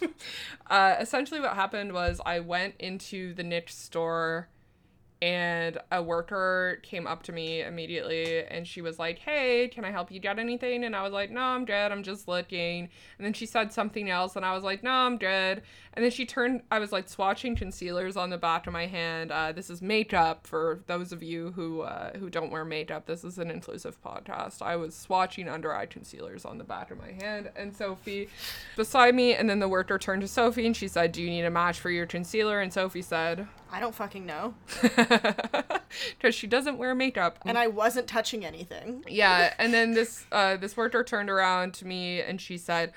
uh, 0.70 0.96
essentially, 1.00 1.40
what 1.40 1.54
happened 1.54 1.94
was 1.94 2.22
I 2.26 2.40
went 2.40 2.76
into 2.80 3.34
the 3.34 3.44
NYX 3.44 3.72
store 3.72 4.50
and 5.22 5.78
a 5.92 6.02
worker 6.02 6.80
came 6.82 7.06
up 7.06 7.22
to 7.24 7.32
me 7.32 7.62
immediately 7.62 8.44
and 8.44 8.68
she 8.68 8.82
was 8.82 8.98
like, 8.98 9.20
Hey, 9.20 9.68
can 9.68 9.86
I 9.86 9.92
help 9.92 10.12
you 10.12 10.20
get 10.20 10.40
anything? 10.40 10.84
And 10.84 10.96
I 10.96 11.04
was 11.04 11.14
like, 11.14 11.30
No, 11.30 11.42
I'm 11.42 11.64
good. 11.64 11.92
I'm 11.92 12.02
just 12.02 12.28
looking. 12.28 12.90
And 13.18 13.26
then 13.26 13.34
she 13.34 13.46
said 13.46 13.72
something 13.72 14.10
else 14.10 14.36
and 14.36 14.44
I 14.44 14.56
was 14.56 14.64
like, 14.64 14.82
No, 14.82 14.92
I'm 14.92 15.18
good. 15.18 15.62
And 15.94 16.04
then 16.04 16.10
she 16.10 16.26
turned, 16.26 16.64
I 16.72 16.80
was 16.80 16.92
like 16.92 17.08
swatching 17.08 17.56
concealers 17.56 18.18
on 18.18 18.32
the 18.32 18.38
back 18.38 18.66
of 18.66 18.74
my 18.74 18.88
hand. 18.88 19.32
Uh, 19.32 19.52
this 19.52 19.70
is 19.70 19.82
makeup 19.82 20.48
for 20.48 20.80
those 20.88 21.12
of 21.12 21.22
you 21.22 21.52
who 21.52 21.82
uh, 21.82 22.18
who 22.18 22.30
don't 22.30 22.52
wear 22.52 22.66
makeup. 22.66 23.06
This 23.06 23.24
is 23.24 23.38
an 23.38 23.52
inclusive 23.52 24.02
podcast. 24.02 24.62
I 24.62 24.76
was 24.76 24.96
swatching 24.96 25.52
under 25.52 25.72
eye 25.72 25.86
concealers 25.86 26.46
on 26.46 26.58
the 26.58 26.64
back 26.64 26.90
of 26.90 26.98
my 26.98 27.12
hand. 27.12 27.52
And 27.56 27.76
Sophie 27.76 28.30
beside 28.76 29.14
me. 29.14 29.36
And 29.36 29.48
then 29.48 29.60
the 29.60 29.68
worker 29.68 30.00
turned 30.00 30.22
to 30.24 30.28
Sophie 30.28 30.66
and 30.66 30.76
she 30.76 30.88
said, 30.88 31.12
Do 31.12 31.22
you 31.22 31.30
need 31.30 31.46
a 31.46 31.52
match 31.52 31.80
for 31.80 31.92
your 31.92 32.08
concealer? 32.08 32.60
And 32.60 32.74
Sophie 32.74 33.04
said, 33.04 33.48
I 33.72 33.80
don't 33.80 33.96
fucking 33.96 34.26
know. 34.26 34.54
because 34.82 36.36
she 36.36 36.48
doesn't 36.48 36.78
wear 36.78 36.94
makeup. 36.96 37.38
And 37.46 37.58
I 37.58 37.68
wasn't 37.68 38.08
touching 38.08 38.46
anything. 38.46 39.04
yeah, 39.08 39.54
and 39.60 39.74
then 39.74 39.92
this 39.94 40.26
uh, 40.32 40.58
this 40.58 40.76
worker 40.78 41.04
turned 41.04 41.30
around 41.30 41.74
to 41.76 41.88
me 41.88 42.22
and 42.22 42.40
she 42.42 42.58
said, 42.58 42.92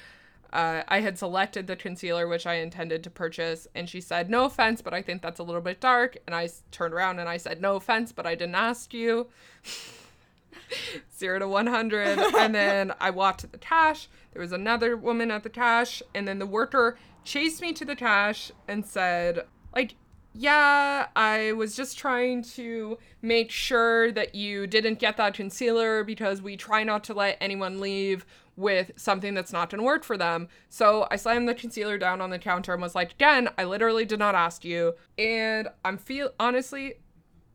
uh, 0.52 0.82
I 0.86 1.00
had 1.00 1.18
selected 1.18 1.66
the 1.66 1.74
concealer 1.76 2.28
which 2.28 2.46
I 2.46 2.54
intended 2.54 3.02
to 3.04 3.10
purchase, 3.10 3.66
and 3.74 3.88
she 3.88 4.00
said, 4.00 4.30
"No 4.30 4.44
offense, 4.44 4.80
but 4.82 4.94
I 4.94 5.02
think 5.02 5.20
that's 5.22 5.40
a 5.40 5.42
little 5.42 5.60
bit 5.60 5.80
dark." 5.80 6.16
And 6.26 6.34
I 6.34 6.44
s- 6.44 6.62
turned 6.70 6.94
around 6.94 7.18
and 7.18 7.28
I 7.28 7.38
said, 7.38 7.60
"No 7.60 7.74
offense, 7.76 8.12
but 8.12 8.24
I 8.26 8.34
didn't 8.36 8.54
ask 8.54 8.94
you." 8.94 9.26
Zero 11.18 11.38
to 11.40 11.48
one 11.48 11.66
hundred, 11.66 12.18
and 12.18 12.54
then 12.54 12.92
I 13.00 13.10
walked 13.10 13.40
to 13.40 13.46
the 13.46 13.58
cash. 13.58 14.08
There 14.32 14.40
was 14.42 14.52
another 14.52 14.96
woman 14.96 15.30
at 15.30 15.42
the 15.42 15.50
cash, 15.50 16.02
and 16.14 16.26
then 16.26 16.38
the 16.38 16.46
worker 16.46 16.96
chased 17.24 17.60
me 17.60 17.72
to 17.72 17.84
the 17.84 17.96
cash 17.96 18.50
and 18.68 18.84
said, 18.86 19.46
"Like, 19.74 19.94
yeah, 20.36 21.06
I 21.14 21.52
was 21.52 21.76
just 21.76 21.96
trying 21.96 22.42
to 22.42 22.98
make 23.22 23.52
sure 23.52 24.10
that 24.12 24.34
you 24.34 24.66
didn't 24.66 24.98
get 24.98 25.16
that 25.16 25.34
concealer 25.34 26.02
because 26.02 26.42
we 26.42 26.56
try 26.56 26.82
not 26.82 27.04
to 27.04 27.14
let 27.14 27.38
anyone 27.40 27.80
leave 27.80 28.26
with 28.56 28.90
something 28.96 29.34
that's 29.34 29.52
not 29.52 29.70
going 29.70 29.78
to 29.78 29.84
work 29.84 30.02
for 30.02 30.16
them. 30.18 30.48
So 30.68 31.06
I 31.10 31.16
slammed 31.16 31.48
the 31.48 31.54
concealer 31.54 31.98
down 31.98 32.20
on 32.20 32.30
the 32.30 32.38
counter 32.40 32.72
and 32.72 32.82
was 32.82 32.96
like, 32.96 33.12
again, 33.12 33.48
I 33.56 33.64
literally 33.64 34.04
did 34.04 34.18
not 34.18 34.34
ask 34.34 34.64
you. 34.64 34.94
And 35.16 35.68
I'm 35.84 35.98
feel 35.98 36.30
honestly, 36.40 36.94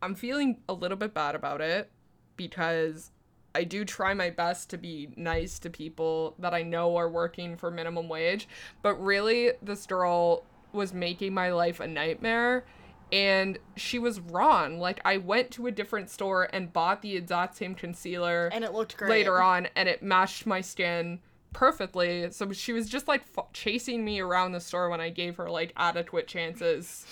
I'm 0.00 0.14
feeling 0.14 0.60
a 0.66 0.72
little 0.72 0.96
bit 0.96 1.12
bad 1.12 1.34
about 1.34 1.60
it 1.60 1.90
because 2.36 3.10
I 3.54 3.64
do 3.64 3.84
try 3.84 4.14
my 4.14 4.30
best 4.30 4.70
to 4.70 4.78
be 4.78 5.08
nice 5.16 5.58
to 5.60 5.70
people 5.70 6.34
that 6.38 6.54
I 6.54 6.62
know 6.62 6.96
are 6.96 7.10
working 7.10 7.56
for 7.56 7.70
minimum 7.70 8.08
wage. 8.08 8.48
But 8.80 8.94
really, 9.02 9.52
this 9.60 9.86
girl 9.86 10.44
was 10.72 10.92
making 10.92 11.34
my 11.34 11.52
life 11.52 11.80
a 11.80 11.86
nightmare. 11.86 12.64
And 13.12 13.58
she 13.76 13.98
was 13.98 14.20
wrong. 14.20 14.78
Like, 14.78 15.00
I 15.04 15.16
went 15.16 15.50
to 15.52 15.66
a 15.66 15.72
different 15.72 16.10
store 16.10 16.48
and 16.52 16.72
bought 16.72 17.02
the 17.02 17.16
exact 17.16 17.56
same 17.56 17.74
concealer 17.74 18.48
And 18.52 18.62
it 18.62 18.72
looked 18.72 18.96
great. 18.96 19.10
later 19.10 19.42
on, 19.42 19.66
and 19.74 19.88
it 19.88 20.00
matched 20.00 20.46
my 20.46 20.60
skin 20.60 21.18
perfectly. 21.52 22.30
So 22.30 22.52
she 22.52 22.72
was 22.72 22.88
just 22.88 23.08
like 23.08 23.22
f- 23.36 23.46
chasing 23.52 24.04
me 24.04 24.20
around 24.20 24.52
the 24.52 24.60
store 24.60 24.88
when 24.88 25.00
I 25.00 25.10
gave 25.10 25.36
her 25.36 25.50
like 25.50 25.72
adequate 25.76 26.28
chances. 26.28 27.04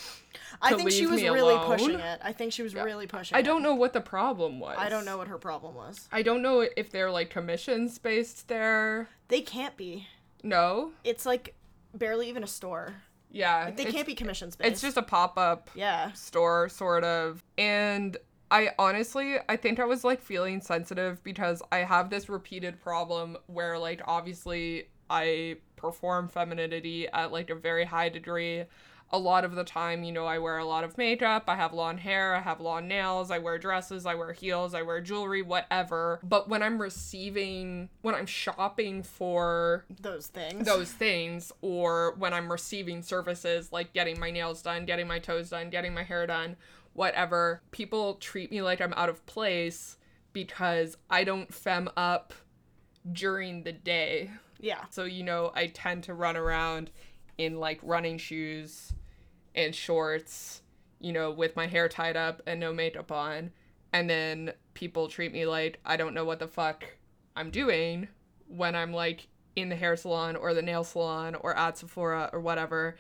I 0.63 0.75
think 0.75 0.93
she 0.93 1.07
was 1.07 1.21
really 1.23 1.55
alone. 1.55 1.67
pushing 1.67 1.99
it. 1.99 2.21
I 2.23 2.33
think 2.33 2.53
she 2.53 2.63
was 2.63 2.75
really 2.75 3.09
pushing 3.09 3.37
it. 3.37 3.39
I 3.39 3.43
don't 3.43 3.63
know 3.63 3.75
what 3.75 3.93
the 3.93 4.01
problem 4.01 4.61
was. 4.61 4.77
I 4.79 4.89
don't 4.89 5.05
know 5.05 5.19
what 5.19 5.27
her 5.29 5.39
problem 5.39 5.75
was. 5.75 6.09
I 6.13 6.23
don't 6.23 6.43
know 6.43 6.61
if 6.77 6.91
they're 6.91 7.11
like 7.11 7.31
commissions 7.31 7.99
based 7.99 8.47
there. 8.47 9.09
They 9.29 9.41
can't 9.41 9.77
be. 9.77 10.07
No. 10.43 10.93
It's 11.03 11.27
like 11.27 11.57
barely 11.95 12.29
even 12.29 12.45
a 12.45 12.47
store. 12.49 12.95
Yeah. 13.31 13.71
they 13.71 13.85
can't 13.85 14.07
be 14.07 14.15
commissions 14.15 14.57
based. 14.57 14.71
It's 14.71 14.81
just 14.81 14.97
a 14.97 15.03
pop 15.03 15.39
up 15.39 15.71
yeah. 15.75 16.13
store, 16.13 16.69
sort 16.69 17.05
of. 17.05 17.45
And 17.57 18.17
I 18.51 18.71
honestly, 18.79 19.37
I 19.49 19.57
think 19.57 19.79
I 19.79 19.85
was 19.85 20.05
like 20.05 20.23
feeling 20.23 20.61
sensitive 20.61 21.23
because 21.23 21.63
I 21.71 21.79
have 21.79 22.11
this 22.11 22.29
repeated 22.29 22.81
problem 22.81 23.37
where, 23.47 23.79
like, 23.79 24.01
obviously 24.07 24.89
I 25.11 25.57
perform 25.77 26.29
femininity 26.29 27.09
at 27.09 27.33
like 27.33 27.51
a 27.51 27.55
very 27.55 27.85
high 27.85 28.09
degree. 28.09 28.65
A 29.11 29.19
lot 29.19 29.45
of 29.45 29.55
the 29.55 29.65
time, 29.65 30.05
you 30.05 30.13
know, 30.13 30.27
I 30.27 30.39
wear 30.39 30.59
a 30.59 30.65
lot 30.65 30.85
of 30.85 30.99
makeup, 30.99 31.45
I 31.49 31.57
have 31.57 31.73
long 31.73 31.97
hair, 31.97 32.35
I 32.35 32.41
have 32.41 32.61
long 32.61 32.87
nails, 32.89 33.31
I 33.31 33.39
wear 33.39 33.57
dresses, 33.57 34.05
I 34.05 34.15
wear 34.15 34.33
heels, 34.33 34.75
I 34.75 34.83
wear 34.83 35.01
jewelry, 35.01 35.41
whatever. 35.41 36.21
But 36.23 36.49
when 36.49 36.63
I'm 36.63 36.81
receiving, 36.81 37.89
when 38.03 38.15
I'm 38.15 38.27
shopping 38.27 39.03
for 39.03 39.87
Those 40.01 40.27
things. 40.27 40.67
those 40.67 40.93
things 40.93 41.53
or 41.63 42.17
when 42.19 42.35
I'm 42.35 42.53
receiving 42.53 43.03
services 43.03 43.73
like 43.73 43.95
getting 43.95 44.21
my 44.21 44.31
nails 44.31 44.61
done, 44.61 44.85
getting 44.85 45.07
my 45.07 45.19
toes 45.19 45.49
done, 45.51 45.71
getting 45.71 45.95
my 45.95 46.03
hair 46.03 46.27
done, 46.27 46.57
whatever, 46.93 47.63
people 47.71 48.15
treat 48.17 48.51
me 48.51 48.61
like 48.61 48.81
I'm 48.81 48.93
out 48.95 49.09
of 49.09 49.25
place 49.25 49.97
because 50.33 50.97
I 51.09 51.25
don't 51.25 51.53
fem 51.53 51.89
up 51.97 52.35
during 53.11 53.63
the 53.63 53.73
day. 53.73 54.31
Yeah. 54.61 54.85
So, 54.91 55.05
you 55.05 55.23
know, 55.23 55.53
I 55.55 55.69
tend 55.69 56.05
to 56.05 56.15
run 56.15 56.37
around 56.37 56.91
in 57.39 57.59
like 57.59 57.79
running 57.83 58.19
shoes 58.19 58.93
and 59.59 59.75
shorts, 59.75 60.63
you 61.01 61.13
know, 61.13 61.31
with 61.31 61.57
my 61.57 61.67
hair 61.67 61.89
tied 61.89 62.17
up 62.17 62.41
and 62.47 62.61
no 62.61 62.73
makeup 62.73 63.11
on. 63.13 63.51
And 63.93 64.09
then 64.09 64.53
people 64.75 65.09
treat 65.09 65.33
me 65.33 65.45
like 65.45 65.81
I 65.85 65.97
don't 65.97 66.15
know 66.15 66.25
what 66.25 66.39
the 66.39 66.47
fuck 66.47 66.85
I'm 67.37 67.51
doing 67.51 68.09
when 68.47 68.75
I'm 68.75 68.93
like 68.93 69.27
in 69.57 69.69
the 69.69 69.77
hair 69.77 69.97
salon 69.97 70.37
or 70.37 70.55
the 70.55 70.63
nail 70.63 70.85
salon 70.85 71.35
or 71.35 71.57
at 71.57 71.77
Sephora 71.77 72.31
or 72.33 72.41
whatever. 72.41 72.97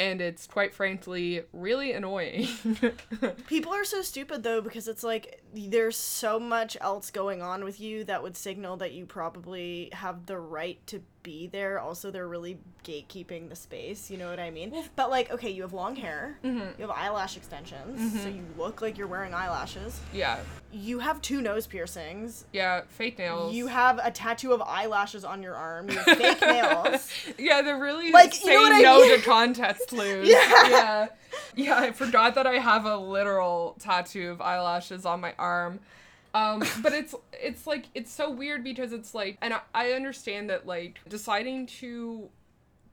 And 0.00 0.20
it's 0.20 0.46
quite 0.46 0.74
frankly 0.74 1.42
really 1.52 1.92
annoying. 1.92 2.48
People 3.46 3.72
are 3.72 3.84
so 3.84 4.02
stupid 4.02 4.42
though 4.42 4.60
because 4.60 4.88
it's 4.88 5.04
like 5.04 5.41
there's 5.54 5.96
so 5.96 6.40
much 6.40 6.76
else 6.80 7.10
going 7.10 7.42
on 7.42 7.64
with 7.64 7.80
you 7.80 8.04
that 8.04 8.22
would 8.22 8.36
signal 8.36 8.76
that 8.78 8.92
you 8.92 9.04
probably 9.06 9.90
have 9.92 10.26
the 10.26 10.38
right 10.38 10.78
to 10.86 11.02
be 11.22 11.46
there. 11.46 11.78
Also, 11.78 12.10
they're 12.10 12.26
really 12.26 12.58
gatekeeping 12.84 13.48
the 13.48 13.54
space. 13.54 14.10
You 14.10 14.18
know 14.18 14.28
what 14.28 14.40
I 14.40 14.50
mean? 14.50 14.74
but 14.96 15.08
like, 15.10 15.30
okay, 15.30 15.50
you 15.50 15.62
have 15.62 15.72
long 15.72 15.94
hair. 15.94 16.38
Mm-hmm. 16.42 16.80
You 16.80 16.88
have 16.88 16.90
eyelash 16.90 17.36
extensions, 17.36 18.20
so 18.22 18.28
you 18.28 18.44
look 18.58 18.82
like 18.82 18.98
you're 18.98 19.06
wearing 19.06 19.34
eyelashes. 19.34 20.00
yeah. 20.12 20.38
You 20.74 21.00
have 21.00 21.20
two 21.20 21.42
nose 21.42 21.66
piercings. 21.66 22.46
Yeah, 22.50 22.80
fake 22.88 23.18
nails. 23.18 23.52
You 23.54 23.66
have 23.66 24.00
a 24.02 24.10
tattoo 24.10 24.52
of 24.52 24.62
eyelashes 24.62 25.22
on 25.22 25.42
your 25.42 25.54
arm. 25.54 25.90
You 25.90 25.98
have 25.98 26.16
fake 26.16 26.40
nails. 26.40 27.10
Yeah, 27.38 27.60
they're 27.60 27.78
really 27.78 28.10
Like, 28.10 28.32
you 28.32 28.46
saying 28.46 28.54
know 28.56 28.62
what 28.62 28.72
I 28.72 28.80
no 28.80 29.00
mean? 29.02 29.18
to 29.18 29.22
context 29.24 29.88
clues. 29.88 30.28
Yeah. 30.30 30.68
yeah. 30.70 31.06
Yeah, 31.54 31.78
I 31.78 31.92
forgot 31.92 32.34
that 32.36 32.46
I 32.46 32.54
have 32.58 32.84
a 32.86 32.96
literal 32.96 33.76
tattoo 33.80 34.30
of 34.30 34.40
eyelashes 34.40 35.04
on 35.06 35.20
my 35.20 35.34
arm. 35.42 35.80
Um, 36.34 36.62
but 36.82 36.92
it's 36.94 37.14
it's 37.34 37.66
like 37.66 37.86
it's 37.94 38.10
so 38.10 38.30
weird 38.30 38.64
because 38.64 38.92
it's 38.92 39.14
like 39.14 39.36
and 39.42 39.52
I, 39.52 39.60
I 39.74 39.92
understand 39.92 40.48
that 40.48 40.66
like 40.66 41.00
deciding 41.08 41.66
to 41.80 42.28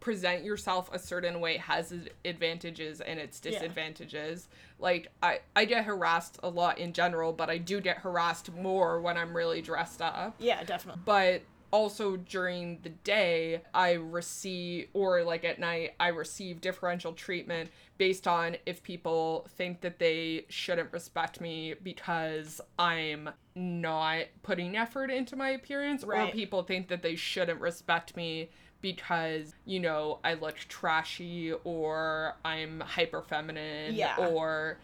present 0.02 0.44
yourself 0.46 0.90
a 0.94 1.00
certain 1.00 1.40
way 1.42 1.58
has 1.58 1.94
advantages 2.26 3.02
and 3.02 3.20
its 3.20 3.40
Yeah. 3.44 3.52
disadvantages. 3.52 4.48
Like 4.80 5.10
I 5.24 5.40
I 5.56 5.66
get 5.66 5.86
harassed 5.86 6.40
a 6.44 6.50
lot 6.50 6.80
in 6.80 6.92
general, 6.94 7.32
but 7.32 7.50
I 7.50 7.58
do 7.58 7.80
get 7.82 7.98
harassed 8.00 8.52
more 8.54 9.00
when 9.00 9.18
I'm 9.18 9.36
really 9.36 9.62
dressed 9.62 10.02
up 10.02 10.36
Yeah, 10.40 10.64
definitely. 10.64 11.02
but 11.06 11.42
also 11.72 12.16
during 12.18 12.80
the 12.84 12.90
day 12.90 13.62
i 13.74 13.94
receive 13.94 14.88
or 14.94 15.24
like 15.24 15.44
at 15.44 15.60
night 15.60 15.94
i 16.00 16.08
receive 16.08 16.62
differential 16.62 17.14
treatment 17.14 17.70
based 17.98 18.28
on 18.28 18.56
if 18.66 18.82
people 18.84 19.48
think 19.58 19.82
that 19.82 20.00
they 20.00 20.46
shouldn't 20.50 20.92
respect 20.92 21.40
me 21.42 21.76
because 21.84 22.60
i'm 22.78 23.30
not 23.56 24.24
putting 24.44 24.76
effort 24.78 25.12
into 25.12 25.36
my 25.36 25.50
appearance 25.50 26.04
or 26.04 26.28
people 26.28 26.64
think 26.64 26.88
that 26.88 27.02
they 27.02 27.16
shouldn't 27.16 27.60
respect 27.60 28.16
me 28.16 28.50
because 28.82 29.54
you 29.66 29.80
know 29.80 30.20
i 30.24 30.34
look 30.34 30.56
trashy 30.56 31.52
or 31.64 32.36
i'm 32.46 32.80
hyper 32.80 33.22
feminine 33.22 33.94
Yeah. 33.94 34.16
or 34.30 34.78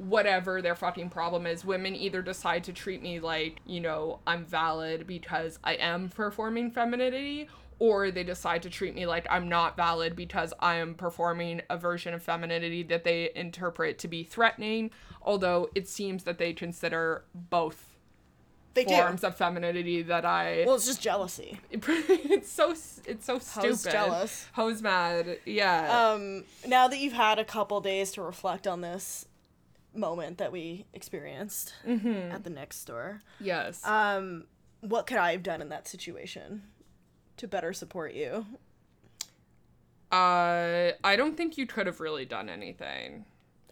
whatever 0.00 0.62
their 0.62 0.74
fucking 0.74 1.10
problem 1.10 1.46
is, 1.46 1.64
women 1.64 1.94
either 1.94 2.22
decide 2.22 2.64
to 2.64 2.72
treat 2.72 3.02
me 3.02 3.20
like, 3.20 3.60
you 3.66 3.80
know, 3.80 4.20
I'm 4.26 4.44
valid 4.44 5.06
because 5.06 5.58
I 5.62 5.74
am 5.74 6.08
performing 6.08 6.70
femininity, 6.70 7.48
or 7.78 8.10
they 8.10 8.24
decide 8.24 8.62
to 8.62 8.70
treat 8.70 8.94
me 8.94 9.06
like 9.06 9.26
I'm 9.30 9.48
not 9.48 9.76
valid 9.76 10.16
because 10.16 10.52
I 10.60 10.76
am 10.76 10.94
performing 10.94 11.62
a 11.68 11.76
version 11.76 12.14
of 12.14 12.22
femininity 12.22 12.82
that 12.84 13.04
they 13.04 13.30
interpret 13.34 13.98
to 14.00 14.08
be 14.08 14.24
threatening, 14.24 14.90
although 15.22 15.68
it 15.74 15.86
seems 15.88 16.24
that 16.24 16.38
they 16.38 16.52
consider 16.54 17.24
both 17.34 17.96
They 18.74 18.84
do. 18.84 18.94
forms 18.94 19.22
of 19.24 19.36
femininity 19.36 20.02
that 20.02 20.24
I 20.24 20.64
Well, 20.66 20.76
it's 20.76 20.86
just 20.86 21.02
jealousy. 21.02 21.58
it's 21.70 22.50
so 22.50 22.70
it's 22.70 23.24
so 23.26 23.38
stupid. 23.38 23.68
Hoes 23.68 23.84
jealous. 23.84 24.46
Hoes 24.52 24.80
mad. 24.82 25.38
Yeah. 25.44 26.10
Um, 26.12 26.44
now 26.66 26.88
that 26.88 26.98
you've 26.98 27.12
had 27.12 27.38
a 27.38 27.44
couple 27.44 27.80
days 27.80 28.12
to 28.12 28.22
reflect 28.22 28.66
on 28.66 28.80
this 28.80 29.26
moment 29.94 30.38
that 30.38 30.52
we 30.52 30.86
experienced 30.94 31.74
Mm-hmm. 31.86 32.32
at 32.32 32.44
the 32.44 32.50
NYX 32.50 32.72
store, 32.74 33.20
yes. 33.40 33.84
um, 33.84 34.44
what 34.80 35.06
could 35.06 35.16
I 35.18 35.32
have 35.32 35.42
done 35.42 35.60
in 35.60 35.68
that 35.70 35.88
situation 35.88 36.62
to 37.36 37.46
better 37.48 37.72
support 37.72 38.14
you? 38.14 38.46
Uh, 40.12 40.92
I 41.04 41.14
don't 41.16 41.36
think 41.36 41.56
you 41.56 41.66
could 41.66 41.86
have 41.86 42.00
really 42.00 42.24
done 42.24 42.48
anything. 42.48 43.24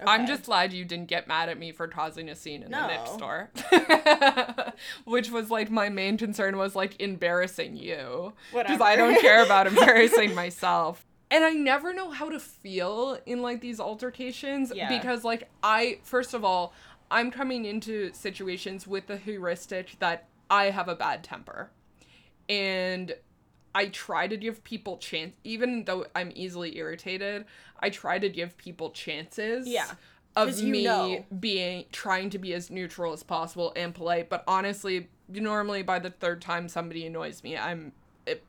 I'm 0.06 0.28
just 0.28 0.44
glad 0.44 0.72
you 0.72 0.84
didn't 0.84 1.08
get 1.08 1.26
mad 1.26 1.48
at 1.48 1.58
me 1.58 1.72
for 1.72 1.88
causing 1.88 2.28
a 2.28 2.36
scene 2.36 2.62
in 2.62 2.70
the 2.70 2.76
NYX 2.76 3.04
No. 3.06 3.16
store. 3.16 4.72
Which 5.04 5.28
was 5.32 5.50
like 5.50 5.72
my 5.72 5.88
main 5.88 6.16
concern 6.16 6.56
was 6.56 6.76
like 6.76 7.00
embarrassing 7.00 7.76
you. 7.76 8.32
Because 8.52 8.80
I 8.80 8.94
don't 8.94 9.20
care 9.20 9.44
about 9.44 9.66
embarrassing 9.66 10.34
myself. 10.36 11.04
And 11.30 11.44
I 11.44 11.50
never 11.50 11.92
know 11.92 12.10
how 12.10 12.30
to 12.30 12.40
feel 12.40 13.18
in 13.26 13.42
like 13.42 13.60
these 13.60 13.80
altercations 13.80 14.72
Yeah. 14.74 14.88
because 14.88 15.24
like 15.24 15.48
I 15.62 15.98
first 16.02 16.34
of 16.34 16.44
all, 16.44 16.72
I'm 17.10 17.30
coming 17.30 17.64
into 17.64 18.12
situations 18.12 18.86
with 18.86 19.06
the 19.06 19.16
heuristic 19.16 19.98
that 19.98 20.28
I 20.50 20.66
have 20.70 20.88
a 20.88 20.94
bad 20.94 21.22
temper. 21.22 21.70
And 22.48 23.14
I 23.74 23.86
try 23.86 24.26
to 24.26 24.36
give 24.36 24.64
people 24.64 24.96
chance 24.96 25.34
even 25.44 25.84
though 25.84 26.06
I'm 26.14 26.32
easily 26.34 26.76
irritated, 26.78 27.44
I 27.80 27.90
try 27.90 28.18
to 28.18 28.28
give 28.28 28.56
people 28.56 28.90
chances. 28.90 29.68
Yeah. 29.68 29.90
Of 30.36 30.62
me 30.62 30.84
know. 30.84 31.24
being 31.40 31.86
trying 31.90 32.30
to 32.30 32.38
be 32.38 32.54
as 32.54 32.70
neutral 32.70 33.12
as 33.12 33.24
possible 33.24 33.72
and 33.74 33.92
polite, 33.92 34.28
but 34.28 34.44
honestly, 34.46 35.08
normally 35.28 35.82
by 35.82 35.98
the 35.98 36.10
third 36.10 36.40
time 36.40 36.68
somebody 36.68 37.04
annoys 37.06 37.42
me, 37.42 37.56
I'm 37.56 37.92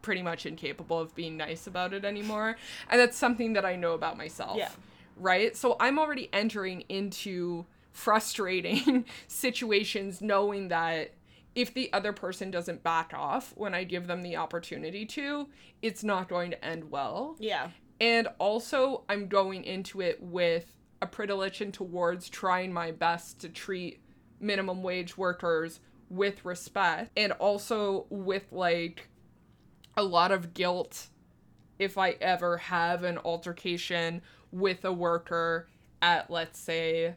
pretty 0.02 0.22
much 0.22 0.46
incapable 0.46 1.00
of 1.00 1.14
being 1.16 1.38
nice 1.38 1.68
about 1.68 1.94
it 1.94 2.06
anymore. 2.06 2.56
And 2.90 3.00
that's 3.00 3.18
something 3.18 3.54
that 3.54 3.66
I 3.66 3.76
know 3.76 3.94
about 3.94 4.18
myself. 4.18 4.58
Yeah. 4.58 4.70
Right? 5.18 5.56
So 5.56 5.76
I'm 5.80 6.00
already 6.00 6.30
entering 6.32 6.82
into 6.90 7.66
frustrating 7.92 9.06
situations 9.28 10.22
knowing 10.22 10.70
that 10.70 11.12
if 11.56 11.74
the 11.74 11.92
other 11.92 12.14
person 12.14 12.52
doesn't 12.52 12.84
back 12.84 13.12
off 13.14 13.54
when 13.58 13.74
I 13.74 13.84
give 13.84 14.08
them 14.08 14.22
the 14.22 14.38
opportunity 14.38 15.06
to, 15.08 15.50
it's 15.82 16.04
not 16.04 16.30
going 16.30 16.52
to 16.52 16.66
end 16.66 16.90
well. 16.90 17.36
Yeah. 17.40 17.70
And 18.00 18.30
also, 18.38 19.04
I'm 19.10 19.28
going 19.28 19.66
into 19.66 20.00
it 20.00 20.22
with 20.22 20.74
a 21.02 21.08
predilection 21.08 21.72
towards 21.72 22.30
trying 22.30 22.72
my 22.72 22.92
best 22.92 23.40
to 23.42 23.50
treat 23.50 24.00
minimum 24.40 24.84
wage 24.84 25.18
workers 25.18 25.82
with 26.10 26.44
respect 26.46 27.12
and 27.18 27.32
also 27.34 28.06
with 28.10 28.46
like 28.52 29.09
a 30.00 30.04
lot 30.04 30.32
of 30.32 30.54
guilt 30.54 31.08
if 31.78 31.98
I 31.98 32.12
ever 32.22 32.58
have 32.58 33.04
an 33.04 33.18
altercation 33.20 34.22
with 34.52 34.84
a 34.86 34.92
worker 34.94 35.68
at, 36.02 36.32
let's 36.32 36.58
say, 36.60 37.16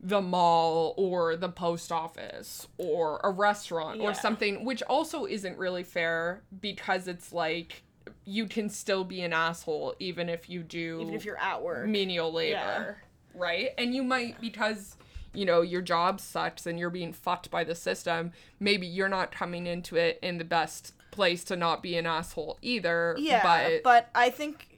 the 0.00 0.20
mall 0.22 0.94
or 0.96 1.36
the 1.36 1.48
post 1.48 1.92
office 1.92 2.66
or 2.78 3.20
a 3.22 3.30
restaurant 3.30 4.00
Yeah. 4.00 4.10
or 4.10 4.14
something, 4.14 4.64
which 4.64 4.82
also 4.84 5.26
isn't 5.26 5.58
really 5.58 5.82
fair 5.84 6.42
because 6.60 7.06
it's 7.06 7.32
like 7.32 7.82
you 8.24 8.46
can 8.46 8.68
still 8.68 9.04
be 9.04 9.20
an 9.22 9.32
asshole 9.32 9.94
even 9.98 10.28
if 10.28 10.48
you 10.48 10.62
do 10.62 11.00
Even 11.02 11.14
if 11.14 11.24
you're 11.24 11.38
at 11.38 11.62
work. 11.62 11.86
menial 11.88 12.32
labor, 12.32 12.56
Yeah. 12.56 12.94
right? 13.40 13.70
And 13.78 13.94
you 13.94 14.02
might 14.02 14.40
because 14.40 14.96
you 15.34 15.46
know 15.46 15.62
your 15.62 15.80
job 15.82 16.20
sucks 16.20 16.66
and 16.66 16.78
you're 16.78 16.90
being 16.90 17.12
fucked 17.12 17.50
by 17.50 17.64
the 17.64 17.74
system. 17.74 18.32
Maybe 18.60 18.86
you're 18.86 19.08
not 19.08 19.30
coming 19.32 19.66
into 19.66 19.96
it 19.96 20.18
in 20.22 20.38
the 20.38 20.44
best 20.44 20.94
place 21.12 21.44
to 21.44 21.56
not 21.56 21.80
be 21.82 21.96
an 21.96 22.06
asshole 22.06 22.58
either. 22.62 23.14
Yeah, 23.18 23.42
but, 23.44 23.82
but 23.84 24.10
I 24.14 24.30
think 24.30 24.68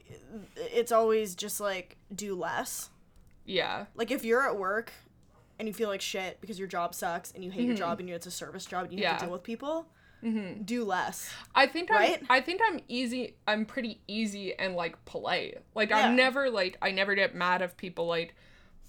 it's 0.57 0.93
always 0.93 1.35
just 1.35 1.61
like 1.61 1.97
do 2.15 2.35
less. 2.35 2.91
yeah, 3.47 3.87
Like 3.95 4.11
if 4.11 4.25
you're 4.25 4.47
at 4.47 4.59
work 4.59 4.93
and 5.59 5.67
you 5.69 5.73
feel 5.73 5.89
like 5.89 6.01
shit 6.03 6.41
because 6.41 6.59
your 6.59 6.69
job 6.69 6.95
sucks 6.95 7.31
and 7.33 7.43
you 7.45 7.51
hate 7.51 7.65
your 7.65 7.77
job 7.77 8.01
and 8.01 8.09
you, 8.09 8.15
it's 8.15 8.27
a 8.27 8.31
service 8.31 8.67
job 8.67 8.85
and 8.91 8.93
you 8.99 9.07
have 9.07 9.15
Mm-hmm. 9.17 9.19
To 9.21 9.25
deal 9.27 9.33
with 9.33 9.43
people, 9.45 9.87
do 10.65 10.85
less. 10.85 11.31
I 11.55 11.67
think 11.67 11.91
Right? 11.91 12.19
I'm, 12.21 12.27
I 12.31 12.41
think 12.41 12.61
I'm 12.67 12.81
easy. 12.89 13.37
I'm 13.47 13.65
pretty 13.67 14.01
easy 14.09 14.55
and 14.59 14.75
like 14.75 15.03
polite. 15.05 15.59
Like 15.75 15.91
Yeah. 15.91 15.99
I'm 16.09 16.17
never 16.17 16.51
like 16.51 16.77
I 16.83 16.91
never 16.91 17.15
get 17.15 17.35
mad 17.35 17.63
if 17.63 17.77
people 17.77 18.07
like 18.07 18.35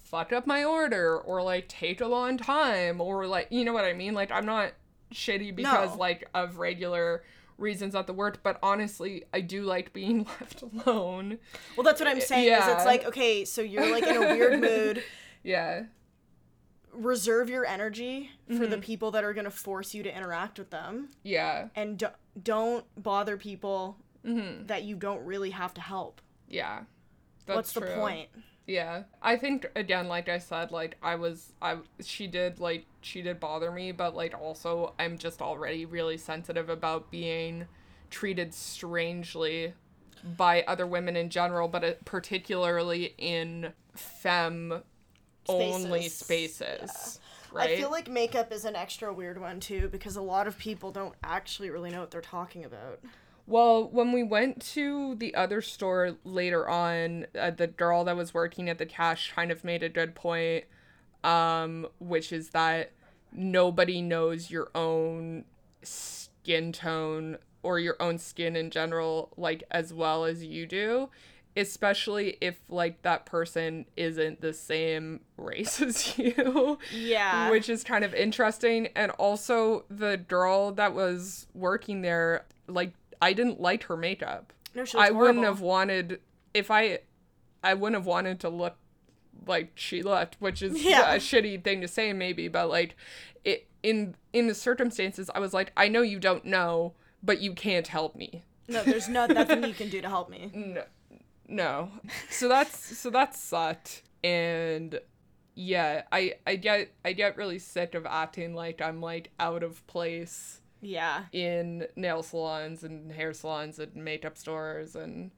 fuck 0.04 0.32
up 0.32 0.46
my 0.46 0.64
order 0.64 1.18
or 1.18 1.42
like 1.42 1.68
take 1.68 2.00
a 2.00 2.06
long 2.06 2.38
time 2.38 3.00
or 3.00 3.26
like 3.26 3.48
you 3.50 3.64
know 3.64 3.72
what 3.72 3.84
I 3.84 3.92
mean. 3.92 4.14
Like 4.14 4.30
I'm 4.32 4.46
not 4.46 4.72
shitty 5.14 5.54
because 5.54 5.90
No. 5.90 5.96
like 5.98 6.28
of 6.34 6.58
regular 6.58 7.22
reasons 7.58 7.94
at 7.94 8.06
the 8.06 8.12
work. 8.12 8.40
But 8.42 8.58
honestly, 8.62 9.24
I 9.32 9.40
do 9.40 9.62
like 9.62 9.92
being 9.92 10.24
left 10.40 10.62
alone. 10.62 11.38
Well, 11.76 11.84
that's 11.84 12.00
what 12.00 12.08
I'm 12.08 12.20
saying. 12.20 12.44
Is 12.44 12.50
Yeah. 12.50 12.76
it's 12.76 12.84
like 12.86 13.04
okay, 13.06 13.44
so 13.44 13.62
you're 13.62 13.90
like 13.90 14.06
in 14.06 14.16
a 14.16 14.20
weird 14.20 14.60
mood. 14.60 15.02
Yeah. 15.42 15.84
Reserve 16.92 17.50
your 17.50 17.66
energy 17.66 18.30
for 18.46 18.54
Mm-hmm. 18.54 18.70
the 18.70 18.78
people 18.78 19.10
that 19.10 19.22
are 19.24 19.34
gonna 19.34 19.50
force 19.50 19.92
you 19.92 20.02
to 20.02 20.16
interact 20.16 20.58
with 20.58 20.70
them, 20.70 21.10
Yeah. 21.22 21.68
and 21.74 21.98
do- 21.98 22.06
don't 22.42 22.84
bother 23.02 23.36
people 23.36 23.98
Mm-hmm. 24.24 24.66
that 24.66 24.82
you 24.82 24.96
don't 24.96 25.24
really 25.24 25.50
have 25.50 25.72
to 25.74 25.80
help. 25.80 26.20
Yeah. 26.48 26.80
That's 27.44 27.56
What's 27.56 27.72
the 27.74 27.80
true. 27.82 27.94
point? 27.94 28.28
Yeah. 28.66 29.04
I 29.22 29.36
think 29.36 29.70
again 29.76 30.08
like 30.08 30.28
I 30.28 30.38
said 30.38 30.72
like 30.72 30.96
I 31.02 31.14
was 31.14 31.52
I 31.62 31.78
she 32.00 32.26
did 32.26 32.58
like 32.58 32.86
she 33.00 33.22
did 33.22 33.38
bother 33.38 33.70
me 33.70 33.92
but 33.92 34.16
like 34.16 34.34
also 34.38 34.94
I'm 34.98 35.18
just 35.18 35.40
already 35.40 35.84
really 35.84 36.16
sensitive 36.16 36.68
about 36.68 37.10
being 37.10 37.66
treated 38.10 38.52
strangely 38.52 39.74
by 40.36 40.62
other 40.62 40.86
women 40.86 41.16
in 41.16 41.30
general 41.30 41.68
but 41.68 41.84
uh, 41.84 41.92
particularly 42.04 43.14
in 43.18 43.72
fem 43.94 44.82
only 45.48 46.08
Spaces. 46.08 46.90
spaces. 46.90 47.20
Right? 47.52 47.70
I 47.70 47.76
feel 47.76 47.90
like 47.90 48.10
makeup 48.10 48.52
is 48.52 48.64
an 48.64 48.76
extra 48.76 49.12
weird 49.12 49.40
one 49.40 49.60
too 49.60 49.88
because 49.88 50.16
a 50.16 50.22
lot 50.22 50.46
of 50.46 50.58
people 50.58 50.90
don't 50.90 51.14
actually 51.22 51.70
really 51.70 51.90
know 51.90 52.00
what 52.00 52.10
they're 52.10 52.20
talking 52.20 52.64
about. 52.64 53.00
Well, 53.46 53.88
when 53.88 54.12
we 54.12 54.22
went 54.24 54.60
to 54.72 55.14
the 55.14 55.34
other 55.34 55.62
store 55.62 56.16
later 56.24 56.68
on, 56.68 57.26
uh, 57.38 57.50
the 57.50 57.68
girl 57.68 58.04
that 58.04 58.16
was 58.16 58.34
working 58.34 58.68
at 58.68 58.78
the 58.78 58.86
cash 58.86 59.32
kind 59.34 59.52
of 59.52 59.62
made 59.62 59.82
a 59.84 59.88
good 59.88 60.14
point, 60.16 60.64
um, 61.22 61.86
which 62.00 62.32
is 62.32 62.50
that 62.50 62.90
nobody 63.32 64.02
knows 64.02 64.50
your 64.50 64.70
own 64.74 65.44
skin 65.82 66.72
tone 66.72 67.38
or 67.62 67.78
your 67.78 67.96
own 68.00 68.18
skin 68.18 68.56
in 68.56 68.70
general, 68.70 69.32
like 69.36 69.62
as 69.70 69.92
well 69.92 70.24
as 70.24 70.42
you 70.42 70.66
do, 70.66 71.08
especially 71.56 72.36
if 72.40 72.58
like 72.68 73.02
that 73.02 73.26
person 73.26 73.86
isn't 73.96 74.40
the 74.40 74.52
same 74.52 75.20
race 75.36 75.80
as 75.80 76.18
you 76.18 76.78
Yeah. 76.92 77.50
which 77.50 77.68
is 77.68 77.84
kind 77.84 78.04
of 78.04 78.12
interesting. 78.14 78.88
And 78.96 79.12
also, 79.12 79.84
the 79.88 80.16
girl 80.16 80.72
that 80.72 80.94
was 80.94 81.46
working 81.54 82.02
there, 82.02 82.44
like, 82.66 82.92
I 83.20 83.32
didn't 83.32 83.60
like 83.60 83.84
her 83.84 83.96
makeup. 83.96 84.52
no, 84.74 84.84
she 84.84 84.96
looks 84.96 85.08
I 85.08 85.12
wouldn't 85.12 85.38
horrible. 85.38 85.54
have 85.54 85.60
wanted 85.60 86.20
if 86.54 86.70
I, 86.70 87.00
I 87.62 87.74
wouldn't 87.74 87.96
have 88.00 88.06
wanted 88.06 88.40
to 88.40 88.48
look 88.48 88.76
like 89.46 89.72
she 89.74 90.02
looked, 90.02 90.36
which 90.40 90.62
is 90.62 90.82
Yeah. 90.82 91.12
a 91.14 91.16
shitty 91.18 91.62
thing 91.62 91.80
to 91.82 91.88
say, 91.88 92.12
maybe. 92.12 92.48
But 92.48 92.68
like, 92.68 92.96
it 93.44 93.66
in 93.82 94.14
in 94.32 94.46
the 94.48 94.54
circumstances, 94.54 95.30
I 95.34 95.38
was 95.40 95.52
like, 95.54 95.72
I 95.76 95.88
know 95.88 96.02
you 96.02 96.18
don't 96.18 96.44
know, 96.44 96.94
but 97.22 97.40
you 97.40 97.52
can't 97.52 97.86
help 97.88 98.16
me. 98.16 98.42
No, 98.68 98.82
there's 98.82 99.08
no 99.08 99.26
nothing 99.26 99.62
you 99.64 99.74
can 99.74 99.88
do 99.90 100.00
to 100.00 100.08
help 100.08 100.28
me. 100.30 100.50
No, 100.54 100.82
no. 101.48 101.90
So 102.30 102.48
that's 102.48 102.98
so 102.98 103.10
that 103.10 103.36
sucked, 103.36 104.02
and 104.24 104.98
yeah, 105.54 106.02
I 106.10 106.34
I 106.46 106.56
get 106.56 106.92
I 107.04 107.12
get 107.12 107.36
really 107.36 107.58
sick 107.60 107.94
of 107.94 108.04
acting 108.06 108.54
like 108.54 108.80
I'm 108.82 109.00
like 109.00 109.30
out 109.38 109.62
of 109.62 109.86
place 109.86 110.60
Yeah. 110.80 111.24
in 111.32 111.86
nail 111.96 112.22
salons 112.22 112.84
and 112.84 113.10
hair 113.12 113.32
salons 113.32 113.78
and 113.78 113.94
makeup 113.96 114.36
stores 114.38 114.94
and 114.94 115.30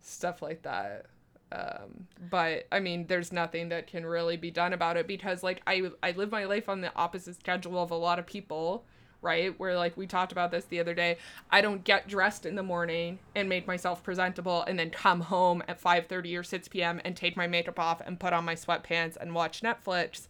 stuff 0.00 0.42
like 0.42 0.62
that. 0.62 1.06
Um, 1.52 2.08
but 2.30 2.66
I 2.72 2.80
mean, 2.80 3.06
there's 3.06 3.32
nothing 3.32 3.68
that 3.68 3.86
can 3.86 4.04
really 4.04 4.36
be 4.36 4.50
done 4.50 4.72
about 4.72 4.96
it 4.96 5.06
because 5.06 5.42
like 5.42 5.62
I 5.66 5.90
I 6.02 6.10
live 6.12 6.32
my 6.32 6.44
life 6.44 6.68
on 6.68 6.80
the 6.80 6.92
opposite 6.96 7.36
schedule 7.38 7.80
of 7.80 7.90
a 7.92 7.96
lot 7.96 8.18
of 8.18 8.26
people, 8.26 8.84
right? 9.22 9.56
Where 9.58 9.76
like 9.76 9.96
we 9.96 10.06
talked 10.08 10.32
about 10.32 10.50
this 10.50 10.64
the 10.64 10.80
other 10.80 10.94
day. 10.94 11.18
I 11.50 11.60
don't 11.60 11.84
get 11.84 12.08
dressed 12.08 12.46
in 12.46 12.56
the 12.56 12.62
morning 12.64 13.20
and 13.36 13.48
make 13.48 13.66
myself 13.66 14.02
presentable 14.02 14.62
and 14.64 14.76
then 14.78 14.90
come 14.90 15.20
home 15.20 15.62
at 15.68 15.80
5:30 15.80 16.36
or 16.36 16.42
6 16.42 16.68
p.m. 16.68 17.00
and 17.04 17.16
take 17.16 17.36
my 17.36 17.46
makeup 17.46 17.78
off 17.78 18.00
and 18.04 18.18
put 18.18 18.32
on 18.32 18.44
my 18.44 18.54
sweatpants 18.56 19.16
and 19.16 19.32
watch 19.34 19.60
Netflix. 19.62 20.26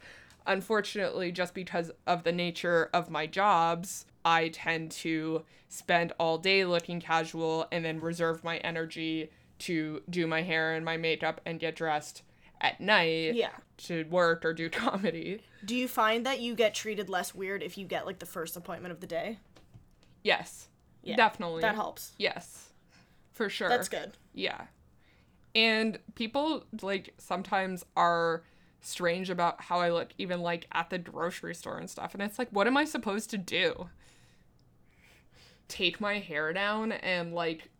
Unfortunately, 0.46 1.32
just 1.32 1.54
because 1.54 1.90
of 2.06 2.22
the 2.22 2.32
nature 2.32 2.88
of 2.92 3.10
my 3.10 3.26
jobs, 3.26 4.06
I 4.26 4.48
tend 4.48 4.90
to 4.90 5.44
spend 5.68 6.12
all 6.18 6.36
day 6.36 6.64
looking 6.64 7.00
casual 7.00 7.66
and 7.70 7.84
then 7.84 8.00
reserve 8.00 8.42
my 8.44 8.58
energy 8.58 9.30
to 9.60 10.02
do 10.10 10.26
my 10.26 10.42
hair 10.42 10.74
and 10.74 10.84
my 10.84 10.96
makeup 10.96 11.40
and 11.46 11.58
get 11.60 11.76
dressed 11.76 12.22
at 12.60 12.80
night 12.80 13.34
Yeah. 13.34 13.52
to 13.78 14.04
work 14.10 14.44
or 14.44 14.52
do 14.52 14.68
comedy. 14.70 15.42
Do 15.64 15.76
you 15.76 15.86
find 15.88 16.26
that 16.26 16.40
you 16.40 16.54
get 16.56 16.74
treated 16.74 17.08
less 17.08 17.34
weird 17.34 17.62
if 17.62 17.78
you 17.78 17.86
get 17.86 18.04
like 18.04 18.18
the 18.18 18.26
first 18.26 18.56
appointment 18.56 18.92
of 18.92 19.00
the 19.00 19.06
day? 19.06 19.38
Yes. 20.24 20.68
Yeah, 21.02 21.14
Definitely. 21.16 21.62
That 21.62 21.76
helps. 21.76 22.12
Yes. 22.18 22.70
For 23.32 23.48
sure. 23.48 23.68
That's 23.68 23.88
good. 23.88 24.12
Yeah. 24.34 24.62
And 25.54 25.98
people 26.16 26.64
like 26.82 27.14
sometimes 27.18 27.84
are 27.96 28.42
strange 28.80 29.30
about 29.30 29.60
how 29.62 29.78
I 29.80 29.90
look 29.90 30.08
even 30.18 30.40
like 30.42 30.66
at 30.72 30.90
the 30.90 30.98
grocery 30.98 31.54
store 31.54 31.78
and 31.78 31.88
stuff 31.88 32.12
and 32.14 32.22
it's 32.22 32.38
like 32.38 32.48
what 32.50 32.66
am 32.66 32.76
I 32.76 32.84
supposed 32.84 33.30
to 33.30 33.38
do? 33.38 33.88
Take 35.68 36.00
my 36.00 36.18
hair 36.18 36.52
down 36.52 36.92
and 36.92 37.34
like 37.34 37.70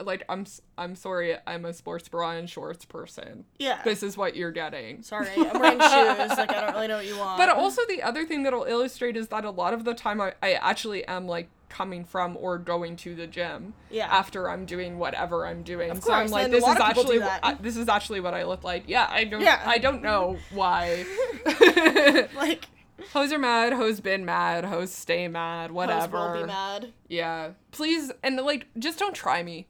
like 0.00 0.22
I'm 0.28 0.46
I'm 0.78 0.94
sorry 0.96 1.36
I'm 1.46 1.64
a 1.64 1.72
sports 1.72 2.08
bra 2.08 2.32
and 2.32 2.48
shorts 2.48 2.84
person. 2.84 3.44
Yeah. 3.58 3.82
This 3.84 4.02
is 4.02 4.16
what 4.16 4.36
you're 4.36 4.52
getting. 4.52 5.02
Sorry, 5.02 5.28
I'm 5.36 5.60
wearing 5.60 5.80
shoes. 5.80 6.38
Like 6.38 6.50
I 6.50 6.60
don't 6.62 6.74
really 6.74 6.88
know 6.88 6.96
what 6.96 7.06
you 7.06 7.18
want. 7.18 7.38
But 7.38 7.50
also 7.50 7.82
the 7.88 8.02
other 8.02 8.24
thing 8.24 8.42
that'll 8.44 8.64
illustrate 8.64 9.16
is 9.16 9.28
that 9.28 9.44
a 9.44 9.50
lot 9.50 9.74
of 9.74 9.84
the 9.84 9.94
time 9.94 10.20
I, 10.20 10.34
I 10.42 10.54
actually 10.54 11.04
am 11.06 11.26
like 11.26 11.48
coming 11.68 12.04
from 12.04 12.36
or 12.36 12.56
going 12.56 12.94
to 12.94 13.16
the 13.16 13.26
gym 13.26 13.74
Yeah. 13.90 14.06
after 14.06 14.48
I'm 14.48 14.64
doing 14.64 14.96
whatever 14.98 15.44
I'm 15.44 15.62
doing. 15.64 15.90
Of 15.90 16.04
so 16.04 16.12
I'm 16.12 16.28
like, 16.28 16.50
this 16.50 16.64
is 16.64 16.76
actually. 16.76 17.20
I, 17.20 17.38
uh, 17.42 17.54
this 17.60 17.76
is 17.76 17.88
actually 17.88 18.20
what 18.20 18.32
I 18.32 18.44
look 18.44 18.62
like. 18.64 18.84
Yeah, 18.86 19.08
I 19.10 19.24
don't 19.24 19.40
Yeah. 19.42 19.60
I 19.66 19.78
don't 19.78 20.02
know 20.02 20.38
why. 20.52 21.04
like 22.36 22.66
hoes 23.12 23.32
are 23.32 23.38
mad, 23.38 23.72
hoes 23.72 24.00
been 24.00 24.24
mad, 24.24 24.64
hoes 24.64 24.92
stay 24.92 25.28
mad, 25.28 25.70
hoes 25.70 25.74
whatever. 25.76 26.18
will 26.34 26.40
be 26.42 26.46
mad. 26.46 26.92
Yeah. 27.08 27.50
Please 27.70 28.12
and 28.22 28.36
like 28.36 28.66
just 28.78 28.98
don't 28.98 29.14
try 29.14 29.42
me. 29.42 29.66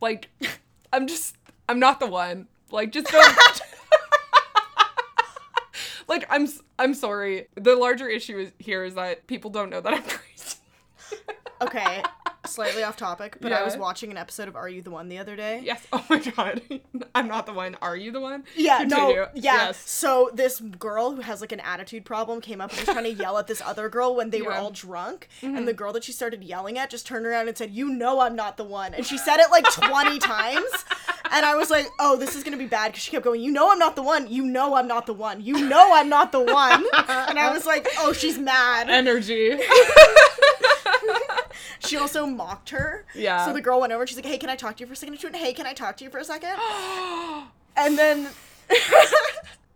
Like 0.00 0.28
I'm 0.92 1.06
just 1.06 1.36
I'm 1.68 1.78
not 1.78 2.00
the 2.00 2.06
one. 2.06 2.48
Like 2.70 2.92
just 2.92 3.08
don't 3.08 3.62
Like 6.08 6.26
I'm 6.28 6.48
I'm 6.78 6.94
sorry. 6.94 7.46
The 7.54 7.76
larger 7.76 8.08
issue 8.08 8.38
is 8.38 8.52
here 8.58 8.84
is 8.84 8.94
that 8.94 9.26
people 9.26 9.50
don't 9.50 9.70
know 9.70 9.80
that 9.80 9.94
I'm 9.94 10.02
crazy. 10.08 10.56
Okay, 11.60 12.02
slightly 12.44 12.82
off 12.82 12.96
topic, 12.96 13.36
but 13.40 13.52
I 13.52 13.62
was 13.62 13.76
watching 13.76 14.10
an 14.10 14.16
episode 14.16 14.48
of 14.48 14.56
Are 14.56 14.68
You 14.68 14.82
the 14.82 14.90
One 14.90 15.08
the 15.08 15.18
other 15.18 15.36
day. 15.36 15.60
Yes. 15.64 15.86
Oh 15.92 16.04
my 16.10 16.18
god. 16.18 16.60
I'm 17.14 17.28
not 17.28 17.46
the 17.46 17.52
one. 17.52 17.76
Are 17.80 17.96
you 17.96 18.10
the 18.10 18.20
one? 18.20 18.44
Yeah, 18.56 18.78
Continue. 18.78 19.04
no, 19.04 19.10
yeah. 19.12 19.28
Yes. 19.34 19.88
So 19.88 20.30
this 20.34 20.60
girl 20.60 21.12
who 21.14 21.20
has 21.22 21.40
like 21.40 21.52
an 21.52 21.60
attitude 21.60 22.04
problem 22.04 22.40
came 22.40 22.60
up 22.60 22.70
and 22.70 22.80
was 22.80 22.88
trying 22.88 23.04
to 23.04 23.12
yell 23.12 23.38
at 23.38 23.46
this 23.46 23.60
other 23.60 23.88
girl 23.88 24.14
when 24.16 24.30
they 24.30 24.42
were 24.42 24.50
Yeah. 24.50 24.56
Mm-hmm. 24.56 24.64
all 24.64 24.70
drunk, 24.70 25.28
and 25.42 25.66
the 25.68 25.72
girl 25.72 25.92
that 25.92 26.04
she 26.04 26.12
started 26.12 26.42
yelling 26.42 26.78
at 26.78 26.90
just 26.90 27.06
turned 27.06 27.26
around 27.26 27.48
and 27.48 27.56
said, 27.56 27.70
"You 27.70 27.88
know 27.88 28.20
I'm 28.20 28.34
not 28.36 28.56
the 28.56 28.64
one," 28.64 28.94
and 28.94 29.06
she 29.06 29.16
said 29.18 29.38
it 29.38 29.50
like 29.50 29.64
20 29.70 30.18
times. 30.20 30.84
And 31.30 31.46
I 31.46 31.54
was 31.54 31.70
like, 31.70 31.86
"Oh, 31.98 32.16
this 32.16 32.34
is 32.36 32.42
gonna 32.44 32.56
be 32.56 32.66
bad," 32.66 32.92
because 32.92 33.02
she 33.04 33.10
kept 33.12 33.24
going, 33.24 33.40
"You 33.40 33.52
know 33.52 33.70
I'm 33.72 33.78
not 33.78 33.96
the 33.96 34.02
one. 34.02 34.28
You 34.30 34.44
know 34.44 34.74
I'm 34.74 34.88
not 34.88 35.06
the 35.06 35.14
one. 35.14 35.40
You 35.40 35.68
know 35.68 35.90
I'm 35.94 36.08
not 36.08 36.32
the 36.32 36.40
one." 36.40 36.84
And 36.92 37.38
I 37.38 37.50
was 37.52 37.64
like, 37.66 37.88
"Oh, 37.98 38.12
she's 38.12 38.38
mad." 38.38 38.90
Energy. 38.90 39.56
she 41.80 41.96
also 41.96 42.26
mocked 42.26 42.70
her. 42.70 43.06
Yeah. 43.14 43.44
So 43.46 43.52
the 43.52 43.60
girl 43.60 43.80
went 43.80 43.92
over 43.92 44.06
she's 44.06 44.16
like, 44.16 44.26
"Hey, 44.26 44.38
can 44.38 44.50
I 44.50 44.56
talk 44.56 44.76
to 44.76 44.80
you 44.82 44.86
for 44.86 44.92
a 44.92 44.96
second? 44.96 45.14
And 45.14 45.20
she 45.20 45.26
went, 45.26 45.36
"Hey, 45.36 45.52
can 45.52 45.66
I 45.66 45.72
talk 45.72 45.96
to 45.98 46.04
you 46.04 46.10
for 46.10 46.18
a 46.18 46.24
second? 46.24 46.50
and 47.76 47.98
then 47.98 48.28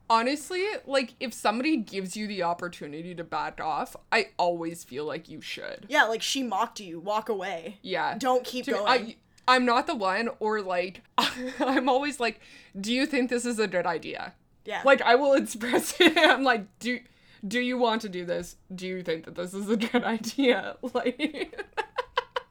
Honestly, 0.09 0.65
like 0.87 1.15
if 1.19 1.35
somebody 1.35 1.77
gives 1.79 2.17
you 2.17 2.29
the 2.29 2.45
opportunity 2.45 3.13
to 3.17 3.25
back 3.25 3.61
off, 3.61 3.97
I 4.13 4.29
always 4.39 4.85
feel 4.85 5.05
like 5.05 5.29
you 5.29 5.41
should. 5.41 5.87
yeah, 5.89 6.05
like 6.05 6.23
she 6.23 6.45
mocked 6.45 6.79
you. 6.79 7.01
Walk 7.01 7.29
away. 7.29 7.79
Yeah. 7.83 8.17
Don't 8.17 8.45
keep 8.45 8.67
To- 8.67 8.71
going. 8.73 8.87
I, 8.87 9.17
I'm 9.49 9.65
not 9.65 9.89
the 9.89 9.97
one, 9.97 10.29
or 10.39 10.61
like, 10.63 11.03
I'm 11.59 11.89
always 11.89 12.21
like, 12.21 12.41
do 12.81 12.93
you 12.93 13.05
think 13.05 13.31
this 13.31 13.45
is 13.45 13.59
a 13.59 13.67
good 13.67 13.85
idea? 13.87 14.35
yeah. 14.65 14.83
Like, 14.85 15.03
I 15.03 15.17
will 15.17 15.33
express 15.43 15.95
it. 16.01 16.17
I'm 16.17 16.45
like, 16.45 16.67
do, 16.79 17.01
do 17.47 17.61
you 17.61 17.79
want 17.79 18.03
to 18.03 18.09
do 18.09 18.25
this? 18.25 18.57
Do 18.75 18.87
you 18.87 19.03
think 19.03 19.25
that 19.25 19.35
this 19.35 19.55
is 19.55 19.69
a 19.71 19.77
good 19.77 20.05
idea? 20.05 20.77
Like, 20.95 21.63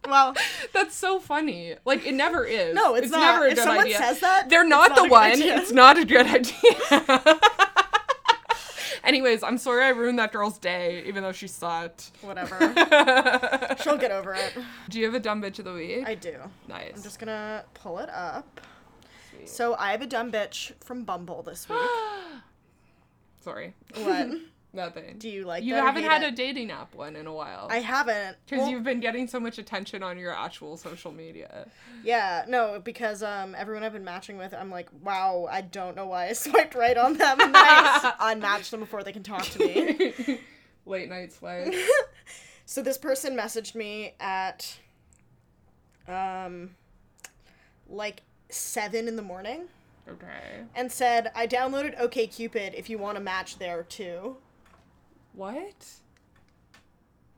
well, 0.08 0.36
that's 0.72 0.96
so 0.96 1.20
funny. 1.20 1.76
Like, 1.84 2.06
it 2.06 2.14
never 2.14 2.46
is. 2.46 2.76
No, 2.76 2.93
it's 2.93 3.10
not. 3.10 3.20
never 3.22 3.46
a 3.46 3.50
If 3.50 3.56
good 3.56 3.64
someone 3.64 3.86
idea. 3.86 3.98
says 3.98 4.20
that, 4.20 4.50
they're 4.50 4.68
not, 4.68 4.89
not 4.89 5.04
the 5.04 5.10
one. 5.10 5.32
idea. 5.32 5.58
It's 5.58 5.72
not 5.72 5.98
a 5.98 6.06
good 6.06 6.28
idea. 6.28 7.39
Anyways, 9.04 9.43
I'm 9.43 9.58
sorry 9.58 9.84
I 9.84 9.89
ruined 9.89 10.18
that 10.20 10.32
girl's 10.32 10.58
day, 10.58 11.04
even 11.06 11.22
though 11.24 11.32
she 11.32 11.48
sucked. 11.48 12.12
whatever. 12.22 12.58
She'll 13.84 13.98
get 13.98 14.12
over 14.12 14.34
it. 14.34 14.54
Do 14.89 15.00
you 15.00 15.06
have 15.06 15.14
a 15.16 15.20
dumb 15.20 15.41
bitch 15.41 15.60
of 15.60 15.66
the 15.66 15.74
week? 15.74 16.04
I 16.08 16.16
do. 16.16 16.36
nice. 16.68 16.93
I'm 16.96 17.04
just 17.04 17.20
gonna 17.20 17.66
pull 17.76 18.00
it 18.00 18.10
up. 18.10 18.62
Sweet. 19.32 19.50
So 19.50 19.76
I 19.76 19.91
have 19.91 20.02
a 20.02 20.08
dumb 20.08 20.32
bitch 20.32 20.74
from 20.84 21.04
Bumble 21.04 21.43
this 21.43 21.70
week. 21.70 21.78
Sorry. 23.41 23.74
what? 23.96 24.30
Nothing. 24.76 25.15
Do 25.17 25.30
you 25.30 25.45
like 25.45 25.63
you 25.63 25.73
haven't 25.76 26.03
had 26.03 26.21
it? 26.21 26.34
a 26.34 26.36
dating 26.36 26.69
app 26.69 26.93
one 26.93 27.15
in 27.15 27.28
a 27.28 27.34
while. 27.34 27.67
I 27.71 27.78
haven't. 27.80 28.36
Because 28.45 28.63
Well, 28.63 28.71
you've 28.71 28.84
been 28.84 28.99
getting 28.99 29.28
so 29.28 29.39
much 29.39 29.57
attention 29.57 30.03
on 30.03 30.17
your 30.17 30.34
actual 30.34 30.76
social 30.78 31.11
media. 31.11 31.67
Yeah, 32.03 32.43
no, 32.47 32.82
because 32.84 33.23
um 33.23 33.55
everyone 33.57 33.84
I've 33.84 33.93
been 33.93 34.03
matching 34.03 34.38
with, 34.38 34.53
I'm 34.53 34.69
like, 34.69 34.89
wow, 35.01 35.47
I 35.49 35.61
don't 35.61 35.95
know 35.95 36.07
why 36.07 36.28
I 36.28 36.34
swiped 36.45 36.76
right 36.76 36.97
on 36.97 37.13
them 37.17 37.38
I 37.41 38.13
unmatched 38.19 38.71
them 38.71 38.82
before 38.82 39.03
they 39.03 39.13
can 39.13 39.23
talk 39.23 39.43
to 39.43 39.59
me. 39.59 40.39
Late 40.86 41.09
night 41.09 41.32
swipe. 41.34 41.73
So 42.65 42.82
this 42.82 42.97
person 42.97 43.36
messaged 43.38 43.76
me 43.76 44.13
at 44.19 44.78
um 46.07 46.71
like 47.89 48.21
seven 48.49 49.07
in 49.07 49.15
the 49.15 49.21
morning 49.21 49.65
Okay. 50.07 50.61
and 50.76 50.91
said, 50.91 51.32
I 51.34 51.47
downloaded 51.47 51.99
OKCupid 51.99 52.76
if 52.76 52.91
you 52.91 52.99
want 52.99 53.17
to 53.17 53.23
match 53.23 53.57
there 53.57 53.82
too. 53.84 54.38
What? 55.36 55.86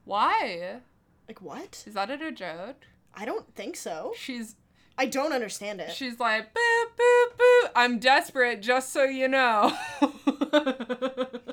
Why? 0.06 0.82
Like 1.28 1.42
what? 1.42 1.84
Is 1.86 1.94
that 1.96 2.10
a 2.10 2.32
joke? 2.32 2.86
I 3.14 3.26
don't 3.26 3.54
think 3.56 3.76
so. 3.76 4.14
She's 4.16 4.56
I 4.98 5.06
don't 5.06 5.34
understand 5.34 5.80
it. 5.82 5.92
she's 5.92 6.20
like 6.20 6.54
boop 6.54 6.86
boop 6.98 7.38
boop. 7.38 7.72
I'm 7.76 8.00
desperate, 8.00 8.62
just 8.62 8.94
so 8.94 9.04
you 9.04 9.28
know. 9.28 9.76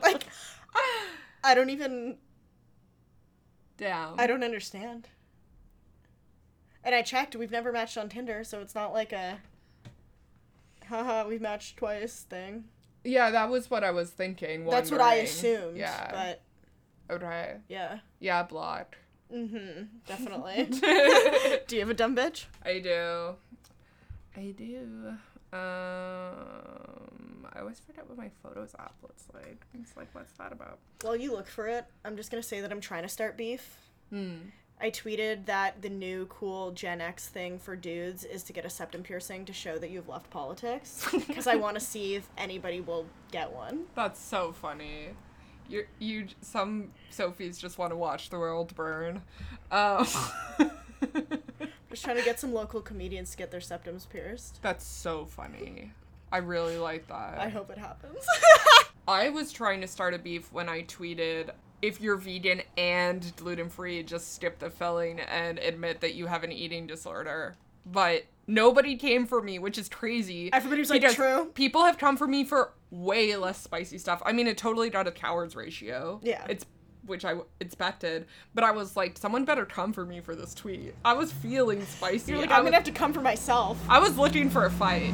like 0.03 0.25
I 1.43 1.55
don't 1.55 1.71
even 1.71 2.19
Damn. 3.77 4.19
I 4.19 4.27
don't 4.27 4.45
understand. 4.45 5.09
And 6.85 6.95
I 6.95 7.03
checked, 7.03 7.35
we've 7.35 7.51
never 7.51 7.73
matched 7.73 7.97
on 7.97 8.09
Tinder, 8.09 8.45
so 8.45 8.61
it's 8.61 8.75
not 8.75 8.93
like 8.93 9.13
a 9.13 9.39
haha, 10.89 11.27
we've 11.27 11.41
matched 11.41 11.79
twice 11.79 12.21
thing. 12.29 12.65
Yeah, 13.05 13.31
that 13.31 13.51
was 13.51 13.71
what 13.71 13.85
I 13.85 13.91
was 13.91 14.11
thinking. 14.11 14.65
That's 14.67 14.91
what 14.91 15.01
I 15.01 15.17
assumed. 15.17 15.77
Yeah. 15.77 16.11
But 17.09 17.17
okay. 17.17 17.57
yeah. 17.69 17.99
Yeah, 18.19 18.43
blocked. 18.43 18.97
Mm-hmm. 19.33 19.85
Definitely. 20.07 20.65
Do 21.67 21.77
you 21.77 21.81
have 21.81 21.91
a 21.91 21.95
dumb 21.95 22.17
bitch? 22.17 22.47
I 22.65 22.79
do. 22.79 23.35
I 24.37 24.55
do. 24.57 25.15
Um, 25.53 27.47
I 27.55 27.61
always 27.61 27.79
forget 27.81 28.09
what 28.09 28.19
my 28.19 28.31
photos 28.43 28.75
app 28.79 28.95
looks 29.03 29.25
like. 29.33 29.65
It's 29.75 29.97
like, 29.97 30.09
what's 30.13 30.33
that 30.33 30.53
about? 30.53 30.79
Well, 31.05 31.15
you 31.17 31.33
look 31.33 31.47
for 31.47 31.69
it, 31.69 31.85
I'm 32.05 32.17
just 32.17 32.31
gonna 32.31 32.43
say 32.43 32.61
that 32.61 32.73
I'm 32.73 32.81
trying 32.81 33.03
to 33.03 33.09
start 33.09 33.37
beef. 33.37 33.79
Hmm. 34.11 34.37
I 34.81 34.91
tweeted 34.91 35.47
that 35.47 35.81
the 35.83 35.89
new 35.89 36.27
cool 36.27 36.72
Gen 36.72 37.01
X 37.01 37.29
thing 37.29 37.59
for 37.59 37.75
dudes 37.77 38.25
is 38.25 38.43
to 38.45 38.53
get 38.53 38.64
a 38.66 38.70
septum 38.70 39.03
piercing 39.03 39.45
to 39.47 39.53
show 39.53 39.79
that 39.79 39.91
you've 39.91 40.09
left 40.09 40.31
politics. 40.31 41.07
Because 41.27 41.47
I 41.47 41.57
want 41.57 41.75
to 41.79 41.81
see 41.81 42.16
if 42.16 42.29
anybody 42.37 42.81
will 42.81 43.07
get 43.31 43.53
one. 43.53 43.85
That's 43.95 44.20
so 44.20 44.53
funny. 44.53 45.11
You, 45.68 45.87
you, 45.99 46.27
some 46.43 46.91
Sophies 47.11 47.59
just 47.59 47.79
want 47.79 47.93
to 47.93 47.97
watch 47.97 48.29
the 48.31 48.39
world 48.39 48.75
burn. 48.75 49.22
Um, 49.70 50.07
Just 51.91 52.05
trying 52.05 52.16
to 52.16 52.25
get 52.25 52.39
some 52.41 52.53
local 52.53 52.81
comedians 52.81 53.31
to 53.31 53.37
get 53.37 53.51
their 53.51 53.61
septums 53.61 54.09
pierced. 54.09 54.59
that's 54.62 54.85
so 54.85 55.25
funny. 55.25 55.93
I 56.33 56.39
really 56.39 56.77
like 56.77 57.07
that. 57.09 57.39
I 57.39 57.49
hope 57.49 57.70
it 57.70 57.79
happens. 57.79 58.27
I 59.07 59.29
was 59.31 59.53
trying 59.53 59.81
to 59.83 59.87
start 59.87 60.12
a 60.12 60.18
beef 60.18 60.53
when 60.53 60.68
I 60.68 60.83
tweeted 60.83 61.51
if 61.85 62.01
you're 62.01 62.16
vegan 62.16 62.62
and 62.78 63.32
gluten 63.37 63.68
free, 63.68 64.03
just 64.03 64.35
skip 64.35 64.59
the 64.59 64.70
filling 64.70 65.20
and 65.20 65.59
admit 65.59 66.01
that 66.01 66.14
you 66.14 66.26
have 66.26 66.43
an 66.43 66.51
eating 66.51 66.87
disorder. 66.87 67.57
But 67.85 68.24
nobody 68.47 68.97
came 68.97 69.26
for 69.26 69.43
me, 69.43 69.59
which 69.59 69.76
is 69.76 69.91
crazy. 69.91 70.51
Everybody 70.53 70.80
was 70.80 70.89
like, 70.89 71.07
"True." 71.11 71.51
People 71.55 71.85
have 71.85 71.99
come 71.99 72.16
for 72.16 72.26
me 72.26 72.45
for 72.45 72.72
way 72.91 73.37
less 73.37 73.61
spicy 73.61 73.99
stuff. 73.99 74.22
I 74.24 74.32
mean, 74.32 74.47
it 74.47 74.57
totally 74.57 74.89
got 74.89 75.07
a 75.07 75.12
cowards 75.12 75.55
ratio. 75.55 76.20
Yeah. 76.22 76.47
It's 76.49 76.64
which 77.05 77.26
I 77.26 77.35
expected, 77.61 78.24
but 78.55 78.64
I 78.64 78.70
was 78.70 78.97
like, 78.97 79.18
someone 79.18 79.45
better 79.45 79.66
come 79.66 79.93
for 79.93 80.07
me 80.07 80.22
for 80.22 80.35
this 80.35 80.55
tweet. 80.55 80.95
I 81.05 81.12
was 81.12 81.30
feeling 81.30 81.85
spicy. 81.85 82.32
You're 82.32 82.41
like, 82.41 82.51
I'm 82.51 82.64
was, 82.64 82.68
gonna 82.68 82.76
have 82.76 82.85
to 82.85 82.93
come 82.93 83.12
for 83.12 83.20
myself. 83.20 83.78
I 83.91 83.99
was 83.99 84.16
looking 84.16 84.49
for 84.49 84.64
a 84.64 84.70
fight. 84.70 85.12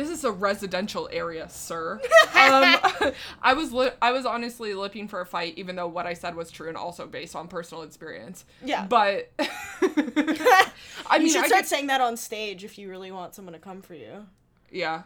This 0.00 0.08
is 0.08 0.24
a 0.24 0.32
residential 0.32 1.10
area, 1.12 1.46
sir. 1.50 2.00
um, 2.34 3.12
I 3.42 3.52
was 3.54 3.70
li- 3.70 3.90
I 4.00 4.12
was 4.12 4.24
honestly 4.24 4.72
looking 4.72 5.08
for 5.08 5.20
a 5.20 5.26
fight, 5.26 5.58
even 5.58 5.76
though 5.76 5.88
what 5.88 6.06
I 6.06 6.14
said 6.14 6.34
was 6.34 6.50
true 6.50 6.68
and 6.68 6.76
also 6.76 7.06
based 7.06 7.36
on 7.36 7.48
personal 7.48 7.82
experience. 7.82 8.46
Yeah. 8.64 8.86
But 8.86 9.30
I 9.38 11.16
you 11.16 11.24
mean, 11.24 11.28
should 11.32 11.44
I 11.44 11.48
start 11.48 11.60
could, 11.62 11.66
saying 11.66 11.88
that 11.88 12.00
on 12.00 12.16
stage 12.16 12.64
if 12.64 12.78
you 12.78 12.88
really 12.88 13.10
want 13.10 13.34
someone 13.34 13.52
to 13.52 13.58
come 13.58 13.82
for 13.82 13.92
you. 13.94 14.26
yeah, 14.70 15.02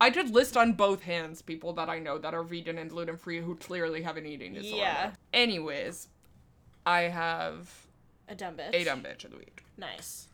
I 0.00 0.08
could 0.10 0.30
list 0.30 0.56
on 0.56 0.72
both 0.72 1.02
hands 1.02 1.42
people 1.42 1.74
that 1.74 1.90
I 1.90 1.98
know 1.98 2.16
that 2.16 2.32
are 2.32 2.42
vegan 2.42 2.78
and 2.78 2.88
gluten 2.88 3.18
free 3.18 3.40
who 3.42 3.54
clearly 3.56 4.00
have 4.02 4.16
an 4.16 4.24
eating 4.24 4.54
disorder. 4.54 4.76
Yeah. 4.78 5.10
Anyways, 5.34 6.08
I 6.86 7.02
have 7.02 7.70
A 8.28 8.34
dumb 8.34 8.54
bitch. 8.56 8.72
a 8.72 8.82
dumb 8.84 9.02
bitch 9.02 9.24
of 9.26 9.32
the 9.32 9.36
week. 9.36 9.64
Nice. 9.76 10.28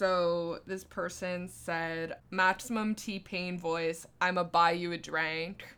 So 0.00 0.60
this 0.66 0.82
person 0.82 1.46
said, 1.46 2.16
maximum 2.30 2.94
T 2.94 3.18
Pain 3.18 3.58
voice, 3.58 4.06
I'ma 4.18 4.44
buy 4.44 4.70
you 4.70 4.92
a 4.92 4.96
drink. 4.96 5.76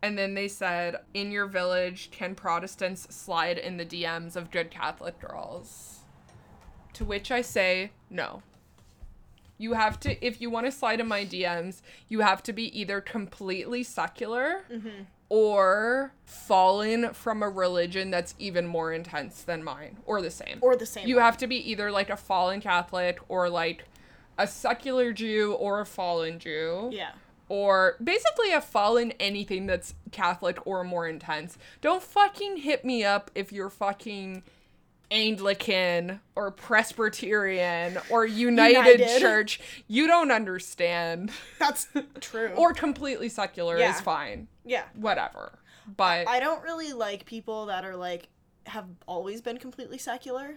And 0.00 0.16
then 0.16 0.32
they 0.32 0.48
said, 0.48 0.96
in 1.12 1.30
your 1.30 1.44
village, 1.44 2.10
can 2.10 2.34
Protestants 2.34 3.14
slide 3.14 3.58
in 3.58 3.76
the 3.76 3.84
DMs 3.84 4.34
of 4.34 4.50
good 4.50 4.70
Catholic 4.70 5.20
girls? 5.20 5.98
To 6.94 7.04
which 7.04 7.30
I 7.30 7.42
say, 7.42 7.90
no. 8.08 8.42
You 9.58 9.74
have 9.74 10.00
to, 10.00 10.26
if 10.26 10.40
you 10.40 10.48
want 10.48 10.64
to 10.64 10.72
slide 10.72 11.00
in 11.00 11.06
my 11.06 11.26
DMs, 11.26 11.82
you 12.08 12.20
have 12.20 12.42
to 12.44 12.52
be 12.54 12.80
either 12.80 13.02
completely 13.02 13.82
secular 13.82 14.64
mm-hmm. 14.72 15.02
Or 15.28 16.12
fallen 16.24 17.12
from 17.14 17.42
a 17.42 17.48
religion 17.48 18.10
that's 18.10 18.34
even 18.38 18.66
more 18.66 18.92
intense 18.92 19.42
than 19.42 19.64
mine 19.64 19.98
or 20.06 20.20
the 20.22 20.30
same. 20.30 20.58
Or 20.60 20.76
the 20.76 20.86
same. 20.86 21.08
You 21.08 21.16
one. 21.16 21.24
have 21.24 21.36
to 21.38 21.46
be 21.46 21.56
either 21.70 21.90
like 21.90 22.10
a 22.10 22.16
fallen 22.16 22.60
Catholic 22.60 23.18
or 23.28 23.48
like 23.48 23.84
a 24.38 24.46
secular 24.46 25.12
Jew 25.12 25.52
or 25.54 25.80
a 25.80 25.86
fallen 25.86 26.38
Jew. 26.38 26.90
Yeah. 26.92 27.12
Or 27.48 27.96
basically 28.02 28.52
a 28.52 28.60
fallen 28.60 29.12
anything 29.20 29.66
that's 29.66 29.94
Catholic 30.12 30.66
or 30.66 30.82
more 30.84 31.06
intense. 31.06 31.58
Don't 31.80 32.02
fucking 32.02 32.58
hit 32.58 32.84
me 32.84 33.04
up 33.04 33.30
if 33.34 33.52
you're 33.52 33.70
fucking 33.70 34.42
Anglican 35.10 36.20
or 36.34 36.50
Presbyterian 36.50 37.98
or 38.10 38.24
United, 38.26 38.98
United. 39.00 39.20
Church. 39.20 39.60
You 39.86 40.06
don't 40.06 40.30
understand. 40.32 41.30
That's 41.58 41.88
true. 42.20 42.50
Or 42.56 42.72
completely 42.72 43.28
secular 43.28 43.78
Yeah. 43.78 43.94
is 43.94 44.00
fine. 44.00 44.48
Yeah. 44.64 44.84
Whatever. 44.94 45.58
But 45.96 46.28
I 46.28 46.40
don't 46.40 46.62
really 46.62 46.92
like 46.92 47.26
people 47.26 47.66
that 47.66 47.84
are 47.84 47.96
like 47.96 48.28
have 48.66 48.86
always 49.06 49.40
been 49.42 49.58
completely 49.58 49.98
secular. 49.98 50.56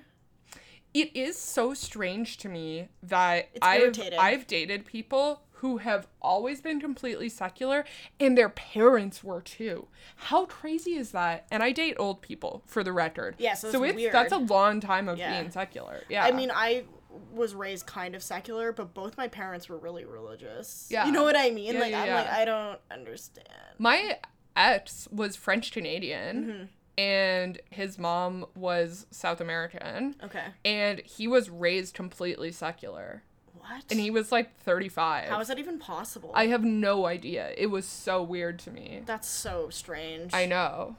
it 0.93 1.13
is 1.15 1.37
so 1.37 1.73
strange 1.73 2.37
to 2.37 2.49
me 2.49 2.87
that 3.03 3.49
It's 3.53 3.59
I've 3.65 3.81
irritating. 3.81 4.19
I've 4.19 4.47
dated 4.47 4.85
people 4.85 5.41
who 5.59 5.77
have 5.77 6.07
always 6.21 6.61
been 6.61 6.79
completely 6.79 7.27
secular 7.29 7.83
and 8.19 8.37
their 8.37 8.47
parents 8.49 9.23
were 9.23 9.41
too. 9.41 9.87
How 10.15 10.45
crazy 10.45 10.93
is 10.95 11.11
that? 11.11 11.47
And 11.51 11.61
I 11.63 11.71
date 11.71 11.95
old 11.99 12.21
people 12.21 12.63
for 12.67 12.83
the 12.83 12.93
record. 12.93 13.35
Yeah, 13.39 13.55
so 13.55 13.71
so 13.71 13.83
it's 13.83 13.91
it's 13.91 13.95
weird. 13.97 14.13
that's 14.13 14.31
a 14.31 14.37
long 14.37 14.79
time 14.79 15.09
of 15.09 15.17
Yeah. 15.17 15.37
being 15.39 15.51
secular. 15.51 16.03
Yeah. 16.09 16.23
I 16.23 16.31
mean, 16.31 16.51
I 16.53 16.83
was 17.09 17.55
raised 17.55 17.85
kind 17.85 18.15
of 18.15 18.21
secular, 18.23 18.71
but 18.71 18.93
both 18.93 19.17
my 19.17 19.27
parents 19.27 19.69
were 19.69 19.77
really 19.77 20.05
religious. 20.05 20.87
Yeah. 20.89 21.05
You 21.05 21.11
know 21.11 21.23
what 21.23 21.37
I 21.37 21.49
mean? 21.51 21.73
Yeah, 21.73 21.79
like 21.79 21.91
yeah, 21.91 22.01
I'm 22.01 22.07
yeah. 22.07 22.15
like 22.15 22.29
I 22.29 22.45
don't 22.45 22.79
understand. 22.91 23.47
my 23.77 24.17
ex 24.55 25.07
was 25.11 25.35
French 25.35 25.71
Canadian. 25.71 26.45
Mm-hmm. 26.45 26.63
and 26.97 27.59
his 27.69 27.97
mom 27.99 28.45
was 28.55 29.05
South 29.11 29.39
American, 29.39 30.15
Okay. 30.23 30.45
and 30.65 30.99
he 31.01 31.27
was 31.27 31.49
raised 31.49 31.93
completely 31.93 32.51
secular. 32.51 33.23
What? 33.53 33.83
And 33.91 33.99
he 33.99 34.09
was 34.09 34.31
like 34.31 34.57
35. 34.61 35.29
How 35.29 35.39
is 35.39 35.49
that 35.49 35.59
even 35.59 35.77
possible? 35.77 36.31
I 36.33 36.47
have 36.47 36.63
no 36.63 37.05
idea. 37.05 37.53
It 37.57 37.67
was 37.67 37.85
so 37.85 38.23
weird 38.23 38.59
to 38.59 38.71
me. 38.71 39.01
That's 39.05 39.27
so 39.27 39.69
strange. 39.69 40.33
I 40.33 40.45
know. 40.45 40.95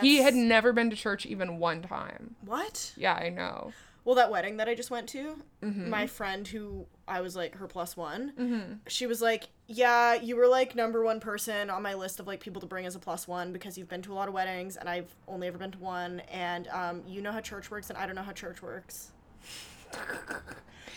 He 0.00 0.18
had 0.22 0.34
never 0.34 0.72
been 0.72 0.88
to 0.90 0.96
church 0.96 1.26
even 1.26 1.58
one 1.58 1.82
time. 1.82 2.36
What? 2.44 2.92
Yeah, 2.96 3.12
I 3.14 3.28
know. 3.28 3.72
Well, 4.04 4.16
that 4.16 4.30
wedding 4.32 4.56
that 4.56 4.68
I 4.68 4.74
just 4.74 4.90
went 4.90 5.08
to, 5.10 5.36
Mm-hmm. 5.62 5.88
my 5.90 6.06
friend 6.08 6.46
who 6.48 6.86
I 7.06 7.20
was 7.20 7.36
like 7.36 7.54
her 7.56 7.68
plus 7.68 7.96
one, 7.96 8.80
she 8.88 9.06
was 9.06 9.22
like, 9.22 9.48
"Yeah, 9.68 10.14
you 10.14 10.34
were 10.34 10.48
like 10.48 10.74
number 10.74 11.04
one 11.04 11.20
person 11.20 11.70
on 11.70 11.82
my 11.82 11.94
list 11.94 12.18
of 12.18 12.26
like 12.26 12.40
people 12.40 12.60
to 12.60 12.66
bring 12.66 12.84
as 12.84 12.96
a 12.96 12.98
plus 12.98 13.28
one 13.28 13.52
because 13.52 13.78
you've 13.78 13.88
been 13.88 14.02
to 14.02 14.12
a 14.12 14.16
lot 14.16 14.26
of 14.26 14.34
weddings 14.34 14.76
and 14.76 14.88
I've 14.88 15.14
only 15.28 15.46
ever 15.46 15.56
been 15.58 15.70
to 15.70 15.78
one, 15.78 16.20
and 16.32 16.66
um, 16.68 17.02
you 17.06 17.22
know 17.22 17.30
how 17.32 17.40
church 17.40 17.70
works 17.70 17.90
and 17.90 17.98
I 17.98 18.06
don't 18.06 18.16
know 18.16 18.22
how 18.22 18.32
church 18.32 18.60
works." 18.62 19.12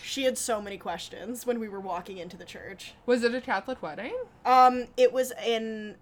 she 0.02 0.24
had 0.24 0.38
so 0.38 0.60
many 0.62 0.78
questions 0.78 1.44
when 1.46 1.58
we 1.60 1.68
were 1.68 1.80
walking 1.80 2.18
into 2.18 2.36
the 2.36 2.44
church. 2.44 2.94
Was 3.06 3.24
it 3.24 3.34
a 3.34 3.40
Catholic 3.40 3.82
wedding? 3.82 4.14
Um, 4.44 4.86
it 4.96 5.12
was 5.12 5.32
in. 5.44 5.96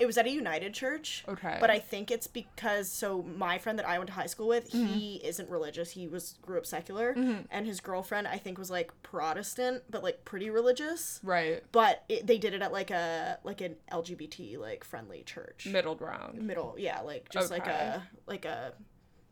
It 0.00 0.06
was 0.06 0.16
at 0.18 0.26
a 0.26 0.30
United 0.30 0.72
church. 0.74 1.24
Okay. 1.28 1.58
But 1.60 1.70
I 1.70 1.78
think 1.78 2.10
it's 2.10 2.26
because 2.26 2.90
so 2.90 3.22
my 3.22 3.58
friend 3.58 3.78
that 3.78 3.86
I 3.86 3.98
went 3.98 4.08
to 4.08 4.14
high 4.14 4.26
school 4.26 4.48
with, 4.48 4.70
Mm-hmm. 4.70 4.86
he 4.94 5.16
isn't 5.22 5.48
religious. 5.50 5.90
He 5.90 6.08
was 6.08 6.38
grew 6.42 6.58
up 6.58 6.66
secular, 6.66 7.10
and 7.50 7.66
his 7.66 7.80
girlfriend 7.80 8.26
I 8.26 8.38
think 8.38 8.58
was 8.58 8.70
like 8.70 8.90
Protestant, 9.02 9.82
but 9.90 10.02
like 10.02 10.24
pretty 10.24 10.50
religious. 10.50 11.20
Right. 11.22 11.62
But 11.72 12.02
it, 12.08 12.26
they 12.26 12.38
did 12.38 12.54
it 12.54 12.62
at 12.62 12.72
like 12.72 12.90
a 12.90 13.38
like 13.44 13.60
an 13.60 13.76
LGBT 13.92 14.58
like 14.58 14.82
friendly 14.84 15.22
church. 15.22 15.66
Middle 15.70 15.94
ground. 15.94 16.40
Middle, 16.42 16.74
yeah, 16.78 17.00
like 17.00 17.28
just 17.30 17.50
like 17.50 17.66
a 17.66 18.02
like 18.26 18.44
a 18.46 18.72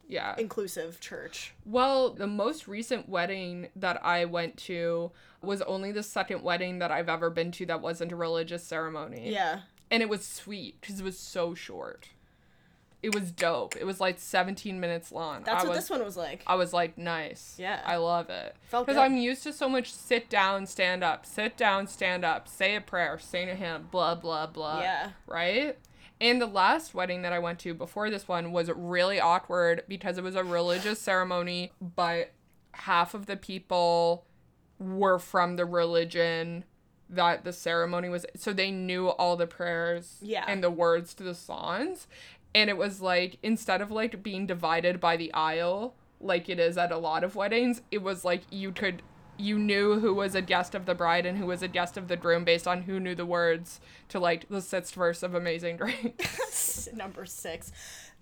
Yeah. 0.07 0.35
inclusive 0.39 1.01
church. 1.01 1.55
Well, 1.65 2.11
the 2.15 2.27
most 2.27 2.69
recent 2.69 3.09
wedding 3.09 3.69
that 3.77 4.05
I 4.05 4.25
went 4.27 4.57
to 4.69 5.13
was 5.43 5.63
only 5.63 5.93
the 5.93 6.03
second 6.03 6.43
wedding 6.43 6.79
that 6.81 6.91
I've 6.91 7.09
ever 7.09 7.31
been 7.31 7.53
to 7.53 7.67
that 7.67 7.81
wasn't 7.81 8.13
a 8.13 8.17
religious 8.17 8.65
ceremony. 8.65 9.31
Yeah. 9.33 9.61
And 9.91 10.03
it 10.03 10.09
was 10.09 10.25
sweet 10.25 10.81
because 10.81 11.01
it 11.01 11.05
was 11.05 11.19
so 11.19 11.55
short. 11.55 12.09
It 13.01 13.15
was 13.15 13.31
dope. 13.31 13.77
It 13.77 13.85
was 13.85 14.01
like 14.01 14.19
17 14.19 14.81
minutes 14.81 15.13
long. 15.13 15.45
That's 15.45 15.63
I 15.63 15.67
what 15.69 15.77
was, 15.77 15.79
this 15.79 15.91
one 15.91 16.05
was 16.05 16.17
like. 16.17 16.43
I 16.47 16.57
was 16.57 16.73
like, 16.73 16.99
nice. 16.99 17.55
Yeah. 17.57 17.81
I 17.87 17.97
love 17.97 18.29
it. 18.29 18.57
Because. 18.71 18.97
I'm 18.97 19.17
used 19.17 19.45
to 19.45 19.53
so 19.53 19.69
much 19.69 19.93
sit 19.93 20.29
down, 20.29 20.67
stand 20.67 21.05
up, 21.05 21.25
sit 21.25 21.57
down, 21.57 21.87
stand 21.87 22.25
up, 22.25 22.49
say 22.49 22.75
a 22.75 22.81
prayer, 22.81 23.17
sing 23.21 23.49
a 23.49 23.55
hymn, 23.55 23.87
blah, 23.93 24.17
blah, 24.17 24.49
blah. 24.49 24.81
Yeah. 24.81 25.11
Right? 25.29 25.79
And 26.21 26.41
the 26.41 26.47
last 26.47 26.93
wedding 26.95 27.23
that 27.23 27.33
I 27.33 27.39
went 27.39 27.61
to 27.61 27.73
before 27.73 28.11
this 28.11 28.27
one 28.27 28.51
was 28.51 28.69
really 28.75 29.21
awkward 29.21 29.85
because 29.87 30.19
it 30.19 30.25
was 30.25 30.35
a 30.35 30.43
religious 30.43 30.99
ceremony, 31.01 31.71
but 31.81 32.33
half 32.73 33.15
of 33.15 33.27
the 33.27 33.37
people 33.37 34.27
were 34.81 35.21
from 35.21 35.55
the 35.55 35.65
religion 35.65 36.65
that 37.11 37.45
the 37.45 37.53
ceremony 37.53 38.09
was 38.09 38.27
so 38.37 38.53
they 38.53 38.71
knew 38.71 39.09
all 39.09 39.37
the 39.37 39.47
prayers 39.47 40.19
Yeah. 40.21 40.45
and 40.47 40.63
the 40.63 40.71
words 40.71 41.15
to 41.15 41.23
the 41.23 41.35
songs. 41.35 42.07
And 42.55 42.69
it 42.71 42.77
was 42.77 43.01
like 43.01 43.39
instead 43.43 43.81
of 43.81 43.91
like 43.91 44.23
being 44.23 44.47
divided 44.47 45.01
by 45.01 45.17
the 45.17 45.33
aisle 45.33 45.95
like 46.21 46.49
it 46.49 46.59
is 46.59 46.77
at 46.77 46.91
a 46.91 46.99
lot 46.99 47.23
of 47.23 47.37
weddings 47.37 47.81
it 47.93 48.03
was 48.03 48.25
like 48.25 48.43
you 48.51 48.73
could 48.73 49.03
you 49.37 49.57
knew 49.57 50.01
who 50.01 50.13
was 50.13 50.35
a 50.35 50.43
guest 50.43 50.75
of 50.75 50.85
the 50.85 50.95
bride 50.97 51.25
and 51.25 51.39
who 51.39 51.47
was 51.47 51.63
a 51.63 51.69
guest 51.69 51.97
of 51.97 52.09
the 52.09 52.17
groom 52.17 52.43
based 52.43 52.67
on 52.67 52.83
who 52.83 52.99
knew 52.99 53.15
the 53.15 53.25
words 53.25 53.81
to 54.09 54.19
like 54.19 54.49
the 54.49 54.61
sixth 54.61 54.95
verse 54.97 55.23
of 55.23 55.33
amazing 55.35 55.77
grace. 55.77 56.89
Number 56.95 57.25
six. 57.25 57.71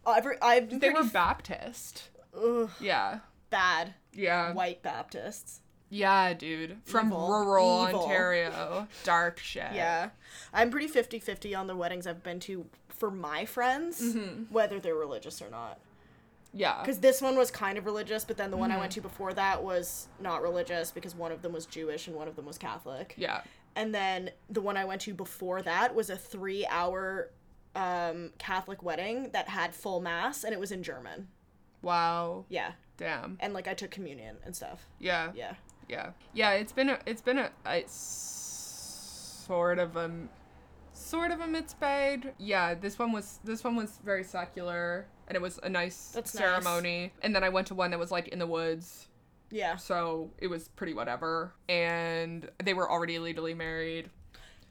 Every 0.06 0.36
I've 0.42 0.68
been 0.68 0.78
they 0.80 0.90
were 0.90 1.04
baptist. 1.04 2.10
Ugh, 2.36 2.68
yeah. 2.80 3.20
Bad. 3.48 3.94
Yeah. 4.12 4.52
White 4.52 4.82
Baptists. 4.82 5.60
Yeah 5.88 6.34
dude 6.34 6.76
from 6.84 7.06
Evil. 7.08 7.28
rural 7.28 7.86
Evil. 7.88 8.00
ontario 8.02 8.86
dark 9.04 9.38
shit 9.38 9.72
Yeah. 9.72 10.10
I'm 10.52 10.70
pretty 10.70 10.88
50 10.88 11.18
50 11.20 11.54
on 11.54 11.66
the 11.66 11.76
weddings 11.76 12.06
I've 12.06 12.22
been 12.22 12.40
to 12.40 12.66
for 12.88 13.10
my 13.10 13.44
friends, 13.44 14.00
Mm-hmm. 14.02 14.44
whether 14.52 14.80
they're 14.80 14.94
religious 14.94 15.40
or 15.42 15.50
not. 15.50 15.78
yeah 16.52 16.80
Because 16.80 16.98
this 17.00 17.20
one 17.22 17.36
was 17.36 17.50
kind 17.50 17.76
of 17.78 17.84
religious, 17.84 18.24
but 18.24 18.36
then 18.36 18.50
the 18.50 18.56
one 18.56 18.70
I 18.70 18.74
Mm-hmm. 18.74 18.80
went 18.80 18.92
to 18.92 19.00
before 19.00 19.32
that 19.34 19.62
was 19.62 20.08
not 20.20 20.42
religious 20.42 20.90
because 20.90 21.14
one 21.14 21.30
of 21.32 21.42
them 21.42 21.52
was 21.52 21.66
Jewish 21.66 22.06
and 22.08 22.16
one 22.16 22.26
of 22.28 22.36
them 22.36 22.46
was 22.46 22.58
Catholic. 22.58 23.14
yeah 23.16 23.42
And 23.76 23.94
then 23.94 24.30
the 24.50 24.60
one 24.62 24.76
I 24.76 24.84
went 24.86 25.02
to 25.02 25.14
before 25.14 25.62
that 25.62 25.94
was 25.94 26.10
a 26.10 26.16
three 26.16 26.66
hour 26.66 27.30
um, 27.76 28.30
Catholic 28.38 28.82
wedding 28.82 29.30
that 29.32 29.48
had 29.48 29.74
full 29.74 30.00
mass 30.00 30.42
and 30.42 30.52
it 30.54 30.58
was 30.58 30.72
in 30.72 30.82
German. 30.82 31.28
wow 31.82 32.44
Yeah. 32.48 32.72
damn 32.96 33.36
And 33.40 33.52
like 33.52 33.68
I 33.68 33.74
took 33.74 33.90
communion 33.90 34.36
and 34.44 34.56
stuff. 34.56 34.86
yeah 34.98 35.32
Yeah. 35.34 35.54
Yeah, 35.88 36.10
yeah. 36.34 36.52
It's 36.52 36.72
been 36.72 36.88
a, 36.90 36.98
it's 37.06 37.22
been 37.22 37.38
a, 37.38 37.50
a 37.66 37.84
sort 37.86 39.78
of 39.78 39.96
a, 39.96 40.10
sort 40.92 41.30
of 41.30 41.40
a 41.40 41.46
mixed 41.46 41.78
bag. 41.80 42.34
Yeah, 42.38 42.74
this 42.74 42.98
one 42.98 43.12
was 43.12 43.38
this 43.44 43.62
one 43.64 43.76
was 43.76 43.98
very 44.04 44.24
secular, 44.24 45.06
and 45.28 45.36
it 45.36 45.42
was 45.42 45.58
a 45.62 45.68
nice 45.68 46.08
That's 46.14 46.34
nice. 46.34 46.42
ceremony. 46.42 47.12
And 47.22 47.34
then 47.34 47.44
I 47.44 47.48
went 47.48 47.68
to 47.68 47.74
one 47.74 47.90
that 47.92 47.98
was 47.98 48.10
like 48.10 48.28
in 48.28 48.38
the 48.38 48.46
woods, 48.46 49.08
Yeah. 49.50 49.76
so 49.76 50.30
it 50.38 50.48
was 50.48 50.68
pretty 50.68 50.94
whatever. 50.94 51.52
And 51.68 52.48
they 52.64 52.74
were 52.74 52.90
already 52.90 53.18
legally 53.18 53.54
married, 53.54 54.10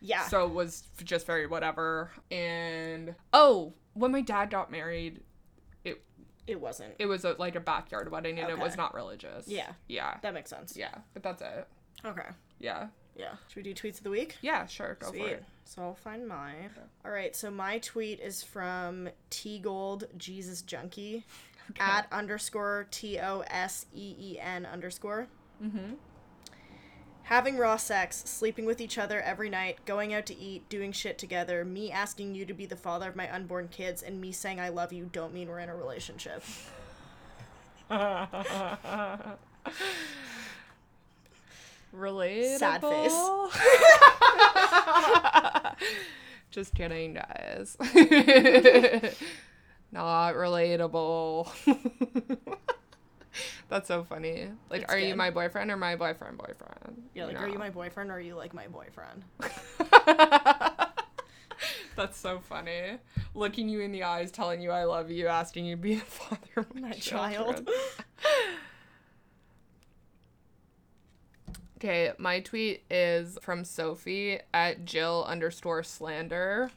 Yeah. 0.01 0.25
so 0.25 0.45
it 0.45 0.53
was 0.53 0.83
just 1.03 1.25
very 1.25 1.47
whatever. 1.47 2.11
And 2.31 3.15
oh, 3.33 3.73
when 3.93 4.11
my 4.11 4.21
dad 4.21 4.49
got 4.49 4.69
married, 4.71 5.21
it 6.47 6.59
wasn't. 6.59 6.93
it 6.99 7.05
was 7.05 7.25
a, 7.25 7.35
like 7.39 7.55
a 7.55 7.59
backyard 7.59 8.11
wedding, 8.11 8.39
and 8.39 8.49
it 8.49 8.57
was 8.59 8.77
not 8.77 8.93
religious. 8.93 9.47
Yeah. 9.47 9.71
yeah, 9.87 10.17
That 10.21 10.33
makes 10.33 10.49
sense. 10.49 10.75
yeah. 10.77 10.95
But 11.13 11.23
that's 11.23 11.41
it. 11.41 11.67
Okay. 12.05 12.27
Yeah, 12.59 12.87
Yeah. 13.15 13.33
Should 13.47 13.65
we 13.65 13.73
do 13.73 13.73
tweets 13.73 13.97
of 13.97 14.03
the 14.03 14.09
week? 14.09 14.35
yeah. 14.41 14.65
Sure, 14.67 14.95
go 14.99 15.11
for 15.11 15.27
it. 15.27 15.43
So 15.65 15.81
I'll 15.81 15.95
find 15.95 16.27
mine. 16.27 16.69
All 17.03 17.11
right. 17.11 17.35
So 17.35 17.49
my 17.49 17.79
tweet 17.79 18.19
is 18.19 18.43
from 18.43 19.09
T 19.31 19.57
Gold 19.59 20.03
Jesus 20.17 20.61
Junkie 20.61 21.25
at 21.79 22.07
underscore 22.11 22.87
T 22.91 23.17
O 23.19 23.39
S 23.47 23.87
E 23.93 24.15
E 24.19 24.39
N 24.39 24.65
underscore. 24.67 25.27
Mm-hmm. 25.63 25.93
Having 27.25 27.57
raw 27.57 27.77
sex, 27.77 28.21
sleeping 28.27 28.65
with 28.65 28.79
each 28.79 28.99
other 28.99 29.19
every 29.19 29.49
night, 29.49 29.79
going 29.85 30.13
out 30.13 30.27
to 30.27 30.37
eat, 30.37 30.69
doing 30.69 30.91
shit 30.91 31.17
together, 31.17 31.65
me 31.65 31.91
asking 31.91 32.35
you 32.35 32.45
to 32.45 32.53
be 32.53 32.67
the 32.67 32.75
father 32.75 33.09
of 33.09 33.15
my 33.15 33.33
unborn 33.33 33.67
kids, 33.67 34.03
and 34.03 34.21
me 34.21 34.31
saying 34.31 34.59
I 34.59 34.69
love 34.69 34.93
you 34.93 35.09
don't 35.11 35.33
mean 35.33 35.47
we're 35.47 35.57
in 35.57 35.69
a 35.69 35.75
relationship. 35.75 36.43
Relatable. 41.95 42.59
Sad 42.59 42.81
face. 42.81 43.13
Just 46.51 46.75
kidding, 46.75 47.15
guys. 47.15 47.75
Not 49.91 50.35
relatable. 50.35 51.49
That's 53.69 53.87
so 53.87 54.03
funny. 54.03 54.49
Like, 54.69 54.83
It's 54.83 54.91
are 54.91 54.99
you 54.99 55.15
my 55.15 55.29
boyfriend 55.31 55.71
or 55.71 55.77
my 55.77 55.95
boyfriend 55.95 56.37
boyfriend? 56.37 57.03
You're 57.13 57.27
like, 57.27 57.39
are 57.39 57.47
you 57.47 57.57
my 57.57 57.69
boyfriend 57.69 58.11
or 58.11 58.15
are 58.15 58.19
you 58.19 58.35
like 58.35 58.53
my 58.53 58.67
boyfriend? 58.67 59.23
That's 61.95 62.17
so 62.17 62.39
funny. 62.39 62.97
Looking 63.33 63.69
you 63.69 63.79
in 63.79 63.91
the 63.91 64.03
eyes, 64.03 64.31
telling 64.31 64.61
you 64.61 64.71
I 64.71 64.83
love 64.83 65.09
you, 65.09 65.27
asking 65.27 65.65
you 65.65 65.75
to 65.75 65.81
be 65.81 65.95
the 65.95 66.01
father 66.05 66.39
of 66.57 66.75
my, 66.75 66.89
My 66.89 66.93
child. 66.93 67.69
Okay, 71.77 72.11
my 72.17 72.39
tweet 72.39 72.83
is 72.89 73.37
from 73.41 73.63
Sophie 73.63 74.39
at 74.53 74.85
Jill 74.85 75.25
underscore 75.27 75.83
slander. 75.83 76.71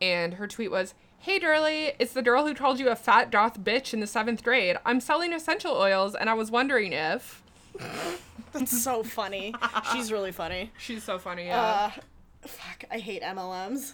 And 0.00 0.34
her 0.34 0.48
tweet 0.48 0.70
was, 0.70 0.94
Hey 1.22 1.38
Durley, 1.38 1.92
it's 2.00 2.12
the 2.14 2.22
girl 2.22 2.46
who 2.46 2.54
called 2.54 2.80
you 2.80 2.88
a 2.88 2.96
fat 2.96 3.30
goth 3.30 3.60
bitch 3.60 3.94
in 3.94 4.00
the 4.00 4.08
seventh 4.08 4.42
grade. 4.42 4.76
I'm 4.84 5.00
selling 5.00 5.32
essential 5.32 5.72
oils 5.72 6.16
and 6.16 6.28
I 6.28 6.34
was 6.34 6.50
wondering 6.50 6.92
if. 6.92 7.42
That's 8.52 8.82
so 8.82 9.02
funny. 9.04 9.54
She's 9.92 10.10
really 10.10 10.32
funny. 10.32 10.72
She's 10.78 11.04
so 11.04 11.18
funny, 11.20 11.46
yeah. 11.46 11.60
Uh, 11.96 12.00
fuck, 12.48 12.84
I 12.90 12.98
hate 12.98 13.22
MLMs. 13.22 13.92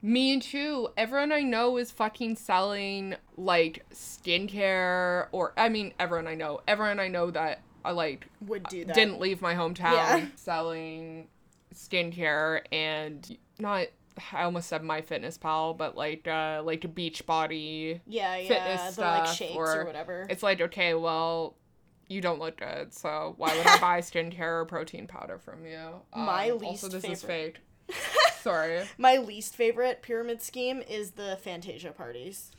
Me 0.00 0.40
too. 0.40 0.88
Everyone 0.96 1.32
I 1.32 1.42
know 1.42 1.76
is 1.76 1.90
fucking 1.90 2.36
selling 2.36 3.14
like 3.36 3.84
skincare 3.92 5.26
or 5.32 5.52
I 5.56 5.68
mean 5.68 5.92
everyone 6.00 6.26
I 6.28 6.34
know. 6.34 6.60
Everyone 6.66 6.98
I 6.98 7.08
know 7.08 7.30
that 7.30 7.60
I 7.84 7.90
like 7.92 8.26
Would 8.46 8.62
do 8.64 8.86
that. 8.86 8.94
didn't 8.94 9.20
leave 9.20 9.42
my 9.42 9.54
hometown 9.54 9.92
Yeah. 9.92 10.26
selling 10.36 11.28
skincare 11.74 12.62
and 12.72 13.36
not 13.58 13.88
I 14.32 14.44
almost 14.44 14.68
said 14.68 14.82
my 14.82 15.00
fitness 15.00 15.38
pal, 15.38 15.74
but 15.74 15.96
like 15.96 16.26
uh 16.28 16.62
like 16.64 16.84
a 16.84 16.88
beach 16.88 17.24
body 17.26 18.00
Yeah, 18.06 18.36
yeah. 18.36 18.48
fitness 18.48 18.96
the 18.96 19.02
like 19.02 19.24
stuff 19.26 19.36
shakes 19.36 19.56
or- 19.56 19.80
or 19.80 19.84
whatever. 19.84 20.26
it's 20.30 20.42
like, 20.42 20.60
okay, 20.60 20.94
well, 20.94 21.56
you 22.08 22.20
don't 22.20 22.38
look 22.40 22.56
good, 22.58 22.94
so 22.94 23.34
why 23.36 23.56
would 23.56 23.66
I 23.66 23.78
buy 23.80 24.00
skincare 24.00 24.60
or 24.60 24.64
protein 24.64 25.06
powder 25.06 25.38
from 25.38 25.66
you? 25.66 26.00
My 26.16 26.50
Um, 26.50 26.58
least 26.58 26.84
also, 26.84 26.88
this 26.88 27.04
is 27.04 27.22
favorite- 27.22 27.58
fake. 27.88 27.96
Sorry. 28.40 28.84
My 28.98 29.16
least 29.16 29.56
favorite 29.56 30.02
pyramid 30.02 30.42
scheme 30.42 30.82
is 30.88 31.12
the 31.12 31.38
Fantasia 31.42 31.90
parties. 31.92 32.50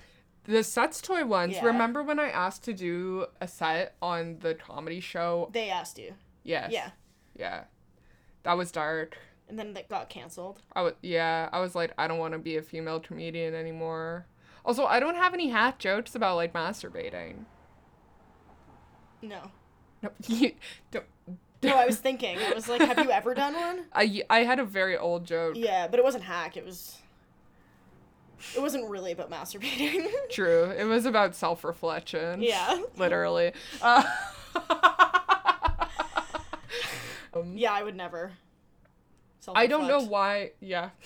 The 0.46 0.64
sets 0.64 1.02
toy 1.02 1.26
ones. 1.26 1.54
Yeah. 1.56 1.66
Remember 1.66 2.02
when 2.04 2.20
I 2.20 2.30
asked 2.30 2.64
to 2.64 2.74
do 2.74 3.28
a 3.40 3.48
set 3.48 3.96
on 4.02 4.38
the 4.40 4.56
comedy 4.56 5.00
show? 5.00 5.50
They 5.52 5.70
asked 5.70 6.00
you. 6.00 6.14
Yes. 6.44 6.72
Yeah. 6.72 6.90
Yeah. 7.38 7.64
That 8.44 8.58
was 8.58 8.72
dark. 8.72 9.18
And 9.50 9.58
then 9.58 9.74
that 9.74 9.90
got 9.90 10.10
canceled. 10.10 10.62
I 10.74 10.82
was 10.84 10.94
yeah, 11.02 11.50
I 11.52 11.60
was 11.60 11.74
like, 11.76 11.92
I 11.98 12.08
don't 12.08 12.20
want 12.20 12.34
to 12.34 12.40
be 12.40 12.58
a 12.58 12.62
female 12.62 13.00
comedian 13.00 13.54
anymore. 13.56 14.26
Also, 14.64 14.86
I 14.86 15.00
don't 15.00 15.16
have 15.16 15.34
any 15.34 15.50
hat 15.50 15.80
jokes 15.80 16.14
about 16.16 16.36
like 16.36 16.54
masturbating. 16.54 17.46
No. 19.22 19.40
No, 20.04 20.12
you 20.28 20.52
don't. 20.92 21.06
No, 21.64 21.76
I 21.76 21.86
was 21.88 21.98
thinking. 22.08 22.38
I 22.38 22.54
was 22.54 22.70
like, 22.70 22.82
have 22.82 23.00
you 23.00 23.12
ever 23.12 23.34
done 23.34 23.54
one? 23.56 23.86
I 23.94 24.22
I 24.30 24.44
had 24.44 24.60
a 24.60 24.64
very 24.66 24.96
old 24.98 25.26
joke. 25.26 25.56
Yeah, 25.58 25.88
but 25.88 26.00
it 26.00 26.04
wasn't 26.04 26.24
hack. 26.26 26.56
It 26.56 26.64
was. 26.66 26.98
It 28.56 28.62
wasn't 28.62 28.90
really 28.90 29.12
about 29.12 29.30
masturbating. 29.30 30.08
True. 30.32 30.66
It 30.78 30.86
was 30.86 31.06
about 31.06 31.36
self 31.36 31.64
reflection. 31.66 32.42
yeah. 32.42 32.80
Literally. 32.96 33.52
Uh, 33.82 34.04
um, 37.34 37.58
Yeah, 37.58 37.74
I 37.74 37.84
would 37.84 37.96
never. 37.98 38.32
I 39.56 39.68
don't 39.68 39.88
know 39.88 40.02
why. 40.02 40.52
Yeah. 40.60 40.90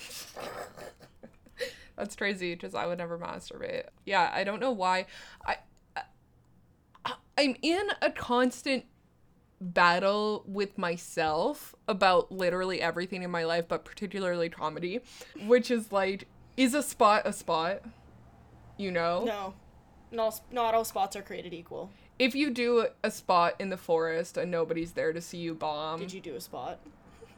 That's 1.96 2.16
crazy 2.16 2.54
because 2.54 2.74
I 2.74 2.86
would 2.86 2.98
never 2.98 3.18
masturbate. 3.18 3.84
Yeah, 4.04 4.30
I 4.34 4.44
don't 4.44 4.60
know 4.60 4.72
why. 4.72 5.06
I, 5.46 5.56
I 5.94 6.02
I'm 7.38 7.56
in 7.62 7.88
a 8.02 8.10
constant 8.10 8.84
battle 9.60 10.44
with 10.46 10.76
myself 10.76 11.74
about 11.88 12.32
literally 12.32 12.80
everything 12.80 13.22
in 13.22 13.30
my 13.30 13.44
life, 13.44 13.68
but 13.68 13.84
particularly 13.84 14.48
comedy, 14.48 15.00
which 15.46 15.70
is 15.70 15.92
like, 15.92 16.26
is 16.56 16.74
a 16.74 16.82
spot 16.82 17.22
a 17.24 17.32
spot? 17.32 17.82
You 18.76 18.90
know? 18.90 19.24
No. 19.24 19.54
Not, 20.10 20.40
not 20.52 20.74
all 20.74 20.84
spots 20.84 21.16
are 21.16 21.22
created 21.22 21.54
equal. 21.54 21.90
If 22.18 22.34
you 22.34 22.50
do 22.50 22.86
a 23.02 23.10
spot 23.10 23.54
in 23.58 23.70
the 23.70 23.76
forest 23.76 24.36
and 24.36 24.50
nobody's 24.50 24.92
there 24.92 25.12
to 25.12 25.20
see 25.20 25.38
you 25.38 25.54
bomb, 25.54 26.00
Did 26.00 26.12
you 26.12 26.20
do 26.20 26.34
a 26.36 26.40
spot? 26.40 26.78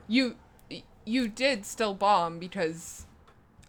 you 0.09 0.37
you 1.07 1.29
did 1.29 1.65
still 1.65 1.95
bomb 1.95 2.39
because 2.39 3.07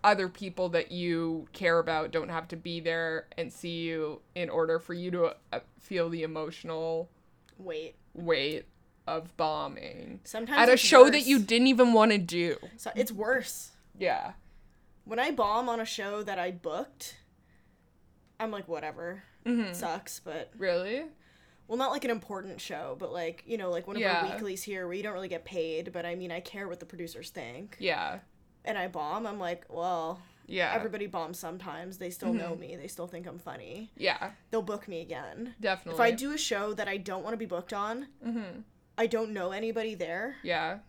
other 0.03 0.27
people 0.27 0.69
that 0.69 0.91
you 0.91 1.47
care 1.53 1.80
about 1.80 2.11
don't 2.11 2.30
have 2.30 2.47
to 2.49 2.55
be 2.55 2.80
there 2.80 3.27
and 3.38 3.51
see 3.51 3.81
you 3.84 4.22
in 4.35 4.49
order 4.49 4.80
for 4.80 4.93
you 4.93 5.11
to 5.11 5.35
uh, 5.53 5.59
feel 5.80 6.09
the 6.09 6.23
emotional 6.23 7.09
Wait. 7.57 7.95
weight 8.14 8.65
of 9.07 9.35
bombing 9.38 10.19
Sometimes 10.23 10.59
at 10.59 10.69
a 10.73 10.77
show 10.77 11.03
worse. 11.03 11.11
that 11.11 11.26
you 11.26 11.39
didn't 11.39 11.68
even 11.68 11.93
want 11.93 12.11
to 12.11 12.18
do. 12.18 12.57
So 12.77 12.91
it's 12.95 13.11
worse. 13.11 13.72
Yeah. 13.97 14.34
When 15.05 15.19
I 15.19 15.31
bomb 15.31 15.69
on 15.69 15.80
a 15.80 15.85
show 15.85 16.23
that 16.23 16.38
I 16.38 16.51
booked, 16.51 17.18
I'm 18.39 18.51
like, 18.51 18.68
whatever. 18.68 19.23
Mm-hmm. 19.45 19.73
Sucks, 19.73 20.19
but 20.19 20.51
Really? 20.57 21.05
Well, 21.68 21.77
not 21.77 21.91
like 21.91 22.06
an 22.06 22.11
important 22.11 22.60
show, 22.61 22.95
but 22.99 23.11
like 23.11 23.44
you 23.45 23.57
know, 23.57 23.69
like 23.69 23.88
one 23.88 23.95
of 23.95 24.02
Yeah. 24.02 24.22
our 24.22 24.31
weeklies 24.31 24.64
here 24.64 24.85
where 24.88 24.95
you 24.95 25.03
don't 25.03 25.14
really 25.14 25.27
get 25.27 25.45
paid, 25.45 25.91
but 25.91 26.06
I 26.06 26.15
mean, 26.15 26.31
I 26.31 26.39
care 26.39 26.68
what 26.68 26.80
the 26.80 26.85
producers 26.85 27.30
think. 27.30 27.76
Yeah. 27.80 28.19
And 28.65 28.77
I 28.77 28.88
bomb, 28.88 29.26
I'm 29.26 29.39
like, 29.39 29.65
well, 29.69 30.22
Yeah. 30.45 30.72
everybody 30.73 31.07
bombs 31.07 31.39
sometimes. 31.39 31.98
They 31.98 32.10
still 32.10 32.34
know 32.34 32.56
me. 32.56 32.76
They 32.76 32.88
still 32.88 33.07
think 33.07 33.26
I'm 33.27 33.39
funny. 33.39 33.91
yeah. 33.95 34.31
They'll 34.52 34.61
book 34.61 34.88
me 34.88 35.02
again. 35.02 35.56
Definitely. 35.60 35.94
If 35.95 36.02
I 36.02 36.11
do 36.11 36.34
a 36.34 36.38
show 36.38 36.73
that 36.73 36.88
I 36.88 36.98
don't 36.98 37.23
want 37.23 37.34
to 37.34 37.38
be 37.38 37.45
booked 37.45 37.73
on, 37.73 38.07
Mhm. 38.26 38.64
I 38.98 39.07
don't 39.07 39.31
know 39.31 39.52
anybody 39.52 39.94
there. 39.95 40.35
Yeah. 40.44 40.80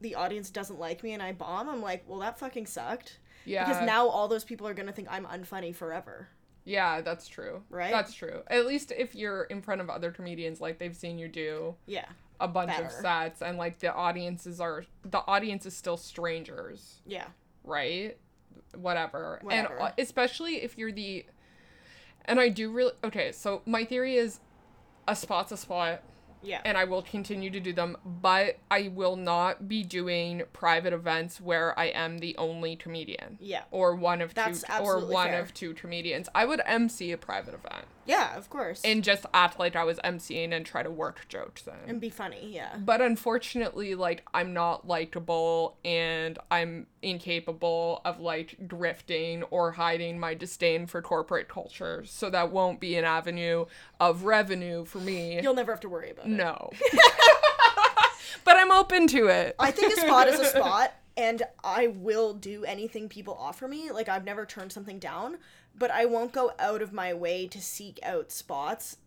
The 0.00 0.14
audience 0.14 0.50
doesn't 0.50 0.78
like 0.78 1.02
me, 1.02 1.12
and 1.12 1.22
I 1.22 1.32
bomb. 1.32 1.68
I'm 1.68 1.80
like, 1.82 2.04
well, 2.06 2.18
that 2.20 2.38
fucking 2.38 2.66
sucked. 2.66 3.18
Yeah. 3.46 3.64
Because 3.66 3.84
now 3.86 4.06
all 4.08 4.28
those 4.28 4.44
people 4.44 4.66
are 4.66 4.74
gonna 4.74 4.92
think 4.92 5.08
I'm 5.10 5.24
unfunny 5.26 5.74
forever. 5.74 6.28
Yeah, 6.64 7.00
that's 7.02 7.28
true. 7.28 7.62
Right? 7.70 7.90
That's 7.92 8.14
true. 8.14 8.42
At 8.48 8.66
least 8.66 8.90
if 8.96 9.14
you're 9.14 9.44
in 9.44 9.60
front 9.62 9.80
of 9.80 9.90
other 9.90 10.10
comedians, 10.10 10.60
like 10.60 10.78
they've 10.78 10.96
seen 10.96 11.18
you 11.18 11.28
do 11.28 11.74
Yeah. 11.86 12.06
a 12.40 12.48
bunch 12.48 12.78
of 12.78 12.90
sets, 12.90 13.42
and 13.42 13.58
like 13.58 13.78
the 13.80 13.92
audiences 13.92 14.60
are 14.60 14.84
the 15.04 15.18
audience 15.26 15.66
is 15.66 15.76
still 15.76 15.96
strangers, 15.96 17.00
Yeah. 17.06 17.26
right? 17.64 18.16
Whatever. 18.74 19.36
And 19.36 19.44
Whatever. 19.68 19.80
uh, 19.82 19.92
especially 19.98 20.62
if 20.62 20.78
you're 20.78 20.90
the, 20.92 21.26
and 22.24 22.40
I 22.40 22.48
do 22.48 22.70
really 22.72 22.92
okay. 23.04 23.30
So 23.32 23.62
my 23.66 23.84
theory 23.84 24.16
is, 24.16 24.40
a 25.06 25.14
spot's 25.14 25.52
a 25.52 25.56
spot. 25.58 26.02
Yeah. 26.44 26.60
and 26.64 26.76
I 26.76 26.84
will 26.84 27.02
continue 27.02 27.50
to 27.50 27.60
do 27.60 27.72
them, 27.72 27.96
but 28.04 28.58
I 28.70 28.88
will 28.88 29.16
not 29.16 29.66
be 29.68 29.82
doing 29.82 30.42
private 30.52 30.92
events 30.92 31.40
where 31.40 31.78
I 31.78 31.86
am 31.86 32.18
the 32.18 32.36
only 32.36 32.76
comedian. 32.76 33.38
Yeah. 33.40 33.62
Or 33.70 33.94
one 33.94 34.20
of 34.20 34.34
That's 34.34 34.62
two 34.62 34.72
or 34.82 35.00
one 35.04 35.28
fair. 35.28 35.40
of 35.40 35.54
two 35.54 35.74
comedians. 35.74 36.28
I 36.34 36.44
would 36.44 36.60
MC 36.66 37.12
a 37.12 37.16
private 37.18 37.54
event 37.54 37.86
Yeah, 38.06 38.36
of 38.36 38.50
course. 38.50 38.80
and 38.84 39.02
just 39.02 39.26
act 39.32 39.58
like 39.58 39.76
I 39.76 39.84
was 39.84 39.98
MCing 40.04 40.52
and 40.52 40.64
try 40.66 40.82
to 40.82 40.90
work 40.90 41.26
jokes 41.28 41.66
in. 41.66 41.74
and 41.88 42.00
be 42.00 42.10
funny, 42.10 42.50
yeah. 42.52 42.76
But 42.78 43.00
unfortunately, 43.00 43.94
like 43.94 44.22
I'm 44.34 44.52
not 44.52 44.86
likable 44.86 45.76
and 45.84 46.38
I'm 46.50 46.86
incapable 47.02 48.00
of 48.04 48.20
like 48.20 48.56
drifting 48.66 49.42
or 49.44 49.72
hiding 49.72 50.18
my 50.18 50.34
disdain 50.34 50.86
for 50.86 51.00
corporate 51.02 51.48
culture. 51.48 52.02
So 52.06 52.30
that 52.30 52.50
won't 52.52 52.80
be 52.80 52.96
an 52.96 53.04
avenue 53.04 53.66
of 54.00 54.24
revenue 54.24 54.84
for 54.84 54.98
me. 54.98 55.40
You'll 55.42 55.54
never 55.54 55.72
have 55.72 55.80
to 55.80 55.88
worry 55.88 56.10
about 56.10 56.26
it. 56.26 56.30
No. 56.30 56.70
but 58.44 58.56
I'm 58.56 58.70
open 58.70 59.06
to 59.08 59.28
it. 59.28 59.56
I 59.58 59.70
think 59.70 59.92
a 59.96 60.00
spot 60.00 60.28
is 60.28 60.40
a 60.40 60.44
spot, 60.56 60.92
and 61.16 61.42
I 61.62 61.88
will 61.88 62.34
do 62.34 62.64
anything 62.64 63.08
people 63.08 63.36
offer 63.38 63.68
me. 63.68 63.90
Like, 63.90 64.08
I've 64.08 64.24
never 64.24 64.44
turned 64.44 64.72
something 64.72 64.98
down, 64.98 65.38
but 65.76 65.90
I 65.90 66.04
won't 66.04 66.32
go 66.32 66.52
out 66.58 66.82
of 66.82 66.92
my 66.92 67.12
way 67.14 67.46
to 67.48 67.60
seek 67.60 67.98
out 68.02 68.30
spots 68.32 68.98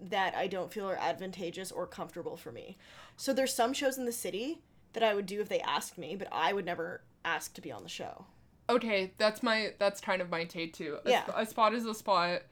that 0.00 0.34
I 0.34 0.46
don't 0.46 0.72
feel 0.72 0.88
are 0.88 0.96
advantageous 0.96 1.70
or 1.70 1.86
comfortable 1.86 2.36
for 2.36 2.50
me. 2.52 2.76
So, 3.16 3.32
there's 3.32 3.54
some 3.54 3.72
shows 3.72 3.98
in 3.98 4.04
the 4.04 4.12
city 4.12 4.62
that 4.94 5.02
I 5.02 5.14
would 5.14 5.26
do 5.26 5.40
if 5.40 5.48
they 5.48 5.60
asked 5.60 5.96
me, 5.96 6.16
but 6.16 6.28
I 6.32 6.52
would 6.52 6.64
never 6.66 7.02
ask 7.24 7.54
to 7.54 7.60
be 7.60 7.70
on 7.72 7.82
the 7.82 7.88
show. 7.88 8.26
Okay, 8.68 9.12
that's 9.18 9.42
my 9.42 9.74
that's 9.78 10.00
kind 10.00 10.20
of 10.22 10.30
my 10.30 10.44
take 10.44 10.72
too. 10.74 10.98
A, 11.04 11.10
Yeah. 11.10 11.24
sp- 11.26 11.34
a 11.36 11.46
spot 11.46 11.74
is 11.74 11.84
a 11.86 11.94
spot 11.94 12.42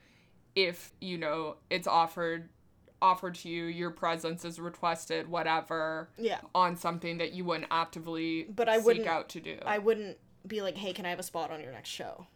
if, 0.55 0.91
you 1.01 1.17
know, 1.17 1.57
it's 1.69 1.87
offered 1.87 2.49
offered 3.01 3.33
to 3.33 3.49
you, 3.49 3.63
your 3.65 3.89
presence 3.89 4.45
is 4.45 4.59
requested, 4.59 5.27
whatever, 5.27 6.09
Yeah. 6.19 6.39
on 6.53 6.75
something 6.75 7.17
that 7.17 7.31
you 7.31 7.43
wouldn't 7.43 7.67
actively 7.71 8.43
But 8.43 8.69
I 8.69 8.77
seek 8.77 8.85
wouldn't- 8.85 9.07
out 9.07 9.27
to 9.29 9.39
do. 9.39 9.57
I 9.65 9.79
wouldn't 9.79 10.17
be 10.45 10.61
like, 10.61 10.77
hey, 10.77 10.93
can 10.93 11.07
I 11.07 11.09
have 11.09 11.17
a 11.19 11.23
spot 11.23 11.49
on 11.51 11.61
your 11.61 11.71
next 11.71 11.89
show? 11.89 12.27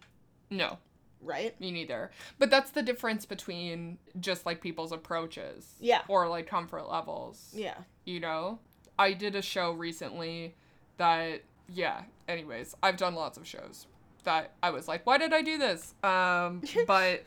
no. 0.49 0.79
Right? 1.21 1.59
Me 1.59 1.71
neither. 1.71 2.11
But 2.39 2.49
that's 2.51 2.71
the 2.71 2.83
difference 2.83 3.25
between 3.25 3.97
just 4.19 4.45
like 4.45 4.61
people's 4.61 4.91
approaches. 4.91 5.73
Yeah. 5.79 6.01
Or 6.07 6.27
like 6.27 6.47
comfort 6.47 6.89
levels. 6.89 7.51
Yeah. 7.53 7.75
You 8.05 8.19
know? 8.19 8.59
I 8.99 9.13
did 9.13 9.35
a 9.35 9.41
show 9.41 9.71
recently 9.71 10.55
that 10.97 11.41
yeah, 11.67 12.03
anyways, 12.27 12.75
I've 12.83 12.97
done 12.97 13.15
lots 13.15 13.37
of 13.37 13.47
shows 13.47 13.87
that 14.23 14.51
I 14.61 14.69
was 14.69 14.87
like, 14.87 15.05
why 15.05 15.17
did 15.17 15.33
I 15.33 15.41
do 15.41 15.57
this? 15.57 15.93
Um 16.03 16.61
but 16.87 17.23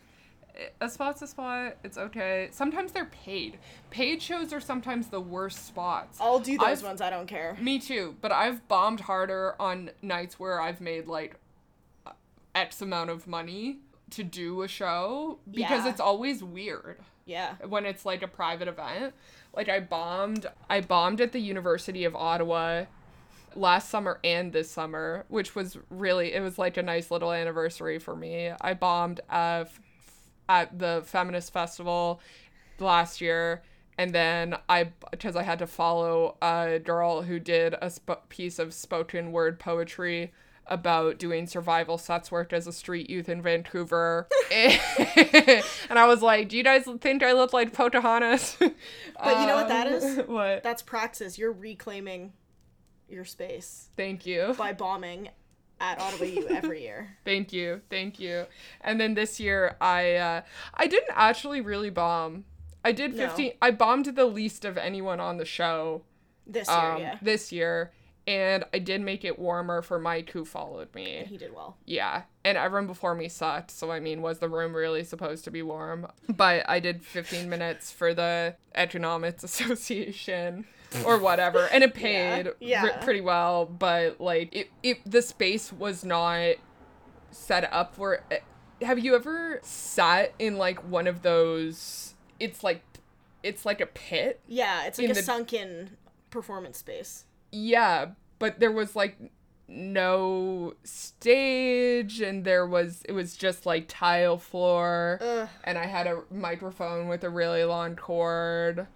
a 0.81 0.89
spot's 0.89 1.21
a 1.21 1.27
spot. 1.27 1.77
It's 1.83 1.97
okay. 1.97 2.49
Sometimes 2.51 2.91
they're 2.91 3.05
paid. 3.05 3.59
Paid 3.91 4.21
shows 4.21 4.51
are 4.51 4.59
sometimes 4.59 5.07
the 5.07 5.21
worst 5.21 5.65
spots. 5.67 6.17
I'll 6.19 6.39
do 6.39 6.57
those 6.57 6.67
I've- 6.79 6.85
ones. 6.85 7.01
I 7.01 7.09
don't 7.09 7.27
care. 7.27 7.55
Me 7.61 7.79
too, 7.79 8.15
but 8.21 8.31
I've 8.31 8.67
bombed 8.67 9.01
harder 9.01 9.55
on 9.59 9.91
nights 10.01 10.39
where 10.39 10.59
I've 10.61 10.81
made 10.81 11.07
like 11.07 11.35
X 12.55 12.81
amount 12.81 13.09
of 13.09 13.27
money 13.27 13.79
to 14.11 14.23
do 14.23 14.61
a 14.63 14.67
show 14.67 15.39
because 15.49 15.85
Yeah. 15.85 15.89
it's 15.89 15.99
always 15.99 16.43
weird 16.43 16.97
Yeah. 17.25 17.55
when 17.67 17.85
it's 17.85 18.05
like 18.05 18.21
a 18.23 18.27
private 18.27 18.67
event. 18.67 19.13
Like 19.53 19.69
I 19.69 19.79
bombed 19.79 20.47
I 20.69 20.81
bombed 20.81 21.21
at 21.21 21.31
the 21.31 21.39
University 21.39 22.05
of 22.05 22.15
Ottawa 22.15 22.85
last 23.55 23.89
summer 23.89 24.19
and 24.23 24.51
this 24.53 24.69
summer, 24.69 25.25
which 25.27 25.55
was 25.55 25.77
really 25.89 26.33
it 26.33 26.41
was 26.41 26.57
like 26.57 26.77
a 26.77 26.83
nice 26.83 27.11
little 27.11 27.31
anniversary 27.31 27.99
for 27.99 28.15
me. 28.15 28.51
I 28.61 28.73
bombed 28.73 29.21
uh, 29.29 29.65
f- 29.67 29.79
at 30.47 30.79
the 30.79 31.03
feminist 31.05 31.51
festival 31.53 32.19
last 32.79 33.21
year 33.21 33.61
and 33.97 34.13
then 34.13 34.55
I 34.69 34.91
because 35.11 35.35
I 35.35 35.43
had 35.43 35.59
to 35.59 35.67
follow 35.67 36.37
a 36.41 36.79
girl 36.79 37.21
who 37.23 37.39
did 37.39 37.75
a 37.81 37.89
sp- 37.93 38.25
piece 38.29 38.57
of 38.57 38.73
spoken 38.73 39.31
word 39.31 39.59
poetry 39.59 40.31
about 40.69 41.17
doing 41.17 41.47
survival 41.47 41.97
sets 41.97 42.31
work 42.31 42.53
as 42.53 42.67
a 42.67 42.71
street 42.71 43.09
youth 43.09 43.27
in 43.27 43.41
Vancouver. 43.41 44.27
and 44.51 45.99
I 45.99 46.05
was 46.05 46.21
like, 46.21 46.47
"Do 46.49 46.57
you 46.57 46.63
guys 46.63 46.87
think 47.01 47.23
I 47.23 47.33
look 47.33 47.51
like 47.51 47.73
Pocahontas?" 47.73 48.57
But 48.59 49.41
you 49.41 49.47
know 49.47 49.55
what 49.55 49.67
that 49.67 49.87
Um. 49.91 50.27
What? 50.27 50.63
That's 50.63 50.81
praxis. 50.81 51.37
You're 51.37 51.51
reclaiming 51.51 52.31
your 53.09 53.25
space 53.25 53.89
Thank 53.97 54.25
you. 54.25 54.53
by 54.57 54.71
bombing 54.71 55.29
at 55.81 55.99
Ottawa 55.99 56.25
U 56.25 56.47
every 56.49 56.83
year. 56.83 57.17
Thank 57.25 57.51
you. 57.51 57.81
Thank 57.89 58.19
you. 58.19 58.45
And 58.81 59.01
then 59.01 59.15
this 59.15 59.39
year 59.39 59.75
I 59.81 60.15
uh 60.15 60.41
I 60.73 60.87
didn't 60.87 61.13
actually 61.15 61.61
really 61.61 61.89
bomb. 61.89 62.45
I 62.85 62.91
did 62.91 63.15
No. 63.15 63.27
15 63.27 63.53
I 63.61 63.71
bombed 63.71 64.05
the 64.05 64.25
least 64.25 64.63
of 64.63 64.77
anyone 64.77 65.19
on 65.19 65.37
the 65.37 65.45
show 65.45 66.03
This 66.45 66.67
year, 66.67 66.77
um 66.77 67.01
yeah. 67.01 67.17
this 67.21 67.51
year 67.51 67.91
And 68.29 68.63
I 68.71 68.77
did 68.77 69.01
make 69.01 69.25
it 69.25 69.39
warmer 69.39 69.81
for 69.81 69.97
Mike 69.97 70.29
who 70.29 70.45
followed 70.45 70.93
me. 70.93 71.25
He 71.27 71.35
did 71.35 71.51
well. 71.51 71.77
Yeah. 71.85 72.23
And 72.45 72.59
everyone 72.59 72.85
before 72.85 73.15
me 73.15 73.27
sucked. 73.27 73.71
So, 73.71 73.89
I 73.89 73.99
mean, 73.99 74.21
was 74.21 74.37
the 74.37 74.47
room 74.47 74.75
really 74.75 75.03
supposed 75.03 75.45
to 75.45 75.51
be 75.51 75.63
warm? 75.63 76.05
But 76.27 76.69
I 76.69 76.79
did 76.79 77.01
15 77.03 77.49
minutes 77.55 77.91
for 77.91 78.13
the 78.13 78.55
Economics 78.75 79.43
Association 79.43 80.65
or 81.05 81.17
whatever. 81.17 81.67
And 81.71 81.83
it 81.83 81.93
paid 81.95 82.49
Yeah. 82.59 82.83
r- 82.93 82.99
pretty 83.01 83.21
well. 83.21 83.65
But, 83.65 84.21
like, 84.21 84.55
it, 84.55 84.69
it, 84.83 84.97
the 85.09 85.23
space 85.23 85.73
was 85.73 86.05
not 86.05 86.55
set 87.31 87.67
up 87.73 87.95
for. 87.95 88.23
Have 88.83 88.99
you 88.99 89.15
ever 89.15 89.59
sat 89.63 90.33
in, 90.37 90.57
like, 90.57 90.77
one 90.87 91.07
of 91.07 91.23
those. 91.23 92.13
It's 92.39 92.63
like. 92.63 92.83
It's 93.41 93.65
like 93.65 93.79
a 93.81 93.85
pit. 93.87 94.41
Yeah, 94.47 94.85
it's 94.85 94.99
like 94.99 95.09
a 95.09 95.13
the- 95.13 95.23
sunken 95.23 95.97
performance 96.29 96.77
space. 96.77 97.23
Yeah, 97.51 98.11
but 98.39 98.59
there 98.59 98.71
was 98.71 98.95
like 98.95 99.17
no 99.67 100.73
stage 100.83 102.21
and 102.21 102.43
there 102.43 102.65
was 102.65 103.03
it 103.07 103.11
was 103.11 103.37
just 103.37 103.67
like 103.67 103.85
tile 103.87 104.37
floor 104.37 105.19
Ugh. 105.21 105.47
and 105.63 105.77
I 105.77 105.85
had 105.85 106.07
a 106.07 106.23
microphone 106.31 107.07
with 107.07 107.23
a 107.23 107.29
really 107.29 107.63
long 107.63 107.95
cord. 107.95 108.87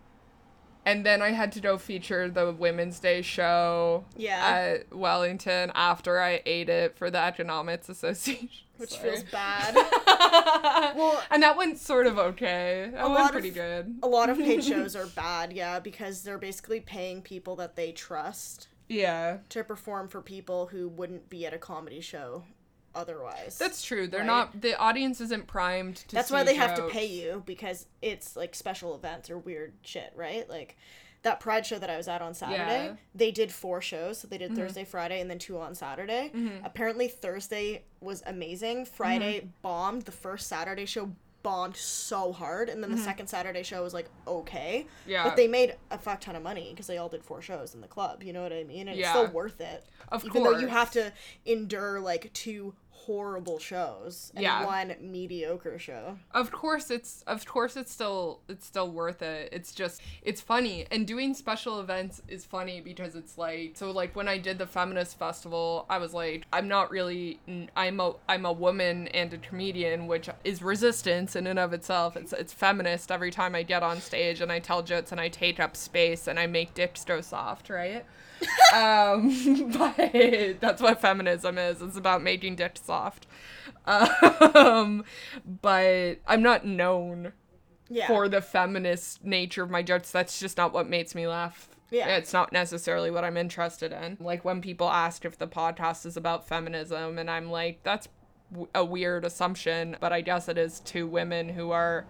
And 0.85 1.05
then 1.05 1.21
I 1.21 1.29
had 1.31 1.51
to 1.53 1.61
go 1.61 1.77
feature 1.77 2.29
the 2.29 2.51
Women's 2.51 2.99
Day 2.99 3.21
show 3.21 4.03
Yeah. 4.17 4.45
at 4.45 4.93
Wellington 4.95 5.71
after 5.75 6.19
I 6.19 6.41
ate 6.45 6.67
it 6.69 6.97
for 6.97 7.09
the 7.09 7.19
Economics 7.19 7.87
Association. 7.89 8.49
Which 8.77 8.97
feels 8.97 9.23
bad. 9.23 9.75
well, 10.95 11.21
and 11.31 11.41
that 11.43 11.55
went 11.57 11.77
sort 11.77 12.05
of 12.07 12.17
okay. 12.17 12.89
That 12.93 13.09
went 13.09 13.31
pretty 13.31 13.49
of- 13.49 13.55
good. 13.55 13.99
a 14.03 14.07
lot 14.07 14.29
of 14.29 14.37
paid 14.37 14.63
shows 14.65 14.95
are 14.95 15.05
bad, 15.07 15.53
yeah, 15.53 15.79
because 15.79 16.23
they're 16.23 16.37
basically 16.37 16.79
paying 16.81 17.21
people 17.21 17.55
that 17.57 17.75
they 17.75 17.91
trust 17.91 18.67
Yeah. 18.89 19.37
to 19.49 19.63
perform 19.63 20.07
for 20.09 20.21
people 20.21 20.67
who 20.67 20.89
wouldn't 20.89 21.29
be 21.29 21.45
at 21.45 21.53
a 21.53 21.57
comedy 21.57 22.01
show 22.01 22.43
otherwise. 22.95 23.57
That's 23.57 23.83
true. 23.83 24.07
They're 24.07 24.21
Right. 24.21 24.25
not 24.27 24.61
the 24.61 24.77
audience 24.77 25.19
isn't 25.21 25.47
primed 25.47 25.97
to 25.97 26.15
That's 26.15 26.31
why 26.31 26.43
they 26.43 26.55
have 26.55 26.75
to 26.75 26.87
pay 26.89 27.05
you 27.05 27.43
because 27.45 27.87
it's 28.01 28.35
like 28.35 28.55
special 28.55 28.95
events 28.95 29.29
or 29.29 29.37
weird 29.37 29.73
shit, 29.83 30.11
right? 30.15 30.47
Like 30.49 30.77
that 31.23 31.39
Pride 31.39 31.65
show 31.65 31.79
that 31.79 31.89
I 31.89 31.95
was 31.97 32.07
at 32.09 32.21
on 32.21 32.33
Saturday, 32.33 32.57
Yeah. 32.57 32.85
Mm-hmm. 32.87 32.95
they 33.15 33.31
did 33.31 33.51
four 33.51 33.81
shows. 33.81 34.19
So 34.19 34.27
they 34.27 34.37
did 34.37 34.55
Thursday, 34.55 34.83
Friday, 34.83 35.21
and 35.21 35.29
then 35.29 35.39
two 35.39 35.57
on 35.57 35.73
Saturday. 35.73 36.31
Apparently 36.65 37.07
Thursday 37.07 37.83
was 38.01 38.21
amazing. 38.25 38.85
Friday 38.85 39.39
Mm-hmm. 39.39 39.47
bombed. 39.61 40.01
The 40.03 40.11
first 40.11 40.47
Saturday 40.47 40.85
show 40.85 41.11
bombed 41.41 41.75
so 41.75 42.31
hard, 42.31 42.69
and 42.69 42.81
then 42.81 42.89
the 42.89 42.97
second 42.97 43.27
Saturday 43.27 43.63
show 43.63 43.83
was 43.83 43.93
like 43.93 44.07
okay. 44.27 44.85
Mm-hmm. 44.87 45.09
Yeah. 45.11 45.23
But 45.25 45.35
they 45.37 45.47
made 45.47 45.75
a 45.91 45.97
fuck 45.97 46.21
ton 46.21 46.35
of 46.37 46.43
money 46.43 46.69
because 46.71 46.87
they 46.87 46.97
all 46.97 47.09
did 47.09 47.23
four 47.23 47.41
shows 47.41 47.73
in 47.73 47.81
the 47.81 47.87
club. 47.87 48.23
You 48.23 48.31
know 48.33 48.43
what 48.43 48.53
I 48.53 48.63
mean? 48.63 48.87
And 48.89 48.97
Yeah. 48.97 49.11
it's 49.11 49.19
still 49.19 49.31
worth 49.33 49.59
it. 49.61 49.85
Of 50.09 50.23
Even 50.25 50.43
though 50.43 50.57
you 50.59 50.67
have 50.67 50.91
to 50.91 51.11
endure 51.45 51.99
like 51.99 52.31
two 52.33 52.73
horrible 53.05 53.59
shows 53.59 54.31
and 54.35 54.43
Yeah. 54.43 54.65
one 54.65 54.95
mediocre 55.01 55.77
show. 55.77 56.17
Of 56.33 56.51
course 56.51 56.89
it's 56.89 57.23
of 57.27 57.45
course 57.45 57.75
it's 57.75 57.91
still 57.91 58.39
it's 58.47 58.65
still 58.65 58.89
worth 58.91 59.21
it. 59.21 59.49
It's 59.51 59.73
just 59.73 60.01
it's 60.21 60.39
funny 60.41 60.85
and 60.91 61.05
doing 61.05 61.33
special 61.33 61.79
events 61.79 62.21
is 62.27 62.45
funny 62.45 62.79
because 62.81 63.15
it's 63.15 63.37
like 63.37 63.71
so 63.75 63.91
like 63.91 64.15
when 64.15 64.27
I 64.27 64.37
did 64.37 64.57
the 64.57 64.67
feminist 64.67 65.19
festival, 65.19 65.85
I 65.89 65.97
was 65.97 66.13
like 66.13 66.45
I'm 66.53 66.67
not 66.67 66.91
really 66.91 67.39
I'm 67.75 67.99
a 67.99 68.13
I'm 68.29 68.45
a 68.45 68.53
woman 68.53 69.07
and 69.09 69.33
a 69.33 69.37
comedian 69.37 70.07
which 70.07 70.29
is 70.43 70.61
resistance 70.61 71.35
in 71.35 71.47
and 71.47 71.59
of 71.59 71.73
itself. 71.73 72.15
It's 72.15 72.31
it's 72.33 72.53
feminist 72.53 73.11
every 73.11 73.31
time 73.31 73.55
I 73.55 73.63
get 73.63 73.83
on 73.83 73.99
stage 73.99 74.39
and 74.41 74.51
I 74.51 74.59
tell 74.59 74.81
jokes 74.81 75.11
and 75.11 75.19
I 75.19 75.27
take 75.27 75.59
up 75.59 75.75
space 75.75 76.27
and 76.27 76.39
I 76.39 76.47
make 76.47 76.73
dicks 76.73 77.03
go 77.03 77.21
soft, 77.21 77.69
right? 77.69 78.05
Um, 78.73 79.71
but 79.77 80.59
that's 80.59 80.81
what 80.81 80.99
feminism 81.01 81.57
is. 81.57 81.81
It's 81.81 81.97
about 81.97 82.21
making 82.23 82.55
dick 82.57 82.77
soft. 82.83 83.27
Um, 83.85 85.03
but 85.61 86.15
I'm 86.27 86.41
not 86.41 86.65
known 86.65 87.33
Yeah. 87.89 88.07
for 88.07 88.27
the 88.29 88.41
feminist 88.41 89.23
nature 89.23 89.63
of 89.63 89.69
my 89.69 89.81
jokes. 89.83 90.11
That's 90.11 90.39
just 90.39 90.57
not 90.57 90.73
what 90.73 90.87
makes 90.89 91.15
me 91.15 91.27
laugh. 91.27 91.69
Yeah. 91.91 92.07
It's 92.17 92.33
not 92.33 92.51
necessarily 92.51 93.11
what 93.11 93.23
I'm 93.23 93.37
interested 93.37 93.91
in. 93.91 94.17
Like 94.19 94.43
when 94.43 94.61
people 94.61 94.89
ask 94.89 95.25
if 95.25 95.37
the 95.37 95.47
podcast 95.47 96.05
is 96.05 96.17
about 96.17 96.47
feminism, 96.47 97.19
and 97.19 97.29
I'm 97.29 97.51
like, 97.51 97.83
that's 97.83 98.07
w- 98.51 98.69
a 98.73 98.83
weird 98.83 99.25
assumption, 99.25 99.97
but 99.99 100.11
I 100.11 100.21
guess 100.21 100.49
it 100.49 100.57
is 100.57 100.79
two 100.79 101.05
women 101.05 101.49
who 101.49 101.69
are 101.71 102.05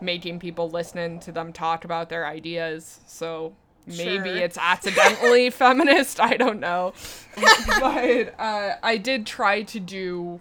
making 0.00 0.40
people 0.40 0.68
listen 0.68 1.20
to 1.20 1.32
them 1.32 1.52
talk 1.54 1.84
about 1.86 2.10
their 2.10 2.26
ideas. 2.26 3.00
So 3.06 3.54
maybe 3.86 4.28
Sure. 4.30 4.36
it's 4.36 4.58
accidentally 4.58 5.50
feminist. 5.62 6.20
I 6.20 6.36
don't 6.36 6.60
know. 6.60 6.92
but 7.80 8.34
uh, 8.38 8.76
I 8.82 8.96
did 8.96 9.26
try 9.26 9.62
to 9.62 9.80
do 9.80 10.40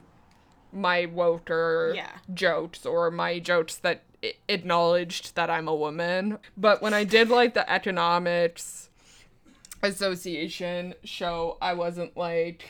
my 0.71 1.05
woker 1.05 1.95
Yeah. 1.95 2.09
jokes 2.33 2.85
or 2.85 3.11
my 3.11 3.39
jokes 3.39 3.75
that 3.77 4.03
i- 4.23 4.33
acknowledged 4.47 5.35
that 5.35 5.49
I'm 5.49 5.67
a 5.67 5.75
woman. 5.75 6.39
But 6.57 6.81
when 6.81 6.93
I 6.93 7.03
did 7.03 7.29
like 7.29 7.53
the 7.53 7.69
economics 7.71 8.89
association 9.81 10.93
show, 11.03 11.57
I 11.61 11.73
wasn't 11.73 12.15
like 12.17 12.65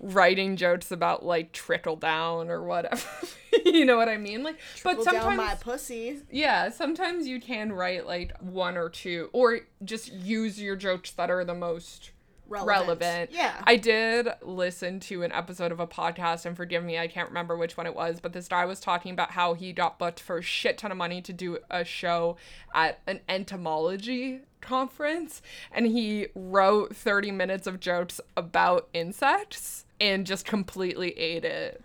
writing 0.00 0.56
jokes 0.56 0.90
about 0.90 1.24
like 1.24 1.52
trickle 1.52 1.96
down 1.96 2.50
or 2.50 2.62
whatever. 2.62 3.06
you 3.64 3.84
know 3.84 3.96
what 3.96 4.08
I 4.08 4.16
mean? 4.16 4.42
Like 4.42 4.58
but 4.82 5.02
sometimes 5.02 5.36
my 5.36 5.54
pussy. 5.54 6.20
yeah, 6.30 6.70
sometimes 6.70 7.26
you 7.26 7.40
can 7.40 7.72
write 7.72 8.06
like 8.06 8.36
one 8.40 8.76
or 8.76 8.88
two 8.88 9.30
or 9.32 9.60
just 9.84 10.12
use 10.12 10.60
your 10.60 10.76
jokes 10.76 11.10
that 11.12 11.30
are 11.30 11.44
the 11.44 11.54
most 11.54 12.10
Relevant. 12.48 12.86
relevant. 13.00 13.30
Yeah. 13.32 13.60
I 13.64 13.76
did 13.76 14.28
listen 14.42 15.00
to 15.00 15.24
an 15.24 15.32
episode 15.32 15.72
of 15.72 15.80
a 15.80 15.86
podcast, 15.86 16.46
and 16.46 16.56
forgive 16.56 16.84
me, 16.84 16.96
I 16.96 17.08
can't 17.08 17.28
remember 17.28 17.56
which 17.56 17.76
one 17.76 17.86
it 17.86 17.94
was, 17.94 18.20
but 18.20 18.32
this 18.32 18.46
guy 18.46 18.64
was 18.64 18.78
talking 18.78 19.12
about 19.12 19.32
how 19.32 19.54
he 19.54 19.72
got 19.72 19.98
booked 19.98 20.20
for 20.20 20.38
a 20.38 20.42
shit 20.42 20.78
ton 20.78 20.92
of 20.92 20.96
money 20.96 21.20
to 21.22 21.32
do 21.32 21.58
a 21.70 21.84
show 21.84 22.36
at 22.72 23.00
an 23.08 23.20
entomology 23.28 24.42
conference, 24.60 25.42
and 25.72 25.86
he 25.86 26.28
wrote 26.34 26.94
30 26.94 27.32
minutes 27.32 27.66
of 27.66 27.80
jokes 27.80 28.20
about 28.36 28.88
insects 28.92 29.85
and 30.00 30.26
just 30.26 30.44
completely 30.44 31.16
ate 31.18 31.44
it. 31.44 31.82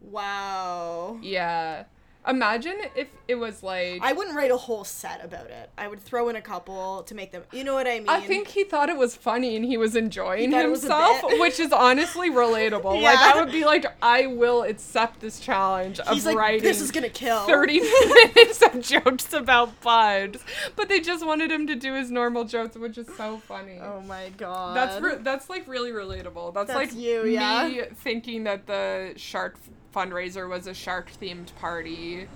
Wow. 0.00 1.18
Yeah. 1.22 1.84
Imagine 2.28 2.76
if 2.94 3.08
it 3.28 3.36
was 3.36 3.62
like. 3.62 4.00
I 4.02 4.12
wouldn't 4.12 4.36
write 4.36 4.50
a 4.50 4.56
whole 4.56 4.84
set 4.84 5.24
about 5.24 5.46
it. 5.46 5.70
I 5.78 5.88
would 5.88 6.00
throw 6.00 6.28
in 6.28 6.36
a 6.36 6.42
couple 6.42 7.02
to 7.04 7.14
make 7.14 7.32
them. 7.32 7.44
You 7.52 7.64
know 7.64 7.72
what 7.74 7.86
I 7.86 7.98
mean? 7.98 8.08
I 8.10 8.20
think 8.20 8.48
he 8.48 8.64
thought 8.64 8.90
it 8.90 8.96
was 8.98 9.16
funny 9.16 9.56
and 9.56 9.64
he 9.64 9.76
was 9.78 9.96
enjoying 9.96 10.50
was 10.50 10.60
a 10.64 10.68
himself, 10.68 11.22
bit. 11.28 11.40
which 11.40 11.58
is 11.58 11.72
honestly 11.72 12.30
relatable. 12.30 13.00
Like 13.00 13.18
Yeah. 13.18 13.32
I 13.34 13.40
would 13.42 13.50
be 13.50 13.64
like, 13.64 13.86
I 14.02 14.26
will 14.26 14.62
accept 14.64 15.20
this 15.20 15.40
challenge 15.40 15.98
of 16.00 16.08
he's 16.14 16.26
like, 16.26 16.36
writing 16.36 16.62
this 16.62 16.80
is 16.82 16.90
gonna 16.90 17.08
kill. 17.08 17.46
30 17.46 17.80
minutes 17.80 18.62
of 18.62 18.80
jokes 18.82 19.32
about 19.32 19.80
bugs. 19.80 20.44
But 20.76 20.88
they 20.90 21.00
just 21.00 21.24
wanted 21.26 21.50
him 21.50 21.66
to 21.68 21.74
do 21.74 21.94
his 21.94 22.10
normal 22.10 22.44
jokes, 22.44 22.76
which 22.76 22.98
is 22.98 23.08
so 23.16 23.38
funny. 23.38 23.78
Oh 23.80 24.02
my 24.02 24.30
god. 24.36 24.76
That's 24.76 25.00
re- 25.02 25.18
that's 25.20 25.48
like 25.48 25.66
really 25.66 25.90
relatable. 25.90 26.52
That's, 26.52 26.68
That's 26.68 26.92
like 26.92 26.94
you, 26.94 27.24
yeah. 27.26 27.66
me 27.66 27.82
thinking 27.94 28.44
that 28.44 28.66
the 28.66 29.14
shark 29.16 29.56
fundraiser 29.94 30.48
was 30.48 30.66
a 30.66 30.74
shark 30.74 31.10
themed 31.20 31.54
party. 31.56 32.26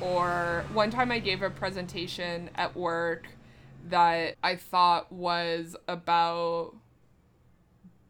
Or 0.00 0.64
one 0.72 0.90
time 0.90 1.12
I 1.12 1.20
gave 1.20 1.42
a 1.42 1.50
presentation 1.50 2.50
at 2.56 2.76
work 2.76 3.28
that 3.88 4.36
I 4.42 4.56
thought 4.56 5.12
was 5.12 5.76
about 5.86 6.74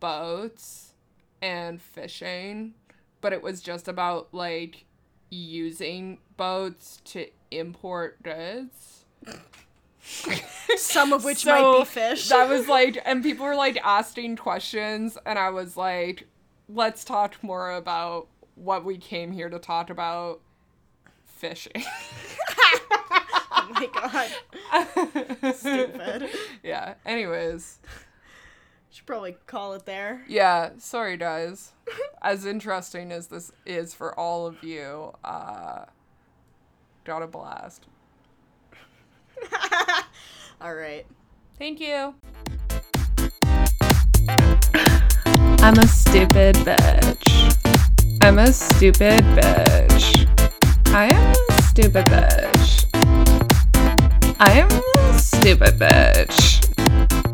boats 0.01 0.95
and 1.41 1.81
fishing, 1.81 2.75
but 3.21 3.33
it 3.33 3.43
was 3.43 3.61
just 3.61 3.89
about 3.89 4.33
like 4.33 4.85
using 5.31 6.19
boats 6.37 7.01
to 7.05 7.27
import 7.51 8.23
goods. 8.23 9.05
Some 10.77 11.13
of 11.13 11.25
which 11.25 11.45
So, 11.45 11.51
might 11.51 11.79
be 11.81 11.85
fish. 11.85 12.29
That 12.29 12.49
was 12.49 12.69
like, 12.69 13.01
and 13.05 13.23
people 13.23 13.47
were 13.47 13.55
like 13.55 13.79
asking 13.85 14.37
questions, 14.37 15.17
and 15.25 15.39
I 15.39 15.51
was 15.51 15.77
like, 15.77 16.27
let's 16.69 17.05
talk 17.05 17.43
more 17.43 17.71
about 17.73 18.29
what 18.63 18.85
we 18.85 18.97
came 18.97 19.33
here 19.33 19.49
to 19.49 19.59
talk 19.59 19.91
about 19.91 20.41
fishing. 21.25 21.73
oh 23.51 23.69
my 23.71 23.89
god. 23.93 25.55
Stupid. 25.55 26.31
yeah, 26.63 26.95
anyways. 27.05 27.81
Should 28.91 29.07
probably 29.07 29.37
call 29.47 29.73
it 29.73 29.87
there. 29.87 30.23
Yeah, 30.29 30.71
sorry, 30.79 31.17
guys. 31.17 31.73
As 32.21 32.47
interesting 32.47 33.11
as 33.11 33.29
this 33.29 33.51
is 33.65 33.95
for 33.95 34.19
all 34.19 34.47
of 34.47 34.63
you, 34.63 35.13
uh, 35.25 35.87
got 37.05 37.23
a 37.23 37.27
blast. 37.27 37.87
All 40.61 40.75
right. 40.75 41.07
Thank 41.59 41.81
you. 41.81 42.15
I'm 45.65 45.79
a 45.79 45.87
stupid 45.87 46.57
bitch. 46.57 47.62
I'm 48.25 48.39
a 48.39 48.53
stupid 48.53 49.25
bitch. 49.35 50.29
I 50.95 51.07
am 51.07 51.35
a 51.51 51.63
stupid 51.63 52.05
bitch. 52.07 52.87
I 54.39 54.53
am 54.53 54.71
a 54.71 55.19
stupid 55.19 55.77
bitch. 55.77 57.32